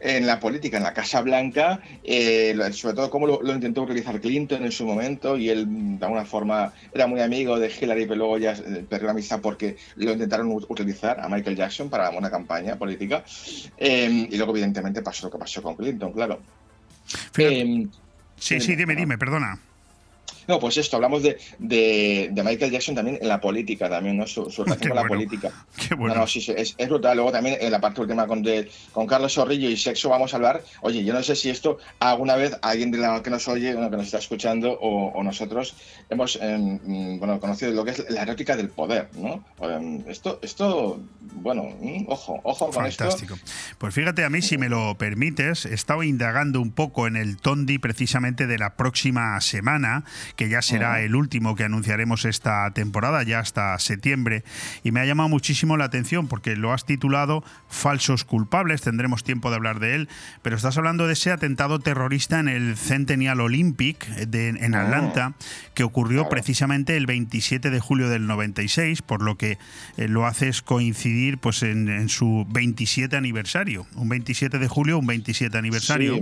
en 0.00 0.26
la 0.26 0.40
política, 0.40 0.78
en 0.78 0.82
la 0.82 0.94
Casa 0.94 1.20
Blanca, 1.20 1.80
eh, 2.02 2.56
sobre 2.72 2.94
todo 2.94 3.08
cómo 3.10 3.26
lo, 3.26 3.54
intentó 3.54 3.82
utilizar 3.82 4.20
Clinton 4.20 4.64
en 4.64 4.72
su 4.72 4.84
momento 4.84 5.36
y 5.36 5.48
él 5.48 5.98
de 5.98 6.04
alguna 6.04 6.24
forma 6.24 6.72
era 6.92 7.06
muy 7.06 7.20
amigo 7.20 7.58
de 7.58 7.70
Hillary, 7.70 8.06
pero 8.06 8.16
luego 8.16 8.38
ya 8.38 8.54
perdió 8.88 9.06
la 9.06 9.12
amistad 9.12 9.40
porque 9.40 9.76
lo 9.96 10.12
intentaron 10.12 10.50
utilizar 10.50 11.20
a 11.20 11.28
Michael 11.28 11.56
Jackson 11.56 11.88
para 11.88 12.10
una 12.10 12.30
campaña 12.30 12.76
política. 12.76 13.24
y 13.78 14.36
luego, 14.36 14.52
evidentemente, 14.52 15.02
pasó 15.02 15.26
lo 15.26 15.32
que 15.32 15.38
pasó 15.38 15.62
con 15.62 15.76
Clinton, 15.76 16.12
claro. 16.12 16.40
Sí, 18.38 18.60
sí, 18.60 18.76
dime, 18.76 18.94
dime, 18.94 19.18
perdona. 19.18 19.58
No, 20.48 20.60
pues 20.60 20.76
esto, 20.76 20.96
hablamos 20.96 21.22
de, 21.22 21.38
de, 21.58 22.42
Michael 22.44 22.70
Jackson 22.70 22.94
también 22.94 23.18
en 23.20 23.28
la 23.28 23.40
política, 23.40 23.88
también, 23.88 24.16
¿no? 24.16 24.26
Su, 24.26 24.44
relación 24.64 24.90
con 24.90 24.96
la 24.96 25.08
política. 25.08 25.52
Qué 25.88 25.94
bueno. 25.94 26.14
No, 26.14 26.26
sí, 26.26 26.44
es, 26.56 26.74
es, 26.76 26.88
brutal. 26.88 27.16
Luego 27.16 27.32
también 27.32 27.58
en 27.60 27.70
la 27.72 27.80
parte 27.80 28.00
última 28.00 28.26
con, 28.26 28.44
con 28.92 29.06
Carlos 29.06 29.34
Zorrillo 29.34 29.68
y 29.68 29.76
sexo 29.76 30.08
vamos 30.08 30.32
a 30.32 30.36
hablar. 30.36 30.62
Oye, 30.82 31.04
yo 31.04 31.12
no 31.12 31.22
sé 31.22 31.36
si 31.36 31.50
esto 31.50 31.78
alguna 32.00 32.36
vez 32.36 32.56
alguien 32.62 32.90
de 32.90 32.98
la 32.98 33.22
que 33.22 33.30
nos 33.30 33.48
oye, 33.48 33.74
o 33.74 33.90
que 33.90 33.96
nos 33.96 34.06
está 34.06 34.18
escuchando, 34.18 34.78
o, 34.80 35.22
nosotros 35.22 35.74
hemos 36.08 36.38
em, 36.40 36.78
mm, 36.82 37.18
bueno, 37.18 37.40
conocido 37.40 37.72
lo 37.72 37.84
que 37.84 37.90
es 37.90 38.10
la 38.10 38.22
erótica 38.22 38.56
del 38.56 38.68
poder, 38.68 39.08
¿no? 39.14 39.44
Em, 39.60 40.04
esto, 40.08 40.38
esto, 40.42 41.00
bueno, 41.20 41.64
mm, 41.80 42.04
ojo, 42.08 42.40
ojo 42.44 42.66
con 42.66 42.74
Fantástico. 42.74 43.36
Pues 43.78 43.94
fíjate, 43.94 44.24
a 44.24 44.30
mí, 44.30 44.42
si 44.42 44.58
me 44.58 44.68
lo 44.68 44.96
permites, 44.96 45.66
he 45.66 45.74
estado 45.74 46.02
indagando 46.02 46.60
un 46.60 46.70
poco 46.70 47.06
en 47.06 47.16
el 47.16 47.38
Tondi 47.38 47.78
precisamente 47.78 48.46
de 48.46 48.58
la 48.58 48.76
próxima 48.76 49.40
semana 49.40 50.04
que 50.36 50.48
ya 50.48 50.62
será 50.62 51.00
el 51.00 51.16
último 51.16 51.56
que 51.56 51.64
anunciaremos 51.64 52.24
esta 52.24 52.70
temporada, 52.72 53.22
ya 53.22 53.40
hasta 53.40 53.78
septiembre. 53.78 54.44
Y 54.84 54.92
me 54.92 55.00
ha 55.00 55.04
llamado 55.06 55.28
muchísimo 55.28 55.76
la 55.76 55.86
atención 55.86 56.28
porque 56.28 56.56
lo 56.56 56.72
has 56.72 56.84
titulado 56.84 57.42
Falsos 57.68 58.24
culpables, 58.24 58.82
tendremos 58.82 59.24
tiempo 59.24 59.50
de 59.50 59.56
hablar 59.56 59.80
de 59.80 59.94
él, 59.94 60.08
pero 60.42 60.56
estás 60.56 60.76
hablando 60.76 61.06
de 61.06 61.14
ese 61.14 61.32
atentado 61.32 61.78
terrorista 61.78 62.38
en 62.38 62.48
el 62.48 62.76
Centennial 62.76 63.40
Olympic 63.40 64.06
de, 64.06 64.48
en 64.48 64.74
oh. 64.74 64.78
Atlanta, 64.78 65.34
que 65.74 65.82
ocurrió 65.82 66.28
precisamente 66.28 66.96
el 66.96 67.06
27 67.06 67.70
de 67.70 67.80
julio 67.80 68.08
del 68.08 68.26
96, 68.26 69.02
por 69.02 69.22
lo 69.22 69.36
que 69.36 69.58
eh, 69.96 70.08
lo 70.08 70.26
haces 70.26 70.62
coincidir 70.62 71.38
pues 71.38 71.62
en, 71.62 72.08
su 72.08 72.46
27 72.50 73.16
aniversario. 73.16 73.86
Un 73.94 74.08
27 74.08 74.58
de 74.58 74.68
julio, 74.68 74.98
un 74.98 75.06
27 75.06 75.56
aniversario. 75.56 76.18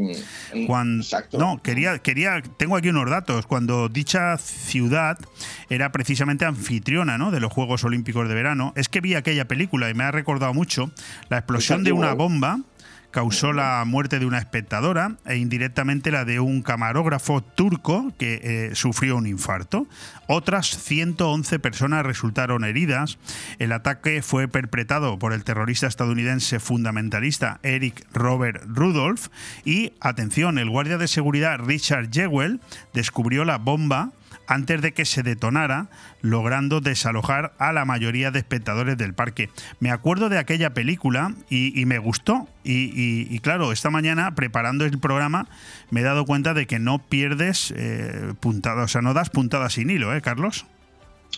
cuando, 0.67 1.05
No, 1.33 1.61
quería, 1.63 1.99
quería, 1.99 2.43
tengo 2.57 2.77
aquí 2.77 2.89
unos 2.89 3.11
datos. 3.11 3.47
Cuando 3.47 3.89
dicha 4.05 4.37
ciudad 4.37 5.19
era 5.71 5.91
precisamente 5.91 6.45
anfitriona 6.45 7.17
¿no? 7.17 7.31
de 7.31 7.41
los 7.41 7.51
Juegos 7.51 7.85
Olímpicos 7.85 8.29
de 8.29 8.35
Verano, 8.35 8.75
es 8.77 8.91
que 8.91 9.01
vi 9.01 9.15
aquella 9.15 9.49
película 9.49 9.89
y 9.89 9.95
me 9.95 10.05
ha 10.05 10.11
recordado 10.11 10.53
mucho 10.53 10.91
la 11.31 11.39
explosión 11.39 11.85
de 11.85 11.93
una 11.93 12.13
bomba 12.13 12.61
causó 13.15 13.53
la 13.53 13.85
muerte 13.87 14.19
de 14.19 14.27
una 14.27 14.39
espectadora 14.39 15.15
e 15.25 15.37
indirectamente 15.37 16.11
la 16.11 16.25
de 16.25 16.41
un 16.41 16.63
camarógrafo 16.63 17.45
turco 17.45 18.13
que 18.19 18.41
eh, 18.43 18.75
sufrió 18.75 19.17
un 19.17 19.29
infarto. 19.29 19.87
Otras 20.27 20.67
111 20.67 21.61
personas 21.61 22.05
resultaron 22.05 22.65
heridas. 22.65 23.19
El 23.61 23.71
ataque 23.71 24.21
fue 24.21 24.49
perpetrado 24.49 25.17
por 25.17 25.33
el 25.33 25.45
terrorista 25.45 25.87
estadounidense 25.87 26.59
fundamentalista 26.59 27.61
Eric 27.63 28.05
Robert 28.13 28.65
Rudolph 28.67 29.29
y, 29.65 29.93
atención, 30.01 30.59
el 30.59 30.69
guardia 30.69 30.99
de 30.99 31.07
seguridad 31.07 31.61
Richard 31.61 32.09
Jewell 32.11 32.59
descubrió 32.95 33.45
la 33.45 33.59
bomba 33.59 34.11
antes 34.47 34.81
de 34.83 34.93
que 34.93 35.05
se 35.05 35.23
detonara, 35.23 35.89
logrando 36.23 36.81
desalojar 36.81 37.53
a 37.59 37.73
la 37.73 37.85
mayoría 37.85 38.31
de 38.31 38.39
espectadores 38.39 38.97
del 38.97 39.15
parque. 39.15 39.51
Me 39.81 39.91
acuerdo 39.91 40.29
de 40.29 40.39
aquella 40.39 40.75
película 40.75 41.35
y, 41.51 41.85
me 41.87 41.99
gustó. 41.99 42.49
Y, 42.65 43.39
claro, 43.41 43.73
esta 43.73 43.91
mañana 43.91 44.35
preparando 44.35 44.85
el 44.85 44.99
programa 44.99 45.47
me 45.91 46.01
he 46.01 46.05
dado 46.05 46.25
cuenta 46.25 46.55
de 46.55 46.67
que 46.67 46.79
no 46.79 46.99
pierdes 46.99 47.73
eh, 47.77 48.33
puntadas, 48.41 48.85
o 48.85 48.89
sea, 48.89 49.03
no 49.03 49.15
das 49.15 49.31
puntadas 49.31 49.75
sin 49.75 49.91
hilo, 49.91 50.15
¿eh, 50.15 50.23
Carlos? 50.23 50.67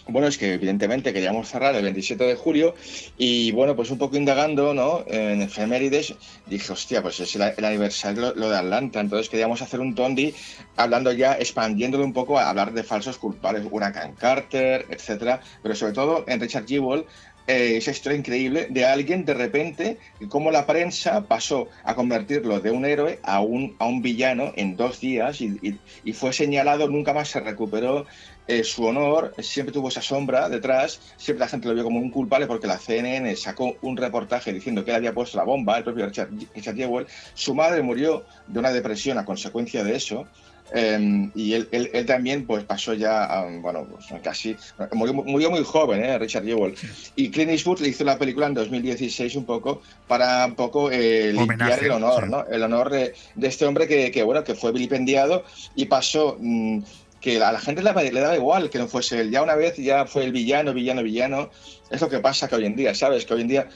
Bueno, 0.08 0.28
es 0.28 0.38
que 0.38 0.54
evidentemente 0.54 1.12
queríamos 1.12 1.48
cerrar 1.48 1.74
el 1.74 1.82
27 1.82 2.24
de 2.24 2.34
julio 2.34 2.74
y 3.16 3.52
bueno, 3.52 3.76
pues 3.76 3.90
un 3.90 3.98
poco 3.98 4.16
indagando, 4.16 4.74
¿no? 4.74 5.04
En 5.06 5.42
efemérides, 5.42 6.14
dije, 6.46 6.72
hostia, 6.72 7.02
pues 7.02 7.20
es 7.20 7.34
el, 7.36 7.42
aniversario 7.42 8.34
lo 8.34 8.50
de 8.50 8.56
Atlanta, 8.56 9.00
entonces 9.00 9.28
queríamos 9.28 9.62
hacer 9.62 9.80
un 9.80 9.94
tondi 9.94 10.34
hablando 10.76 11.12
ya, 11.12 11.34
expandiéndolo 11.34 12.04
un 12.04 12.12
poco 12.12 12.38
a 12.38 12.50
hablar 12.50 12.72
de 12.72 12.82
falsos 12.82 13.18
culpables, 13.18 13.66
Huracán 13.70 14.14
Carter, 14.14 14.86
etcétera, 14.90 15.40
pero 15.62 15.74
sobre 15.74 15.92
todo 15.92 16.24
en 16.26 16.40
Richard 16.40 16.66
Jewell, 16.66 17.04
eh, 17.48 17.76
esa 17.76 17.92
historia 17.92 18.18
increíble 18.18 18.66
de 18.70 18.84
alguien 18.84 19.24
de 19.24 19.34
repente, 19.34 19.98
cómo 20.28 20.50
la 20.50 20.66
prensa 20.66 21.28
pasó 21.28 21.68
a 21.84 21.94
convertirlo 21.94 22.58
de 22.58 22.72
un 22.72 22.84
héroe 22.84 23.20
a 23.22 23.40
un, 23.40 23.76
a 23.78 23.86
un 23.86 24.02
villano 24.02 24.52
en 24.56 24.76
dos 24.76 25.00
días 25.00 25.40
y, 25.40 25.78
y 26.04 26.12
fue 26.12 26.32
señalado, 26.32 26.88
nunca 26.88 27.12
más 27.12 27.28
se 27.28 27.38
recuperó 27.38 28.04
eh, 28.48 28.62
su 28.64 28.84
honor 28.84 29.34
siempre 29.38 29.72
tuvo 29.72 29.88
esa 29.88 30.02
sombra 30.02 30.48
detrás, 30.48 31.00
siempre 31.16 31.40
la 31.40 31.48
gente 31.48 31.68
lo 31.68 31.74
vio 31.74 31.84
como 31.84 31.98
un 31.98 32.10
culpable 32.10 32.46
porque 32.46 32.66
la 32.66 32.78
CNN 32.78 33.34
sacó 33.36 33.76
un 33.82 33.96
reportaje 33.96 34.52
diciendo 34.52 34.84
que 34.84 34.90
él 34.92 34.98
había 34.98 35.14
puesto 35.14 35.36
la 35.36 35.44
bomba, 35.44 35.78
el 35.78 35.84
propio 35.84 36.06
Richard, 36.06 36.30
Richard 36.54 36.76
Jewell. 36.76 37.06
Su 37.34 37.54
madre 37.54 37.82
murió 37.82 38.24
de 38.46 38.58
una 38.58 38.70
depresión 38.70 39.18
a 39.18 39.24
consecuencia 39.24 39.82
de 39.82 39.96
eso. 39.96 40.26
Em, 40.72 41.30
y 41.36 41.52
él, 41.52 41.68
él, 41.70 42.06
también 42.06 42.44
pues 42.44 42.64
pasó 42.64 42.92
ya, 42.92 43.46
bueno, 43.60 43.86
pues 43.88 44.06
casi, 44.20 44.56
murió, 44.92 45.14
murió, 45.14 45.50
muy 45.50 45.62
joven, 45.62 46.04
¿eh? 46.04 46.18
Richard 46.18 46.44
Jewell. 46.44 46.74
Y 47.14 47.30
Clint 47.30 47.52
Eastwood 47.52 47.80
le 47.80 47.88
hizo 47.88 48.02
la 48.02 48.18
película 48.18 48.46
en 48.46 48.54
2016 48.54 49.36
un 49.36 49.44
poco 49.44 49.82
para 50.08 50.44
un 50.44 50.56
poco 50.56 50.90
eh, 50.90 51.32
limpiar 51.32 51.84
el 51.84 51.92
honor, 51.92 52.28
¿no? 52.28 52.44
El 52.46 52.64
honor 52.64 52.90
de, 52.90 53.14
de 53.36 53.46
este 53.46 53.64
hombre 53.64 53.86
que, 53.86 54.10
que, 54.10 54.24
bueno, 54.24 54.42
que 54.42 54.54
fue 54.54 54.72
vilipendiado 54.72 55.44
y 55.74 55.86
pasó... 55.86 56.36
Mm, 56.40 56.80
que 57.26 57.42
a 57.42 57.50
la 57.50 57.58
gente 57.58 57.82
le, 57.82 57.92
daba 57.92 58.36
igual 58.36 58.70
que 58.70 58.78
no 58.78 58.86
fuese 58.86 59.20
él. 59.20 59.32
Ya 59.32 59.42
una 59.42 59.56
vez 59.56 59.76
ya 59.78 60.06
fue 60.06 60.22
el 60.22 60.30
villano, 60.30 60.72
villano, 60.72 61.02
villano. 61.02 61.50
Es 61.90 62.00
lo 62.00 62.08
que 62.08 62.20
pasa 62.20 62.46
que 62.46 62.54
hoy 62.54 62.66
en 62.66 62.76
día, 62.76 62.94
¿sabes? 62.94 63.26
Que 63.26 63.34
hoy 63.34 63.40
en 63.40 63.48
día 63.48 63.68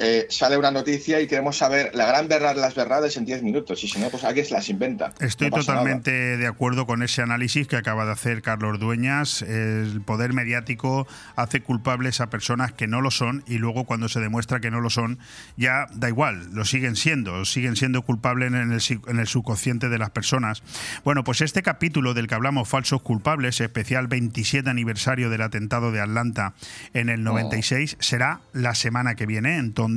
eh, 0.00 0.28
sale 0.30 0.56
una 0.56 0.70
noticia 0.70 1.20
y 1.20 1.26
queremos 1.26 1.56
saber 1.56 1.90
la 1.92 2.06
gran 2.06 2.28
verdad 2.28 2.54
de 2.54 2.60
las 2.60 2.76
verdades 2.76 3.16
en 3.16 3.24
10 3.24 3.42
minutos. 3.42 3.82
Y 3.82 3.88
si 3.88 3.98
no, 3.98 4.10
pues 4.10 4.22
alguien 4.22 4.46
se 4.46 4.54
las 4.54 4.68
inventa. 4.68 5.12
Estoy 5.18 5.50
totalmente 5.50 6.36
de 6.36 6.46
acuerdo 6.46 6.86
con 6.86 7.02
ese 7.02 7.20
análisis 7.20 7.66
que 7.66 7.74
acaba 7.74 8.04
de 8.04 8.12
hacer 8.12 8.40
Carlos 8.40 8.78
Dueñas. 8.78 9.42
El 9.42 10.00
poder 10.02 10.32
mediático 10.34 11.08
hace 11.34 11.62
culpables 11.62 12.20
a 12.20 12.30
personas 12.30 12.72
que 12.72 12.86
no 12.86 13.00
lo 13.00 13.10
son 13.10 13.42
y 13.48 13.58
luego 13.58 13.86
cuando 13.86 14.08
se 14.08 14.20
demuestra 14.20 14.60
que 14.60 14.70
no 14.70 14.80
lo 14.80 14.88
son, 14.88 15.18
ya 15.56 15.86
da 15.92 16.08
igual, 16.08 16.54
lo 16.54 16.64
siguen 16.64 16.94
siendo, 16.94 17.44
siguen 17.44 17.74
siendo 17.74 18.02
culpables 18.02 18.52
en 18.52 18.72
el, 18.72 18.80
en 19.08 19.18
el 19.18 19.26
subconsciente 19.26 19.88
de 19.88 19.98
las 19.98 20.10
personas. 20.10 20.62
Bueno, 21.02 21.24
pues 21.24 21.40
este 21.40 21.62
capítulo 21.62 22.14
del 22.14 22.28
que 22.28 22.36
hablamos, 22.36 22.68
Falsos 22.68 23.02
Culpables, 23.02 23.60
especial 23.60 24.06
27 24.06 24.70
aniversario 24.70 25.28
del 25.28 25.42
atentado 25.42 25.90
de 25.90 26.00
Atlanta 26.00 26.54
en 26.94 27.08
el 27.08 27.24
96, 27.24 27.96
será 27.98 28.42
la 28.52 28.76
semana 28.76 29.16
que 29.16 29.26
viene. 29.26 29.56
Entonces, 29.56 29.87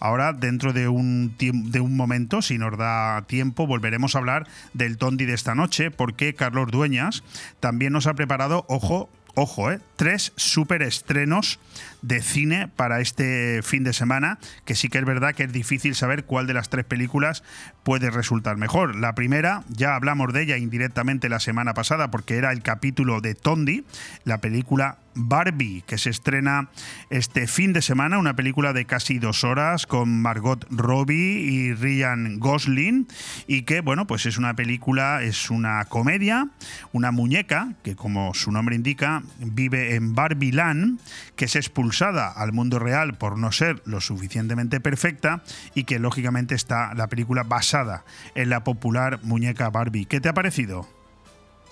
Ahora, 0.00 0.32
dentro 0.32 0.72
de 0.72 0.88
un, 0.88 1.34
de 1.38 1.80
un 1.80 1.96
momento, 1.96 2.40
si 2.42 2.58
nos 2.58 2.76
da 2.78 3.22
tiempo, 3.26 3.66
volveremos 3.66 4.14
a 4.14 4.18
hablar 4.18 4.46
del 4.72 4.96
Tondi 4.96 5.26
de 5.26 5.34
esta 5.34 5.54
noche, 5.54 5.90
porque 5.90 6.34
Carlos 6.34 6.70
Dueñas 6.70 7.22
también 7.60 7.92
nos 7.92 8.06
ha 8.06 8.14
preparado, 8.14 8.64
ojo, 8.68 9.10
ojo, 9.34 9.70
¿eh? 9.70 9.80
tres 9.96 10.32
superestrenos 10.36 11.60
de 12.06 12.22
cine 12.22 12.68
para 12.68 13.00
este 13.00 13.62
fin 13.64 13.82
de 13.82 13.92
semana, 13.92 14.38
que 14.64 14.76
sí 14.76 14.88
que 14.88 14.98
es 14.98 15.04
verdad 15.04 15.34
que 15.34 15.42
es 15.42 15.52
difícil 15.52 15.96
saber 15.96 16.24
cuál 16.24 16.46
de 16.46 16.54
las 16.54 16.68
tres 16.68 16.84
películas 16.84 17.42
puede 17.82 18.10
resultar 18.10 18.56
mejor. 18.56 18.94
La 18.94 19.14
primera, 19.16 19.64
ya 19.68 19.96
hablamos 19.96 20.32
de 20.32 20.42
ella 20.42 20.56
indirectamente 20.56 21.28
la 21.28 21.40
semana 21.40 21.74
pasada, 21.74 22.10
porque 22.12 22.36
era 22.36 22.52
el 22.52 22.62
capítulo 22.62 23.20
de 23.20 23.34
Tondi, 23.34 23.84
la 24.24 24.40
película 24.40 24.98
Barbie, 25.18 25.82
que 25.86 25.96
se 25.96 26.10
estrena 26.10 26.68
este 27.10 27.46
fin 27.46 27.72
de 27.72 27.80
semana, 27.80 28.18
una 28.18 28.36
película 28.36 28.72
de 28.72 28.84
casi 28.84 29.18
dos 29.18 29.44
horas 29.44 29.86
con 29.86 30.20
Margot 30.20 30.66
Robbie 30.70 31.40
y 31.40 31.72
Ryan 31.72 32.38
Gosling, 32.38 33.08
y 33.46 33.62
que, 33.62 33.80
bueno, 33.80 34.06
pues 34.06 34.26
es 34.26 34.36
una 34.36 34.54
película, 34.54 35.22
es 35.22 35.50
una 35.50 35.84
comedia, 35.86 36.48
una 36.92 37.12
muñeca, 37.12 37.72
que 37.82 37.96
como 37.96 38.34
su 38.34 38.52
nombre 38.52 38.76
indica, 38.76 39.22
vive 39.38 39.94
en 39.94 40.14
Barbie 40.14 40.52
Land, 40.52 41.00
que 41.34 41.46
es 41.46 41.56
expulsada 41.56 41.95
al 42.02 42.52
mundo 42.52 42.78
real 42.78 43.14
por 43.14 43.38
no 43.38 43.52
ser 43.52 43.82
lo 43.84 44.00
suficientemente 44.00 44.80
perfecta, 44.80 45.42
y 45.74 45.84
que 45.84 45.98
lógicamente 45.98 46.54
está 46.54 46.94
la 46.94 47.08
película 47.08 47.42
basada 47.42 48.04
en 48.34 48.50
la 48.50 48.64
popular 48.64 49.20
muñeca 49.22 49.70
Barbie. 49.70 50.06
¿Qué 50.06 50.20
te 50.20 50.28
ha 50.28 50.34
parecido? 50.34 50.86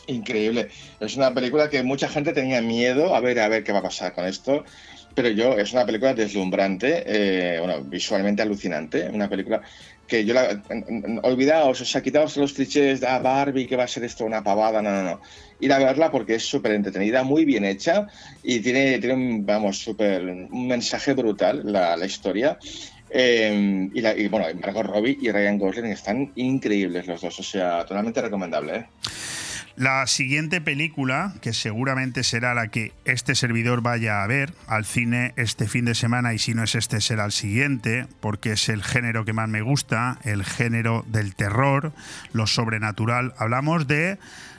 Increíble. 0.07 0.69
Es 1.01 1.17
una 1.17 1.33
película 1.33 1.71
que 1.71 1.83
mucha 1.83 2.09
gente 2.09 2.33
tenía 2.33 2.61
miedo 2.61 3.15
a 3.15 3.21
ver 3.21 3.41
a 3.41 3.49
ver 3.49 3.65
qué 3.65 3.73
va 3.73 3.79
a 3.79 3.83
pasar 3.83 4.13
con 4.13 4.25
esto. 4.27 4.65
Pero 5.15 5.29
yo, 5.29 5.57
es 5.57 5.73
una 5.73 5.87
película 5.87 6.13
deslumbrante, 6.13 7.05
eh, 7.07 7.59
bueno, 7.61 7.83
visualmente 7.85 8.43
alucinante. 8.43 9.09
Una 9.09 9.29
película 9.29 9.63
que 10.07 10.25
yo 10.25 10.35
la. 10.35 10.63
Olvidaos, 11.23 11.81
o 11.81 11.85
sea, 11.85 12.03
quitaos 12.03 12.37
los 12.37 12.53
clichés 12.53 13.01
de 13.01 13.07
ah, 13.07 13.19
Barbie, 13.19 13.67
que 13.67 13.77
va 13.77 13.85
a 13.85 13.89
ser 13.89 14.05
esto 14.05 14.25
una 14.25 14.43
pavada. 14.43 14.83
No, 14.83 14.91
no, 14.91 15.03
no. 15.03 15.21
Ir 15.61 15.73
a 15.73 15.79
verla 15.79 16.11
porque 16.11 16.35
es 16.35 16.45
súper 16.45 16.73
entretenida, 16.73 17.23
muy 17.23 17.45
bien 17.45 17.65
hecha 17.65 18.07
y 18.43 18.61
tiene, 18.61 18.99
tiene 18.99 19.15
un, 19.15 19.47
vamos, 19.47 19.79
súper. 19.79 20.23
un 20.25 20.67
mensaje 20.67 21.15
brutal 21.15 21.63
la, 21.65 22.05
historia. 22.05 22.59
Eh, 23.11 23.89
y, 23.95 24.01
la, 24.01 24.17
y, 24.17 24.29
bueno, 24.29 24.47
Margot 24.61 24.85
Robbie 24.85 25.19
y 25.21 25.31
Ryan 25.31 25.59
Gosling 25.59 25.93
están 25.93 26.33
increíbles 26.35 27.07
los 27.07 27.21
dos, 27.21 27.39
o 27.39 27.43
sea, 27.43 27.85
totalmente 27.85 28.21
recomendable. 28.21 28.77
¿eh? 28.77 28.87
La 29.77 30.07
siguiente 30.07 30.61
película, 30.61 31.35
que 31.41 31.53
seguramente 31.53 32.23
será 32.23 32.55
la 32.55 32.69
que 32.69 32.93
este 33.05 33.35
servidor 33.35 33.81
vaya 33.81 34.23
a 34.23 34.27
ver 34.29 34.53
al 34.69 34.85
cine 34.85 35.33
este 35.35 35.67
fin 35.67 35.85
de 35.85 35.97
semana, 35.97 36.33
y 36.33 36.39
si 36.39 36.55
no 36.55 36.63
es 36.63 36.77
este 36.77 37.01
será 37.01 37.25
el 37.25 37.33
siguiente, 37.33 38.07
porque 38.21 38.53
es 38.53 38.69
el 38.69 38.85
género 38.85 39.25
que 39.25 39.33
más 39.33 39.49
me 39.49 39.63
gusta, 39.63 40.19
el 40.23 40.45
género 40.45 41.05
del 41.09 41.35
terror, 41.35 41.93
lo 42.33 42.47
sobrenatural. 42.47 43.35
Hablamos 43.37 43.89
de 43.89 44.19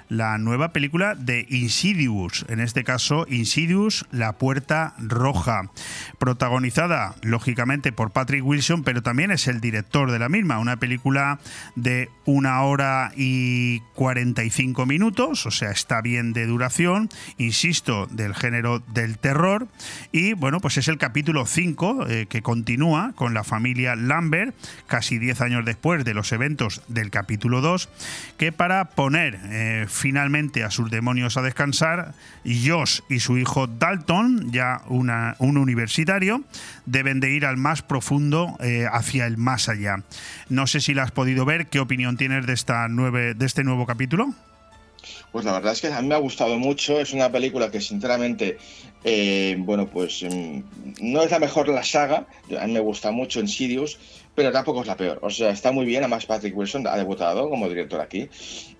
la 0.09 0.37
nueva 0.37 0.73
película 0.73 1.15
de 1.15 1.45
Insidious, 1.49 2.45
en 2.49 2.59
este 2.59 2.83
caso 2.83 3.25
Insidious, 3.29 4.05
La 4.11 4.37
Puerta 4.37 4.93
Roja, 4.97 5.71
protagonizada 6.19 7.15
lógicamente 7.21 7.91
por 7.91 8.11
Patrick 8.11 8.45
Wilson, 8.45 8.83
pero 8.83 9.01
también 9.01 9.31
es 9.31 9.47
el 9.47 9.61
director 9.61 10.11
de 10.11 10.19
la 10.19 10.29
misma, 10.29 10.59
una 10.59 10.77
película 10.77 11.39
de 11.75 12.09
una 12.25 12.61
hora 12.63 13.11
y 13.15 13.79
45 13.95 14.85
minutos, 14.85 15.45
o 15.45 15.51
sea, 15.51 15.71
está 15.71 16.01
bien 16.01 16.33
de 16.33 16.45
duración, 16.45 17.09
insisto, 17.37 18.07
del 18.07 18.35
género 18.35 18.79
del 18.93 19.17
terror, 19.17 19.67
y 20.11 20.33
bueno, 20.33 20.59
pues 20.59 20.77
es 20.77 20.87
el 20.87 20.97
capítulo 20.97 21.45
5 21.45 22.07
eh, 22.07 22.25
que 22.27 22.41
continúa 22.41 23.13
con 23.15 23.33
la 23.33 23.43
familia 23.43 23.95
Lambert, 23.95 24.55
casi 24.87 25.17
10 25.17 25.41
años 25.41 25.65
después 25.65 26.03
de 26.05 26.13
los 26.13 26.31
eventos 26.31 26.81
del 26.87 27.11
capítulo 27.11 27.61
2, 27.61 27.89
que 28.37 28.51
para 28.51 28.85
poner 28.85 29.39
eh, 29.45 29.85
finalmente 29.95 30.63
a 30.63 30.71
sus 30.71 30.91
demonios 30.91 31.37
a 31.37 31.41
descansar, 31.41 32.13
Josh 32.43 32.99
y 33.09 33.19
su 33.19 33.37
hijo 33.37 33.67
Dalton, 33.67 34.51
ya 34.51 34.81
una, 34.87 35.35
un 35.39 35.57
universitario, 35.57 36.43
deben 36.85 37.19
de 37.19 37.31
ir 37.31 37.45
al 37.45 37.57
más 37.57 37.81
profundo 37.81 38.57
eh, 38.59 38.85
hacia 38.91 39.25
el 39.25 39.37
más 39.37 39.69
allá. 39.69 40.03
No 40.49 40.67
sé 40.67 40.81
si 40.81 40.93
la 40.93 41.03
has 41.03 41.11
podido 41.11 41.45
ver, 41.45 41.67
¿qué 41.67 41.79
opinión 41.79 42.17
tienes 42.17 42.45
de, 42.45 42.53
esta 42.53 42.87
nueve, 42.87 43.33
de 43.33 43.45
este 43.45 43.63
nuevo 43.63 43.85
capítulo? 43.85 44.33
Pues 45.31 45.45
la 45.45 45.53
verdad 45.53 45.73
es 45.73 45.81
que 45.81 45.87
a 45.91 46.01
mí 46.01 46.07
me 46.07 46.15
ha 46.15 46.19
gustado 46.19 46.57
mucho. 46.57 46.99
Es 46.99 47.13
una 47.13 47.31
película 47.31 47.69
que, 47.69 47.81
sinceramente, 47.81 48.57
eh, 49.03 49.55
bueno, 49.59 49.87
pues 49.87 50.23
mm, 50.23 50.59
no 51.01 51.23
es 51.23 51.31
la 51.31 51.39
mejor 51.39 51.67
la 51.69 51.83
saga. 51.83 52.25
A 52.59 52.67
mí 52.67 52.73
me 52.73 52.79
gusta 52.79 53.11
mucho 53.11 53.39
en 53.39 53.47
Sirius, 53.47 53.99
pero 54.35 54.51
tampoco 54.51 54.81
es 54.81 54.87
la 54.87 54.97
peor. 54.97 55.19
O 55.21 55.29
sea, 55.29 55.49
está 55.49 55.71
muy 55.71 55.85
bien. 55.85 56.03
Además, 56.03 56.25
Patrick 56.25 56.55
Wilson 56.55 56.85
ha 56.87 56.97
debutado 56.97 57.49
como 57.49 57.69
director 57.69 58.01
aquí. 58.01 58.29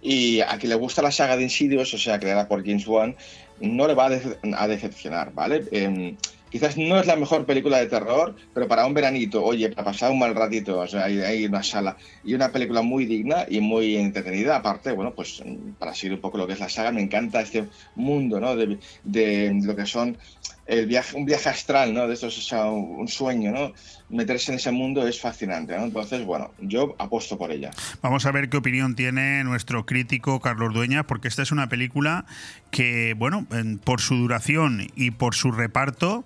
Y 0.01 0.41
a 0.41 0.57
quien 0.57 0.69
le 0.69 0.75
gusta 0.75 1.01
la 1.01 1.11
saga 1.11 1.37
de 1.37 1.43
Insidious, 1.43 1.93
o 1.93 1.97
sea, 1.97 2.19
creada 2.19 2.47
por 2.47 2.63
James 2.63 2.85
Wan, 2.85 3.15
no 3.61 3.87
le 3.87 3.93
va 3.93 4.07
a, 4.07 4.67
decepcionar, 4.67 5.33
¿vale? 5.33 5.63
Em, 5.71 6.17
quizás 6.49 6.77
no 6.77 6.99
es 6.99 7.07
la 7.07 7.15
mejor 7.15 7.45
película 7.45 7.77
de 7.79 7.87
terror, 7.87 8.35
pero 8.53 8.67
para 8.67 8.85
un 8.85 8.93
veranito, 8.93 9.43
oye, 9.43 9.69
para 9.69 9.85
pasar 9.85 10.11
un 10.11 10.19
mal 10.19 10.35
ratito, 10.35 10.79
o 10.79 10.87
sea, 10.87 11.05
hay, 11.05 11.45
una 11.45 11.63
sala 11.63 11.95
y 12.23 12.33
una 12.33 12.51
película 12.51 12.81
muy 12.81 13.05
digna 13.05 13.45
y 13.49 13.61
muy 13.61 13.95
entretenida. 13.95 14.57
Aparte, 14.57 14.91
bueno, 14.91 15.13
pues 15.15 15.41
para 15.79 15.93
seguir 15.93 16.15
un 16.15 16.21
poco 16.21 16.37
lo 16.37 16.47
que 16.47 16.53
es 16.53 16.59
la 16.59 16.69
saga, 16.69 16.91
me 16.91 17.01
encanta 17.01 17.41
este 17.41 17.65
mundo, 17.95 18.41
¿no? 18.41 18.57
De, 18.57 18.77
de 19.05 19.57
lo 19.63 19.75
que 19.75 19.85
son 19.85 20.17
el 20.65 20.87
viaje, 20.87 21.15
un 21.15 21.25
viaje 21.25 21.49
astral, 21.49 21.93
¿no? 21.93 22.07
De 22.07 22.13
esto 22.13 22.27
es 22.27 22.51
un 22.51 23.07
sueño, 23.07 23.51
¿no? 23.51 23.73
Meterse 24.09 24.51
en 24.51 24.57
ese 24.57 24.71
mundo 24.71 25.07
es 25.07 25.19
fascinante, 25.19 25.77
¿no? 25.77 25.83
Entonces, 25.83 26.25
bueno, 26.25 26.51
yo 26.59 26.95
apuesto 26.97 27.37
por 27.37 27.51
ella. 27.51 27.71
Vamos 28.01 28.25
a 28.25 28.31
ver 28.31 28.49
qué 28.49 28.57
opinión 28.57 28.95
tiene 28.95 29.43
nuestro 29.43 29.85
crítico 29.85 30.39
Carlos 30.39 30.73
Dueña, 30.73 31.03
porque 31.03 31.27
esta 31.27 31.41
es 31.41 31.51
una 31.51 31.69
película 31.69 32.25
que, 32.71 33.13
bueno, 33.15 33.47
por 33.83 34.01
su 34.01 34.15
duración 34.15 34.87
y 34.95 35.11
por 35.11 35.35
su 35.35 35.51
reparto, 35.51 36.25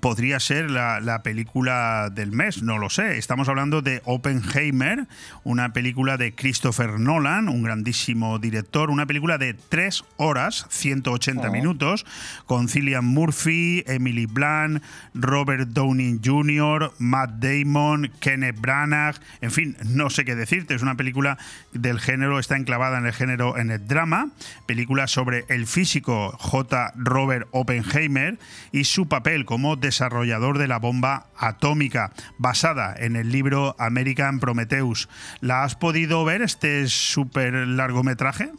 podría 0.00 0.38
ser 0.40 0.70
la, 0.70 1.00
la 1.00 1.22
película 1.22 2.10
del 2.10 2.30
mes, 2.30 2.62
no 2.62 2.78
lo 2.78 2.90
sé. 2.90 3.18
Estamos 3.18 3.48
hablando 3.48 3.82
de 3.82 4.02
Oppenheimer, 4.04 5.06
una 5.42 5.72
película 5.72 6.16
de 6.16 6.34
Christopher 6.34 7.00
Nolan, 7.00 7.48
un 7.48 7.62
grandísimo 7.62 8.38
director, 8.38 8.90
una 8.90 9.06
película 9.06 9.38
de 9.38 9.54
tres 9.54 10.04
horas, 10.16 10.66
180 10.70 11.50
minutos, 11.50 12.06
con 12.46 12.68
Cillian 12.68 13.04
Murphy 13.04 13.82
Emily 13.86 14.26
Blunt, 14.26 14.82
Robert 15.14 15.68
Downey 15.68 16.20
Jr., 16.24 16.92
Matt 16.98 17.30
Damon, 17.40 18.10
Kenneth 18.20 18.60
Branagh, 18.60 19.16
en 19.40 19.50
fin, 19.50 19.76
no 19.84 20.10
sé 20.10 20.24
qué 20.24 20.34
decirte, 20.34 20.74
es 20.74 20.82
una 20.82 20.96
película 20.96 21.38
del 21.72 21.98
género, 21.98 22.38
está 22.38 22.56
enclavada 22.56 22.98
en 22.98 23.06
el 23.06 23.12
género, 23.12 23.58
en 23.58 23.70
el 23.70 23.86
drama, 23.86 24.30
película 24.66 25.08
sobre 25.08 25.44
el 25.48 25.66
físico 25.66 26.36
J. 26.38 26.92
Robert 26.96 27.48
Oppenheimer 27.50 28.38
y 28.70 28.84
su 28.84 29.08
papel 29.08 29.44
como 29.48 29.76
desarrollador 29.76 30.58
de 30.58 30.68
la 30.68 30.78
bomba 30.78 31.28
atómica, 31.34 32.12
basada 32.36 32.94
en 32.98 33.16
el 33.16 33.32
libro 33.32 33.74
American 33.78 34.40
Prometheus. 34.40 35.08
¿La 35.40 35.64
has 35.64 35.74
podido 35.74 36.22
ver 36.26 36.42
este 36.42 36.86
súper 36.86 37.54
largometraje? 37.54 38.50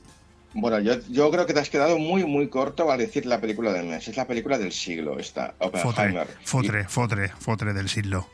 Bueno, 0.55 0.79
yo, 0.79 0.95
yo, 1.07 1.29
creo 1.29 1.45
que 1.45 1.53
te 1.53 1.59
has 1.59 1.69
quedado 1.69 1.99
muy, 1.99 2.25
muy 2.25 2.47
corto 2.47 2.91
al 2.91 2.97
decir 2.97 3.27
la 3.27 3.39
película 3.39 3.71
del 3.71 3.85
mes. 3.85 4.07
Es 4.07 4.17
la 4.17 4.25
película 4.25 4.57
del 4.57 4.71
siglo, 4.71 5.19
esta, 5.19 5.53
Oppenheimer. 5.59 6.25
Fotre, 6.43 6.85
fotre, 6.85 7.27
fotre, 7.37 7.73
del 7.73 7.87
siglo. 7.87 8.27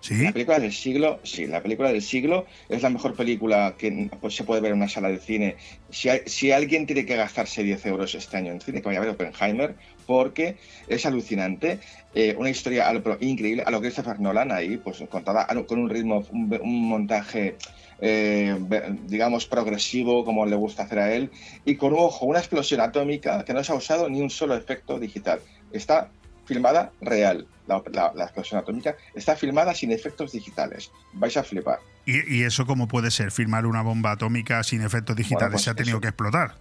¿Sí? 0.00 0.22
La 0.22 0.30
película 0.30 0.60
del 0.60 0.72
siglo, 0.72 1.18
sí, 1.24 1.48
la 1.48 1.60
película 1.60 1.90
del 1.90 2.00
siglo 2.00 2.46
es 2.68 2.80
la 2.80 2.90
mejor 2.90 3.16
película 3.16 3.74
que 3.76 4.08
pues, 4.20 4.36
se 4.36 4.44
puede 4.44 4.60
ver 4.60 4.70
en 4.70 4.76
una 4.76 4.88
sala 4.88 5.08
de 5.08 5.18
cine. 5.18 5.56
Si, 5.90 6.08
si 6.26 6.52
alguien 6.52 6.86
tiene 6.86 7.04
que 7.04 7.16
gastarse 7.16 7.64
10 7.64 7.86
euros 7.86 8.14
este 8.14 8.36
año 8.36 8.52
en 8.52 8.60
cine, 8.60 8.80
que 8.82 8.86
vaya 8.86 9.00
a 9.00 9.02
ver 9.02 9.10
Oppenheimer, 9.10 9.74
porque 10.08 10.56
es 10.88 11.04
alucinante. 11.04 11.80
Eh, 12.14 12.34
una 12.38 12.48
historia 12.48 12.90
increíble, 13.20 13.62
a 13.64 13.70
lo 13.70 13.82
que 13.82 13.88
Christopher 13.88 14.18
Nolan 14.18 14.50
ahí, 14.50 14.78
pues 14.78 15.04
contada 15.10 15.46
con 15.66 15.78
un 15.78 15.90
ritmo, 15.90 16.24
un, 16.32 16.88
montaje 16.88 17.56
eh, 18.00 18.58
digamos, 19.06 19.44
progresivo, 19.44 20.24
como 20.24 20.46
le 20.46 20.56
gusta 20.56 20.84
hacer 20.84 20.98
a 20.98 21.12
él, 21.12 21.30
y 21.66 21.76
con, 21.76 21.92
ojo, 21.92 22.24
una 22.24 22.38
explosión 22.38 22.80
atómica 22.80 23.44
que 23.44 23.52
no 23.52 23.62
se 23.62 23.70
ha 23.70 23.74
usado 23.74 24.08
ni 24.08 24.22
un 24.22 24.30
solo 24.30 24.56
efecto 24.56 24.98
digital. 24.98 25.40
Está 25.72 26.10
filmada 26.46 26.90
real. 27.02 27.46
La, 27.66 28.24
explosión 28.24 28.58
atómica 28.58 28.96
está 29.14 29.36
filmada 29.36 29.74
sin 29.74 29.92
efectos 29.92 30.32
digitales. 30.32 30.90
Vais 31.12 31.36
a 31.36 31.44
flipar. 31.44 31.80
¿Y, 32.06 32.44
eso 32.44 32.64
cómo 32.64 32.88
puede 32.88 33.10
ser? 33.10 33.30
¿Filmar 33.30 33.66
una 33.66 33.82
bomba 33.82 34.12
atómica 34.12 34.62
sin 34.62 34.80
efectos 34.80 35.14
digitales? 35.16 35.52
Pues 35.52 35.64
se 35.64 35.70
ha 35.70 35.74
tenido 35.74 36.00
que 36.00 36.08
explotar. 36.08 36.54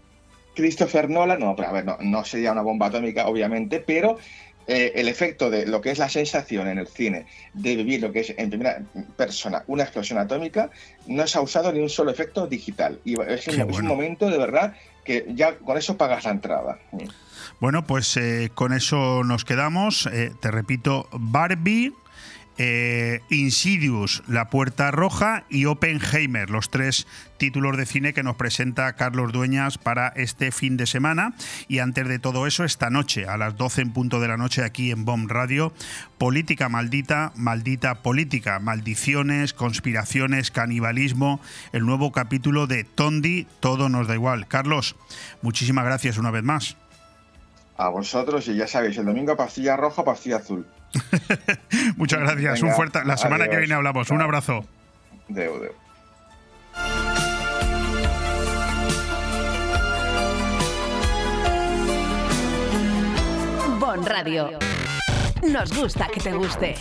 Christopher 0.57 1.07
Nolan, 1.07 1.39
no, 1.39 1.55
pero 1.55 1.67
a 1.67 1.71
ver, 1.71 1.85
no, 1.85 2.25
sería 2.25 2.51
una 2.51 2.63
bomba 2.63 2.87
atómica, 2.87 3.27
obviamente, 3.27 3.79
pero 3.79 4.17
eh, 4.65 4.91
el 4.95 5.07
efecto 5.07 5.51
de 5.51 5.67
lo 5.67 5.81
que 5.81 5.91
es 5.91 5.99
la 5.99 6.09
sensación 6.09 6.67
en 6.67 6.79
el 6.79 6.87
cine 6.87 7.27
de 7.53 7.75
vivir 7.75 8.01
lo 8.01 8.11
que 8.11 8.21
es 8.21 8.33
en 8.35 8.49
primera 8.49 8.81
persona 9.15 9.63
una 9.67 9.83
explosión 9.83 10.17
atómica, 10.17 10.71
no 11.05 11.27
se 11.27 11.37
ha 11.37 11.41
usado 11.41 11.71
ni 11.71 11.79
un 11.79 11.89
solo 11.89 12.09
efecto 12.09 12.47
digital. 12.47 12.99
Y 13.05 13.21
es, 13.21 13.47
un, 13.47 13.85
momento 13.85 14.31
de 14.31 14.39
verdad 14.39 14.73
que 15.05 15.27
ya 15.35 15.55
con 15.57 15.77
eso 15.77 15.95
pagas 15.95 16.25
la 16.25 16.31
entrada. 16.31 16.79
Bueno, 17.59 17.85
pues 17.85 18.17
eh, 18.17 18.49
con 18.55 18.73
eso 18.73 19.23
nos 19.23 19.45
quedamos. 19.45 20.07
Eh, 20.07 20.31
te 20.41 20.49
repito, 20.49 21.07
Barbie, 21.11 21.93
eh, 22.57 23.21
Insidious, 23.29 24.23
La 24.27 24.49
Puerta 24.49 24.91
Roja 24.91 25.45
y 25.49 25.65
Oppenheimer, 25.65 26.49
los 26.49 26.69
tres 26.69 27.07
títulos 27.37 27.77
de 27.77 27.85
cine 27.85 28.13
que 28.13 28.23
nos 28.23 28.35
presenta 28.35 28.93
Carlos 28.93 29.31
Dueñas 29.31 29.77
para 29.77 30.07
este 30.09 30.51
fin 30.51 30.77
de 30.77 30.87
semana. 30.87 31.33
Y 31.67 31.79
antes 31.79 32.07
de 32.07 32.19
todo 32.19 32.47
eso, 32.47 32.63
esta 32.63 32.89
noche, 32.89 33.27
a 33.27 33.37
las 33.37 33.57
12 33.57 33.81
en 33.81 33.93
punto 33.93 34.19
de 34.19 34.27
la 34.27 34.37
noche, 34.37 34.63
aquí 34.63 34.91
en 34.91 35.05
Bomb 35.05 35.29
Radio, 35.29 35.73
Política 36.17 36.69
Maldita, 36.69 37.31
Maldita 37.35 38.01
Política, 38.01 38.59
Maldiciones, 38.59 39.53
Conspiraciones, 39.53 40.51
Canibalismo, 40.51 41.39
el 41.73 41.85
nuevo 41.85 42.11
capítulo 42.11 42.67
de 42.67 42.83
Tondi, 42.83 43.47
Todo 43.59 43.89
nos 43.89 44.07
da 44.07 44.15
igual. 44.15 44.47
Carlos, 44.47 44.95
muchísimas 45.41 45.85
gracias 45.85 46.17
una 46.17 46.31
vez 46.31 46.43
más. 46.43 46.75
A 47.77 47.89
vosotros 47.89 48.47
y 48.47 48.55
ya 48.55 48.65
sabéis, 48.65 48.97
el 48.97 49.05
domingo 49.05 49.37
pastilla 49.37 49.77
roja, 49.77 50.03
pastilla 50.03 50.37
azul. 50.37 50.65
Muchas 51.97 52.19
gracias, 52.19 52.61
un 52.61 52.71
fuerte. 52.71 52.99
La 53.05 53.17
semana 53.17 53.47
que 53.47 53.57
viene 53.57 53.73
hablamos. 53.73 54.09
Un 54.09 54.21
abrazo. 54.21 54.65
Deu, 55.27 55.59
deu. 55.59 55.71
Bon 63.79 64.05
Radio. 64.05 64.59
Nos 65.43 65.73
gusta 65.73 66.07
que 66.07 66.19
te 66.19 66.31
guste. 66.33 66.75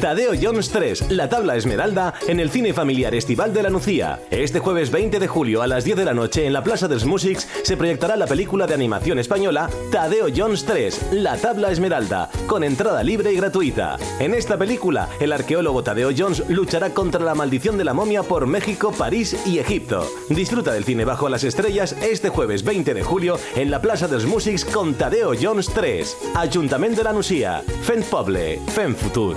Tadeo 0.00 0.32
Jones 0.40 0.68
3, 0.70 1.10
La 1.10 1.28
Tabla 1.28 1.56
Esmeralda, 1.56 2.14
en 2.26 2.40
el 2.40 2.50
Cine 2.50 2.74
Familiar 2.74 3.14
Estival 3.14 3.52
de 3.52 3.62
la 3.62 3.70
Nucía. 3.70 4.20
Este 4.30 4.58
jueves 4.58 4.90
20 4.90 5.18
de 5.18 5.26
julio 5.26 5.62
a 5.62 5.66
las 5.66 5.84
10 5.84 5.96
de 5.96 6.04
la 6.04 6.14
noche 6.14 6.46
en 6.46 6.52
la 6.52 6.62
Plaza 6.62 6.88
dels 6.88 7.04
Musics 7.06 7.48
se 7.62 7.76
proyectará 7.76 8.16
la 8.16 8.26
película 8.26 8.66
de 8.66 8.74
animación 8.74 9.18
española 9.18 9.70
Tadeo 9.90 10.26
Jones 10.34 10.64
3, 10.64 11.12
La 11.12 11.36
Tabla 11.36 11.70
Esmeralda, 11.70 12.28
con 12.46 12.64
entrada 12.64 13.02
libre 13.02 13.32
y 13.32 13.36
gratuita. 13.36 13.96
En 14.18 14.34
esta 14.34 14.58
película, 14.58 15.08
el 15.20 15.32
arqueólogo 15.32 15.82
Tadeo 15.82 16.10
Jones 16.16 16.42
luchará 16.48 16.90
contra 16.90 17.24
la 17.24 17.34
maldición 17.34 17.78
de 17.78 17.84
la 17.84 17.94
momia 17.94 18.22
por 18.22 18.46
México, 18.46 18.92
París 18.92 19.36
y 19.46 19.58
Egipto. 19.58 20.06
Disfruta 20.28 20.72
del 20.72 20.84
cine 20.84 21.04
bajo 21.04 21.28
las 21.28 21.44
estrellas 21.44 21.96
este 22.02 22.28
jueves 22.28 22.64
20 22.64 22.94
de 22.94 23.02
julio 23.02 23.38
en 23.56 23.70
la 23.70 23.80
Plaza 23.80 24.08
dels 24.08 24.26
Musics 24.26 24.64
con 24.64 24.94
Tadeo 24.94 25.32
Jones 25.40 25.70
3. 25.74 26.16
Ayuntamiento 26.34 26.98
de 26.98 27.04
la 27.04 27.12
Nucía. 27.12 27.62
Fent 27.82 28.04
Poble. 28.06 28.60
Fent 28.68 28.96
Futur. 28.96 29.36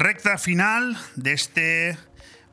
Recta 0.00 0.38
final 0.38 0.96
de 1.14 1.32
este 1.32 1.98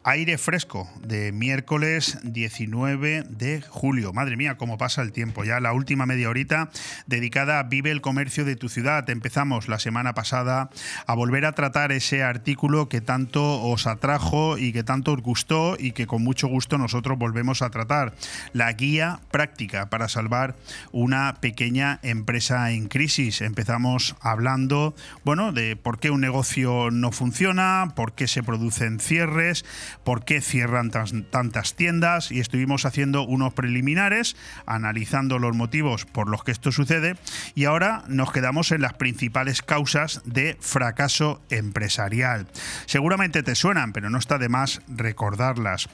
aire 0.08 0.38
fresco 0.38 0.90
de 1.02 1.34
miércoles 1.34 2.18
19 2.24 3.26
de 3.28 3.62
julio. 3.62 4.14
Madre 4.14 4.38
mía, 4.38 4.56
cómo 4.56 4.78
pasa 4.78 5.02
el 5.02 5.12
tiempo. 5.12 5.44
Ya 5.44 5.60
la 5.60 5.74
última 5.74 6.06
media 6.06 6.30
horita 6.30 6.70
dedicada 7.08 7.60
a 7.60 7.64
Vive 7.64 7.92
el 7.92 8.00
comercio 8.00 8.46
de 8.46 8.56
tu 8.56 8.70
ciudad. 8.70 9.10
Empezamos 9.10 9.68
la 9.68 9.80
semana 9.80 10.14
pasada 10.14 10.70
a 11.08 11.14
volver 11.14 11.44
a 11.44 11.52
tratar 11.52 11.92
ese 11.92 12.24
artículo 12.24 12.88
que 12.88 13.02
tanto 13.02 13.62
os 13.62 13.86
atrajo 13.86 14.58
y 14.58 14.72
que 14.72 14.82
tanto 14.82 15.12
os 15.12 15.22
gustó 15.22 15.76
y 15.78 15.92
que 15.92 16.08
con 16.08 16.24
mucho 16.24 16.48
gusto 16.48 16.78
nosotros 16.78 17.18
volvemos 17.18 17.62
a 17.62 17.70
tratar. 17.70 18.14
La 18.54 18.72
guía 18.72 19.20
práctica 19.30 19.90
para 19.90 20.08
salvar 20.08 20.56
una 20.94 21.36
pequeña 21.42 22.00
empresa 22.02 22.72
en 22.72 22.88
crisis. 22.88 23.42
Empezamos 23.42 24.16
hablando, 24.22 24.96
bueno, 25.26 25.52
de 25.52 25.76
por 25.76 26.00
qué 26.00 26.12
un 26.12 26.22
negocio 26.22 26.92
no 26.92 27.12
funciona, 27.12 27.92
por 27.94 28.14
qué 28.14 28.30
se 28.30 28.42
producen 28.42 29.02
cierres, 29.02 29.66
por 30.04 30.26
qué 30.26 30.42
cierran 30.42 30.92
tantas 30.92 31.76
tiendas 31.76 32.32
y 32.32 32.40
estuvimos 32.40 32.86
haciendo 32.86 33.24
unos 33.24 33.54
preliminares, 33.54 34.36
analizando 34.66 35.40
los 35.40 35.56
motivos 35.56 36.06
por 36.06 36.30
los 36.30 36.44
que 36.44 36.52
esto 36.52 36.72
sucede 36.72 37.16
y 37.56 37.66
ahora 37.66 38.04
nos 38.08 38.32
quedamos 38.32 38.72
en 38.72 38.82
las 38.82 38.94
principales 38.94 39.62
causas 39.62 40.22
de 40.26 40.58
fracaso 40.60 41.42
empresarial. 41.50 42.48
Seguramente 42.86 43.44
te 43.44 43.56
suenan, 43.56 43.94
pero 43.94 44.10
no 44.10 44.18
está 44.18 44.38
de 44.38 44.50
más 44.50 44.82
recordarlas. 44.88 45.90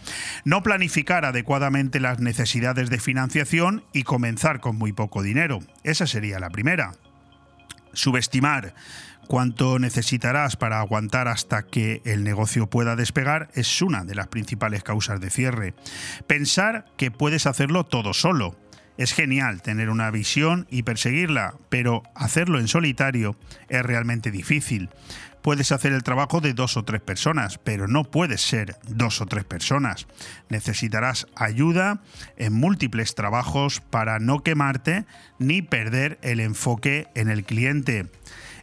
No 0.46 0.64
planificar 0.64 1.26
adecuadamente 1.26 2.00
las 2.00 2.20
necesidades 2.20 2.90
de 2.90 3.00
financiación 3.00 3.84
y 3.94 4.04
comenzar 4.04 4.60
con 4.60 4.76
muy 4.78 4.94
poco 4.94 5.24
dinero. 5.24 5.60
Esa 5.84 6.08
sería 6.08 6.40
la 6.40 6.50
primera. 6.50 6.94
Subestimar 7.94 8.74
cuánto 9.28 9.80
necesitarás 9.80 10.56
para 10.56 10.80
aguantar 10.80 11.28
hasta 11.28 11.64
que 11.64 12.02
el 12.06 12.24
negocio 12.24 12.70
pueda 12.70 12.96
despegar 12.96 13.50
es 13.54 13.82
una 13.82 14.04
de 14.04 14.16
las 14.16 14.28
principales 14.28 14.84
causas 14.84 15.20
de 15.20 15.30
cierre. 15.30 15.74
Pensar 16.28 16.86
que 16.98 17.12
puedes 17.12 17.46
hacerlo 17.46 17.86
todo 17.86 18.14
solo. 18.14 18.56
Es 18.98 19.14
genial 19.14 19.64
tener 19.64 19.90
una 19.90 20.12
visión 20.12 20.68
y 20.70 20.84
perseguirla, 20.84 21.56
pero 21.70 22.04
hacerlo 22.14 22.60
en 22.60 22.68
solitario 22.68 23.36
es 23.68 23.82
realmente 23.84 24.30
difícil. 24.30 24.90
Puedes 25.44 25.74
hacer 25.74 25.92
el 25.92 26.04
trabajo 26.04 26.40
de 26.40 26.54
dos 26.54 26.78
o 26.78 26.86
tres 26.86 27.02
personas, 27.02 27.58
pero 27.58 27.90
no 27.90 28.06
puedes 28.06 28.42
ser 28.42 28.78
dos 28.88 29.20
o 29.20 29.26
tres 29.26 29.44
personas. 29.44 30.08
Necesitarás 30.48 31.28
ayuda 31.36 32.02
en 32.38 32.54
múltiples 32.54 33.14
trabajos 33.14 33.82
para 33.82 34.20
no 34.20 34.40
quemarte 34.40 35.06
ni 35.40 35.62
perder 35.62 36.18
el 36.22 36.40
enfoque 36.40 37.08
en 37.14 37.30
el 37.30 37.44
cliente. 37.44 38.10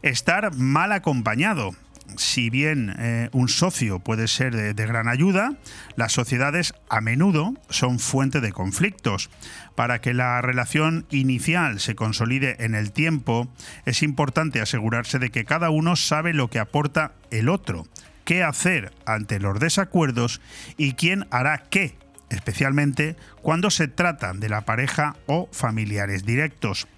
Estar 0.03 0.55
mal 0.55 0.93
acompañado. 0.93 1.73
si 2.17 2.51
bien 2.51 2.97
eh, 2.99 3.29
un 3.33 3.49
socio 3.49 4.01
puede 4.01 4.27
ser 4.27 4.53
de, 4.57 4.75
de, 4.75 4.87
gran 4.87 5.07
ayuda, 5.07 5.53
las 5.95 6.13
sociedades 6.13 6.75
a 6.89 7.01
menudo 7.01 7.55
son 7.69 8.01
fuente 8.01 8.41
de 8.41 8.51
conflictos. 8.51 9.31
Para 9.77 10.01
que 10.01 10.13
la 10.13 10.43
relación 10.43 11.07
inicial 11.11 11.79
se 11.79 11.95
consolide 11.95 12.57
en 12.65 12.75
el 12.75 12.91
tiempo, 12.91 13.49
es 13.85 14.03
importante 14.03 14.61
asegurarse 14.61 15.21
de 15.21 15.31
que 15.31 15.45
cada 15.45 15.71
uno 15.71 15.95
sabe 15.95 16.35
lo 16.35 16.49
que 16.49 16.59
aporta 16.59 17.13
el 17.31 17.49
otro, 17.49 17.87
qué 18.25 18.43
hacer 18.43 18.93
ante 19.07 19.39
los 19.39 19.61
desacuerdos 19.61 20.41
y 20.77 20.95
quién 20.95 21.27
hará 21.31 21.65
qué, 21.71 21.97
especialmente 22.31 23.17
cuando 23.43 23.71
se 23.71 23.87
trata 23.87 24.33
de 24.33 24.49
la 24.49 24.63
pareja 24.63 25.17
o 25.27 25.49
familiares 25.53 26.25
directos. 26.25 26.89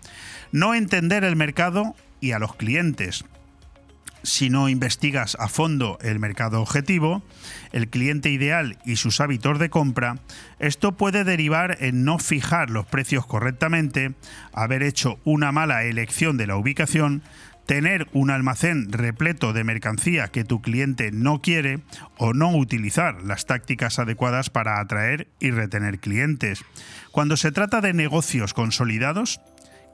No 0.52 0.74
entender 0.74 1.24
el 1.24 1.36
mercado 1.36 1.96
y 2.23 2.32
a 2.32 2.39
los 2.39 2.55
clientes, 2.55 3.27
si 4.23 4.51
no 4.51 4.69
investigas 4.69 5.36
a 5.40 5.49
fondo 5.49 5.99
el 6.01 6.20
mercado 6.20 6.62
objetivo, 6.62 7.23
el 7.73 7.89
cliente 7.89 8.31
ideal 8.31 8.78
y 8.85 8.97
sus 8.97 9.20
hábitos 9.20 9.59
de 9.59 9.69
compra, 9.69 10.19
esto 10.61 10.93
puede 10.97 11.24
derivar 11.24 11.77
en 11.81 12.05
no 12.05 12.19
fijar 12.19 12.70
los 12.70 12.86
precios 12.86 13.27
correctamente, 13.27 14.15
haber 14.53 14.85
hecho 14.85 15.19
una 15.24 15.51
mala 15.51 15.82
elección 15.82 16.36
de 16.36 16.47
la 16.47 16.57
ubicación, 16.57 17.23
tener 17.66 18.07
un 18.12 18.31
almacén 18.31 18.93
repleto 18.93 19.53
de 19.53 19.65
mercancía 19.65 20.28
que 20.28 20.44
tu 20.44 20.61
cliente 20.62 21.11
no 21.11 21.40
quiere 21.40 21.81
o 22.16 22.32
no 22.32 22.55
utilizar 22.57 23.23
las 23.23 23.47
tácticas 23.47 23.99
adecuadas 23.99 24.51
para 24.51 24.81
atraer 24.81 25.28
y 25.40 25.51
retener 25.51 25.99
clientes. 25.99 26.65
Cuando 27.11 27.36
se 27.36 27.53
trata 27.53 27.81
de 27.81 27.93
negocios 27.93 28.55
consolidados, 28.55 29.40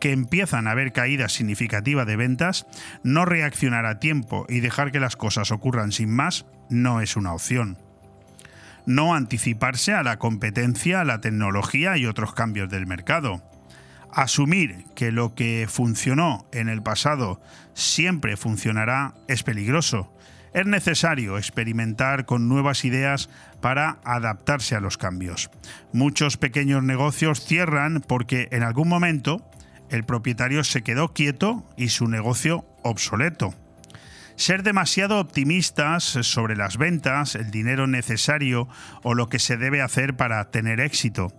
que 0.00 0.12
empiezan 0.12 0.66
a 0.66 0.72
haber 0.72 0.92
caídas 0.92 1.32
significativas 1.32 2.06
de 2.06 2.16
ventas, 2.16 2.66
no 3.02 3.24
reaccionar 3.24 3.86
a 3.86 3.98
tiempo 3.98 4.46
y 4.48 4.60
dejar 4.60 4.92
que 4.92 5.00
las 5.00 5.16
cosas 5.16 5.50
ocurran 5.50 5.92
sin 5.92 6.10
más 6.10 6.46
no 6.70 7.00
es 7.00 7.16
una 7.16 7.32
opción. 7.32 7.78
No 8.86 9.14
anticiparse 9.14 9.92
a 9.92 10.02
la 10.02 10.18
competencia, 10.18 11.00
a 11.00 11.04
la 11.04 11.20
tecnología 11.20 11.96
y 11.96 12.06
otros 12.06 12.32
cambios 12.32 12.70
del 12.70 12.86
mercado. 12.86 13.42
Asumir 14.10 14.84
que 14.94 15.12
lo 15.12 15.34
que 15.34 15.66
funcionó 15.68 16.46
en 16.52 16.68
el 16.68 16.82
pasado 16.82 17.40
siempre 17.74 18.36
funcionará 18.36 19.14
es 19.28 19.42
peligroso. 19.42 20.12
Es 20.54 20.64
necesario 20.64 21.36
experimentar 21.36 22.24
con 22.24 22.48
nuevas 22.48 22.86
ideas 22.86 23.28
para 23.60 23.98
adaptarse 24.04 24.74
a 24.74 24.80
los 24.80 24.96
cambios. 24.96 25.50
Muchos 25.92 26.38
pequeños 26.38 26.82
negocios 26.82 27.44
cierran 27.44 28.00
porque 28.00 28.48
en 28.50 28.62
algún 28.62 28.88
momento 28.88 29.44
el 29.90 30.04
propietario 30.04 30.64
se 30.64 30.82
quedó 30.82 31.12
quieto 31.12 31.64
y 31.76 31.88
su 31.88 32.08
negocio 32.08 32.64
obsoleto. 32.82 33.54
Ser 34.36 34.62
demasiado 34.62 35.18
optimistas 35.18 36.04
sobre 36.04 36.54
las 36.54 36.76
ventas, 36.76 37.34
el 37.34 37.50
dinero 37.50 37.86
necesario 37.86 38.68
o 39.02 39.14
lo 39.14 39.28
que 39.28 39.40
se 39.40 39.56
debe 39.56 39.82
hacer 39.82 40.16
para 40.16 40.50
tener 40.50 40.80
éxito. 40.80 41.32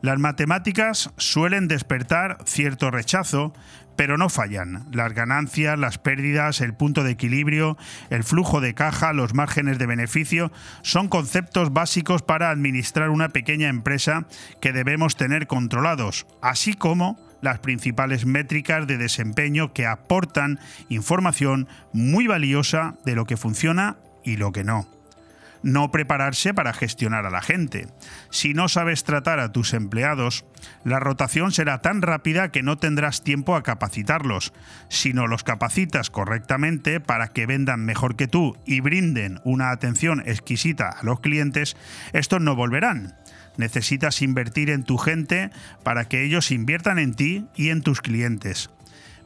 Las 0.00 0.18
matemáticas 0.18 1.10
suelen 1.18 1.68
despertar 1.68 2.38
cierto 2.46 2.90
rechazo, 2.90 3.52
pero 3.96 4.16
no 4.16 4.30
fallan. 4.30 4.86
Las 4.92 5.12
ganancias, 5.12 5.78
las 5.78 5.98
pérdidas, 5.98 6.62
el 6.62 6.72
punto 6.72 7.04
de 7.04 7.10
equilibrio, 7.10 7.76
el 8.08 8.24
flujo 8.24 8.62
de 8.62 8.72
caja, 8.72 9.12
los 9.12 9.34
márgenes 9.34 9.78
de 9.78 9.84
beneficio 9.84 10.50
son 10.80 11.08
conceptos 11.08 11.74
básicos 11.74 12.22
para 12.22 12.48
administrar 12.48 13.10
una 13.10 13.28
pequeña 13.28 13.68
empresa 13.68 14.26
que 14.62 14.72
debemos 14.72 15.16
tener 15.16 15.46
controlados, 15.46 16.26
así 16.40 16.72
como 16.72 17.18
las 17.40 17.58
principales 17.58 18.26
métricas 18.26 18.86
de 18.86 18.98
desempeño 18.98 19.72
que 19.72 19.86
aportan 19.86 20.58
información 20.88 21.68
muy 21.92 22.26
valiosa 22.26 22.96
de 23.04 23.14
lo 23.14 23.24
que 23.24 23.36
funciona 23.36 23.96
y 24.24 24.36
lo 24.36 24.52
que 24.52 24.64
no. 24.64 24.88
No 25.62 25.90
prepararse 25.90 26.54
para 26.54 26.72
gestionar 26.72 27.26
a 27.26 27.30
la 27.30 27.42
gente. 27.42 27.86
Si 28.30 28.54
no 28.54 28.68
sabes 28.68 29.04
tratar 29.04 29.40
a 29.40 29.52
tus 29.52 29.74
empleados, 29.74 30.46
la 30.84 31.00
rotación 31.00 31.52
será 31.52 31.82
tan 31.82 32.00
rápida 32.00 32.50
que 32.50 32.62
no 32.62 32.78
tendrás 32.78 33.22
tiempo 33.22 33.54
a 33.54 33.62
capacitarlos. 33.62 34.54
Si 34.88 35.12
no 35.12 35.26
los 35.26 35.44
capacitas 35.44 36.08
correctamente 36.08 36.98
para 36.98 37.28
que 37.28 37.44
vendan 37.44 37.84
mejor 37.84 38.16
que 38.16 38.26
tú 38.26 38.56
y 38.64 38.80
brinden 38.80 39.40
una 39.44 39.70
atención 39.70 40.22
exquisita 40.24 40.88
a 40.88 41.02
los 41.02 41.20
clientes, 41.20 41.76
estos 42.14 42.40
no 42.40 42.56
volverán 42.56 43.19
necesitas 43.56 44.22
invertir 44.22 44.70
en 44.70 44.84
tu 44.84 44.98
gente 44.98 45.50
para 45.82 46.06
que 46.06 46.24
ellos 46.24 46.50
inviertan 46.50 46.98
en 46.98 47.14
ti 47.14 47.46
y 47.56 47.70
en 47.70 47.82
tus 47.82 48.00
clientes. 48.00 48.70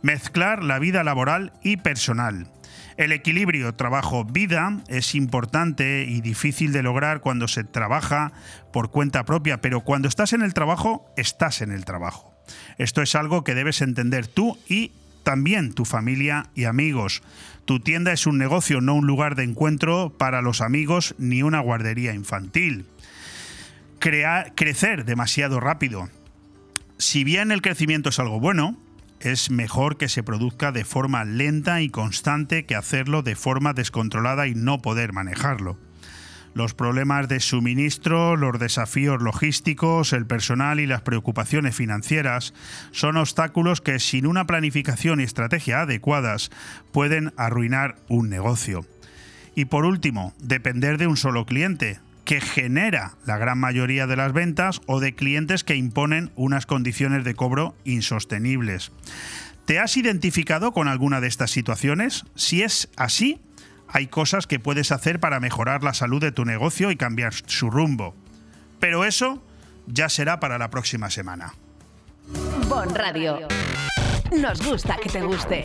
Mezclar 0.03 0.63
la 0.63 0.79
vida 0.79 1.03
laboral 1.05 1.53
y 1.63 1.79
personal. 1.79 2.49
El 2.97 3.11
equilibrio 3.11 3.75
trabajo-vida 3.75 4.83
es 4.89 5.15
importante 5.15 6.05
y 6.09 6.21
difícil 6.21 6.73
de 6.73 6.83
lograr 6.83 7.21
cuando 7.21 7.49
se 7.49 7.65
trabaja 7.65 8.33
por 8.73 8.91
cuenta 8.91 9.25
propia, 9.25 9.61
pero 9.61 9.81
cuando 9.81 10.07
estás 10.07 10.33
en 10.33 10.43
el 10.43 10.55
trabajo, 10.55 11.07
estás 11.17 11.61
en 11.61 11.73
el 11.73 11.85
trabajo. 11.85 12.33
Esto 12.79 13.03
es 13.03 13.15
algo 13.15 13.43
que 13.43 13.55
debes 13.55 13.81
entender 13.81 14.27
tú 14.27 14.59
y 14.69 14.93
también 15.25 15.73
tu 15.73 15.85
familia 15.85 16.51
y 16.55 16.65
amigos. 16.65 17.23
Tu 17.65 17.81
tienda 17.81 18.13
es 18.13 18.27
un 18.27 18.39
negocio, 18.39 18.81
no 18.81 18.95
un 18.95 19.07
lugar 19.07 19.35
de 19.35 19.45
encuentro 19.45 20.15
para 20.17 20.43
los 20.43 20.61
amigos 20.61 21.15
ni 21.19 21.43
una 21.43 21.61
guardería 21.61 22.15
infantil 22.15 22.87
crecer 23.99 25.05
demasiado 25.05 25.61
rápido. 25.61 26.09
Si 26.99 27.25
bien 27.25 27.53
el 27.53 27.63
crecimiento 27.63 28.11
es 28.11 28.19
algo 28.19 28.41
bueno, 28.41 28.79
es 29.21 29.51
mejor 29.51 29.97
que 29.97 30.09
se 30.09 30.23
produzca 30.23 30.71
de 30.71 30.85
forma 30.85 31.25
lenta 31.25 31.81
y 31.81 31.89
constante 31.89 32.67
que 32.67 32.77
hacerlo 32.77 33.23
de 33.23 33.37
forma 33.37 33.73
descontrolada 33.73 34.47
y 34.47 34.55
no 34.55 34.83
poder 34.83 35.13
manejarlo. 35.13 35.79
Los 36.55 36.73
problemas 36.73 37.27
de 37.27 37.41
suministro, 37.41 38.37
los 38.37 38.61
desafíos 38.61 39.21
logísticos, 39.21 40.13
el 40.13 40.25
personal 40.25 40.79
y 40.79 40.87
las 40.87 41.03
preocupaciones 41.03 41.75
financieras 41.75 42.55
son 42.93 43.17
obstáculos 43.17 43.81
que 43.81 43.99
sin 43.99 44.25
una 44.25 44.47
planificación 44.47 45.21
y 45.21 45.25
estrategia 45.25 45.81
adecuadas 45.81 46.51
pueden 46.93 47.33
arruinar 47.37 47.97
un 48.09 48.29
negocio. 48.29 48.87
Y 49.57 49.65
por 49.65 49.85
último, 49.85 50.33
depender 50.39 50.97
de 50.97 51.09
un 51.09 51.17
solo 51.17 51.45
cliente, 51.45 51.99
que 52.25 52.41
genera 52.41 53.15
la 53.27 53.39
gran 53.39 53.59
mayoría 53.59 54.07
de 54.07 54.17
las 54.17 54.33
ventas 54.33 54.81
o 54.87 55.01
de 55.01 55.15
clientes 55.15 55.65
que 55.65 55.77
imponen 55.77 56.33
unas 56.37 56.67
condiciones 56.67 57.25
de 57.25 57.35
cobro 57.35 57.75
insostenibles. 57.85 58.93
¿Te 59.67 59.79
has 59.79 59.97
identificado 59.97 60.73
con 60.73 60.89
alguna 60.89 61.21
de 61.21 61.29
estas 61.29 61.51
situaciones? 61.51 62.25
Si 62.35 62.63
es 62.63 62.89
así, 62.97 63.41
hay 63.89 64.09
cosas 64.09 64.47
que 64.47 64.59
puedes 64.59 64.93
hacer 64.93 65.21
para 65.21 65.41
mejorar 65.41 65.83
la 65.83 65.95
salud 65.95 66.21
de 66.21 66.33
tu 66.33 66.45
negocio 66.45 66.91
y 66.91 66.97
cambiar 66.97 67.33
su 67.33 67.71
rumbo. 67.71 68.15
Pero 68.81 69.05
eso 69.05 69.43
ya 69.87 70.09
será 70.09 70.41
para 70.41 70.59
la 70.59 70.71
próxima 70.71 71.11
semana. 71.11 71.55
Bon 72.69 72.95
Radio. 72.95 73.49
Nos 74.39 74.67
gusta 74.67 74.97
que 75.03 75.09
te 75.09 75.23
guste. 75.23 75.65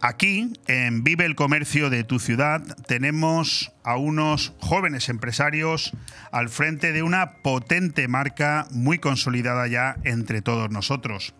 Aquí, 0.00 0.52
en 0.66 1.04
Vive 1.04 1.24
el 1.24 1.34
Comercio 1.34 1.90
de 1.90 2.04
tu 2.04 2.18
ciudad, 2.18 2.62
tenemos 2.86 3.72
a 3.84 3.96
unos 3.96 4.52
jóvenes 4.58 5.08
empresarios 5.08 5.92
al 6.32 6.48
frente 6.48 6.92
de 6.92 7.02
una 7.02 7.34
potente 7.42 8.08
marca 8.08 8.66
muy 8.70 8.98
consolidada 8.98 9.66
ya 9.66 9.96
entre 10.04 10.42
todos 10.42 10.70
nosotros. 10.70 11.34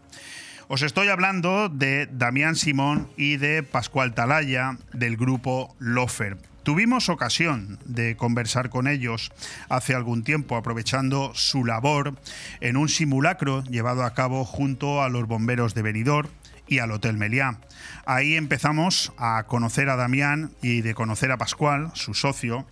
Os 0.69 0.82
estoy 0.82 1.09
hablando 1.09 1.69
de 1.69 2.09
Damián 2.12 2.55
Simón 2.55 3.09
y 3.16 3.39
de 3.39 3.62
Pascual 3.62 4.15
Talaya 4.15 4.78
del 4.93 5.16
grupo 5.16 5.74
Lofer. 5.78 6.37
Tuvimos 6.62 7.09
ocasión 7.09 7.78
de 7.87 8.16
conversar 8.16 8.69
con 8.69 8.87
ellos 8.87 9.32
hace 9.69 9.95
algún 9.95 10.23
tiempo, 10.23 10.57
aprovechando 10.57 11.32
su 11.35 11.65
labor 11.65 12.15
en 12.61 12.77
un 12.77 12.89
simulacro 12.89 13.65
llevado 13.65 14.05
a 14.05 14.15
cabo 14.15 14.45
junto 14.45 15.03
a 15.03 15.09
los 15.09 15.27
bomberos 15.27 15.74
de 15.74 15.82
Benidorm 15.82 16.28
y 16.70 16.78
al 16.78 16.92
Hotel 16.92 17.18
Meliá. 17.18 17.59
Ahí 18.06 18.36
empezamos 18.36 19.12
a 19.18 19.42
conocer 19.42 19.90
a 19.90 19.97
Damián 19.97 20.52
y 20.62 20.80
de 20.80 20.94
conocer 20.94 21.32
a 21.32 21.36
Pascual, 21.36 21.90
su 21.94 22.14
socio. 22.14 22.64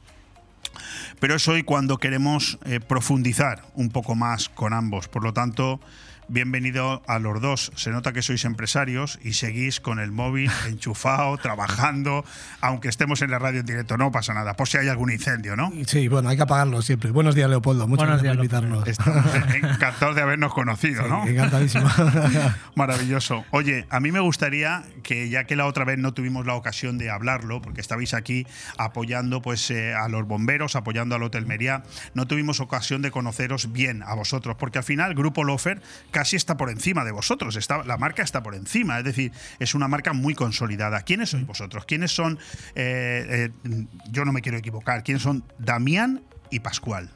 Pero 1.21 1.35
es 1.35 1.47
hoy 1.49 1.65
cuando 1.65 1.99
queremos 1.99 2.59
eh, 2.65 2.81
profundizar 2.81 3.65
un 3.75 3.91
poco 3.91 4.15
más 4.15 4.49
con 4.49 4.73
ambos. 4.73 5.09
Por 5.09 5.25
lo 5.25 5.33
tanto, 5.35 5.81
bienvenido 6.29 7.03
a 7.07 7.19
los 7.19 7.41
dos. 7.41 7.73
Se 7.75 7.91
nota 7.91 8.13
que 8.13 8.23
sois 8.23 8.45
empresarios 8.45 9.19
y 9.23 9.33
seguís 9.33 9.81
con 9.81 9.99
el 9.99 10.13
móvil 10.13 10.51
enchufado, 10.69 11.37
trabajando, 11.39 12.25
aunque 12.61 12.89
estemos 12.89 13.23
en 13.23 13.31
la 13.31 13.39
radio 13.39 13.61
en 13.61 13.67
directo, 13.67 13.97
no 13.97 14.13
pasa 14.13 14.35
nada, 14.35 14.55
por 14.55 14.69
si 14.69 14.77
hay 14.79 14.89
algún 14.89 15.11
incendio, 15.11 15.57
¿no? 15.57 15.73
Sí, 15.87 16.09
bueno, 16.09 16.29
hay 16.29 16.37
que 16.37 16.43
apagarlo 16.43 16.83
siempre. 16.83 17.11
Buenos 17.11 17.35
días, 17.35 17.49
Leopoldo. 17.49 17.89
Muchas 17.89 18.07
Buenos 18.07 18.23
gracias 18.23 18.37
por 18.37 18.45
invitarnos. 18.45 18.89
Estamos 18.89 19.25
encantados 19.75 20.17
de 20.17 20.23
habernos 20.23 20.53
conocido, 20.53 21.03
Sí, 21.05 21.09
¿no? 21.09 21.27
encantadísimo. 21.27 21.89
Maravilloso. 22.75 23.45
Oye, 23.51 23.87
a 23.91 24.01
mí 24.01 24.13
me 24.13 24.21
gustaría 24.21 24.83
que 25.03 25.29
ya 25.29 25.45
que 25.45 25.57
la 25.57 25.67
otra 25.67 25.85
vez 25.85 25.99
no 25.99 26.13
tuvimos 26.15 26.47
la 26.47 26.55
ocasión 26.55 26.99
de 26.99 27.11
hablarlo, 27.11 27.63
porque 27.63 27.81
estabais 27.81 28.15
aquí 28.15 28.47
apoyando 28.77 29.43
pues 29.43 29.71
eh, 29.71 29.95
a 29.95 30.09
los 30.09 30.27
bomberos, 30.27 30.77
apoyando 30.77 31.15
al 31.15 31.23
Hotel 31.23 31.47
Meriá, 31.47 31.83
no 32.15 32.27
tuvimos 32.27 32.61
ocasión 32.61 33.03
de 33.03 33.11
conoceros 33.11 33.73
bien 33.73 34.03
a 34.03 34.15
vosotros, 34.15 34.57
porque 34.59 34.79
al 34.79 34.85
final 34.85 35.15
Grupo 35.15 35.45
Lofer 35.45 35.81
casi 36.19 36.35
está 36.35 36.57
por 36.57 36.69
encima 36.69 37.05
de 37.05 37.13
vosotros, 37.13 37.55
está, 37.55 37.85
la 37.85 37.97
marca 37.97 38.25
está 38.25 38.43
por 38.43 38.57
encima, 38.57 38.99
es 38.99 39.05
decir, 39.05 39.31
es 39.61 39.77
una 39.77 39.87
marca 39.87 40.13
muy 40.13 40.35
consolidada. 40.35 41.03
¿Quiénes 41.03 41.31
sois 41.31 41.47
vosotros? 41.47 41.85
¿Quiénes 41.85 42.11
son, 42.11 42.41
eh, 42.75 43.53
eh, 43.65 43.87
yo 44.11 44.25
no 44.25 44.33
me 44.33 44.43
quiero 44.43 44.59
equivocar, 44.59 45.05
quiénes 45.05 45.23
son 45.23 45.45
Damián 45.61 46.23
y 46.51 46.59
Pascual? 46.59 47.09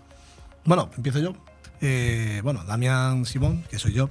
Bueno, 0.65 0.89
empiezo 0.97 1.19
yo. 1.19 1.33
Eh, 1.81 2.43
bueno, 2.45 2.63
Damián 2.63 3.27
Simón, 3.27 3.65
que 3.69 3.81
soy 3.81 3.93
yo, 3.93 4.09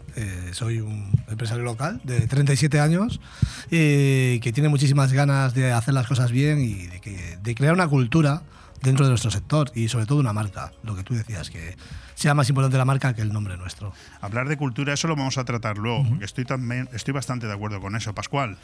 soy 0.51 0.81
un 0.81 1.09
empresario 1.29 1.63
local 1.63 2.01
de 2.03 2.27
37 2.27 2.81
años 2.81 3.21
eh, 3.69 4.41
que 4.43 4.51
tiene 4.51 4.67
muchísimas 4.67 5.13
ganas 5.13 5.53
de 5.53 5.71
hacer 5.71 5.93
las 5.93 6.05
cosas 6.05 6.33
bien 6.33 6.59
y 6.59 6.87
de, 6.87 7.37
de 7.41 7.55
crear 7.55 7.73
una 7.73 7.87
cultura 7.87 8.43
dentro 8.81 9.05
de 9.05 9.11
nuestro 9.11 9.31
sector 9.31 9.71
y 9.73 9.87
sobre 9.87 10.05
todo 10.05 10.19
una 10.19 10.33
marca, 10.33 10.73
lo 10.83 10.97
que 10.97 11.03
tú 11.03 11.13
decías, 11.13 11.49
que 11.49 11.77
sea 12.21 12.35
más 12.35 12.47
importante 12.49 12.77
la 12.77 12.85
marca 12.85 13.13
que 13.13 13.21
el 13.21 13.33
nombre 13.33 13.57
nuestro. 13.57 13.93
Hablar 14.21 14.47
de 14.47 14.55
cultura, 14.55 14.93
eso 14.93 15.07
lo 15.07 15.15
vamos 15.15 15.39
a 15.39 15.43
tratar 15.43 15.79
luego, 15.79 16.05
porque 16.07 16.25
estoy, 16.25 16.45
también, 16.45 16.87
estoy 16.93 17.13
bastante 17.13 17.47
de 17.47 17.53
acuerdo 17.53 17.81
con 17.81 17.95
eso. 17.95 18.13
Pascual. 18.13 18.57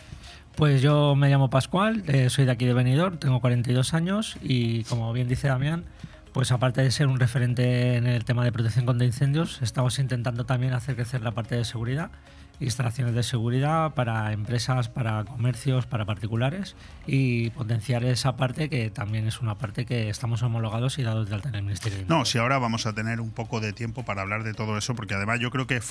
Pues 0.55 0.81
yo 0.81 1.15
me 1.15 1.29
llamo 1.29 1.49
Pascual, 1.49 2.03
eh, 2.07 2.29
soy 2.29 2.45
de 2.45 2.51
aquí 2.51 2.65
de 2.65 2.73
Benidorm, 2.73 3.17
tengo 3.17 3.41
42 3.41 3.93
años 3.93 4.38
y 4.41 4.84
como 4.84 5.11
bien 5.11 5.27
dice 5.27 5.47
Damián, 5.47 5.85
pues 6.34 6.51
aparte 6.51 6.81
de 6.81 6.91
ser 6.91 7.07
un 7.07 7.19
referente 7.19 7.95
en 7.95 8.05
el 8.05 8.25
tema 8.25 8.43
de 8.43 8.51
protección 8.51 8.85
contra 8.85 9.05
incendios, 9.05 9.59
estamos 9.61 9.97
intentando 9.97 10.45
también 10.45 10.73
hacer 10.73 10.95
crecer 10.95 11.21
la 11.21 11.31
parte 11.31 11.55
de 11.55 11.65
seguridad, 11.65 12.11
instalaciones 12.59 13.13
de 13.13 13.23
seguridad 13.23 13.93
para 13.93 14.31
empresas, 14.34 14.89
para 14.89 15.23
comercios, 15.25 15.85
para 15.85 16.05
particulares 16.05 16.75
y 17.05 17.51
potenciar 17.51 18.03
esa 18.03 18.35
parte 18.35 18.69
que 18.69 18.89
también 18.89 19.27
es 19.27 19.41
una 19.41 19.55
parte 19.55 19.85
que 19.85 20.09
estamos 20.09 20.41
homologados 20.43 20.97
y 20.99 21.03
dados 21.03 21.29
de 21.29 21.35
alta 21.35 21.49
en 21.49 21.55
el 21.55 21.63
Ministerio. 21.63 21.99
de 21.99 22.05
No, 22.05 22.25
si 22.25 22.38
ahora 22.38 22.57
vamos 22.57 22.85
a 22.85 22.93
tener 22.93 23.21
un 23.21 23.31
poco 23.31 23.59
de 23.59 23.73
tiempo 23.73 24.03
para 24.03 24.21
hablar 24.21 24.43
de 24.43 24.53
todo 24.53 24.77
eso, 24.77 24.95
porque 24.95 25.13
además 25.13 25.39
yo 25.39 25.51
creo 25.51 25.67
que, 25.67 25.81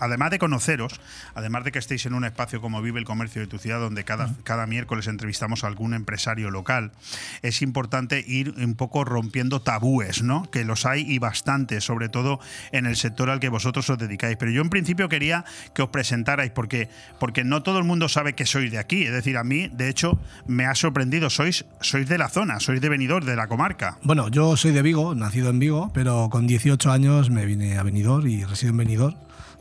además 0.00 0.30
de 0.30 0.38
conoceros, 0.38 1.00
además 1.34 1.64
de 1.64 1.72
que 1.72 1.78
estéis 1.78 2.06
en 2.06 2.14
un 2.14 2.24
espacio 2.24 2.60
como 2.60 2.82
Vive 2.82 2.98
el 2.98 3.06
Comercio 3.06 3.40
de 3.40 3.46
tu 3.46 3.58
ciudad, 3.58 3.80
donde 3.80 4.04
cada, 4.04 4.34
cada 4.44 4.66
miércoles 4.66 5.06
entrevistamos 5.06 5.64
a 5.64 5.68
algún 5.68 5.94
empresario 5.94 6.50
local, 6.50 6.92
es 7.42 7.62
importante 7.62 8.24
ir 8.26 8.54
un 8.56 8.74
poco 8.74 9.04
rompiendo 9.04 9.62
tabúes, 9.62 10.22
¿no? 10.22 10.50
Que 10.50 10.64
los 10.64 10.86
hay 10.86 11.02
y 11.02 11.18
bastante, 11.18 11.80
sobre 11.80 12.08
todo 12.08 12.40
en 12.72 12.86
el 12.86 12.96
sector 12.96 13.30
al 13.30 13.40
que 13.40 13.48
vosotros 13.48 13.88
os 13.88 13.98
dedicáis. 13.98 14.36
Pero 14.36 14.50
yo 14.50 14.62
en 14.62 14.70
principio 14.70 15.08
quería 15.08 15.44
que 15.74 15.82
os 15.82 15.88
presentarais, 15.92 16.50
porque, 16.50 16.88
porque 17.20 17.44
no 17.44 17.62
todo 17.62 17.78
el 17.78 17.84
mundo 17.84 18.08
sabe 18.08 18.32
que 18.32 18.46
sois 18.46 18.72
de 18.72 18.78
aquí. 18.78 19.04
Es 19.04 19.12
decir, 19.12 19.36
a 19.36 19.44
mí, 19.44 19.68
de 19.68 19.88
hecho, 19.88 20.18
me 20.46 20.66
ha 20.66 20.74
sorprendido, 20.74 21.30
sois, 21.30 21.64
sois 21.80 22.08
de 22.08 22.18
la 22.18 22.28
zona, 22.28 22.58
sois 22.58 22.80
de 22.80 22.88
Benidorm, 22.88 23.24
de 23.24 23.36
la 23.36 23.46
comarca. 23.46 23.98
Bueno, 24.02 24.28
yo 24.28 24.56
soy 24.56 24.72
de 24.72 24.82
Vigo, 24.82 25.14
nacido 25.14 25.50
en 25.50 25.58
Vigo, 25.58 25.90
pero 25.94 26.28
con 26.30 26.46
18 26.46 26.90
años 26.90 27.30
me 27.30 27.46
vine 27.46 27.78
a 27.78 27.82
Benidorm 27.82 28.26
y 28.26 28.44
resido 28.44 28.70
en 28.70 28.78
Benidorm. 28.78 29.16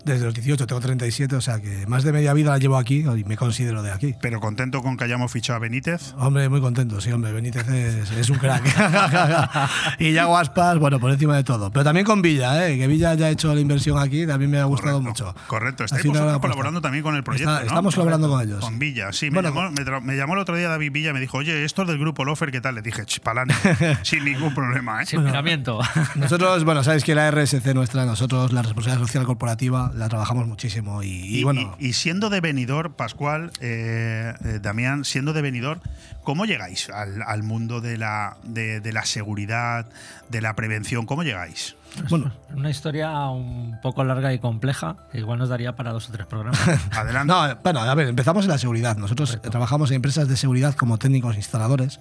Desde 0.05 0.25
los 0.25 0.33
18 0.33 0.65
tengo 0.67 0.81
37, 0.81 1.35
o 1.35 1.41
sea 1.41 1.59
que 1.59 1.85
más 1.87 2.03
de 2.03 2.11
media 2.11 2.33
vida 2.33 2.51
la 2.51 2.57
llevo 2.57 2.77
aquí 2.77 2.99
y 3.05 3.23
me 3.23 3.37
considero 3.37 3.83
de 3.83 3.91
aquí. 3.91 4.15
Pero 4.21 4.39
contento 4.39 4.81
con 4.81 4.97
que 4.97 5.03
hayamos 5.03 5.31
fichado 5.31 5.57
a 5.57 5.59
Benítez. 5.59 6.13
Hombre, 6.17 6.49
muy 6.49 6.61
contento, 6.61 6.99
sí, 7.01 7.11
hombre, 7.11 7.31
Benítez 7.31 7.67
es, 7.69 8.11
es 8.11 8.29
un 8.29 8.37
crack. 8.37 8.63
y 9.99 10.13
ya 10.13 10.25
Aspas, 10.41 10.79
bueno, 10.79 10.99
por 10.99 11.11
encima 11.11 11.35
de 11.35 11.43
todo. 11.43 11.71
Pero 11.71 11.83
también 11.83 12.05
con 12.05 12.21
Villa, 12.21 12.67
¿eh? 12.67 12.77
que 12.77 12.87
Villa 12.87 13.13
ya 13.15 13.27
ha 13.27 13.29
hecho 13.29 13.53
la 13.53 13.59
inversión 13.61 13.99
aquí, 13.99 14.25
también 14.25 14.49
me 14.49 14.59
ha 14.59 14.63
gustado 14.65 15.01
mucho. 15.01 15.35
Correcto, 15.47 15.83
estáis 15.83 16.03
colaborando 16.03 16.81
también 16.81 17.03
con 17.03 17.15
el 17.15 17.23
proyecto. 17.23 17.51
Está- 17.51 17.61
¿no? 17.61 17.67
Estamos 17.67 17.93
colaborando 17.95 18.29
con 18.29 18.41
ellos. 18.41 18.59
Con 18.59 18.79
Villa, 18.79 19.11
sí. 19.11 19.29
Bueno, 19.29 19.49
me, 19.51 19.55
llamó, 19.61 19.71
me 19.71 19.83
tra- 19.83 20.01
me 20.01 20.15
llamó 20.15 20.33
el 20.33 20.39
otro 20.39 20.55
día 20.55 20.69
David 20.69 20.91
Villa 20.91 21.09
y 21.11 21.13
me 21.13 21.19
dijo, 21.19 21.37
oye, 21.37 21.63
esto 21.65 21.81
es 21.83 21.87
del 21.89 21.99
grupo 21.99 22.25
Lofer, 22.25 22.51
¿qué 22.51 22.61
tal? 22.61 22.75
Le 22.75 22.81
dije, 22.81 23.03
palante, 23.23 23.53
sin 24.03 24.25
ningún 24.25 24.53
problema. 24.55 25.01
¿eh? 25.03 25.05
Sin 25.05 25.23
miramiento. 25.23 25.79
Nosotros, 26.15 26.63
bueno, 26.63 26.83
sabéis 26.83 27.03
que 27.03 27.13
la 27.15 27.29
RSC 27.29 27.73
nuestra, 27.73 28.05
nosotros 28.05 28.51
la 28.53 28.61
responsabilidad 28.61 29.05
social 29.05 29.25
corporativa 29.25 29.90
la 29.95 30.09
trabajamos 30.09 30.47
muchísimo 30.47 31.03
y, 31.03 31.07
y 31.07 31.39
Y, 31.39 31.43
bueno, 31.43 31.75
y- 31.79 31.87
y 31.87 31.93
siendo 31.93 32.29
de 32.29 32.41
venidor, 32.41 32.93
Pascual, 32.95 33.51
eh, 33.59 34.33
eh, 34.43 34.59
Damián, 34.61 35.05
siendo 35.05 35.33
de 35.33 35.41
venidor, 35.41 35.79
¿cómo 36.23 36.45
llegáis 36.45 36.89
al, 36.89 37.21
al 37.23 37.43
mundo 37.43 37.81
de 37.81 37.97
la, 37.97 38.37
de, 38.43 38.79
de 38.81 38.93
la 38.93 39.05
seguridad, 39.05 39.87
de 40.29 40.41
la 40.41 40.55
prevención? 40.55 41.05
¿Cómo 41.05 41.23
llegáis? 41.23 41.75
Bueno. 42.09 42.31
Una 42.55 42.69
historia 42.69 43.11
un 43.29 43.77
poco 43.81 44.03
larga 44.05 44.33
y 44.33 44.39
compleja, 44.39 44.95
que 45.11 45.17
igual 45.19 45.39
nos 45.39 45.49
daría 45.49 45.75
para 45.75 45.91
dos 45.91 46.07
o 46.09 46.11
tres 46.13 46.25
programas. 46.25 46.59
Adelante. 46.91 47.33
No, 47.33 47.55
bueno, 47.63 47.81
a 47.81 47.93
ver, 47.95 48.07
empezamos 48.07 48.45
en 48.45 48.51
la 48.51 48.57
seguridad. 48.57 48.95
Nosotros 48.97 49.41
trabajamos 49.41 49.91
en 49.91 49.95
empresas 49.97 50.27
de 50.29 50.37
seguridad 50.37 50.73
como 50.75 50.97
técnicos 50.97 51.35
instaladores, 51.35 51.99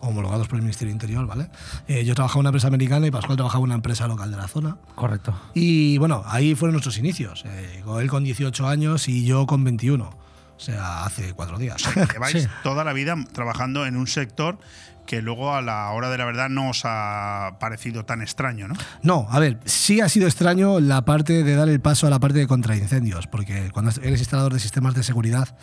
homologados 0.00 0.48
por 0.48 0.56
el 0.56 0.62
Ministerio 0.62 0.90
del 0.90 0.96
Interior, 0.96 1.26
¿vale? 1.26 1.48
Eh, 1.88 2.04
yo 2.04 2.14
trabajaba 2.14 2.38
en 2.38 2.40
una 2.40 2.48
empresa 2.50 2.68
americana 2.68 3.06
y 3.06 3.10
Pascual 3.10 3.36
trabajaba 3.36 3.60
en 3.60 3.64
una 3.64 3.74
empresa 3.74 4.06
local 4.06 4.30
de 4.30 4.36
la 4.36 4.48
zona. 4.48 4.76
Correcto. 4.94 5.34
Y 5.54 5.98
bueno, 5.98 6.22
ahí 6.26 6.54
fueron 6.54 6.72
nuestros 6.72 6.98
inicios. 6.98 7.44
Eh, 7.46 7.82
él 8.00 8.08
con 8.08 8.24
18 8.24 8.66
años 8.66 9.08
y 9.08 9.24
yo 9.24 9.46
con 9.46 9.64
21. 9.64 10.04
O 10.04 10.08
O 10.08 10.60
sea, 10.62 11.04
hace 11.04 11.32
cuatro 11.34 11.58
días. 11.58 11.82
Lleváis 12.12 12.48
toda 12.62 12.84
la 12.84 12.92
vida 12.92 13.14
trabajando 13.32 13.86
en 13.86 13.96
un 13.96 14.06
sector 14.06 14.58
que 15.06 15.22
luego 15.22 15.54
a 15.54 15.60
la 15.60 15.90
hora 15.90 16.08
de 16.08 16.18
la 16.18 16.24
verdad 16.24 16.48
no 16.48 16.70
os 16.70 16.82
ha 16.84 17.56
parecido 17.58 18.04
tan 18.04 18.22
extraño, 18.22 18.68
¿no? 18.68 18.74
No, 19.02 19.26
a 19.28 19.40
ver, 19.40 19.58
sí 19.64 20.00
ha 20.00 20.08
sido 20.08 20.28
extraño 20.28 20.78
la 20.78 21.04
parte 21.04 21.42
de 21.42 21.54
dar 21.56 21.68
el 21.68 21.80
paso 21.80 22.06
a 22.06 22.10
la 22.10 22.20
parte 22.20 22.38
de 22.38 22.46
contraincendios, 22.46 23.26
porque 23.26 23.70
cuando 23.72 23.90
eres 24.02 24.20
instalador 24.20 24.52
de 24.52 24.60
sistemas 24.60 24.94
de 24.94 25.02
seguridad, 25.02 25.56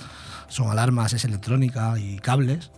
son 0.49 0.69
alarmas, 0.69 1.13
es 1.13 1.23
electrónica 1.23 1.97
y 1.97 2.17
cables. 2.17 2.71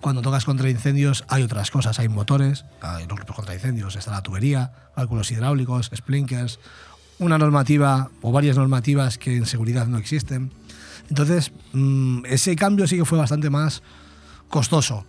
Cuando 0.00 0.22
tocas 0.22 0.44
contraincendios 0.44 1.24
hay 1.28 1.42
otras 1.42 1.70
cosas, 1.70 1.98
hay 1.98 2.08
motores, 2.08 2.64
hay 2.80 3.06
los 3.06 3.16
grupos 3.16 3.36
contraincendios, 3.36 3.96
está 3.96 4.10
la 4.12 4.22
tubería, 4.22 4.72
cálculos 4.94 5.30
hidráulicos, 5.30 5.90
splinkers, 5.94 6.58
una 7.18 7.36
normativa 7.36 8.10
o 8.22 8.32
varias 8.32 8.56
normativas 8.56 9.18
que 9.18 9.36
en 9.36 9.46
seguridad 9.46 9.86
no 9.86 9.98
existen. 9.98 10.52
Entonces, 11.08 11.52
mm, 11.72 12.24
ese 12.26 12.56
cambio 12.56 12.86
sí 12.86 12.96
que 12.96 13.04
fue 13.04 13.18
bastante 13.18 13.50
más 13.50 13.82
costoso 14.48 15.04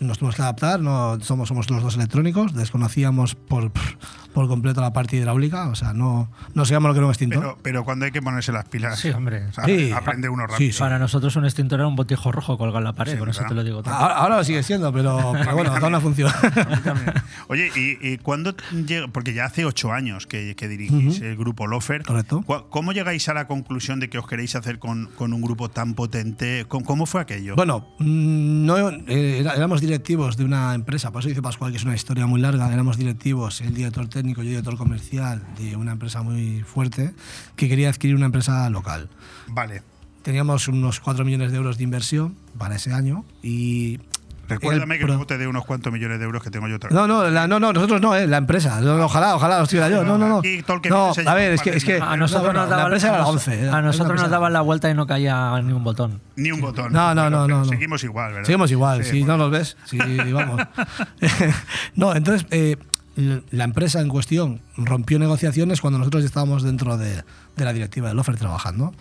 nos 0.00 0.18
tuvimos 0.18 0.36
que 0.36 0.42
adaptar, 0.42 0.80
no 0.80 1.18
somos, 1.20 1.48
somos 1.48 1.70
los 1.70 1.82
dos 1.82 1.94
electrónicos, 1.96 2.54
desconocíamos 2.54 3.34
por, 3.34 3.70
por 4.34 4.48
completo 4.48 4.80
la 4.82 4.92
parte 4.92 5.16
hidráulica, 5.16 5.68
o 5.68 5.74
sea, 5.74 5.92
no, 5.94 6.28
no 6.54 6.64
sabíamos 6.64 6.88
lo 6.88 6.94
que 6.94 6.98
era 6.98 7.06
un 7.06 7.12
extintor. 7.12 7.40
Pero, 7.40 7.58
pero 7.62 7.84
cuando 7.84 8.04
hay 8.04 8.10
que 8.10 8.20
ponerse 8.20 8.52
las 8.52 8.64
pilas, 8.66 8.98
Sí, 8.98 9.08
hombre. 9.10 9.44
sí, 9.64 9.92
aprende 9.92 10.28
uno 10.28 10.46
rápido. 10.46 10.76
Para 10.78 10.98
nosotros 10.98 11.34
un 11.36 11.44
extintor 11.44 11.80
era 11.80 11.86
un 11.88 11.96
botijo 11.96 12.32
rojo 12.32 12.58
colgado 12.58 12.78
en 12.78 12.84
la 12.84 12.92
pared, 12.94 13.18
por 13.18 13.28
eso 13.30 13.42
te 13.48 13.54
lo 13.54 13.64
digo. 13.64 13.82
todo. 13.82 13.94
Ahora, 13.94 14.16
ahora 14.16 14.36
lo 14.38 14.44
sigue 14.44 14.62
siendo, 14.62 14.92
pero, 14.92 15.32
pero 15.38 15.54
bueno, 15.54 15.70
da 15.78 15.86
una 15.86 16.00
función. 16.00 16.30
Oye, 17.48 17.70
¿y, 17.76 18.08
y 18.14 18.18
cuándo 18.18 18.54
llega? 18.86 19.08
Porque 19.08 19.34
ya 19.34 19.44
hace 19.44 19.64
ocho 19.64 19.92
años 19.92 20.26
que, 20.26 20.54
que 20.56 20.68
dirigís 20.68 21.20
el 21.20 21.36
grupo 21.36 21.66
Lofer. 21.66 22.02
Correcto. 22.02 22.42
¿Cu- 22.46 22.64
¿Cómo 22.70 22.92
llegáis 22.92 23.28
a 23.28 23.34
la 23.34 23.46
conclusión 23.46 24.00
de 24.00 24.08
que 24.10 24.18
os 24.18 24.26
queréis 24.26 24.54
hacer 24.56 24.78
con, 24.78 25.06
con 25.16 25.32
un 25.32 25.40
grupo 25.42 25.68
tan 25.70 25.94
potente? 25.94 26.64
¿Cómo, 26.68 26.84
cómo 26.84 27.06
fue 27.06 27.20
aquello? 27.20 27.54
Bueno, 27.56 27.86
mm, 27.98 28.66
no, 28.66 28.90
eh, 28.90 29.38
era- 29.40 29.54
éramos 29.54 29.80
directivos 29.80 30.36
de 30.36 30.44
una 30.44 30.74
empresa, 30.74 31.10
por 31.12 31.20
eso 31.20 31.28
dice 31.28 31.42
Pascual 31.42 31.70
que 31.70 31.76
es 31.76 31.84
una 31.84 31.94
historia 31.94 32.26
muy 32.26 32.40
larga, 32.40 32.72
éramos 32.72 32.96
directivos, 32.96 33.60
el 33.60 33.74
director 33.74 34.08
técnico 34.08 34.23
y 34.30 34.34
yo 34.34 34.42
director 34.42 34.76
comercial 34.76 35.42
de 35.58 35.76
una 35.76 35.92
empresa 35.92 36.22
muy 36.22 36.62
fuerte 36.62 37.14
que 37.56 37.68
quería 37.68 37.88
adquirir 37.90 38.16
una 38.16 38.26
empresa 38.26 38.68
local. 38.70 39.08
Vale. 39.48 39.82
Teníamos 40.22 40.68
unos 40.68 41.00
4 41.00 41.24
millones 41.24 41.50
de 41.52 41.58
euros 41.58 41.76
de 41.78 41.84
inversión 41.84 42.36
para 42.58 42.76
ese 42.76 42.92
año 42.92 43.24
y... 43.42 44.00
Recuérdame 44.46 44.98
que 44.98 45.06
luego 45.06 45.26
te 45.26 45.38
dé 45.38 45.46
unos 45.48 45.64
cuantos 45.64 45.90
millones 45.90 46.18
de 46.18 46.26
euros 46.26 46.42
que 46.42 46.50
tengo 46.50 46.68
yo 46.68 46.76
otra 46.76 46.90
vez. 46.90 46.94
No, 46.94 47.06
no, 47.06 47.30
la- 47.30 47.46
no, 47.48 47.58
no, 47.58 47.72
nosotros 47.72 48.02
no, 48.02 48.14
eh, 48.14 48.26
la 48.26 48.36
empresa. 48.36 48.78
Ojalá, 49.02 49.36
ojalá 49.36 49.56
lo 49.56 49.64
estuviera 49.64 49.88
yo. 49.88 50.04
No, 50.04 50.18
no, 50.18 50.28
no. 50.28 50.38
Aquí 50.40 50.62
todo 50.62 50.76
el 50.76 50.82
que 50.82 50.90
No, 50.90 51.12
a 51.26 51.34
ver, 51.34 51.52
es 51.54 51.62
que, 51.62 51.70
es 51.70 51.82
que. 51.82 51.96
A 51.98 52.14
nosotros 52.18 52.52
no, 52.52 52.60
nos 52.60 52.68
daban 52.68 52.84
empresa 52.88 53.08
era 53.08 53.16
la 53.16 53.22
a 53.22 53.26
nos- 53.26 53.34
11. 53.36 53.62
era- 53.62 53.76
A 53.78 53.80
nosotros 53.80 54.20
nos 54.20 54.28
daban 54.30 54.52
la 54.52 54.60
vuelta 54.60 54.90
y 54.90 54.94
no 54.94 55.06
caía 55.06 55.58
ni 55.62 55.72
un 55.72 55.82
botón. 55.82 56.20
Ni 56.36 56.50
un 56.50 56.60
botón. 56.60 56.92
No, 56.92 57.14
no, 57.14 57.30
no, 57.30 57.48
no, 57.48 57.60
no. 57.60 57.64
Seguimos 57.64 58.04
igual, 58.04 58.32
¿verdad? 58.32 58.44
Seguimos 58.46 58.70
igual, 58.70 59.02
Sí, 59.02 59.10
si 59.12 59.18
bueno. 59.20 59.38
no 59.38 59.44
nos 59.44 59.50
ves, 59.50 59.76
sí, 59.86 59.96
vamos. 60.30 60.60
no, 61.96 62.14
entonces, 62.14 62.46
eh, 62.50 62.76
la 63.16 63.64
empresa 63.64 64.00
en 64.00 64.08
cuestión 64.08 64.60
rompió 64.76 65.18
negociaciones 65.18 65.80
cuando 65.80 65.98
nosotros 65.98 66.24
estábamos 66.24 66.62
dentro 66.62 66.96
de, 66.96 67.22
la 67.56 67.72
directiva 67.72 68.08
del 68.08 68.18
offer 68.18 68.36
trabajando. 68.36 68.92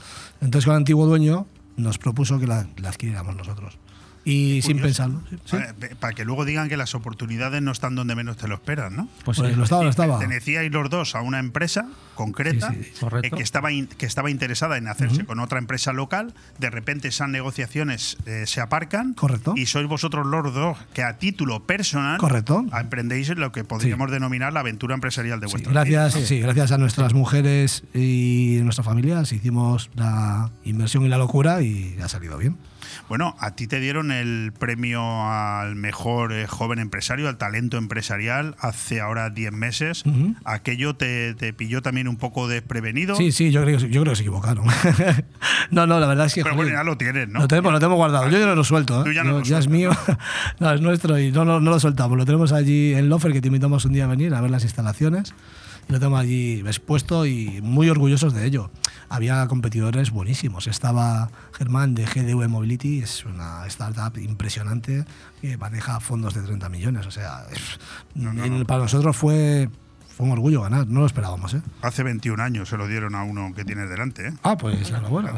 Entonces, 0.42 0.66
con 0.66 0.74
el 0.74 0.78
antiguo 0.78 1.06
dueño 1.06 1.48
nos 1.78 1.98
propuso 1.98 2.40
que 2.40 2.48
la 2.48 2.68
adquiriéramos 2.86 3.36
nosotros. 3.36 3.78
Y 4.26 4.62
sin 4.62 4.80
pensarlo. 4.80 5.22
sí, 5.46 5.58
Para 6.00 6.14
que 6.14 6.24
luego 6.24 6.46
digan 6.46 6.70
que 6.70 6.78
las 6.78 6.96
oportunidades 6.96 7.62
no 7.62 7.72
están 7.72 7.96
donde 7.96 8.16
menos 8.16 8.38
te 8.38 8.48
lo 8.48 8.56
esperan, 8.56 8.96
¿no? 8.96 9.10
Pues 9.26 9.38
Pues 9.38 9.50
sí. 9.52 9.56
lo 9.58 9.64
estaba, 9.64 9.84
lo 9.84 9.90
estaba. 9.90 10.18
Pertenecíais 10.20 10.72
los 10.72 10.90
dos 10.90 11.16
a 11.16 11.22
una 11.22 11.40
empresa 11.40 11.88
concreta 12.16 12.72
Sí, 12.72 12.84
sí, 12.94 13.06
eh, 13.24 13.32
que, 13.32 13.42
estaba 13.44 13.72
in- 13.72 13.88
que 13.88 14.06
estaba 14.06 14.30
interesada 14.30 14.78
en 14.78 14.88
hacerse 14.88 15.26
con 15.26 15.40
otra 15.40 15.60
empresa 15.60 15.92
local. 15.94 16.34
De 16.60 16.70
repente 16.70 17.08
esas 17.10 17.28
negociaciones 17.30 18.18
eh, 18.26 18.44
se 18.48 18.62
aparcan. 18.62 19.14
Correcto. 19.14 19.54
Y 19.58 19.66
sois 19.66 19.88
vosotros 19.88 20.26
los 20.26 20.54
dos 20.54 20.78
que 20.94 21.04
a 21.04 21.18
título 21.18 21.64
personal 21.66 22.18
Correcto. 22.18 22.66
emprendéis 22.80 23.30
lo 23.30 23.52
que 23.52 23.64
podríamos 23.64 24.10
denominar 24.12 24.54
la 24.54 24.62
aventura 24.62 24.94
empresarial 24.96 25.40
de 25.40 25.48
vuestro 25.48 25.72
Gracias, 25.72 26.14
sí, 26.28 26.40
gracias 26.40 26.72
a 26.72 26.78
nuestras 26.78 27.14
mujeres 27.14 27.84
y 27.94 28.60
nuestras 28.64 28.86
familias 28.86 29.32
hicimos 29.34 29.90
la 29.96 30.52
inversión 30.64 31.04
y 31.06 31.10
la 31.10 31.18
locura 31.18 31.62
y 31.62 31.98
ha 32.02 32.08
salido 32.08 32.38
bien. 32.38 32.58
Bueno, 33.14 33.36
a 33.38 33.52
ti 33.52 33.68
te 33.68 33.80
dieron 33.80 34.12
el 34.12 34.54
premio 34.58 35.04
al 35.30 35.76
mejor 35.76 36.34
eh, 36.34 36.48
joven 36.48 36.80
empresario, 36.80 37.30
al 37.30 37.38
talento 37.38 37.78
empresarial, 37.78 38.56
hace 38.58 39.02
ahora 39.02 39.30
10 39.30 39.52
meses. 39.52 40.04
Ujú. 40.04 40.34
¿Aquello 40.46 40.96
te, 40.96 41.36
te 41.36 41.54
pilló 41.54 41.84
también 41.84 42.08
un 42.08 42.18
poco 42.18 42.48
desprevenido? 42.48 43.16
Sí, 43.16 43.32
sí, 43.32 43.52
yo 43.52 43.62
creo, 43.62 43.78
que- 43.78 43.90
yo 43.92 44.02
creo 44.02 44.14
que 44.14 44.16
se 44.16 44.24
equivocaron. 44.24 44.66
no, 45.70 45.86
no, 45.86 46.00
la 46.00 46.08
verdad 46.08 46.26
es 46.26 46.34
que. 46.34 46.42
Pero 46.42 46.56
joder, 46.56 46.70
bueno, 46.72 46.80
ya 46.80 46.84
lo 46.84 46.98
tienes, 46.98 47.30
¿no? 47.30 47.42
Lo 47.42 47.48
tenemos, 47.48 47.72
lo 47.72 47.78
tenemos 47.78 47.98
guardado. 47.98 48.28
Yo 48.32 48.40
ya 48.40 48.48
no 48.48 48.56
lo 48.56 48.64
suelto. 48.64 49.02
¿eh? 49.02 49.04
Tú 49.06 49.12
ya 49.12 49.24
no 49.24 49.30
Yo- 49.34 49.38
lo 49.38 49.44
ya 49.44 49.60
es 49.60 49.68
mío. 49.68 49.92
no, 50.60 50.72
es 50.74 50.82
nuestro 50.82 51.20
y 51.20 51.32
no, 51.32 51.46
no, 51.46 51.60
no 51.60 51.70
lo 51.70 51.80
soltamos. 51.80 52.18
Lo 52.18 52.26
tenemos 52.26 52.52
allí 52.52 52.96
en 52.96 53.10
Lofer, 53.10 53.32
que 53.32 53.42
te 53.42 53.48
invitamos 53.50 53.86
un 53.86 53.94
día 53.94 54.06
a 54.06 54.08
venir 54.08 54.34
a 54.34 54.42
ver 54.42 54.50
las 54.50 54.64
instalaciones. 54.64 55.36
Lo 55.88 56.00
tenemos 56.00 56.20
allí 56.20 56.62
expuesto 56.66 57.28
y 57.28 57.60
muy 57.62 57.90
orgullosos 57.92 58.34
de 58.34 58.44
ello. 58.48 58.72
Había 59.14 59.46
competidores 59.48 60.10
buenísimos. 60.10 60.66
Estaba 60.66 61.30
Germán 61.52 61.94
de 61.94 62.04
GDV 62.08 62.50
Mobility, 62.50 62.98
es 63.04 63.24
una 63.26 63.64
startup 63.68 64.18
impresionante 64.18 65.06
que 65.40 65.56
maneja 65.56 66.00
fondos 66.00 66.34
de 66.34 66.42
30 66.42 66.68
millones. 66.70 67.06
O 67.06 67.12
sea, 67.12 67.44
es- 67.52 67.80
en- 68.16 68.66
para 68.66 68.82
nosotros 68.82 69.16
fue, 69.16 69.70
fue 70.18 70.26
un 70.26 70.32
orgullo 70.32 70.64
ganar. 70.64 70.88
No 70.88 71.02
lo 71.02 71.06
esperábamos, 71.06 71.54
¿eh? 71.54 71.62
Hace 71.84 72.02
21 72.02 72.42
años 72.42 72.70
se 72.70 72.76
lo 72.76 72.88
dieron 72.88 73.14
a 73.14 73.22
uno 73.24 73.54
que 73.56 73.64
tienes 73.64 73.88
delante. 73.88 74.30
¿eh? 74.30 74.34
Ah, 74.42 74.58
pues 74.58 74.90
enhorabuena. 74.90 75.34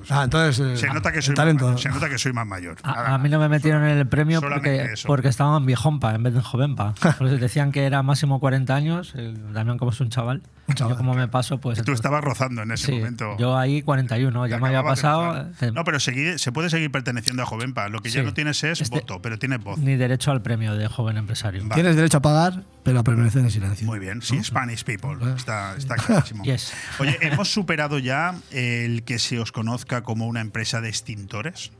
Hostia. 0.00 0.20
Ah, 0.20 0.24
entonces. 0.24 0.58
eh, 0.60 0.76
Se 0.76 0.86
nota, 0.88 1.12
que 1.12 1.22
soy. 1.22 1.34
Más, 1.34 1.80
se 1.80 1.88
nota 1.88 2.08
que 2.08 2.18
soy 2.18 2.32
más 2.32 2.46
mayor. 2.46 2.76
A, 2.82 3.14
a 3.14 3.18
mí 3.18 3.28
no 3.28 3.38
me 3.38 3.48
metieron 3.48 3.84
en 3.84 3.98
el 3.98 4.06
premio 4.06 4.40
porque, 4.40 4.90
porque 5.06 5.28
estaba 5.28 5.56
en 5.56 5.66
viejompa 5.66 6.14
en 6.14 6.22
vez 6.22 6.32
de 6.32 6.38
en 6.40 6.44
jovenpa. 6.44 6.94
Decían 7.20 7.72
que 7.72 7.84
era 7.84 8.02
máximo 8.02 8.40
40 8.40 8.74
años. 8.74 9.14
Damián, 9.52 9.78
como 9.78 9.90
es 9.90 10.00
un 10.00 10.08
chaval, 10.10 10.42
yo 10.76 10.96
como 10.96 11.14
me 11.14 11.28
paso, 11.28 11.58
pues. 11.58 11.76
Tú 11.76 11.80
entonces- 11.82 11.98
estabas 12.00 12.22
rozando 12.24 12.62
en 12.62 12.70
ese 12.72 12.86
Sí, 12.86 12.92
momento. 12.92 13.36
Yo 13.38 13.56
ahí 13.58 13.82
41, 13.82 14.46
ya 14.46 14.58
me 14.58 14.68
había 14.68 14.82
pasado. 14.82 15.48
eh, 15.60 15.72
No, 15.72 15.84
pero 15.84 15.98
seguir- 16.00 16.38
se 16.38 16.52
puede 16.52 16.70
seguir 16.70 16.90
perteneciendo 16.90 17.42
a 17.42 17.46
Jovenpa. 17.46 17.88
Lo 17.88 18.00
que 18.00 18.10
ya 18.10 18.22
no 18.22 18.32
tienes 18.34 18.62
es 18.64 18.80
Este- 18.80 19.00
voto, 19.00 19.20
pero 19.22 19.38
tienes 19.38 19.62
voz. 19.62 19.78
Ni 19.78 19.96
derecho 19.96 20.30
al 20.30 20.42
premio 20.42 20.74
de 20.74 20.88
joven 20.88 21.16
empresario. 21.16 21.62
Tienes 21.74 21.96
derecho 21.96 22.18
a 22.18 22.22
pagar, 22.22 22.62
pero 22.82 23.00
a 23.00 23.02
permanecer 23.04 23.42
en 23.42 23.50
silencio. 23.50 23.86
Muy 23.86 23.98
bien, 23.98 24.22
sí, 24.22 24.42
Spanish 24.42 24.84
people. 24.84 25.16
Está, 25.36 25.74
está 25.76 25.96
clarísimo. 25.96 26.44
Yes. 26.50 26.72
Oye, 26.98 27.18
¿hemos 27.20 27.52
superado 27.52 27.98
ya 27.98 28.34
el 28.50 29.02
que 29.04 29.18
se 29.18 29.38
os 29.38 29.52
conozca 29.52 29.89
como 30.02 30.26
una 30.26 30.40
empresa 30.40 30.80
de 30.80 30.88
extintores? 30.88 31.72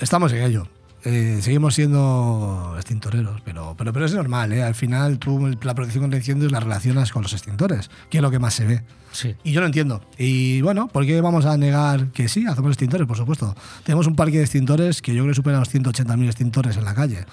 Estamos 0.00 0.32
en 0.32 0.42
ello. 0.42 0.68
Eh, 1.04 1.38
seguimos 1.42 1.74
siendo 1.74 2.74
extintoreros, 2.76 3.40
pero, 3.44 3.74
pero, 3.78 3.92
pero 3.92 4.04
es 4.04 4.14
normal, 4.14 4.52
¿eh? 4.52 4.62
Al 4.62 4.74
final 4.74 5.18
tú 5.18 5.56
la 5.62 5.74
protección 5.74 6.02
contra 6.02 6.18
incendios 6.18 6.50
la 6.50 6.60
relacionas 6.60 7.12
con 7.12 7.22
los 7.22 7.32
extintores, 7.32 7.88
que 8.10 8.18
es 8.18 8.22
lo 8.22 8.30
que 8.30 8.38
más 8.38 8.54
se 8.54 8.66
ve. 8.66 8.82
Sí. 9.12 9.36
Y 9.44 9.52
yo 9.52 9.60
lo 9.60 9.66
entiendo. 9.66 10.02
Y 10.18 10.60
bueno, 10.60 10.88
¿por 10.88 11.06
qué 11.06 11.20
vamos 11.20 11.46
a 11.46 11.56
negar 11.56 12.08
que 12.08 12.28
sí? 12.28 12.46
Hacemos 12.46 12.70
extintores, 12.72 13.06
por 13.06 13.16
supuesto. 13.16 13.54
Tenemos 13.84 14.06
un 14.06 14.16
parque 14.16 14.38
de 14.38 14.42
extintores 14.42 15.00
que 15.00 15.14
yo 15.14 15.22
creo 15.22 15.32
que 15.32 15.36
supera 15.36 15.58
los 15.58 15.72
180.000 15.72 16.26
extintores 16.26 16.76
en 16.76 16.84
la 16.84 16.94
calle. 16.94 17.26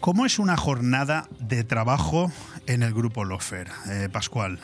¿Cómo 0.00 0.26
es 0.26 0.38
una 0.38 0.56
jornada 0.56 1.28
de 1.40 1.64
trabajo 1.64 2.32
en 2.66 2.82
el 2.82 2.92
grupo 2.92 3.24
Lofer, 3.24 3.68
eh, 3.88 4.08
Pascual? 4.10 4.58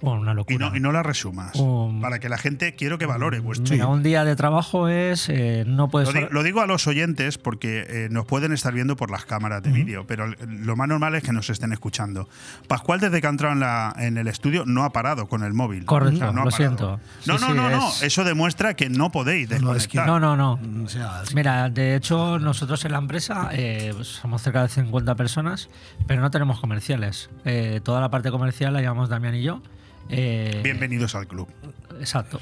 Bueno, 0.00 0.20
una 0.20 0.32
Y 0.48 0.56
no, 0.58 0.76
y 0.76 0.80
no 0.80 0.92
la 0.92 1.02
resumas. 1.02 1.56
Um, 1.56 2.00
para 2.00 2.20
que 2.20 2.28
la 2.28 2.38
gente 2.38 2.74
quiero 2.76 2.98
que 2.98 3.06
valore 3.06 3.40
vuestro. 3.40 3.72
Mira, 3.74 3.86
un 3.88 4.02
día 4.02 4.24
de 4.24 4.36
trabajo 4.36 4.88
es. 4.88 5.28
eh, 5.28 5.64
no 5.66 5.88
puedes. 5.88 6.12
Lo, 6.14 6.20
di- 6.20 6.26
lo 6.30 6.42
digo 6.44 6.60
a 6.60 6.66
los 6.66 6.86
oyentes 6.86 7.36
porque 7.38 7.84
eh, 7.88 8.08
nos 8.10 8.24
pueden 8.24 8.52
estar 8.52 8.72
viendo 8.72 8.94
por 8.96 9.10
las 9.10 9.24
cámaras 9.24 9.62
de 9.62 9.70
vídeo, 9.72 10.06
pero 10.06 10.26
lo 10.46 10.76
más 10.76 10.88
normal 10.88 11.14
es 11.16 11.24
que 11.24 11.32
nos 11.32 11.50
estén 11.50 11.72
escuchando. 11.72 12.28
Pascual, 12.68 13.00
desde 13.00 13.20
que 13.20 13.26
ha 13.26 13.30
entrado 13.30 13.54
en, 13.54 13.60
la- 13.60 13.94
en 13.98 14.18
el 14.18 14.28
estudio, 14.28 14.64
no 14.66 14.84
ha 14.84 14.90
parado 14.90 15.28
con 15.28 15.42
el 15.42 15.52
móvil. 15.52 15.84
Correcto, 15.84 16.16
O 16.16 16.18
sea, 16.18 16.32
no 16.32 16.44
lo 16.44 16.50
siento. 16.52 17.00
No, 17.26 17.38
Sí, 17.38 17.44
no, 17.44 17.48
sí, 17.50 17.54
no, 17.54 17.70
no. 17.70 17.88
es- 17.88 18.02
Eso 18.02 18.22
demuestra 18.24 18.74
que 18.74 18.88
no 18.90 19.10
podéis 19.10 19.48
desconectar. 19.48 20.06
No, 20.06 20.20
no, 20.20 20.36
no. 20.36 20.60
O 20.84 20.88
sea, 20.88 21.22
Mira, 21.34 21.68
de 21.70 21.96
hecho, 21.96 22.38
nosotros 22.38 22.84
en 22.84 22.92
la 22.92 22.98
empresa 22.98 23.48
eh, 23.52 23.92
somos 24.02 24.42
cerca 24.42 24.62
de 24.62 24.68
50 24.68 25.14
personas, 25.16 25.68
pero 26.06 26.20
no 26.22 26.30
tenemos 26.30 26.60
comerciales. 26.60 27.30
Toda 27.82 28.00
la 28.00 28.10
parte 28.10 28.30
comercial 28.30 28.72
la 28.72 28.80
llevamos 28.80 29.08
Damián 29.08 29.34
y 29.34 29.42
yo. 29.42 29.60
Eh, 30.08 30.60
Bienvenidos 30.62 31.14
al 31.14 31.26
club. 31.26 31.48
Exacto. 31.98 32.40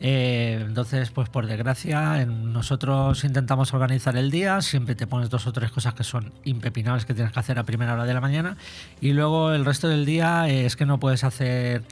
Eh, 0.00 0.58
entonces, 0.60 1.10
pues 1.10 1.28
por 1.28 1.46
desgracia, 1.46 2.26
nosotros 2.26 3.24
intentamos 3.24 3.72
organizar 3.72 4.16
el 4.16 4.30
día, 4.30 4.60
siempre 4.60 4.94
te 4.94 5.06
pones 5.06 5.30
dos 5.30 5.46
o 5.46 5.52
tres 5.52 5.70
cosas 5.70 5.94
que 5.94 6.04
son 6.04 6.32
impepinables 6.44 7.06
que 7.06 7.14
tienes 7.14 7.32
que 7.32 7.40
hacer 7.40 7.58
a 7.58 7.62
primera 7.62 7.94
hora 7.94 8.04
de 8.04 8.12
la 8.12 8.20
mañana 8.20 8.56
y 9.00 9.12
luego 9.12 9.52
el 9.52 9.64
resto 9.64 9.88
del 9.88 10.04
día 10.04 10.48
es 10.48 10.76
que 10.76 10.84
no 10.84 10.98
puedes 10.98 11.24
hacer 11.24 11.84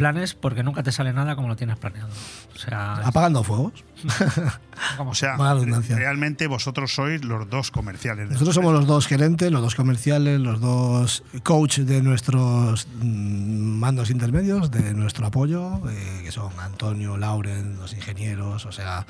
planes 0.00 0.34
porque 0.34 0.62
nunca 0.62 0.82
te 0.82 0.92
sale 0.92 1.12
nada 1.12 1.36
como 1.36 1.48
lo 1.48 1.56
tienes 1.56 1.78
planeado. 1.78 2.08
O 2.54 2.58
sea, 2.58 2.94
Apagando 2.94 3.44
fuegos. 3.44 3.84
O 4.98 5.14
sea, 5.14 5.36
realmente 5.36 6.46
vosotros 6.46 6.94
sois 6.94 7.22
los 7.22 7.50
dos 7.50 7.70
comerciales. 7.70 8.28
de 8.28 8.32
Nosotros 8.32 8.54
somos 8.54 8.72
los 8.72 8.86
dos 8.86 9.06
gerentes, 9.06 9.52
los 9.52 9.60
dos 9.60 9.74
comerciales, 9.74 10.40
los 10.40 10.58
dos 10.58 11.22
coach 11.42 11.80
de 11.80 12.00
nuestros 12.00 12.88
mm, 13.02 13.78
mandos 13.78 14.08
intermedios, 14.08 14.70
de 14.70 14.94
nuestro 14.94 15.26
apoyo, 15.26 15.86
eh, 15.90 16.22
que 16.24 16.32
son 16.32 16.50
Antonio, 16.60 17.18
Lauren, 17.18 17.76
los 17.78 17.92
ingenieros, 17.92 18.64
o 18.64 18.72
sea, 18.72 19.06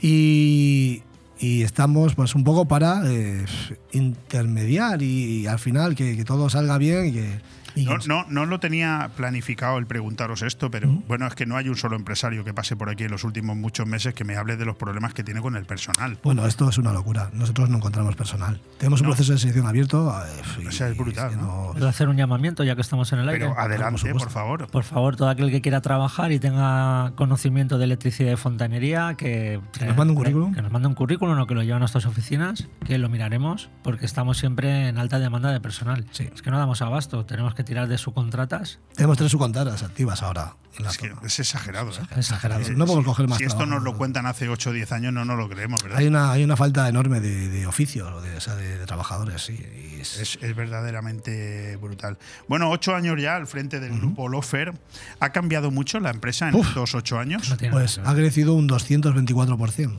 y, 0.00 1.02
y 1.40 1.62
estamos 1.62 2.14
pues 2.14 2.36
un 2.36 2.44
poco 2.44 2.66
para 2.66 3.02
eh, 3.06 3.44
intermediar 3.90 5.02
y, 5.02 5.48
al 5.48 5.58
final 5.58 5.96
que, 5.96 6.16
que 6.16 6.24
todo 6.24 6.48
salga 6.48 6.78
bien 6.78 7.06
y 7.06 7.12
que... 7.12 7.57
y 7.82 7.84
No, 7.84 7.98
no, 8.06 8.24
no 8.28 8.46
lo 8.46 8.60
tenía 8.60 9.10
planificado 9.16 9.78
el 9.78 9.86
preguntaros 9.86 10.42
esto, 10.42 10.70
pero 10.70 10.88
bueno, 11.06 11.26
es 11.26 11.34
que 11.34 11.46
no 11.46 11.56
hay 11.56 11.68
un 11.68 11.76
solo 11.76 11.96
empresario 11.96 12.44
que 12.44 12.52
pase 12.54 12.76
por 12.76 12.88
aquí 12.90 13.04
en 13.04 13.10
los 13.10 13.24
últimos 13.24 13.56
muchos 13.56 13.86
meses 13.86 14.14
que 14.14 14.24
me 14.24 14.36
hable 14.36 14.56
de 14.56 14.64
los 14.64 14.76
problemas 14.76 15.14
que 15.14 15.22
tiene 15.24 15.40
con 15.40 15.56
el 15.56 15.64
personal. 15.64 16.18
Bueno, 16.22 16.46
esto 16.46 16.68
es 16.68 16.78
una 16.78 16.92
locura. 16.92 17.30
Nosotros 17.32 17.68
no 17.70 17.76
encontramos 17.78 18.16
personal. 18.16 18.60
Tenemos 18.78 19.00
un 19.00 19.06
No. 19.06 19.10
proceso 19.12 19.32
de 19.32 19.38
selección 19.38 19.66
abierto. 19.66 20.12
eh, 20.58 20.66
O 20.68 20.70
sea, 20.72 20.88
es 20.88 20.96
brutal. 20.96 21.36
¿no? 21.36 21.70
¿Puedo 21.72 21.88
hacer 21.88 22.08
un 22.08 22.16
llamamiento 22.16 22.64
ya 22.64 22.74
que 22.74 22.80
estamos 22.82 23.12
en 23.12 23.20
el 23.20 23.28
aire? 23.28 23.46
Pero 23.46 23.58
adelante, 23.58 24.12
por 24.14 24.30
favor. 24.30 24.66
Por 24.70 24.84
favor, 24.84 25.16
todo 25.16 25.28
aquel 25.28 25.50
que 25.50 25.60
quiera 25.60 25.80
trabajar 25.80 26.32
y 26.32 26.38
tenga 26.38 27.12
conocimiento 27.16 27.78
de 27.78 27.84
electricidad 27.84 28.32
y 28.32 28.36
fontanería, 28.36 29.14
que, 29.16 29.60
Que 29.78 29.86
nos 29.86 29.96
mande 29.96 30.12
un 30.12 30.16
currículum. 30.18 30.54
Que 30.54 30.62
nos 30.62 30.72
mande 30.72 30.88
un 30.88 30.94
currículum 30.94 31.38
o 31.38 31.46
que 31.46 31.54
lo 31.54 31.62
lleve 31.62 31.74
a 31.74 31.78
nuestras 31.78 32.06
oficinas, 32.06 32.68
que 32.84 32.98
lo 32.98 33.08
miraremos, 33.08 33.70
porque 33.82 34.06
estamos 34.06 34.38
siempre 34.38 34.88
en 34.88 34.98
alta 34.98 35.18
demanda 35.18 35.52
de 35.52 35.60
personal. 35.60 36.04
Es 36.18 36.42
que 36.42 36.50
no 36.50 36.58
damos 36.58 36.82
abasto, 36.82 37.24
tenemos 37.24 37.54
que 37.54 37.64
tirar 37.68 37.86
de 37.86 37.98
subcontratas. 37.98 38.78
Tenemos 38.96 39.16
tres 39.18 39.30
subcontratas 39.30 39.82
activas 39.82 40.22
ahora. 40.22 40.54
en 40.78 40.84
la 40.84 40.90
Es 40.90 40.98
que 40.98 41.12
es 41.24 41.38
exagerado. 41.40 41.90
¿eh? 41.90 41.94
Exagerado. 42.16 42.60
No 42.76 42.86
podemos 42.86 43.04
coger 43.04 43.28
más 43.28 43.38
Si 43.38 43.44
esto 43.44 43.66
nos 43.66 43.82
lo 43.82 43.96
cuentan 43.96 44.26
hace 44.26 44.48
8 44.48 44.70
o 44.70 44.72
10 44.72 44.90
años, 44.92 45.12
no 45.12 45.24
nos 45.24 45.36
lo 45.36 45.48
creemos, 45.48 45.82
¿verdad? 45.82 45.98
Hay 45.98 46.06
una, 46.06 46.32
hay 46.32 46.42
una 46.44 46.56
falta 46.56 46.88
enorme 46.88 47.20
de, 47.20 47.48
de 47.48 47.66
oficios, 47.66 48.10
o 48.12 48.20
de, 48.22 48.36
o 48.36 48.40
sea, 48.40 48.54
de, 48.56 48.78
de 48.78 48.86
trabajadores, 48.86 49.42
sí. 49.42 49.52
y 49.54 50.00
es- 50.00 50.18
Es, 50.18 50.38
es 50.40 50.56
verdaderamente 50.56 51.76
brutal. 51.76 52.18
Bueno, 52.48 52.70
ocho 52.70 52.94
años 52.94 53.20
ya 53.20 53.36
al 53.36 53.46
frente 53.46 53.80
del 53.80 53.98
grupo 53.98 54.28
Lofer. 54.28 54.72
¿Ha 55.20 55.30
cambiado 55.30 55.70
mucho 55.70 56.00
la 56.00 56.10
empresa 56.10 56.48
en 56.48 56.56
estos 56.56 56.94
ocho 56.94 57.18
años? 57.18 57.54
pues 57.70 57.98
ha 58.04 58.14
crecido 58.14 58.54
un 58.54 58.68
224%. 58.68 59.92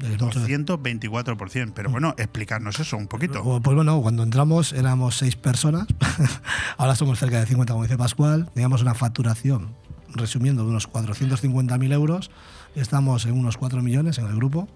Desde 0.00 0.14
el 0.14 0.22
ocho- 0.22 0.40
224%. 0.40 1.72
Pero 1.74 1.90
bueno, 1.90 2.14
explicarnos 2.18 2.80
eso 2.80 2.96
un 2.96 3.06
poquito. 3.06 3.42
O- 3.42 3.60
Pues 3.60 3.74
bueno, 3.76 4.00
cuando 4.02 4.22
entramos 4.22 4.72
éramos 4.72 5.16
seis 5.16 5.36
personas, 5.36 5.86
ahora 6.78 6.94
somos 6.96 7.18
cerca 7.18 7.38
de 7.38 7.46
50, 7.46 7.72
como 7.72 7.84
dice 7.84 7.96
Pascual, 7.98 8.48
teníamos 8.54 8.82
una 8.82 8.94
facturación, 8.94 9.68
resumiendo, 10.14 10.64
de 10.64 10.70
unos 10.70 10.88
450.000 10.90 11.92
euros, 11.92 12.30
estamos 12.74 13.26
en 13.26 13.32
unos 13.34 13.56
4 13.56 13.82
millones 13.82 14.18
en 14.18 14.26
el 14.26 14.34
grupo. 14.36 14.68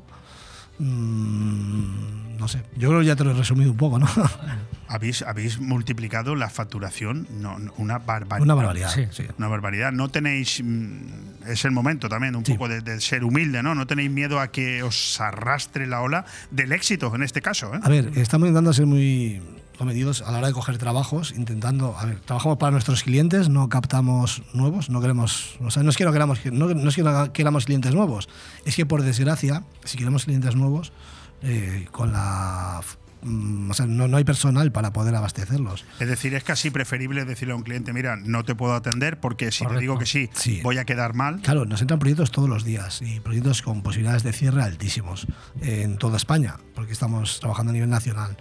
Mm, 0.79 2.37
no 2.39 2.49
sé, 2.49 2.63
yo 2.77 2.89
creo 2.89 3.01
que 3.01 3.07
ya 3.07 3.17
te 3.17 3.25
lo 3.25 3.31
he 3.31 3.35
resumido 3.35 3.71
un 3.71 3.77
poco, 3.77 3.99
¿no? 3.99 4.07
Habéis, 4.87 5.23
habéis 5.23 5.59
multiplicado 5.59 6.37
la 6.37 6.49
facturación, 6.51 7.27
no, 7.41 7.59
no, 7.59 7.73
una 7.79 7.99
barbaridad. 7.99 8.43
Una 8.45 8.55
barbaridad, 8.55 8.91
Sí. 8.91 9.07
sí. 9.11 9.25
Una 9.39 9.49
barbaridad. 9.49 9.91
No 9.93 10.09
tenéis, 10.09 10.63
mm, 10.63 11.49
es 11.49 11.65
el 11.65 11.71
momento 11.73 12.09
también 12.09 12.37
un 12.37 12.45
poco 12.45 12.69
de, 12.69 12.81
de 12.81 13.01
ser 13.01 13.25
humilde, 13.25 13.63
¿no? 13.63 13.75
No 13.75 13.87
tenéis 13.87 14.11
miedo 14.11 14.39
a 14.39 14.49
que 14.53 14.83
os 14.85 15.21
arrastre 15.21 15.87
la 15.87 16.01
ola 16.03 16.25
del 16.51 16.71
éxito 16.73 17.13
en 17.15 17.23
este 17.23 17.41
caso, 17.41 17.75
¿eh? 17.75 17.81
A 17.83 17.89
ver, 17.89 18.11
estamos 18.17 18.47
intentando 18.47 18.73
ser 18.73 18.87
muy 18.87 19.41
comedidos 19.79 20.23
a 20.23 20.31
la 20.33 20.39
hora 20.39 20.49
de 20.49 20.53
coger 20.53 20.79
trabajos, 20.79 21.33
intentando, 21.37 21.97
a 21.99 22.07
ver, 22.07 22.21
trabajamos 22.21 22.59
para 22.59 22.71
nuestros 22.73 23.03
clientes, 23.03 23.49
no 23.49 23.69
captamos 23.69 24.43
nuevos, 24.53 24.91
no 24.91 25.01
queremos, 25.01 25.57
o 25.61 25.71
sea, 25.71 25.83
no 25.83 25.91
es 25.91 25.97
que 25.97 26.05
no 26.05 26.13
queramos, 26.13 26.41
no, 26.47 26.69
no 26.69 26.89
es 26.89 26.95
que 26.95 27.03
no 27.03 27.33
queramos 27.33 27.67
clientes 27.67 27.95
nuevos, 27.95 28.29
es 28.65 28.77
que 28.77 28.87
por 28.87 29.03
desgracia, 29.03 29.65
si 29.85 29.99
queremos 29.99 30.25
clientes 30.25 30.57
nuevos, 30.57 30.93
eh, 31.43 31.87
con 31.91 32.13
la, 32.13 32.81
mm, 33.23 33.71
o 33.71 33.75
sea, 33.75 33.85
no, 33.85 34.09
no 34.09 34.17
hay 34.17 34.25
personal 34.25 34.73
para 34.73 34.95
poder 34.95 35.15
abastecerlos. 35.15 35.85
Es 36.01 36.09
decir, 36.09 36.35
es 36.35 36.43
casi 36.43 36.71
preferible 36.71 37.27
decirle 37.27 37.53
a 37.53 37.57
un 37.57 37.63
cliente, 37.63 37.93
mira, 37.93 38.17
no 38.17 38.45
te 38.45 38.55
puedo 38.55 38.73
atender 38.73 39.21
porque 39.21 39.53
si 39.53 39.67
te 39.67 39.79
digo 39.79 39.99
que 39.99 40.07
sí, 40.07 40.31
voy 40.63 40.79
a 40.79 40.85
quedar 40.85 41.13
mal. 41.13 41.41
Claro, 41.43 41.67
nos 41.67 41.83
entran 41.83 41.99
proyectos 41.99 42.31
todos 42.31 42.49
los 42.49 42.65
días 42.65 43.03
y 43.03 43.21
proyectos 43.21 43.61
con 43.61 43.83
posibilidades 43.83 44.23
de 44.23 44.33
cierre 44.33 44.63
altísimos 44.63 45.27
en 45.61 45.99
toda 45.99 46.17
España, 46.17 46.57
porque 46.75 46.93
estamos 46.93 47.41
trabajando 47.41 47.71
a 47.71 47.75
nivel 47.75 47.91
nacional. 47.91 48.39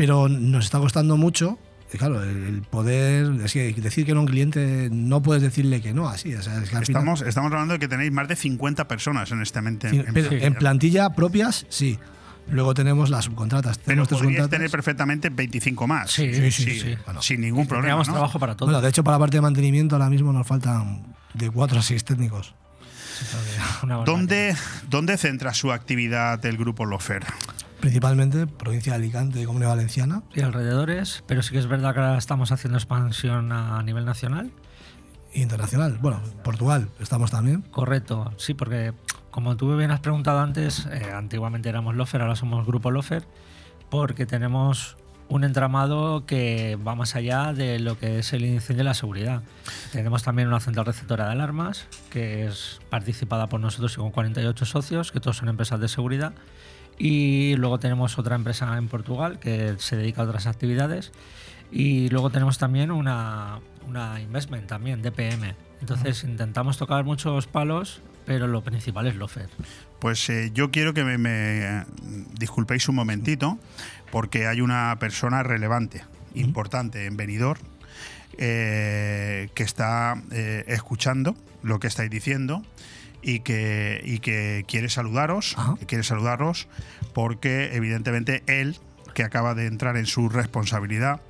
Pero 0.00 0.28
nos 0.28 0.64
está 0.64 0.78
costando 0.78 1.16
mucho, 1.16 1.58
y 1.92 1.98
claro, 1.98 2.22
el 2.22 2.62
poder, 2.62 3.32
es 3.44 3.52
que 3.52 3.72
decir 3.72 4.06
que 4.06 4.12
no 4.14 4.20
a 4.20 4.22
un 4.22 4.28
cliente 4.28 4.88
no 4.90 5.22
puedes 5.22 5.42
decirle 5.42 5.80
que 5.80 5.92
no, 5.92 6.08
así. 6.08 6.34
o 6.34 6.42
sea, 6.42 6.54
es 6.54 6.60
que 6.60 6.66
final- 6.68 6.82
Estamos, 6.84 7.22
estamos 7.22 7.52
hablando 7.52 7.74
de 7.74 7.80
que 7.80 7.88
tenéis 7.88 8.10
más 8.12 8.26
de 8.28 8.36
50 8.36 8.88
personas 8.88 9.30
en 9.32 9.42
este 9.42 9.60
mente. 9.60 9.90
Sí, 9.90 10.02
pero 10.12 10.32
en 10.32 10.54
plantilla 10.54 11.10
propias, 11.10 11.66
sí. 11.68 11.98
Luego 12.50 12.74
tenemos 12.74 13.10
las 13.10 13.26
subcontratas. 13.26 13.76
Pero 13.78 13.86
Tenemos 13.86 14.08
subcontratas. 14.08 14.50
tener 14.50 14.70
perfectamente 14.70 15.28
25 15.28 15.86
más. 15.86 16.10
Sí, 16.10 16.32
sí, 16.34 16.50
sí, 16.50 16.80
sí. 16.80 16.94
Bueno, 17.04 17.22
sin 17.22 17.42
ningún 17.42 17.66
problema. 17.66 18.02
¿no? 18.02 18.28
Bueno, 18.58 18.80
de 18.80 18.88
hecho, 18.88 19.04
para 19.04 19.16
la 19.16 19.20
parte 19.20 19.36
de 19.36 19.42
mantenimiento 19.42 19.94
ahora 19.96 20.10
mismo 20.10 20.32
nos 20.32 20.46
faltan 20.46 21.02
de 21.34 21.50
4 21.50 21.78
a 21.78 21.82
6 21.82 22.02
técnicos. 22.04 22.54
¿Dónde, 24.04 24.56
¿Dónde 24.88 25.16
centra 25.18 25.52
su 25.54 25.72
actividad 25.72 26.44
el 26.46 26.56
grupo 26.56 26.86
Lofer? 26.86 27.22
Principalmente 27.80 28.46
provincia 28.46 28.92
de 28.92 28.98
Alicante 28.98 29.40
y 29.40 29.44
Comunidad 29.44 29.70
Valenciana. 29.70 30.22
y 30.34 30.40
alrededores, 30.42 31.24
pero 31.26 31.42
sí 31.42 31.52
que 31.52 31.58
es 31.58 31.66
verdad 31.66 31.94
que 31.94 32.00
ahora 32.00 32.18
estamos 32.18 32.52
haciendo 32.52 32.78
expansión 32.78 33.52
a 33.52 33.82
nivel 33.82 34.04
nacional. 34.04 34.50
Internacional. 35.32 35.98
Bueno, 36.00 36.20
Portugal 36.44 36.88
estamos 37.00 37.30
también. 37.30 37.62
Correcto, 37.62 38.32
sí, 38.36 38.54
porque 38.54 38.92
como 39.30 39.56
tú 39.56 39.76
bien 39.76 39.92
has 39.92 40.00
preguntado 40.00 40.40
antes, 40.40 40.86
eh, 40.86 41.10
antiguamente 41.14 41.68
éramos 41.68 41.94
Lofer, 41.94 42.20
ahora 42.20 42.36
somos 42.36 42.66
Grupo 42.66 42.90
Lofer, 42.90 43.24
porque 43.88 44.26
tenemos 44.26 44.96
un 45.30 45.44
entramado 45.44 46.26
que 46.26 46.76
va 46.86 46.96
más 46.96 47.14
allá 47.14 47.52
de 47.52 47.78
lo 47.78 47.96
que 47.96 48.18
es 48.18 48.32
el 48.32 48.44
incendio 48.44 48.82
y 48.82 48.86
la 48.86 48.94
seguridad. 48.94 49.42
Tenemos 49.92 50.24
también 50.24 50.48
una 50.48 50.58
central 50.58 50.86
receptora 50.86 51.26
de 51.26 51.32
alarmas, 51.32 51.86
que 52.10 52.46
es 52.46 52.80
participada 52.90 53.48
por 53.48 53.60
nosotros 53.60 53.94
y 53.94 53.96
con 53.96 54.10
48 54.10 54.64
socios, 54.66 55.12
que 55.12 55.20
todos 55.20 55.36
son 55.36 55.48
empresas 55.48 55.78
de 55.78 55.86
seguridad. 55.86 56.32
Y 57.02 57.56
luego 57.56 57.78
tenemos 57.78 58.18
otra 58.18 58.36
empresa 58.36 58.76
en 58.76 58.86
Portugal 58.88 59.38
que 59.38 59.74
se 59.78 59.96
dedica 59.96 60.20
a 60.20 60.26
otras 60.26 60.46
actividades. 60.46 61.12
Y 61.72 62.10
luego 62.10 62.28
tenemos 62.28 62.58
también 62.58 62.90
una, 62.90 63.60
una 63.88 64.20
investment 64.20 64.66
también, 64.66 65.00
DPM. 65.00 65.54
Entonces 65.80 66.24
intentamos 66.24 66.76
tocar 66.76 67.04
muchos 67.04 67.46
palos, 67.46 68.02
pero 68.26 68.48
lo 68.48 68.62
principal 68.62 69.06
es 69.06 69.16
Lofer. 69.16 69.48
Pues 69.98 70.28
eh, 70.28 70.50
yo 70.52 70.70
quiero 70.70 70.92
que 70.92 71.04
me, 71.04 71.16
me, 71.16 71.86
disculpéis 72.38 72.86
un 72.90 72.96
momentito, 72.96 73.58
porque 74.12 74.46
hay 74.46 74.60
una 74.60 74.94
persona 75.00 75.42
relevante, 75.42 76.04
importante 76.34 77.06
en 77.06 77.16
Benidorm, 77.16 77.62
eh, 78.36 79.48
que 79.54 79.62
está 79.62 80.22
eh, 80.32 80.64
escuchando 80.66 81.34
lo 81.62 81.80
que 81.80 81.86
estáis 81.86 82.10
diciendo 82.10 82.62
y 83.22 83.40
que, 83.40 84.00
y 84.04 84.18
que 84.18 84.64
quiere 84.66 84.88
saludaros, 84.88 85.56
que 85.78 85.86
quiere 85.86 86.04
saludaros, 86.04 86.68
porque 87.12 87.74
evidentemente 87.74 88.42
él, 88.46 88.78
que 89.14 89.24
acaba 89.24 89.54
de 89.54 89.66
entrar 89.66 89.96
en 89.96 90.06
su 90.06 90.28
responsabilidad, 90.28 91.20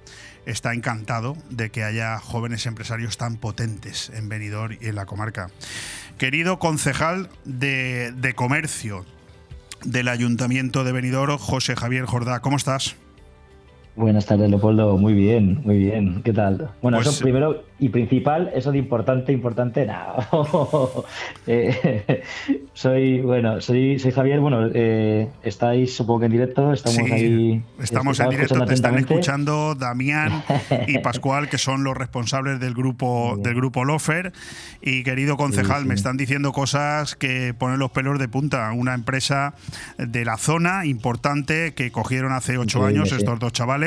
está 0.46 0.72
encantado 0.72 1.36
de 1.50 1.70
que 1.70 1.84
haya 1.84 2.18
jóvenes 2.18 2.66
empresarios 2.66 3.16
tan 3.16 3.36
potentes 3.36 4.10
en 4.14 4.28
Benidorm 4.28 4.76
y 4.80 4.88
en 4.88 4.94
la 4.94 5.06
comarca. 5.06 5.50
Querido 6.18 6.58
concejal 6.58 7.30
de, 7.44 8.12
de 8.16 8.34
comercio 8.34 9.06
del 9.84 10.08
Ayuntamiento 10.08 10.84
de 10.84 10.92
Benidorm, 10.92 11.38
José 11.38 11.76
Javier 11.76 12.04
Jordá, 12.04 12.40
¿cómo 12.40 12.56
estás? 12.56 12.96
Buenas 13.96 14.24
tardes, 14.24 14.48
Leopoldo. 14.48 14.96
Muy 14.96 15.12
bien, 15.14 15.60
muy 15.64 15.76
bien. 15.76 16.22
¿Qué 16.22 16.32
tal? 16.32 16.70
Bueno, 16.80 16.98
Pues- 16.98 17.08
eso 17.08 17.22
primero 17.22 17.64
y 17.78 17.88
principal, 17.88 18.50
eso 18.54 18.70
de 18.72 18.78
importante, 18.78 19.32
importante, 19.32 19.84
nada. 19.86 20.28
Eh, 21.46 22.22
soy, 22.74 23.20
bueno, 23.20 23.60
soy, 23.60 23.98
soy 23.98 24.12
Javier. 24.12 24.38
Bueno, 24.40 24.68
eh, 24.72 25.28
estáis 25.42 25.94
supongo 25.96 26.20
que 26.20 26.26
en 26.26 26.32
directo, 26.32 26.72
estamos 26.72 26.96
Sí, 27.08 27.12
ahí. 27.12 27.62
Estamos 27.82 28.20
en 28.20 28.28
directo, 28.30 28.64
te 28.64 28.74
están 28.74 28.96
escuchando 28.98 29.74
Damián 29.74 30.44
y 30.86 30.98
Pascual, 31.00 31.48
que 31.48 31.58
son 31.58 31.82
los 31.82 31.96
responsables 31.96 32.60
del 32.60 32.74
grupo 32.74 33.36
del 33.42 33.54
grupo 33.54 33.84
Lofer. 33.84 34.32
Y 34.80 35.02
querido 35.02 35.36
concejal, 35.36 35.82
sí. 35.82 35.88
me 35.88 35.94
están 35.94 36.16
diciendo 36.16 36.52
cosas 36.52 37.16
que 37.16 37.52
ponen 37.58 37.78
los 37.80 37.90
pelos 37.90 38.18
de 38.18 38.28
punta. 38.28 38.70
Una 38.72 38.94
empresa 38.94 39.54
de 39.98 40.24
la 40.24 40.36
zona 40.36 40.86
importante 40.86 41.74
que 41.74 41.90
cogieron 41.90 42.32
hace 42.32 42.58
ocho 42.58 42.84
años 42.84 43.10
estos 43.12 43.38
dos 43.40 43.52
chavales 43.52 43.79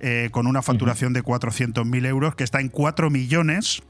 eh, 0.00 0.28
con 0.32 0.46
una 0.46 0.62
facturación 0.62 1.12
de 1.12 1.22
400.000 1.22 2.06
euros, 2.06 2.34
que 2.34 2.44
está 2.44 2.60
en 2.60 2.68
4 2.68 3.10
millones 3.10 3.82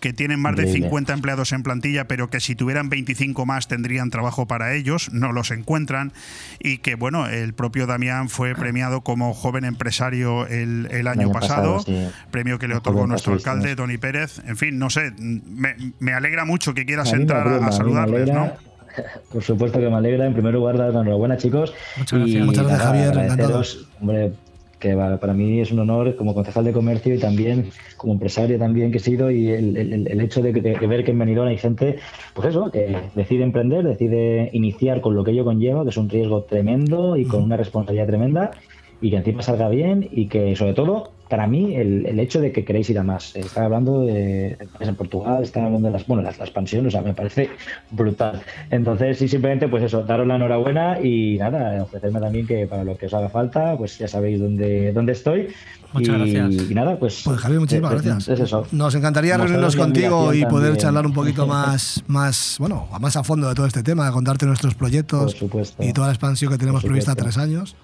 que 0.00 0.12
tienen 0.14 0.40
más 0.40 0.56
de 0.56 0.62
Increíble. 0.62 0.86
50 0.88 1.12
empleados 1.12 1.52
en 1.52 1.62
plantilla, 1.62 2.06
pero 2.08 2.30
que 2.30 2.40
si 2.40 2.54
tuvieran 2.54 2.88
25 2.88 3.44
más 3.44 3.68
tendrían 3.68 4.08
trabajo 4.10 4.46
para 4.46 4.72
ellos, 4.74 5.12
no 5.12 5.32
los 5.32 5.50
encuentran, 5.50 6.12
y 6.58 6.78
que, 6.78 6.94
bueno, 6.94 7.26
el 7.28 7.52
propio 7.52 7.86
Damián 7.86 8.28
fue 8.30 8.54
premiado 8.54 9.02
como 9.02 9.34
joven 9.34 9.64
empresario 9.64 10.46
el, 10.46 10.88
el 10.90 11.06
año, 11.06 11.22
año 11.22 11.32
pasado, 11.32 11.78
pasado, 11.78 11.80
sí. 11.80 12.08
premio 12.30 12.58
que 12.58 12.68
le 12.68 12.76
otorgó 12.76 13.06
nuestro 13.06 13.34
alcalde, 13.34 13.76
Tony 13.76 13.98
Pérez. 13.98 14.40
En 14.46 14.56
fin, 14.56 14.78
no 14.78 14.88
sé, 14.88 15.12
me, 15.18 15.76
me 15.98 16.12
alegra 16.14 16.44
mucho 16.46 16.72
que 16.72 16.86
quieras 16.86 17.08
A 17.08 17.12
mí 17.12 17.18
me 17.18 17.22
entrar 17.24 17.46
a- 17.46 17.50
alegra, 17.50 17.66
a, 17.66 17.72
saludarles, 17.72 18.32
¿no? 18.32 18.52
Por 19.32 19.42
supuesto 19.42 19.78
que 19.78 19.88
me 19.88 19.96
alegra. 19.96 20.26
En 20.26 20.32
primer 20.32 20.54
lugar, 20.54 20.76
dar 20.78 20.92
la 20.94 21.00
enhorabuena, 21.02 21.36
chicos. 21.36 21.74
Muchas 21.98 22.18
gracias. 22.18 22.42
Y 22.42 22.44
Muchas 22.46 22.66
gracias, 22.66 23.14
nada, 23.14 23.36
Javier, 23.36 23.66
Hombre, 24.00 24.32
que 24.78 24.94
para 24.94 25.34
mí 25.34 25.60
es 25.60 25.72
un 25.72 25.80
honor 25.80 26.14
como 26.16 26.34
concejal 26.34 26.64
de 26.64 26.72
comercio 26.72 27.14
y 27.14 27.18
también 27.18 27.70
como 27.96 28.12
empresario 28.14 28.58
también 28.58 28.90
que 28.92 28.98
he 28.98 29.00
sido 29.00 29.30
y 29.30 29.48
el, 29.48 29.76
el- 29.76 30.06
el 30.08 30.20
hecho 30.20 30.40
de, 30.42 30.52
que- 30.52 30.60
de 30.60 30.86
ver 30.86 31.04
que 31.04 31.10
en 31.10 31.18
Benidorm 31.18 31.48
hay 31.48 31.58
gente, 31.58 31.98
pues 32.34 32.48
eso, 32.48 32.70
que 32.70 32.96
decide 33.14 33.42
emprender, 33.44 33.84
decide 33.84 34.50
iniciar 34.52 35.00
con 35.00 35.14
lo 35.14 35.24
que 35.24 35.32
ello 35.32 35.44
conlleva, 35.44 35.82
que 35.82 35.90
es 35.90 35.96
un 35.96 36.08
riesgo 36.08 36.44
tremendo 36.44 37.16
y 37.16 37.24
con 37.26 37.42
una 37.42 37.56
responsabilidad 37.56 38.06
tremenda 38.06 38.52
y 39.00 39.10
que 39.10 39.16
encima 39.16 39.42
salga 39.42 39.68
bien 39.68 40.06
y 40.10 40.28
que 40.28 40.56
sobre 40.56 40.74
todo 40.74 41.17
para 41.28 41.46
mí 41.46 41.74
el, 41.76 42.06
el 42.06 42.18
hecho 42.20 42.40
de 42.40 42.52
que 42.52 42.64
queréis 42.64 42.90
ir 42.90 42.98
a 42.98 43.02
más. 43.02 43.34
Están 43.36 43.64
hablando 43.64 44.00
de 44.02 44.56
en 44.80 44.94
Portugal, 44.94 45.42
están 45.42 45.66
hablando 45.66 45.88
de 45.88 45.92
las, 45.92 46.06
bueno, 46.06 46.22
las, 46.22 46.38
la 46.38 46.44
expansión, 46.44 46.86
o 46.86 46.90
sea, 46.90 47.02
me 47.02 47.14
parece 47.14 47.50
brutal. 47.90 48.42
Entonces, 48.70 49.18
sí, 49.18 49.28
simplemente, 49.28 49.68
pues 49.68 49.84
eso, 49.84 50.02
daros 50.02 50.26
la 50.26 50.36
enhorabuena 50.36 51.00
y 51.00 51.36
nada, 51.38 51.82
ofrecerme 51.82 52.20
también 52.20 52.46
que 52.46 52.66
para 52.66 52.84
lo 52.84 52.96
que 52.96 53.06
os 53.06 53.14
haga 53.14 53.28
falta, 53.28 53.76
pues 53.76 53.98
ya 53.98 54.08
sabéis 54.08 54.40
dónde, 54.40 54.92
dónde 54.92 55.12
estoy. 55.12 55.48
Muchas 55.92 56.16
y, 56.16 56.32
gracias. 56.32 56.70
y 56.70 56.74
nada, 56.74 56.98
pues. 56.98 57.22
Pues 57.24 57.38
Javier, 57.38 57.60
muchísimas 57.60 57.92
eh, 57.92 57.94
gracias. 57.94 58.28
Es 58.28 58.40
eso. 58.40 58.66
Nos 58.72 58.94
encantaría 58.94 59.36
reunirnos 59.36 59.76
contigo 59.76 60.34
y 60.34 60.42
poder 60.44 60.70
también. 60.70 60.76
charlar 60.76 61.06
un 61.06 61.12
poquito 61.12 61.46
más, 61.46 62.02
más, 62.06 62.56
bueno, 62.58 62.88
más 63.00 63.16
a 63.16 63.24
fondo 63.24 63.48
de 63.48 63.54
todo 63.54 63.66
este 63.66 63.82
tema, 63.82 64.10
contarte 64.12 64.46
nuestros 64.46 64.74
proyectos 64.74 65.32
Por 65.34 65.40
supuesto. 65.40 65.82
y 65.82 65.92
toda 65.92 66.08
la 66.08 66.12
expansión 66.12 66.52
que 66.52 66.58
tenemos 66.58 66.82
prevista 66.82 67.12
a 67.12 67.14
tres 67.14 67.38
años. 67.38 67.76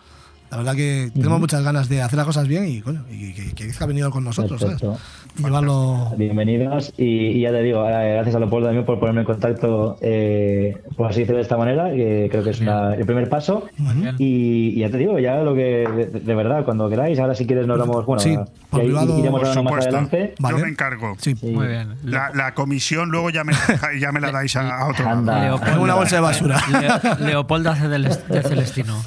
La 0.54 0.58
verdad 0.58 0.76
que 0.76 1.10
tenemos 1.12 1.40
muchas 1.40 1.64
ganas 1.64 1.88
de 1.88 2.00
hacer 2.00 2.16
las 2.16 2.26
cosas 2.26 2.46
bien 2.46 2.68
y, 2.68 2.80
coño, 2.80 3.04
y 3.10 3.32
que, 3.32 3.50
que, 3.56 3.66
que 3.72 3.74
ha 3.82 3.86
venido 3.86 4.08
con 4.12 4.22
nosotros, 4.22 4.60
¿sabes? 4.60 4.80
Perfecto. 4.80 5.00
Llevarlo. 5.42 6.12
Bienvenidos 6.16 6.92
y, 6.96 7.06
y 7.06 7.40
ya 7.40 7.50
te 7.50 7.60
digo, 7.62 7.84
eh, 7.88 8.12
gracias 8.14 8.36
a 8.36 8.38
Leopoldo 8.38 8.68
también 8.68 8.86
por 8.86 9.00
ponerme 9.00 9.22
en 9.22 9.26
contacto, 9.26 9.96
eh, 10.00 10.76
por 10.96 11.10
así 11.10 11.18
decirlo 11.22 11.38
de 11.38 11.42
esta 11.42 11.56
manera, 11.56 11.90
que 11.90 12.28
creo 12.30 12.44
que 12.44 12.50
es 12.50 12.60
una- 12.60 12.94
el 12.94 13.04
primer 13.04 13.28
paso. 13.28 13.64
Y, 14.18 14.74
y 14.76 14.78
ya 14.78 14.90
te 14.90 14.98
digo, 14.98 15.18
ya 15.18 15.38
lo 15.38 15.56
que, 15.56 15.88
de, 16.12 16.20
de 16.20 16.34
verdad, 16.36 16.64
cuando 16.64 16.88
queráis, 16.88 17.18
ahora 17.18 17.34
si 17.34 17.46
quieres 17.48 17.66
nos 17.66 17.76
damos, 17.76 18.06
bueno, 18.06 18.20
Sí, 18.22 18.34
ya 18.34 18.44
por 18.70 18.80
i- 18.80 18.84
privado, 18.84 19.18
iremos 19.18 19.40
Por 19.40 19.48
hablando 19.48 19.62
más 19.72 19.84
supuesto, 19.84 19.96
adelante. 19.96 20.34
yo 20.38 20.58
me 20.58 20.68
encargo. 20.68 21.16
Sí. 21.18 21.34
Muy 21.42 21.66
bien. 21.66 21.96
La, 22.04 22.30
la 22.32 22.54
comisión 22.54 23.10
luego 23.10 23.30
ya 23.30 23.42
me, 23.42 23.54
ya 24.00 24.12
me 24.12 24.20
la 24.20 24.30
dais 24.30 24.54
a, 24.54 24.72
a 24.72 24.86
otro 24.88 25.08
Anda. 25.08 25.32
lado. 25.36 25.58
Leopoldo- 25.58 25.80
una 25.82 25.94
bolsa 25.96 26.14
de 26.14 26.22
basura. 26.22 26.60
Le- 27.18 27.26
Leopoldo 27.26 27.70
hace 27.72 27.88
del- 27.88 28.04
de 28.04 28.42
Celestino. 28.44 29.02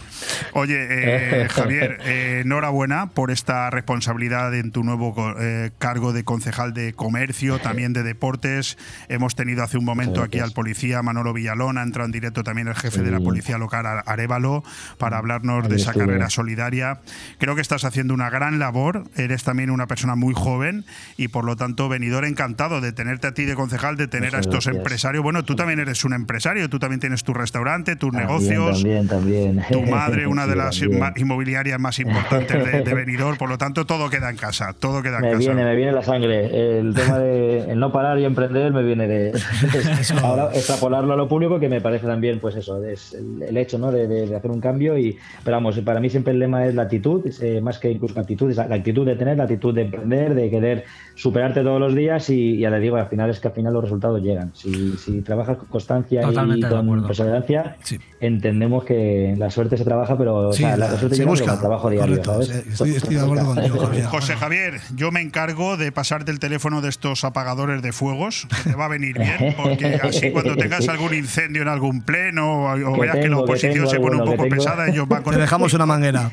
Oye, 0.54 0.76
eh, 0.90 1.37
Javier, 1.48 1.98
eh, 2.04 2.42
enhorabuena 2.44 3.12
por 3.12 3.32
esta 3.32 3.70
responsabilidad 3.70 4.54
en 4.56 4.72
tu 4.72 4.84
nuevo 4.84 5.16
eh, 5.40 5.72
cargo 5.78 6.14
de 6.14 6.24
concejal 6.24 6.74
de 6.74 6.94
comercio, 6.94 7.60
también 7.60 7.94
de 7.94 8.04
deportes. 8.04 8.78
Hemos 9.10 9.36
tenido 9.36 9.64
hace 9.64 9.78
un 9.78 9.86
momento 9.86 10.22
aquí 10.24 10.40
al 10.40 10.52
policía 10.52 11.02
Manolo 11.04 11.34
Villalón, 11.34 11.78
ha 11.78 11.84
entrado 11.84 12.06
en 12.06 12.12
directo 12.12 12.44
también 12.44 12.68
el 12.68 12.76
jefe 12.76 13.02
de 13.02 13.12
la 13.12 13.20
Sí. 13.20 13.24
policía 13.24 13.58
local, 13.58 13.86
Ar- 13.86 14.04
Arevalo, 14.06 14.64
para 14.98 15.18
hablarnos 15.18 15.68
de 15.70 15.76
esa 15.76 15.94
carrera 15.94 16.30
solidaria. 16.30 17.00
Creo 17.40 17.56
que 17.56 17.62
estás 17.62 17.84
haciendo 17.86 18.14
una 18.14 18.30
gran 18.30 18.60
labor, 18.60 19.04
eres 19.16 19.44
también 19.44 19.70
una 19.70 19.88
persona 19.88 20.16
muy 20.16 20.34
joven 20.36 20.86
y 21.18 21.28
por 21.30 21.46
lo 21.46 21.56
tanto, 21.56 21.90
venidor 21.90 22.26
encantado 22.26 22.82
de 22.82 22.92
tenerte 22.92 23.28
a 23.28 23.34
ti 23.34 23.46
de 23.46 23.56
concejal, 23.56 23.98
de 23.98 24.08
tener 24.08 24.36
a 24.36 24.40
estos 24.40 24.66
gracias. 24.66 24.76
empresarios. 24.76 25.24
Bueno, 25.24 25.44
tú 25.44 25.56
también 25.56 25.80
eres 25.80 26.04
un 26.06 26.14
empresario, 26.14 26.70
tú 26.70 26.80
también 26.80 27.00
tienes 27.00 27.24
tu 27.24 27.34
restaurante, 27.34 27.96
tus 27.96 28.12
También, 28.12 28.28
negocios 28.28 28.82
También, 28.82 29.08
también. 29.08 29.64
tu 29.72 29.82
madre, 29.84 30.28
una 30.28 30.46
de 30.48 30.54
Sí, 30.54 30.58
las 30.58 30.80
también. 30.80 31.00
Inmobiliarias 31.28 31.80
más 31.80 32.00
importantes 32.00 32.66
de, 32.66 32.82
de 32.82 32.94
Benidorm, 32.94 33.38
por 33.38 33.50
lo 33.50 33.58
tanto 33.58 33.86
todo 33.86 34.10
queda 34.10 34.30
en 34.30 34.38
casa, 34.38 34.74
todo 34.80 35.02
queda 35.04 35.18
en 35.18 35.22
Me 35.24 35.28
casa. 35.32 35.40
viene, 35.40 35.64
me 35.66 35.76
viene 35.76 35.92
la 35.92 36.02
sangre. 36.04 36.80
El 36.80 36.94
tema 36.94 37.20
de 37.20 37.72
el 37.72 37.80
no 37.80 37.92
parar 37.92 38.18
y 38.20 38.26
emprender 38.26 38.72
me 38.72 38.82
viene 38.84 39.08
de 39.08 39.32
ahora 40.24 40.50
extrapolarlo 40.54 41.14
a 41.14 41.16
lo 41.18 41.28
público, 41.28 41.60
que 41.60 41.70
me 41.70 41.82
parece 41.82 42.06
también, 42.08 42.40
pues 42.40 42.56
eso, 42.56 42.84
es 42.84 43.14
el, 43.14 43.44
el 43.44 43.58
hecho 43.58 43.78
¿no? 43.78 43.92
de, 43.92 44.08
de- 44.08 44.28
de 44.28 44.36
hacer 44.36 44.52
un 44.52 44.62
cambio. 44.62 44.98
Y, 44.98 45.18
pero 45.44 45.58
vamos, 45.58 45.78
para 45.80 46.00
mí 46.00 46.10
siempre 46.10 46.34
el 46.34 46.40
lema 46.40 46.66
es 46.66 46.74
la 46.76 46.84
actitud, 46.84 47.26
es, 47.28 47.42
eh, 47.42 47.60
más 47.62 47.78
que 47.80 47.92
incluso 47.92 48.16
la 48.16 48.22
actitud, 48.22 48.50
es 48.50 48.58
la, 48.58 48.68
la 48.68 48.76
actitud 48.76 49.06
de 49.06 49.16
tener, 49.16 49.38
la 49.38 49.44
actitud 49.44 49.74
de 49.74 49.82
emprender, 49.84 50.34
de 50.34 50.50
querer 50.50 50.86
superarte 51.16 51.62
todos 51.62 51.80
los 51.80 51.94
días. 51.94 52.30
Y 52.30 52.58
ya 52.60 52.70
le 52.70 52.80
digo, 52.80 52.96
al 52.96 53.08
final 53.08 53.30
es 53.30 53.40
que 53.40 53.48
al 53.50 53.54
final 53.54 53.74
los 53.74 53.84
resultados 53.84 54.22
llegan. 54.22 54.52
Si, 54.56 54.94
si 54.98 55.22
trabajas 55.22 55.58
con 55.58 55.68
constancia 55.68 56.22
Totalmente 56.22 56.68
y 56.68 56.70
con 56.70 57.06
perseverancia, 57.06 57.76
entendemos 58.20 58.84
que 58.84 59.36
la 59.38 59.50
suerte 59.50 59.78
se 59.78 59.84
trabaja, 59.84 60.18
pero 60.18 60.50
o 60.50 60.54
sea, 60.54 60.78
la, 60.78 60.90
la- 60.92 60.98
suerte 61.10 61.16
se 61.16 61.22
llega 61.22 61.32
busca, 61.32 61.46
con 61.46 61.54
el 61.54 61.60
trabajo 61.60 61.90
diario, 61.90 62.22
correcto, 62.22 62.34
¿sabes? 62.34 62.48
sí, 62.64 62.70
estoy- 62.72 62.96
estoy 62.96 63.16
de 63.16 63.22
acuerdo 63.22 63.46
contigo, 63.46 63.80
Javier. 63.80 64.06
José 64.06 64.36
Javier, 64.36 64.82
yo 64.96 65.12
me 65.12 65.22
encargo 65.22 65.78
de 65.78 65.92
pasarte 65.92 66.32
el 66.32 66.40
teléfono 66.40 66.82
de 66.82 66.90
estos 66.90 67.24
apagadores 67.24 67.82
de 67.82 67.92
fuegos, 67.94 68.48
que 68.64 68.70
te 68.72 68.76
va 68.76 68.86
a 68.86 68.90
venir 68.90 69.18
bien, 69.18 69.56
porque 69.62 70.00
así 70.02 70.32
cuando 70.34 70.56
tengas 70.56 70.88
algún 70.90 71.14
incendio 71.14 71.62
en 71.62 71.68
algún 71.68 72.02
pleno 72.02 72.66
o, 72.72 72.94
Que 72.94 73.02
veas 73.02 73.16
que 73.18 73.30
la 73.30 73.38
que 73.38 73.42
oposición 73.44 73.88
se 73.90 74.00
pone 74.00 74.18
un 74.22 74.26
poco 74.26 74.48
pesada, 74.50 74.88
ellos 74.88 75.08
van 75.08 75.24
con 75.24 75.34
Te 75.34 75.40
dejamos 75.40 75.74
una 75.74 75.86
manguera. 75.86 76.32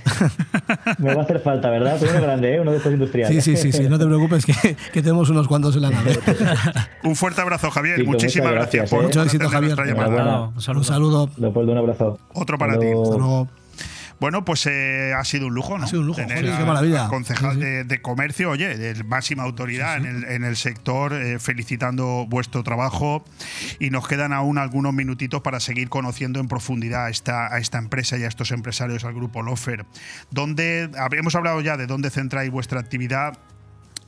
Me 0.99 1.15
va 1.15 1.21
a 1.23 1.25
hacer 1.25 1.41
falta, 1.41 1.71
¿verdad? 1.71 1.99
Tú 1.99 2.07
uno 2.11 2.21
grande, 2.23 2.55
¿eh? 2.55 2.61
Uno 2.61 2.71
de 2.71 2.77
estos 2.79 2.93
industriales. 2.93 3.45
Sí, 3.45 3.57
sí, 3.57 3.73
sí, 3.73 3.73
sí, 3.73 3.89
no 3.89 3.99
te 3.99 4.07
preocupes 4.07 4.45
que, 4.47 4.53
que 4.93 5.03
tenemos 5.03 5.29
unos 5.31 5.49
cuantos 5.49 5.75
en 5.77 5.83
la 5.83 5.91
nave. 5.91 6.19
Un 7.03 7.17
fuerte 7.17 7.41
abrazo, 7.41 7.71
Javier. 7.71 7.97
Chico, 7.99 8.11
Muchísimas 8.13 8.49
muchas 8.53 8.55
gracias, 8.73 8.81
gracias, 8.83 8.91
por 8.91 9.03
¿eh? 9.03 9.07
Mucho 9.07 9.23
éxito, 9.23 9.49
Javier. 9.49 9.77
nuestra 9.77 9.87
llamada. 9.87 10.09
Enhorabuena. 10.09 10.49
Un 10.55 10.61
saludo. 10.63 10.81
Un 10.81 10.85
saludo. 10.85 11.31
Leopoldo, 11.37 11.73
un 11.73 11.79
abrazo. 11.79 12.19
Otro 12.33 12.59
para 12.59 12.73
Hasta 12.75 12.81
ti. 12.81 12.87
luego. 12.87 13.05
Hasta 13.05 13.17
luego. 13.19 13.49
Bueno, 14.21 14.45
pues 14.45 14.65
eh, 14.67 15.13
ha 15.17 15.25
sido 15.25 15.49
un 15.49 15.55
lujo, 15.55 15.77
¿no? 15.77 15.85
Ha 15.85 15.87
sido 15.89 16.01
un 16.01 16.07
lujo, 16.07 16.21
Tener 16.21 16.39
joder, 16.39 16.53
a- 16.55 16.59
qué 16.59 16.65
maravilla. 16.65 17.09
concejal 17.09 17.53
Sí, 17.55 17.59
sí. 17.59 17.65
De, 17.65 17.85
de 17.85 18.01
comercio, 18.03 18.51
oye, 18.51 18.77
de 18.79 19.05
máxima 19.05 19.43
autoridad 19.43 19.97
En, 19.97 20.07
el, 20.07 20.25
en 20.25 20.45
el 20.45 20.57
sector, 20.57 21.13
eh, 21.13 21.39
felicitando 21.39 22.27
vuestro 22.29 22.63
trabajo. 22.63 23.25
Y 23.79 23.91
nos 23.91 24.07
quedan 24.09 24.33
aún 24.33 24.59
algunos 24.59 24.95
minutitos 24.95 25.43
para 25.43 25.61
seguir 25.61 25.89
conociendo 25.89 26.41
en 26.41 26.49
profundidad 26.49 27.07
a 27.07 27.11
esta, 27.11 27.53
a 27.53 27.59
esta 27.59 27.79
empresa 27.79 28.17
y 28.17 28.23
a 28.25 28.29
estos 28.29 28.51
empresarios, 28.53 29.05
al 29.05 29.15
grupo 29.15 29.43
Lofer. 29.43 29.85
Donde, 30.31 30.91
hemos 31.13 31.35
hablado 31.35 31.61
ya 31.61 31.77
de 31.77 31.87
dónde 31.87 32.11
centráis 32.11 32.51
vuestra 32.51 32.81
actividad 32.81 33.39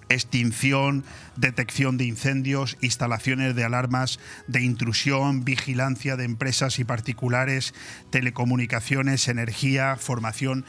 extinción, 0.09 1.05
detección 1.37 1.97
de 1.99 2.05
incendios, 2.05 2.77
instalaciones 2.81 3.55
de 3.57 3.65
alarmas 3.65 4.19
de 4.47 4.63
intrusión, 4.63 5.45
vigilancia 5.45 6.17
de 6.17 6.25
empresas 6.25 6.79
y 6.79 6.85
particulares, 6.85 7.75
telecomunicaciones, 8.11 9.29
energía, 9.29 9.97
formación. 9.97 10.65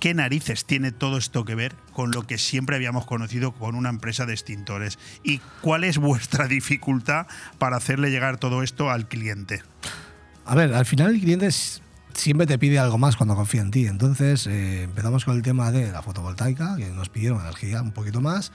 ¿Qué 0.00 0.12
narices 0.12 0.64
tiene 0.66 0.92
todo 0.92 1.16
esto 1.16 1.44
que 1.44 1.54
ver 1.54 1.74
con 1.92 2.10
lo 2.10 2.26
que 2.26 2.36
siempre 2.36 2.76
habíamos 2.76 3.06
conocido 3.06 3.52
con 3.52 3.74
una 3.74 3.88
empresa 3.88 4.26
de 4.26 4.34
extintores? 4.34 4.98
¿Y 5.22 5.38
cuál 5.62 5.84
es 5.84 5.98
vuestra 5.98 6.46
dificultad 6.48 7.26
para 7.58 7.76
hacerle 7.76 8.10
llegar 8.10 8.36
todo 8.38 8.62
esto 8.62 8.90
al 8.90 9.08
cliente? 9.08 9.62
A 10.44 10.54
ver, 10.54 10.74
al 10.74 10.86
final 10.86 11.14
el 11.14 11.20
cliente 11.20 11.46
es- 11.46 11.82
siempre 12.16 12.46
te 12.46 12.58
pide 12.58 12.78
algo 12.78 12.98
más 12.98 13.16
cuando 13.16 13.34
confía 13.34 13.60
en 13.60 13.70
ti. 13.70 13.86
Entonces 13.86 14.46
eh, 14.46 14.84
empezamos 14.84 15.24
con 15.24 15.36
el 15.36 15.42
tema 15.42 15.70
de 15.70 15.92
la 15.92 16.02
fotovoltaica, 16.02 16.76
que 16.76 16.88
nos 16.90 17.08
pidieron 17.08 17.40
energía 17.40 17.82
un 17.82 17.92
poquito 17.92 18.20
más. 18.20 18.52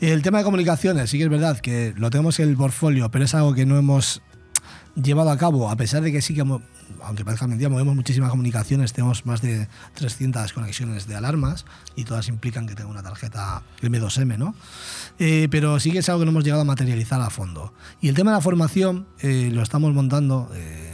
El 0.00 0.22
tema 0.22 0.38
de 0.38 0.44
comunicaciones, 0.44 1.10
sí 1.10 1.18
que 1.18 1.24
es 1.24 1.30
verdad 1.30 1.58
que 1.58 1.94
lo 1.96 2.10
tenemos 2.10 2.38
en 2.40 2.48
el 2.48 2.56
portfolio, 2.56 3.10
pero 3.10 3.24
es 3.24 3.34
algo 3.34 3.54
que 3.54 3.66
no 3.66 3.76
hemos 3.76 4.22
llevado 4.94 5.30
a 5.30 5.38
cabo, 5.38 5.70
a 5.70 5.76
pesar 5.76 6.02
de 6.02 6.10
que 6.10 6.20
sí 6.20 6.34
que, 6.34 6.40
aunque 6.40 7.24
parezca 7.24 7.46
mentira, 7.46 7.70
movemos 7.70 7.94
muchísimas 7.94 8.30
comunicaciones, 8.30 8.92
tenemos 8.92 9.26
más 9.26 9.40
de 9.42 9.68
300 9.94 10.52
conexiones 10.52 11.06
de 11.06 11.14
alarmas 11.14 11.66
y 11.94 12.04
todas 12.04 12.28
implican 12.28 12.66
que 12.66 12.74
tenga 12.74 12.90
una 12.90 13.02
tarjeta 13.02 13.62
M2M, 13.80 14.38
¿no? 14.38 14.54
Eh, 15.20 15.46
pero 15.50 15.78
sí 15.78 15.92
que 15.92 15.98
es 15.98 16.08
algo 16.08 16.20
que 16.20 16.24
no 16.24 16.32
hemos 16.32 16.44
llegado 16.44 16.62
a 16.62 16.64
materializar 16.64 17.20
a 17.20 17.30
fondo. 17.30 17.72
Y 18.00 18.08
el 18.08 18.16
tema 18.16 18.32
de 18.32 18.38
la 18.38 18.40
formación 18.40 19.06
eh, 19.20 19.50
lo 19.52 19.62
estamos 19.62 19.94
montando. 19.94 20.50
eh, 20.54 20.87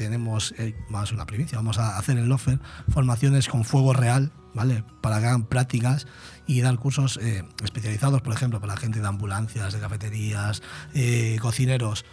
tenemos 0.00 0.54
eh, 0.56 0.74
más 0.88 1.12
una 1.12 1.26
primicia, 1.26 1.58
vamos 1.58 1.76
a 1.76 1.98
hacer 1.98 2.16
en 2.16 2.30
Lofer 2.30 2.58
formaciones 2.88 3.48
con 3.48 3.64
fuego 3.64 3.92
real, 3.92 4.32
¿vale? 4.54 4.82
Para 5.02 5.20
que 5.20 5.26
hagan 5.26 5.44
prácticas 5.44 6.06
y 6.46 6.62
dar 6.62 6.78
cursos 6.78 7.18
eh, 7.22 7.44
especializados, 7.62 8.22
por 8.22 8.32
ejemplo, 8.32 8.60
para 8.60 8.76
la 8.76 8.80
gente 8.80 9.00
de 9.00 9.06
ambulancias, 9.06 9.74
de 9.74 9.78
cafeterías, 9.78 10.62
eh, 10.94 11.36
cocineros. 11.42 12.06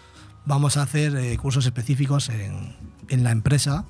Vamos 0.46 0.76
a 0.76 0.82
hacer 0.82 1.38
cursos 1.38 1.66
específicos 1.66 2.28
en, 2.28 2.76
en 3.08 3.24
la 3.24 3.32
empresa 3.32 3.86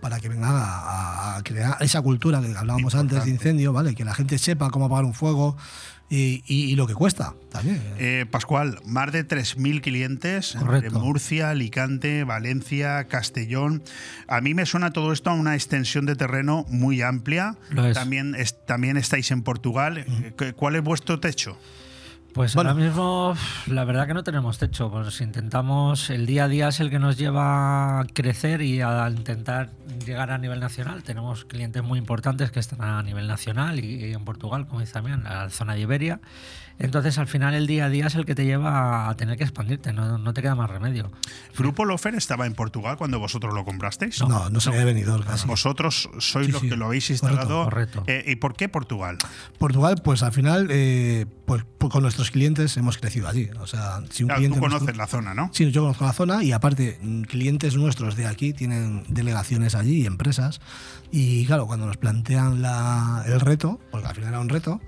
para 0.00 0.18
que 0.20 0.28
vengan 0.28 0.52
a, 0.54 1.36
a 1.36 1.42
crear 1.42 1.76
esa 1.80 2.00
cultura 2.02 2.40
que 2.40 2.56
hablábamos 2.56 2.94
antes 2.94 3.24
de 3.24 3.30
incendio, 3.30 3.72
¿vale? 3.72 3.94
Que 3.94 4.04
la 4.04 4.14
gente 4.14 4.38
sepa 4.38 4.70
cómo 4.70 4.86
apagar 4.86 5.04
un 5.04 5.14
fuego, 5.14 5.56
y, 6.12 6.42
y, 6.48 6.74
lo 6.74 6.88
que 6.88 6.94
cuesta 6.94 7.34
también. 7.52 7.80
Eh, 7.98 8.26
Pascual, 8.28 8.80
más 8.84 9.12
de 9.12 9.24
3.000 9.24 9.80
clientes 9.80 10.56
Correcto. 10.58 10.96
en 10.98 11.04
Murcia, 11.04 11.50
Alicante, 11.50 12.24
Valencia, 12.24 13.04
Castellón. 13.06 13.84
A 14.26 14.40
mí 14.40 14.52
me 14.52 14.66
suena 14.66 14.90
todo 14.92 15.12
esto 15.12 15.30
a 15.30 15.34
una 15.34 15.54
extensión 15.54 16.06
de 16.06 16.16
terreno 16.16 16.66
muy 16.68 17.00
amplia. 17.00 17.54
Es. 17.86 17.94
También, 17.94 18.34
es- 18.34 18.56
también 18.66 18.96
estáis 18.96 19.30
en 19.30 19.42
Portugal. 19.42 19.98
Eh, 19.98 20.52
¿Cuál 20.56 20.74
es 20.74 20.82
vuestro 20.82 21.20
techo? 21.20 21.56
Pues 22.32 22.56
ahora 22.56 22.74
mismo, 22.74 23.34
la 23.66 23.84
verdad 23.84 24.06
que 24.06 24.14
no 24.14 24.22
tenemos 24.22 24.58
techo. 24.58 24.90
Pues 24.90 25.20
intentamos, 25.20 26.10
el 26.10 26.26
día 26.26 26.44
a 26.44 26.48
día 26.48 26.68
es 26.68 26.78
el 26.78 26.88
que 26.88 27.00
nos 27.00 27.18
lleva 27.18 28.00
a 28.00 28.04
crecer 28.04 28.62
y 28.62 28.80
a 28.80 29.08
intentar 29.10 29.70
llegar 30.06 30.30
a 30.30 30.38
nivel 30.38 30.60
nacional. 30.60 31.02
Tenemos 31.02 31.44
clientes 31.44 31.82
muy 31.82 31.98
importantes 31.98 32.52
que 32.52 32.60
están 32.60 32.82
a 32.82 33.02
nivel 33.02 33.26
nacional 33.26 33.80
y, 33.80 34.06
y 34.06 34.12
en 34.12 34.24
Portugal, 34.24 34.66
como 34.68 34.80
dice 34.80 34.92
también, 34.92 35.24
la 35.24 35.50
zona 35.50 35.74
de 35.74 35.80
Iberia. 35.80 36.20
Entonces, 36.82 37.18
al 37.18 37.26
final, 37.26 37.52
el 37.54 37.66
día 37.66 37.84
a 37.84 37.88
día 37.90 38.06
es 38.06 38.14
el 38.14 38.24
que 38.24 38.34
te 38.34 38.46
lleva 38.46 39.08
a 39.10 39.14
tener 39.14 39.36
que 39.36 39.44
expandirte, 39.44 39.92
no, 39.92 40.16
no 40.16 40.32
te 40.32 40.40
queda 40.40 40.54
más 40.54 40.70
remedio. 40.70 41.12
¿Grupo 41.56 41.84
Lofer 41.84 42.14
estaba 42.14 42.46
en 42.46 42.54
Portugal 42.54 42.96
cuando 42.96 43.18
vosotros 43.18 43.52
lo 43.52 43.66
comprasteis? 43.66 44.18
No, 44.26 44.48
no 44.48 44.60
se 44.60 44.70
había 44.70 44.84
venido 44.86 45.20
casi. 45.22 45.46
Vosotros 45.46 46.08
sois 46.18 46.46
Sí, 46.46 46.52
los 46.52 46.62
sí. 46.62 46.68
que 46.70 46.76
lo 46.76 46.86
habéis 46.86 47.10
instalado. 47.10 47.64
Correcto, 47.64 48.02
Eh, 48.06 48.24
¿Y 48.26 48.36
por 48.36 48.54
qué 48.56 48.70
Portugal? 48.70 49.18
Portugal, 49.58 50.00
pues 50.02 50.22
al 50.22 50.32
final, 50.32 50.68
eh, 50.70 51.26
pues, 51.44 51.64
pues 51.76 51.92
con 51.92 52.02
nuestros 52.02 52.30
clientes 52.30 52.74
hemos 52.78 52.96
crecido 52.96 53.28
allí. 53.28 53.50
O 53.60 53.66
sea, 53.66 54.00
si 54.10 54.22
un 54.22 54.28
Claro, 54.28 54.38
cliente 54.38 54.56
tú 54.56 54.60
nuestro- 54.62 54.78
conoces 54.80 54.96
la 54.96 55.06
zona, 55.06 55.34
¿no? 55.34 55.50
Sí, 55.52 55.70
yo 55.70 55.82
conozco 55.82 56.04
la 56.06 56.14
zona 56.14 56.42
y 56.42 56.52
aparte, 56.52 56.98
mm, 57.02 57.22
clientes 57.24 57.76
nuestros 57.76 58.16
de 58.16 58.26
aquí 58.26 58.54
tienen 58.54 59.04
delegaciones 59.08 59.74
allí 59.74 60.02
y 60.02 60.06
empresas. 60.06 60.62
Y 61.12 61.44
claro, 61.44 61.66
cuando 61.66 61.84
nos 61.84 61.98
plantean 61.98 62.62
la- 62.62 63.22
el 63.26 63.38
reto, 63.40 63.78
porque 63.90 64.06
al 64.06 64.14
final 64.14 64.30
era 64.30 64.40
un 64.40 64.48
reto, 64.48 64.80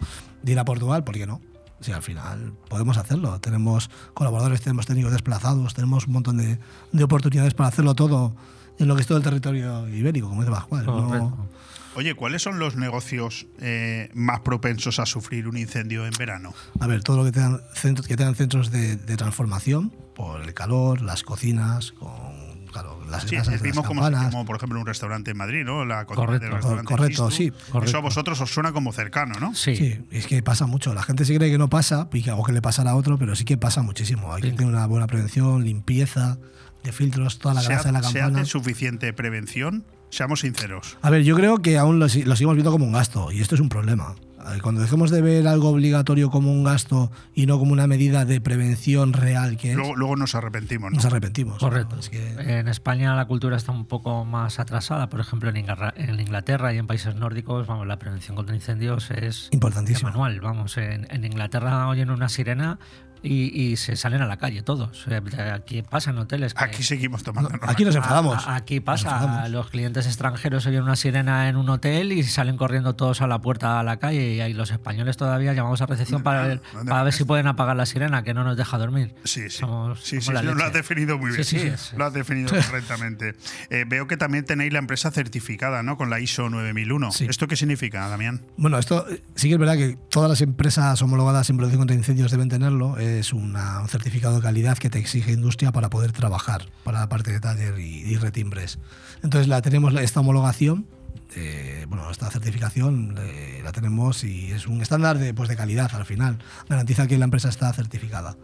de 0.43 0.53
ir 0.53 0.59
a 0.59 0.65
Portugal, 0.65 1.05
¿por 1.05 1.17
qué 1.17 1.27
no? 1.27 1.41
Sí, 1.83 1.93
al 1.93 2.03
final 2.03 2.55
podemos 2.69 2.97
hacerlo. 2.97 3.39
Tenemos 3.41 3.91
colaboradores, 4.15 4.63
tenemos 4.63 4.87
técnicos 4.87 5.13
desplazados, 5.13 5.75
tenemos 5.75 6.07
un 6.07 6.15
montón 6.15 6.39
de, 6.39 6.59
de 6.93 7.05
oportunidades 7.05 7.55
para 7.55 7.69
hacerlo 7.69 7.95
todo 7.95 8.35
en 8.79 8.89
lo 8.89 8.95
que 8.95 9.03
es 9.03 9.07
todo 9.07 9.19
el 9.19 9.25
territorio 9.25 9.89
ibérico, 9.89 10.29
como 10.29 10.43
dice 10.43 10.53
Pascual. 10.53 10.87
No-. 10.87 11.49
Oye, 11.95 12.15
¿cuáles 12.15 12.41
son 12.41 12.59
los 12.59 12.75
negocios 12.77 13.47
eh, 13.61 14.11
más 14.15 14.41
propensos 14.41 14.99
a 14.99 15.05
sufrir 15.05 15.47
un 15.47 15.59
incendio 15.59 16.07
en 16.07 16.13
verano? 16.19 16.55
A 16.81 16.87
ver, 16.87 17.03
todo 17.03 17.19
lo 17.19 17.25
que 17.25 17.33
tengan 17.33 17.61
centros, 17.75 18.07
que 18.07 18.17
tengan 18.17 18.35
centros 18.35 18.71
de, 18.71 18.97
de 18.97 19.17
transformación 19.17 19.93
por 20.15 20.41
el 20.41 20.55
calor, 20.55 21.03
las 21.03 21.23
cocinas, 21.23 21.93
con 21.93 22.42
claro, 22.73 22.99
las 23.09 23.23
Sí, 23.25 23.37
casas 23.37 23.55
es 23.55 23.63
de 23.63 23.69
las 23.69 23.77
como, 23.77 24.01
campanas. 24.03 24.31
como, 24.31 24.45
por 24.45 24.57
ejemplo 24.57 24.81
un 24.81 24.87
restaurante 24.87 25.31
en 25.31 25.37
Madrid, 25.37 25.63
¿no? 25.65 25.85
La 25.85 26.05
Correcto, 26.07 26.45
del 26.47 26.53
restaurante 26.55 26.89
correcto, 26.93 27.31
sí. 27.31 27.53
Eso 27.57 27.73
Correcto. 27.73 27.97
a 27.99 28.01
vosotros 28.01 28.41
os 28.41 28.53
suena 28.53 28.73
como 28.73 28.93
cercano, 28.93 29.35
¿no? 29.41 29.55
Sí. 29.55 30.01
es 30.11 30.27
que 30.27 30.43
pasa 30.43 30.67
mucho. 30.67 30.95
La 30.95 31.03
gente 31.03 31.25
se 31.25 31.37
cree 31.37 31.51
que 31.51 31.59
no 31.59 31.69
pasa 31.69 32.09
y 32.13 32.23
que, 32.23 32.33
o 32.33 32.43
que 32.43 32.53
le 32.53 32.63
pasará 32.63 32.93
a 32.93 32.97
otro, 32.97 33.19
pero 33.19 33.37
sí 33.37 33.45
que 33.45 33.57
pasa 33.57 33.83
muchísimo. 33.83 34.33
Hay 34.35 34.43
que 34.43 34.51
tener 34.53 34.67
una 34.67 34.87
buena 34.87 35.07
prevención, 35.07 35.65
limpieza 35.65 36.39
de 36.83 36.91
filtros, 36.93 37.39
toda 37.39 37.55
la 37.55 37.61
¿Se, 37.61 37.69
grasa 37.69 37.85
de 37.89 37.93
la 37.93 37.99
ha- 38.01 38.03
¿Se 38.03 38.19
campana. 38.19 38.41
hace 38.41 38.51
suficiente 38.51 39.13
prevención? 39.13 39.85
Seamos 40.11 40.41
sinceros. 40.41 40.99
A 41.01 41.09
ver, 41.11 41.23
yo 41.23 41.35
creo 41.37 41.59
que 41.59 41.79
aún 41.79 41.99
lo, 41.99 42.05
lo 42.07 42.09
seguimos 42.09 42.55
viendo 42.55 42.71
como 42.73 42.85
un 42.85 42.93
gasto 42.93 43.33
y 43.33 43.41
esto 43.41 43.55
es 43.55 43.61
un 43.63 43.69
problema. 43.71 44.15
Eh, 44.47 44.59
Cuando 44.63 44.81
dejemos 44.81 45.11
de 45.11 45.23
ver 45.23 45.47
algo 45.49 45.69
obligatorio 45.69 46.31
como 46.31 46.53
un 46.53 46.65
gasto 46.65 47.11
y 47.35 47.47
no 47.47 47.59
como 47.59 47.73
una 47.73 47.87
medida 47.87 48.25
de 48.25 48.41
prevención 48.41 49.13
real 49.13 49.57
que 49.57 49.71
es, 49.71 49.77
Luego, 49.77 49.97
luego 49.97 50.17
nos 50.17 50.35
arrepentimos, 50.35 50.91
¿no? 50.91 50.97
nos 50.97 51.05
arrepentimos. 51.05 51.59
Correcto. 51.59 51.97
Es 51.99 52.09
que 52.09 52.35
En 52.59 52.69
España 52.69 53.15
la 53.15 53.27
cultura 53.27 53.57
está 53.57 53.73
un 53.73 53.87
poco 53.87 54.25
más 54.25 54.59
atrasada. 54.59 55.09
Por 55.09 55.21
ejemplo, 55.21 55.51
en 55.51 55.57
Inglaterra, 55.57 55.95
en 55.97 56.19
Inglaterra 56.21 56.73
y 56.75 56.79
en 56.79 56.87
países 56.87 57.15
nórdicos, 57.15 57.67
vamos, 57.67 57.87
la 57.87 57.99
prevención 57.99 58.37
contra 58.37 58.55
incendios 58.55 59.11
es 59.11 59.49
Importantísimo. 59.53 60.11
manual. 60.11 60.41
Vamos, 60.41 60.77
en, 60.77 61.07
en 61.11 61.25
Inglaterra 61.25 61.89
oyen 61.89 62.11
una 62.11 62.29
sirena 62.29 62.79
y, 63.23 63.61
y 63.61 63.77
se 63.77 63.97
salen 63.97 64.23
a 64.23 64.27
la 64.27 64.37
calle 64.37 64.63
todos. 64.63 65.07
Eh, 65.09 65.21
Aquí 65.55 65.83
pasa 65.83 66.11
en 66.11 66.19
hoteles. 66.19 66.55
que- 66.55 66.65
Aquí 66.65 66.83
seguimos 66.83 67.23
tomando. 67.23 67.51
aquí 67.63 67.85
nos 67.85 67.95
enfadamos. 67.97 68.47
A- 68.47 68.53
a- 68.53 68.57
aquí 68.57 68.81
pasa, 68.81 69.11
enfadamos. 69.11 69.51
los 69.51 69.71
clientes 69.71 70.07
extranjeros 70.07 70.67
oyen 70.67 70.83
una 70.83 70.97
sirena 70.97 71.49
en 71.49 71.57
un 71.57 71.69
hotel 71.69 72.13
y 72.13 72.23
salen 72.23 72.57
corriendo 72.57 72.95
todos 72.95 73.21
a 73.23 73.27
la 73.27 73.41
puerta 73.41 73.81
a 73.81 73.83
la 73.83 73.99
calle 73.99 74.35
y 74.35 74.41
ahí 74.41 74.53
los 74.55 74.71
españoles 74.71 75.17
todavía 75.17 75.53
llamamos 75.53 75.81
a 75.83 75.87
recepción 75.87 76.23
para 76.23 76.43
ver, 76.47 76.63
¿dónde 76.73 76.91
para 76.91 77.03
ver 77.05 77.13
si 77.13 77.25
pueden 77.25 77.47
apagar 77.47 77.77
la 77.77 77.87
sirena, 77.87 78.23
que 78.25 78.35
no 78.35 78.45
nos 78.45 78.57
deja 78.57 78.79
dormir. 78.79 79.15
Sí, 79.25 79.49
sí. 79.51 79.59
Somos- 79.59 80.01
Sí, 80.03 80.17
sí, 80.17 80.23
somos 80.23 80.43
la 80.43 80.51
sí, 80.53 80.57
lo 80.59 80.65
has 80.65 80.73
definido 80.73 81.19
muy 81.19 81.31
bien. 81.33 81.45
Sí, 81.45 81.59
sí, 81.59 81.67
es- 81.67 81.93
Lo 81.95 82.05
has 82.07 82.13
definido 82.13 82.51
correctamente. 82.51 83.35
Eh, 83.71 83.85
veo 83.87 84.07
que 84.07 84.17
también 84.17 84.45
tenéis 84.45 84.73
la 84.73 84.79
empresa 84.79 85.11
certificada, 85.11 85.83
¿no? 85.83 85.97
Con 85.97 86.11
la 86.11 86.21
ISO 86.21 86.49
9001. 86.51 87.11
¿Esto 87.21 87.47
qué 87.49 87.57
significa, 87.57 88.09
Damián? 88.09 88.43
Bueno, 88.57 88.79
esto 88.79 89.07
eh, 89.09 89.23
sí 89.35 89.49
que 89.49 89.55
es 89.55 89.61
verdad 89.61 89.75
que 89.77 89.97
todas 90.11 90.29
las 90.29 90.41
empresas 90.41 91.01
homologadas 91.03 91.49
en 91.51 91.57
protección 91.57 91.81
contra 91.81 91.97
incendios 91.97 92.31
deben 92.31 92.49
tenerlo. 92.49 92.99
Es 93.19 93.33
una- 93.33 93.81
un 93.81 93.89
certificado 93.89 94.37
de 94.37 94.43
calidad 94.43 94.79
que 94.79 94.91
te 94.91 94.99
exige 94.99 95.33
industria 95.33 95.73
para 95.73 95.91
poder 95.91 96.13
trabajar 96.13 96.67
para 96.85 97.01
la 97.01 97.09
parte 97.09 97.33
de 97.33 97.41
taller 97.41 97.79
y, 97.79 98.01
y 98.05 98.17
retimbres. 98.17 98.79
Entonces 99.23 99.49
la 99.49 99.63
tenemos 99.63 99.95
esta 99.95 100.21
homologación. 100.21 100.87
eh, 101.35 101.87
bueno, 101.89 102.11
esta 102.11 102.31
certificación 102.31 103.17
eh, 103.19 103.61
la 103.65 103.73
tenemos 103.73 104.23
y 104.25 104.51
es 104.53 104.67
un 104.67 104.83
estándar 104.83 105.17
de, 105.19 105.33
pues, 105.33 105.49
de 105.49 105.57
calidad 105.57 105.91
al 105.95 106.05
final. 106.05 106.39
Garantiza 106.69 107.07
que 107.07 107.17
la 107.17 107.25
empresa 107.25 107.49
está 107.49 107.73
certificada. 107.73 108.37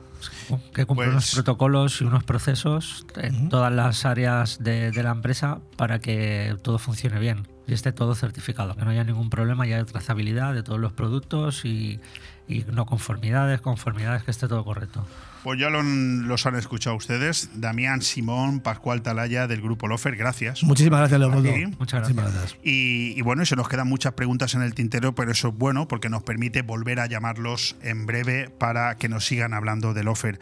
que 0.75 0.87
cumple 0.87 1.07
Pues 1.07 1.09
unos 1.15 1.35
protocolos 1.35 2.01
y 2.01 2.05
unos 2.05 2.25
procesos 2.25 3.05
en 3.17 3.49
todas 3.51 3.73
las 3.73 4.05
áreas 4.07 4.59
de, 4.61 4.91
de 4.91 5.03
la 5.03 5.11
empresa 5.11 5.59
para 5.77 5.99
que 6.01 6.57
todo 6.63 6.79
funcione 6.79 7.19
bien 7.19 7.47
y 7.67 7.75
esté 7.75 7.93
todo 7.93 8.15
certificado, 8.15 8.75
que 8.75 8.85
no 8.85 8.91
haya 8.91 9.05
ningún 9.05 9.29
problema 9.29 9.67
y 9.67 9.73
haya 9.75 9.85
trazabilidad 9.85 10.55
de 10.55 10.63
todos 10.63 10.81
los 10.81 10.93
productos 10.95 11.65
y, 11.67 12.01
y 12.49 12.65
no 12.73 12.87
conformidades, 12.87 13.61
conformidades, 13.61 14.23
que 14.23 14.31
esté 14.31 14.49
todo 14.49 14.65
correcto. 14.65 15.05
Pues 15.43 15.61
ya 15.61 15.71
lo 15.71 15.83
los 15.83 16.47
han 16.47 16.57
escuchado 16.57 16.97
ustedes. 16.97 17.51
Damián 17.55 18.03
Simón, 18.03 18.61
Pascual 18.61 19.03
Talaya 19.03 19.47
del 19.47 19.63
Grupo 19.63 19.89
Lofer, 19.89 20.17
gracias. 20.17 20.63
Muchísimas 20.63 21.01
gracias, 21.01 21.21
Leopoldo. 21.21 21.51
Muchas 21.79 22.09
gracias. 22.09 22.57
Y, 22.63 23.15
y 23.17 23.23
bueno, 23.23 23.43
y 23.43 23.47
se 23.47 23.57
nos 23.57 23.69
quedan 23.69 23.89
muchas 23.89 24.15
preguntas 24.15 24.55
en 24.55 24.63
el 24.63 24.75
tintero, 24.75 25.15
pero 25.15 25.31
eso 25.31 25.49
es 25.49 25.55
bueno 25.55 25.89
porque 25.89 26.09
nos 26.09 26.23
permite 26.23 26.63
volver 26.63 27.01
a 27.01 27.07
llamarlos 27.07 27.77
en 27.83 28.07
breve 28.07 28.51
para 28.51 28.97
que 28.97 29.09
nos 29.09 29.27
sigan 29.27 29.55
hablando 29.55 29.95
del 29.95 30.09
offer. 30.09 30.39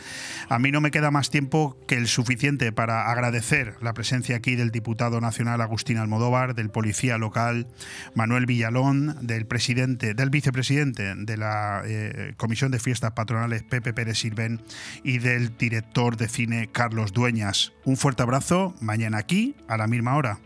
A 0.49 0.59
mí 0.59 0.71
no 0.73 0.81
me 0.81 0.91
queda 0.91 1.11
más 1.11 1.31
tiempo 1.31 1.77
que 1.87 1.97
el 1.97 2.09
suficiente 2.09 2.73
para 2.73 3.11
agradecer 3.11 3.75
la 3.81 3.95
presencia 3.95 4.37
aquí 4.37 4.57
del 4.57 4.71
diputado 4.71 5.21
nacional 5.21 5.61
Agustín 5.61 5.99
Almodóvar, 5.99 6.55
del 6.55 6.71
policía 6.71 7.19
local 7.19 7.67
Manuel 8.15 8.47
Villalón, 8.47 9.17
del 9.21 9.47
presidente, 9.47 10.15
del 10.15 10.31
vicepresidente 10.31 11.15
de 11.15 11.37
la 11.37 11.83
eh, 11.85 12.35
Comisión 12.37 12.71
de 12.71 12.79
Fiestas 12.79 13.13
Patronales 13.13 13.63
Pepe 13.63 13.93
Pérez 13.93 14.19
Sirven 14.19 14.61
y 15.03 15.19
del 15.19 15.57
director 15.57 16.17
de 16.17 16.29
cine 16.29 16.69
Carlos 16.71 17.13
Dueñas. 17.13 17.73
Un 17.85 17.97
fuerte 17.97 18.23
abrazo, 18.23 18.75
mañana 18.81 19.19
aquí 19.19 19.55
a 19.69 19.77
la 19.77 19.87
misma 19.87 20.17
hora. 20.17 20.41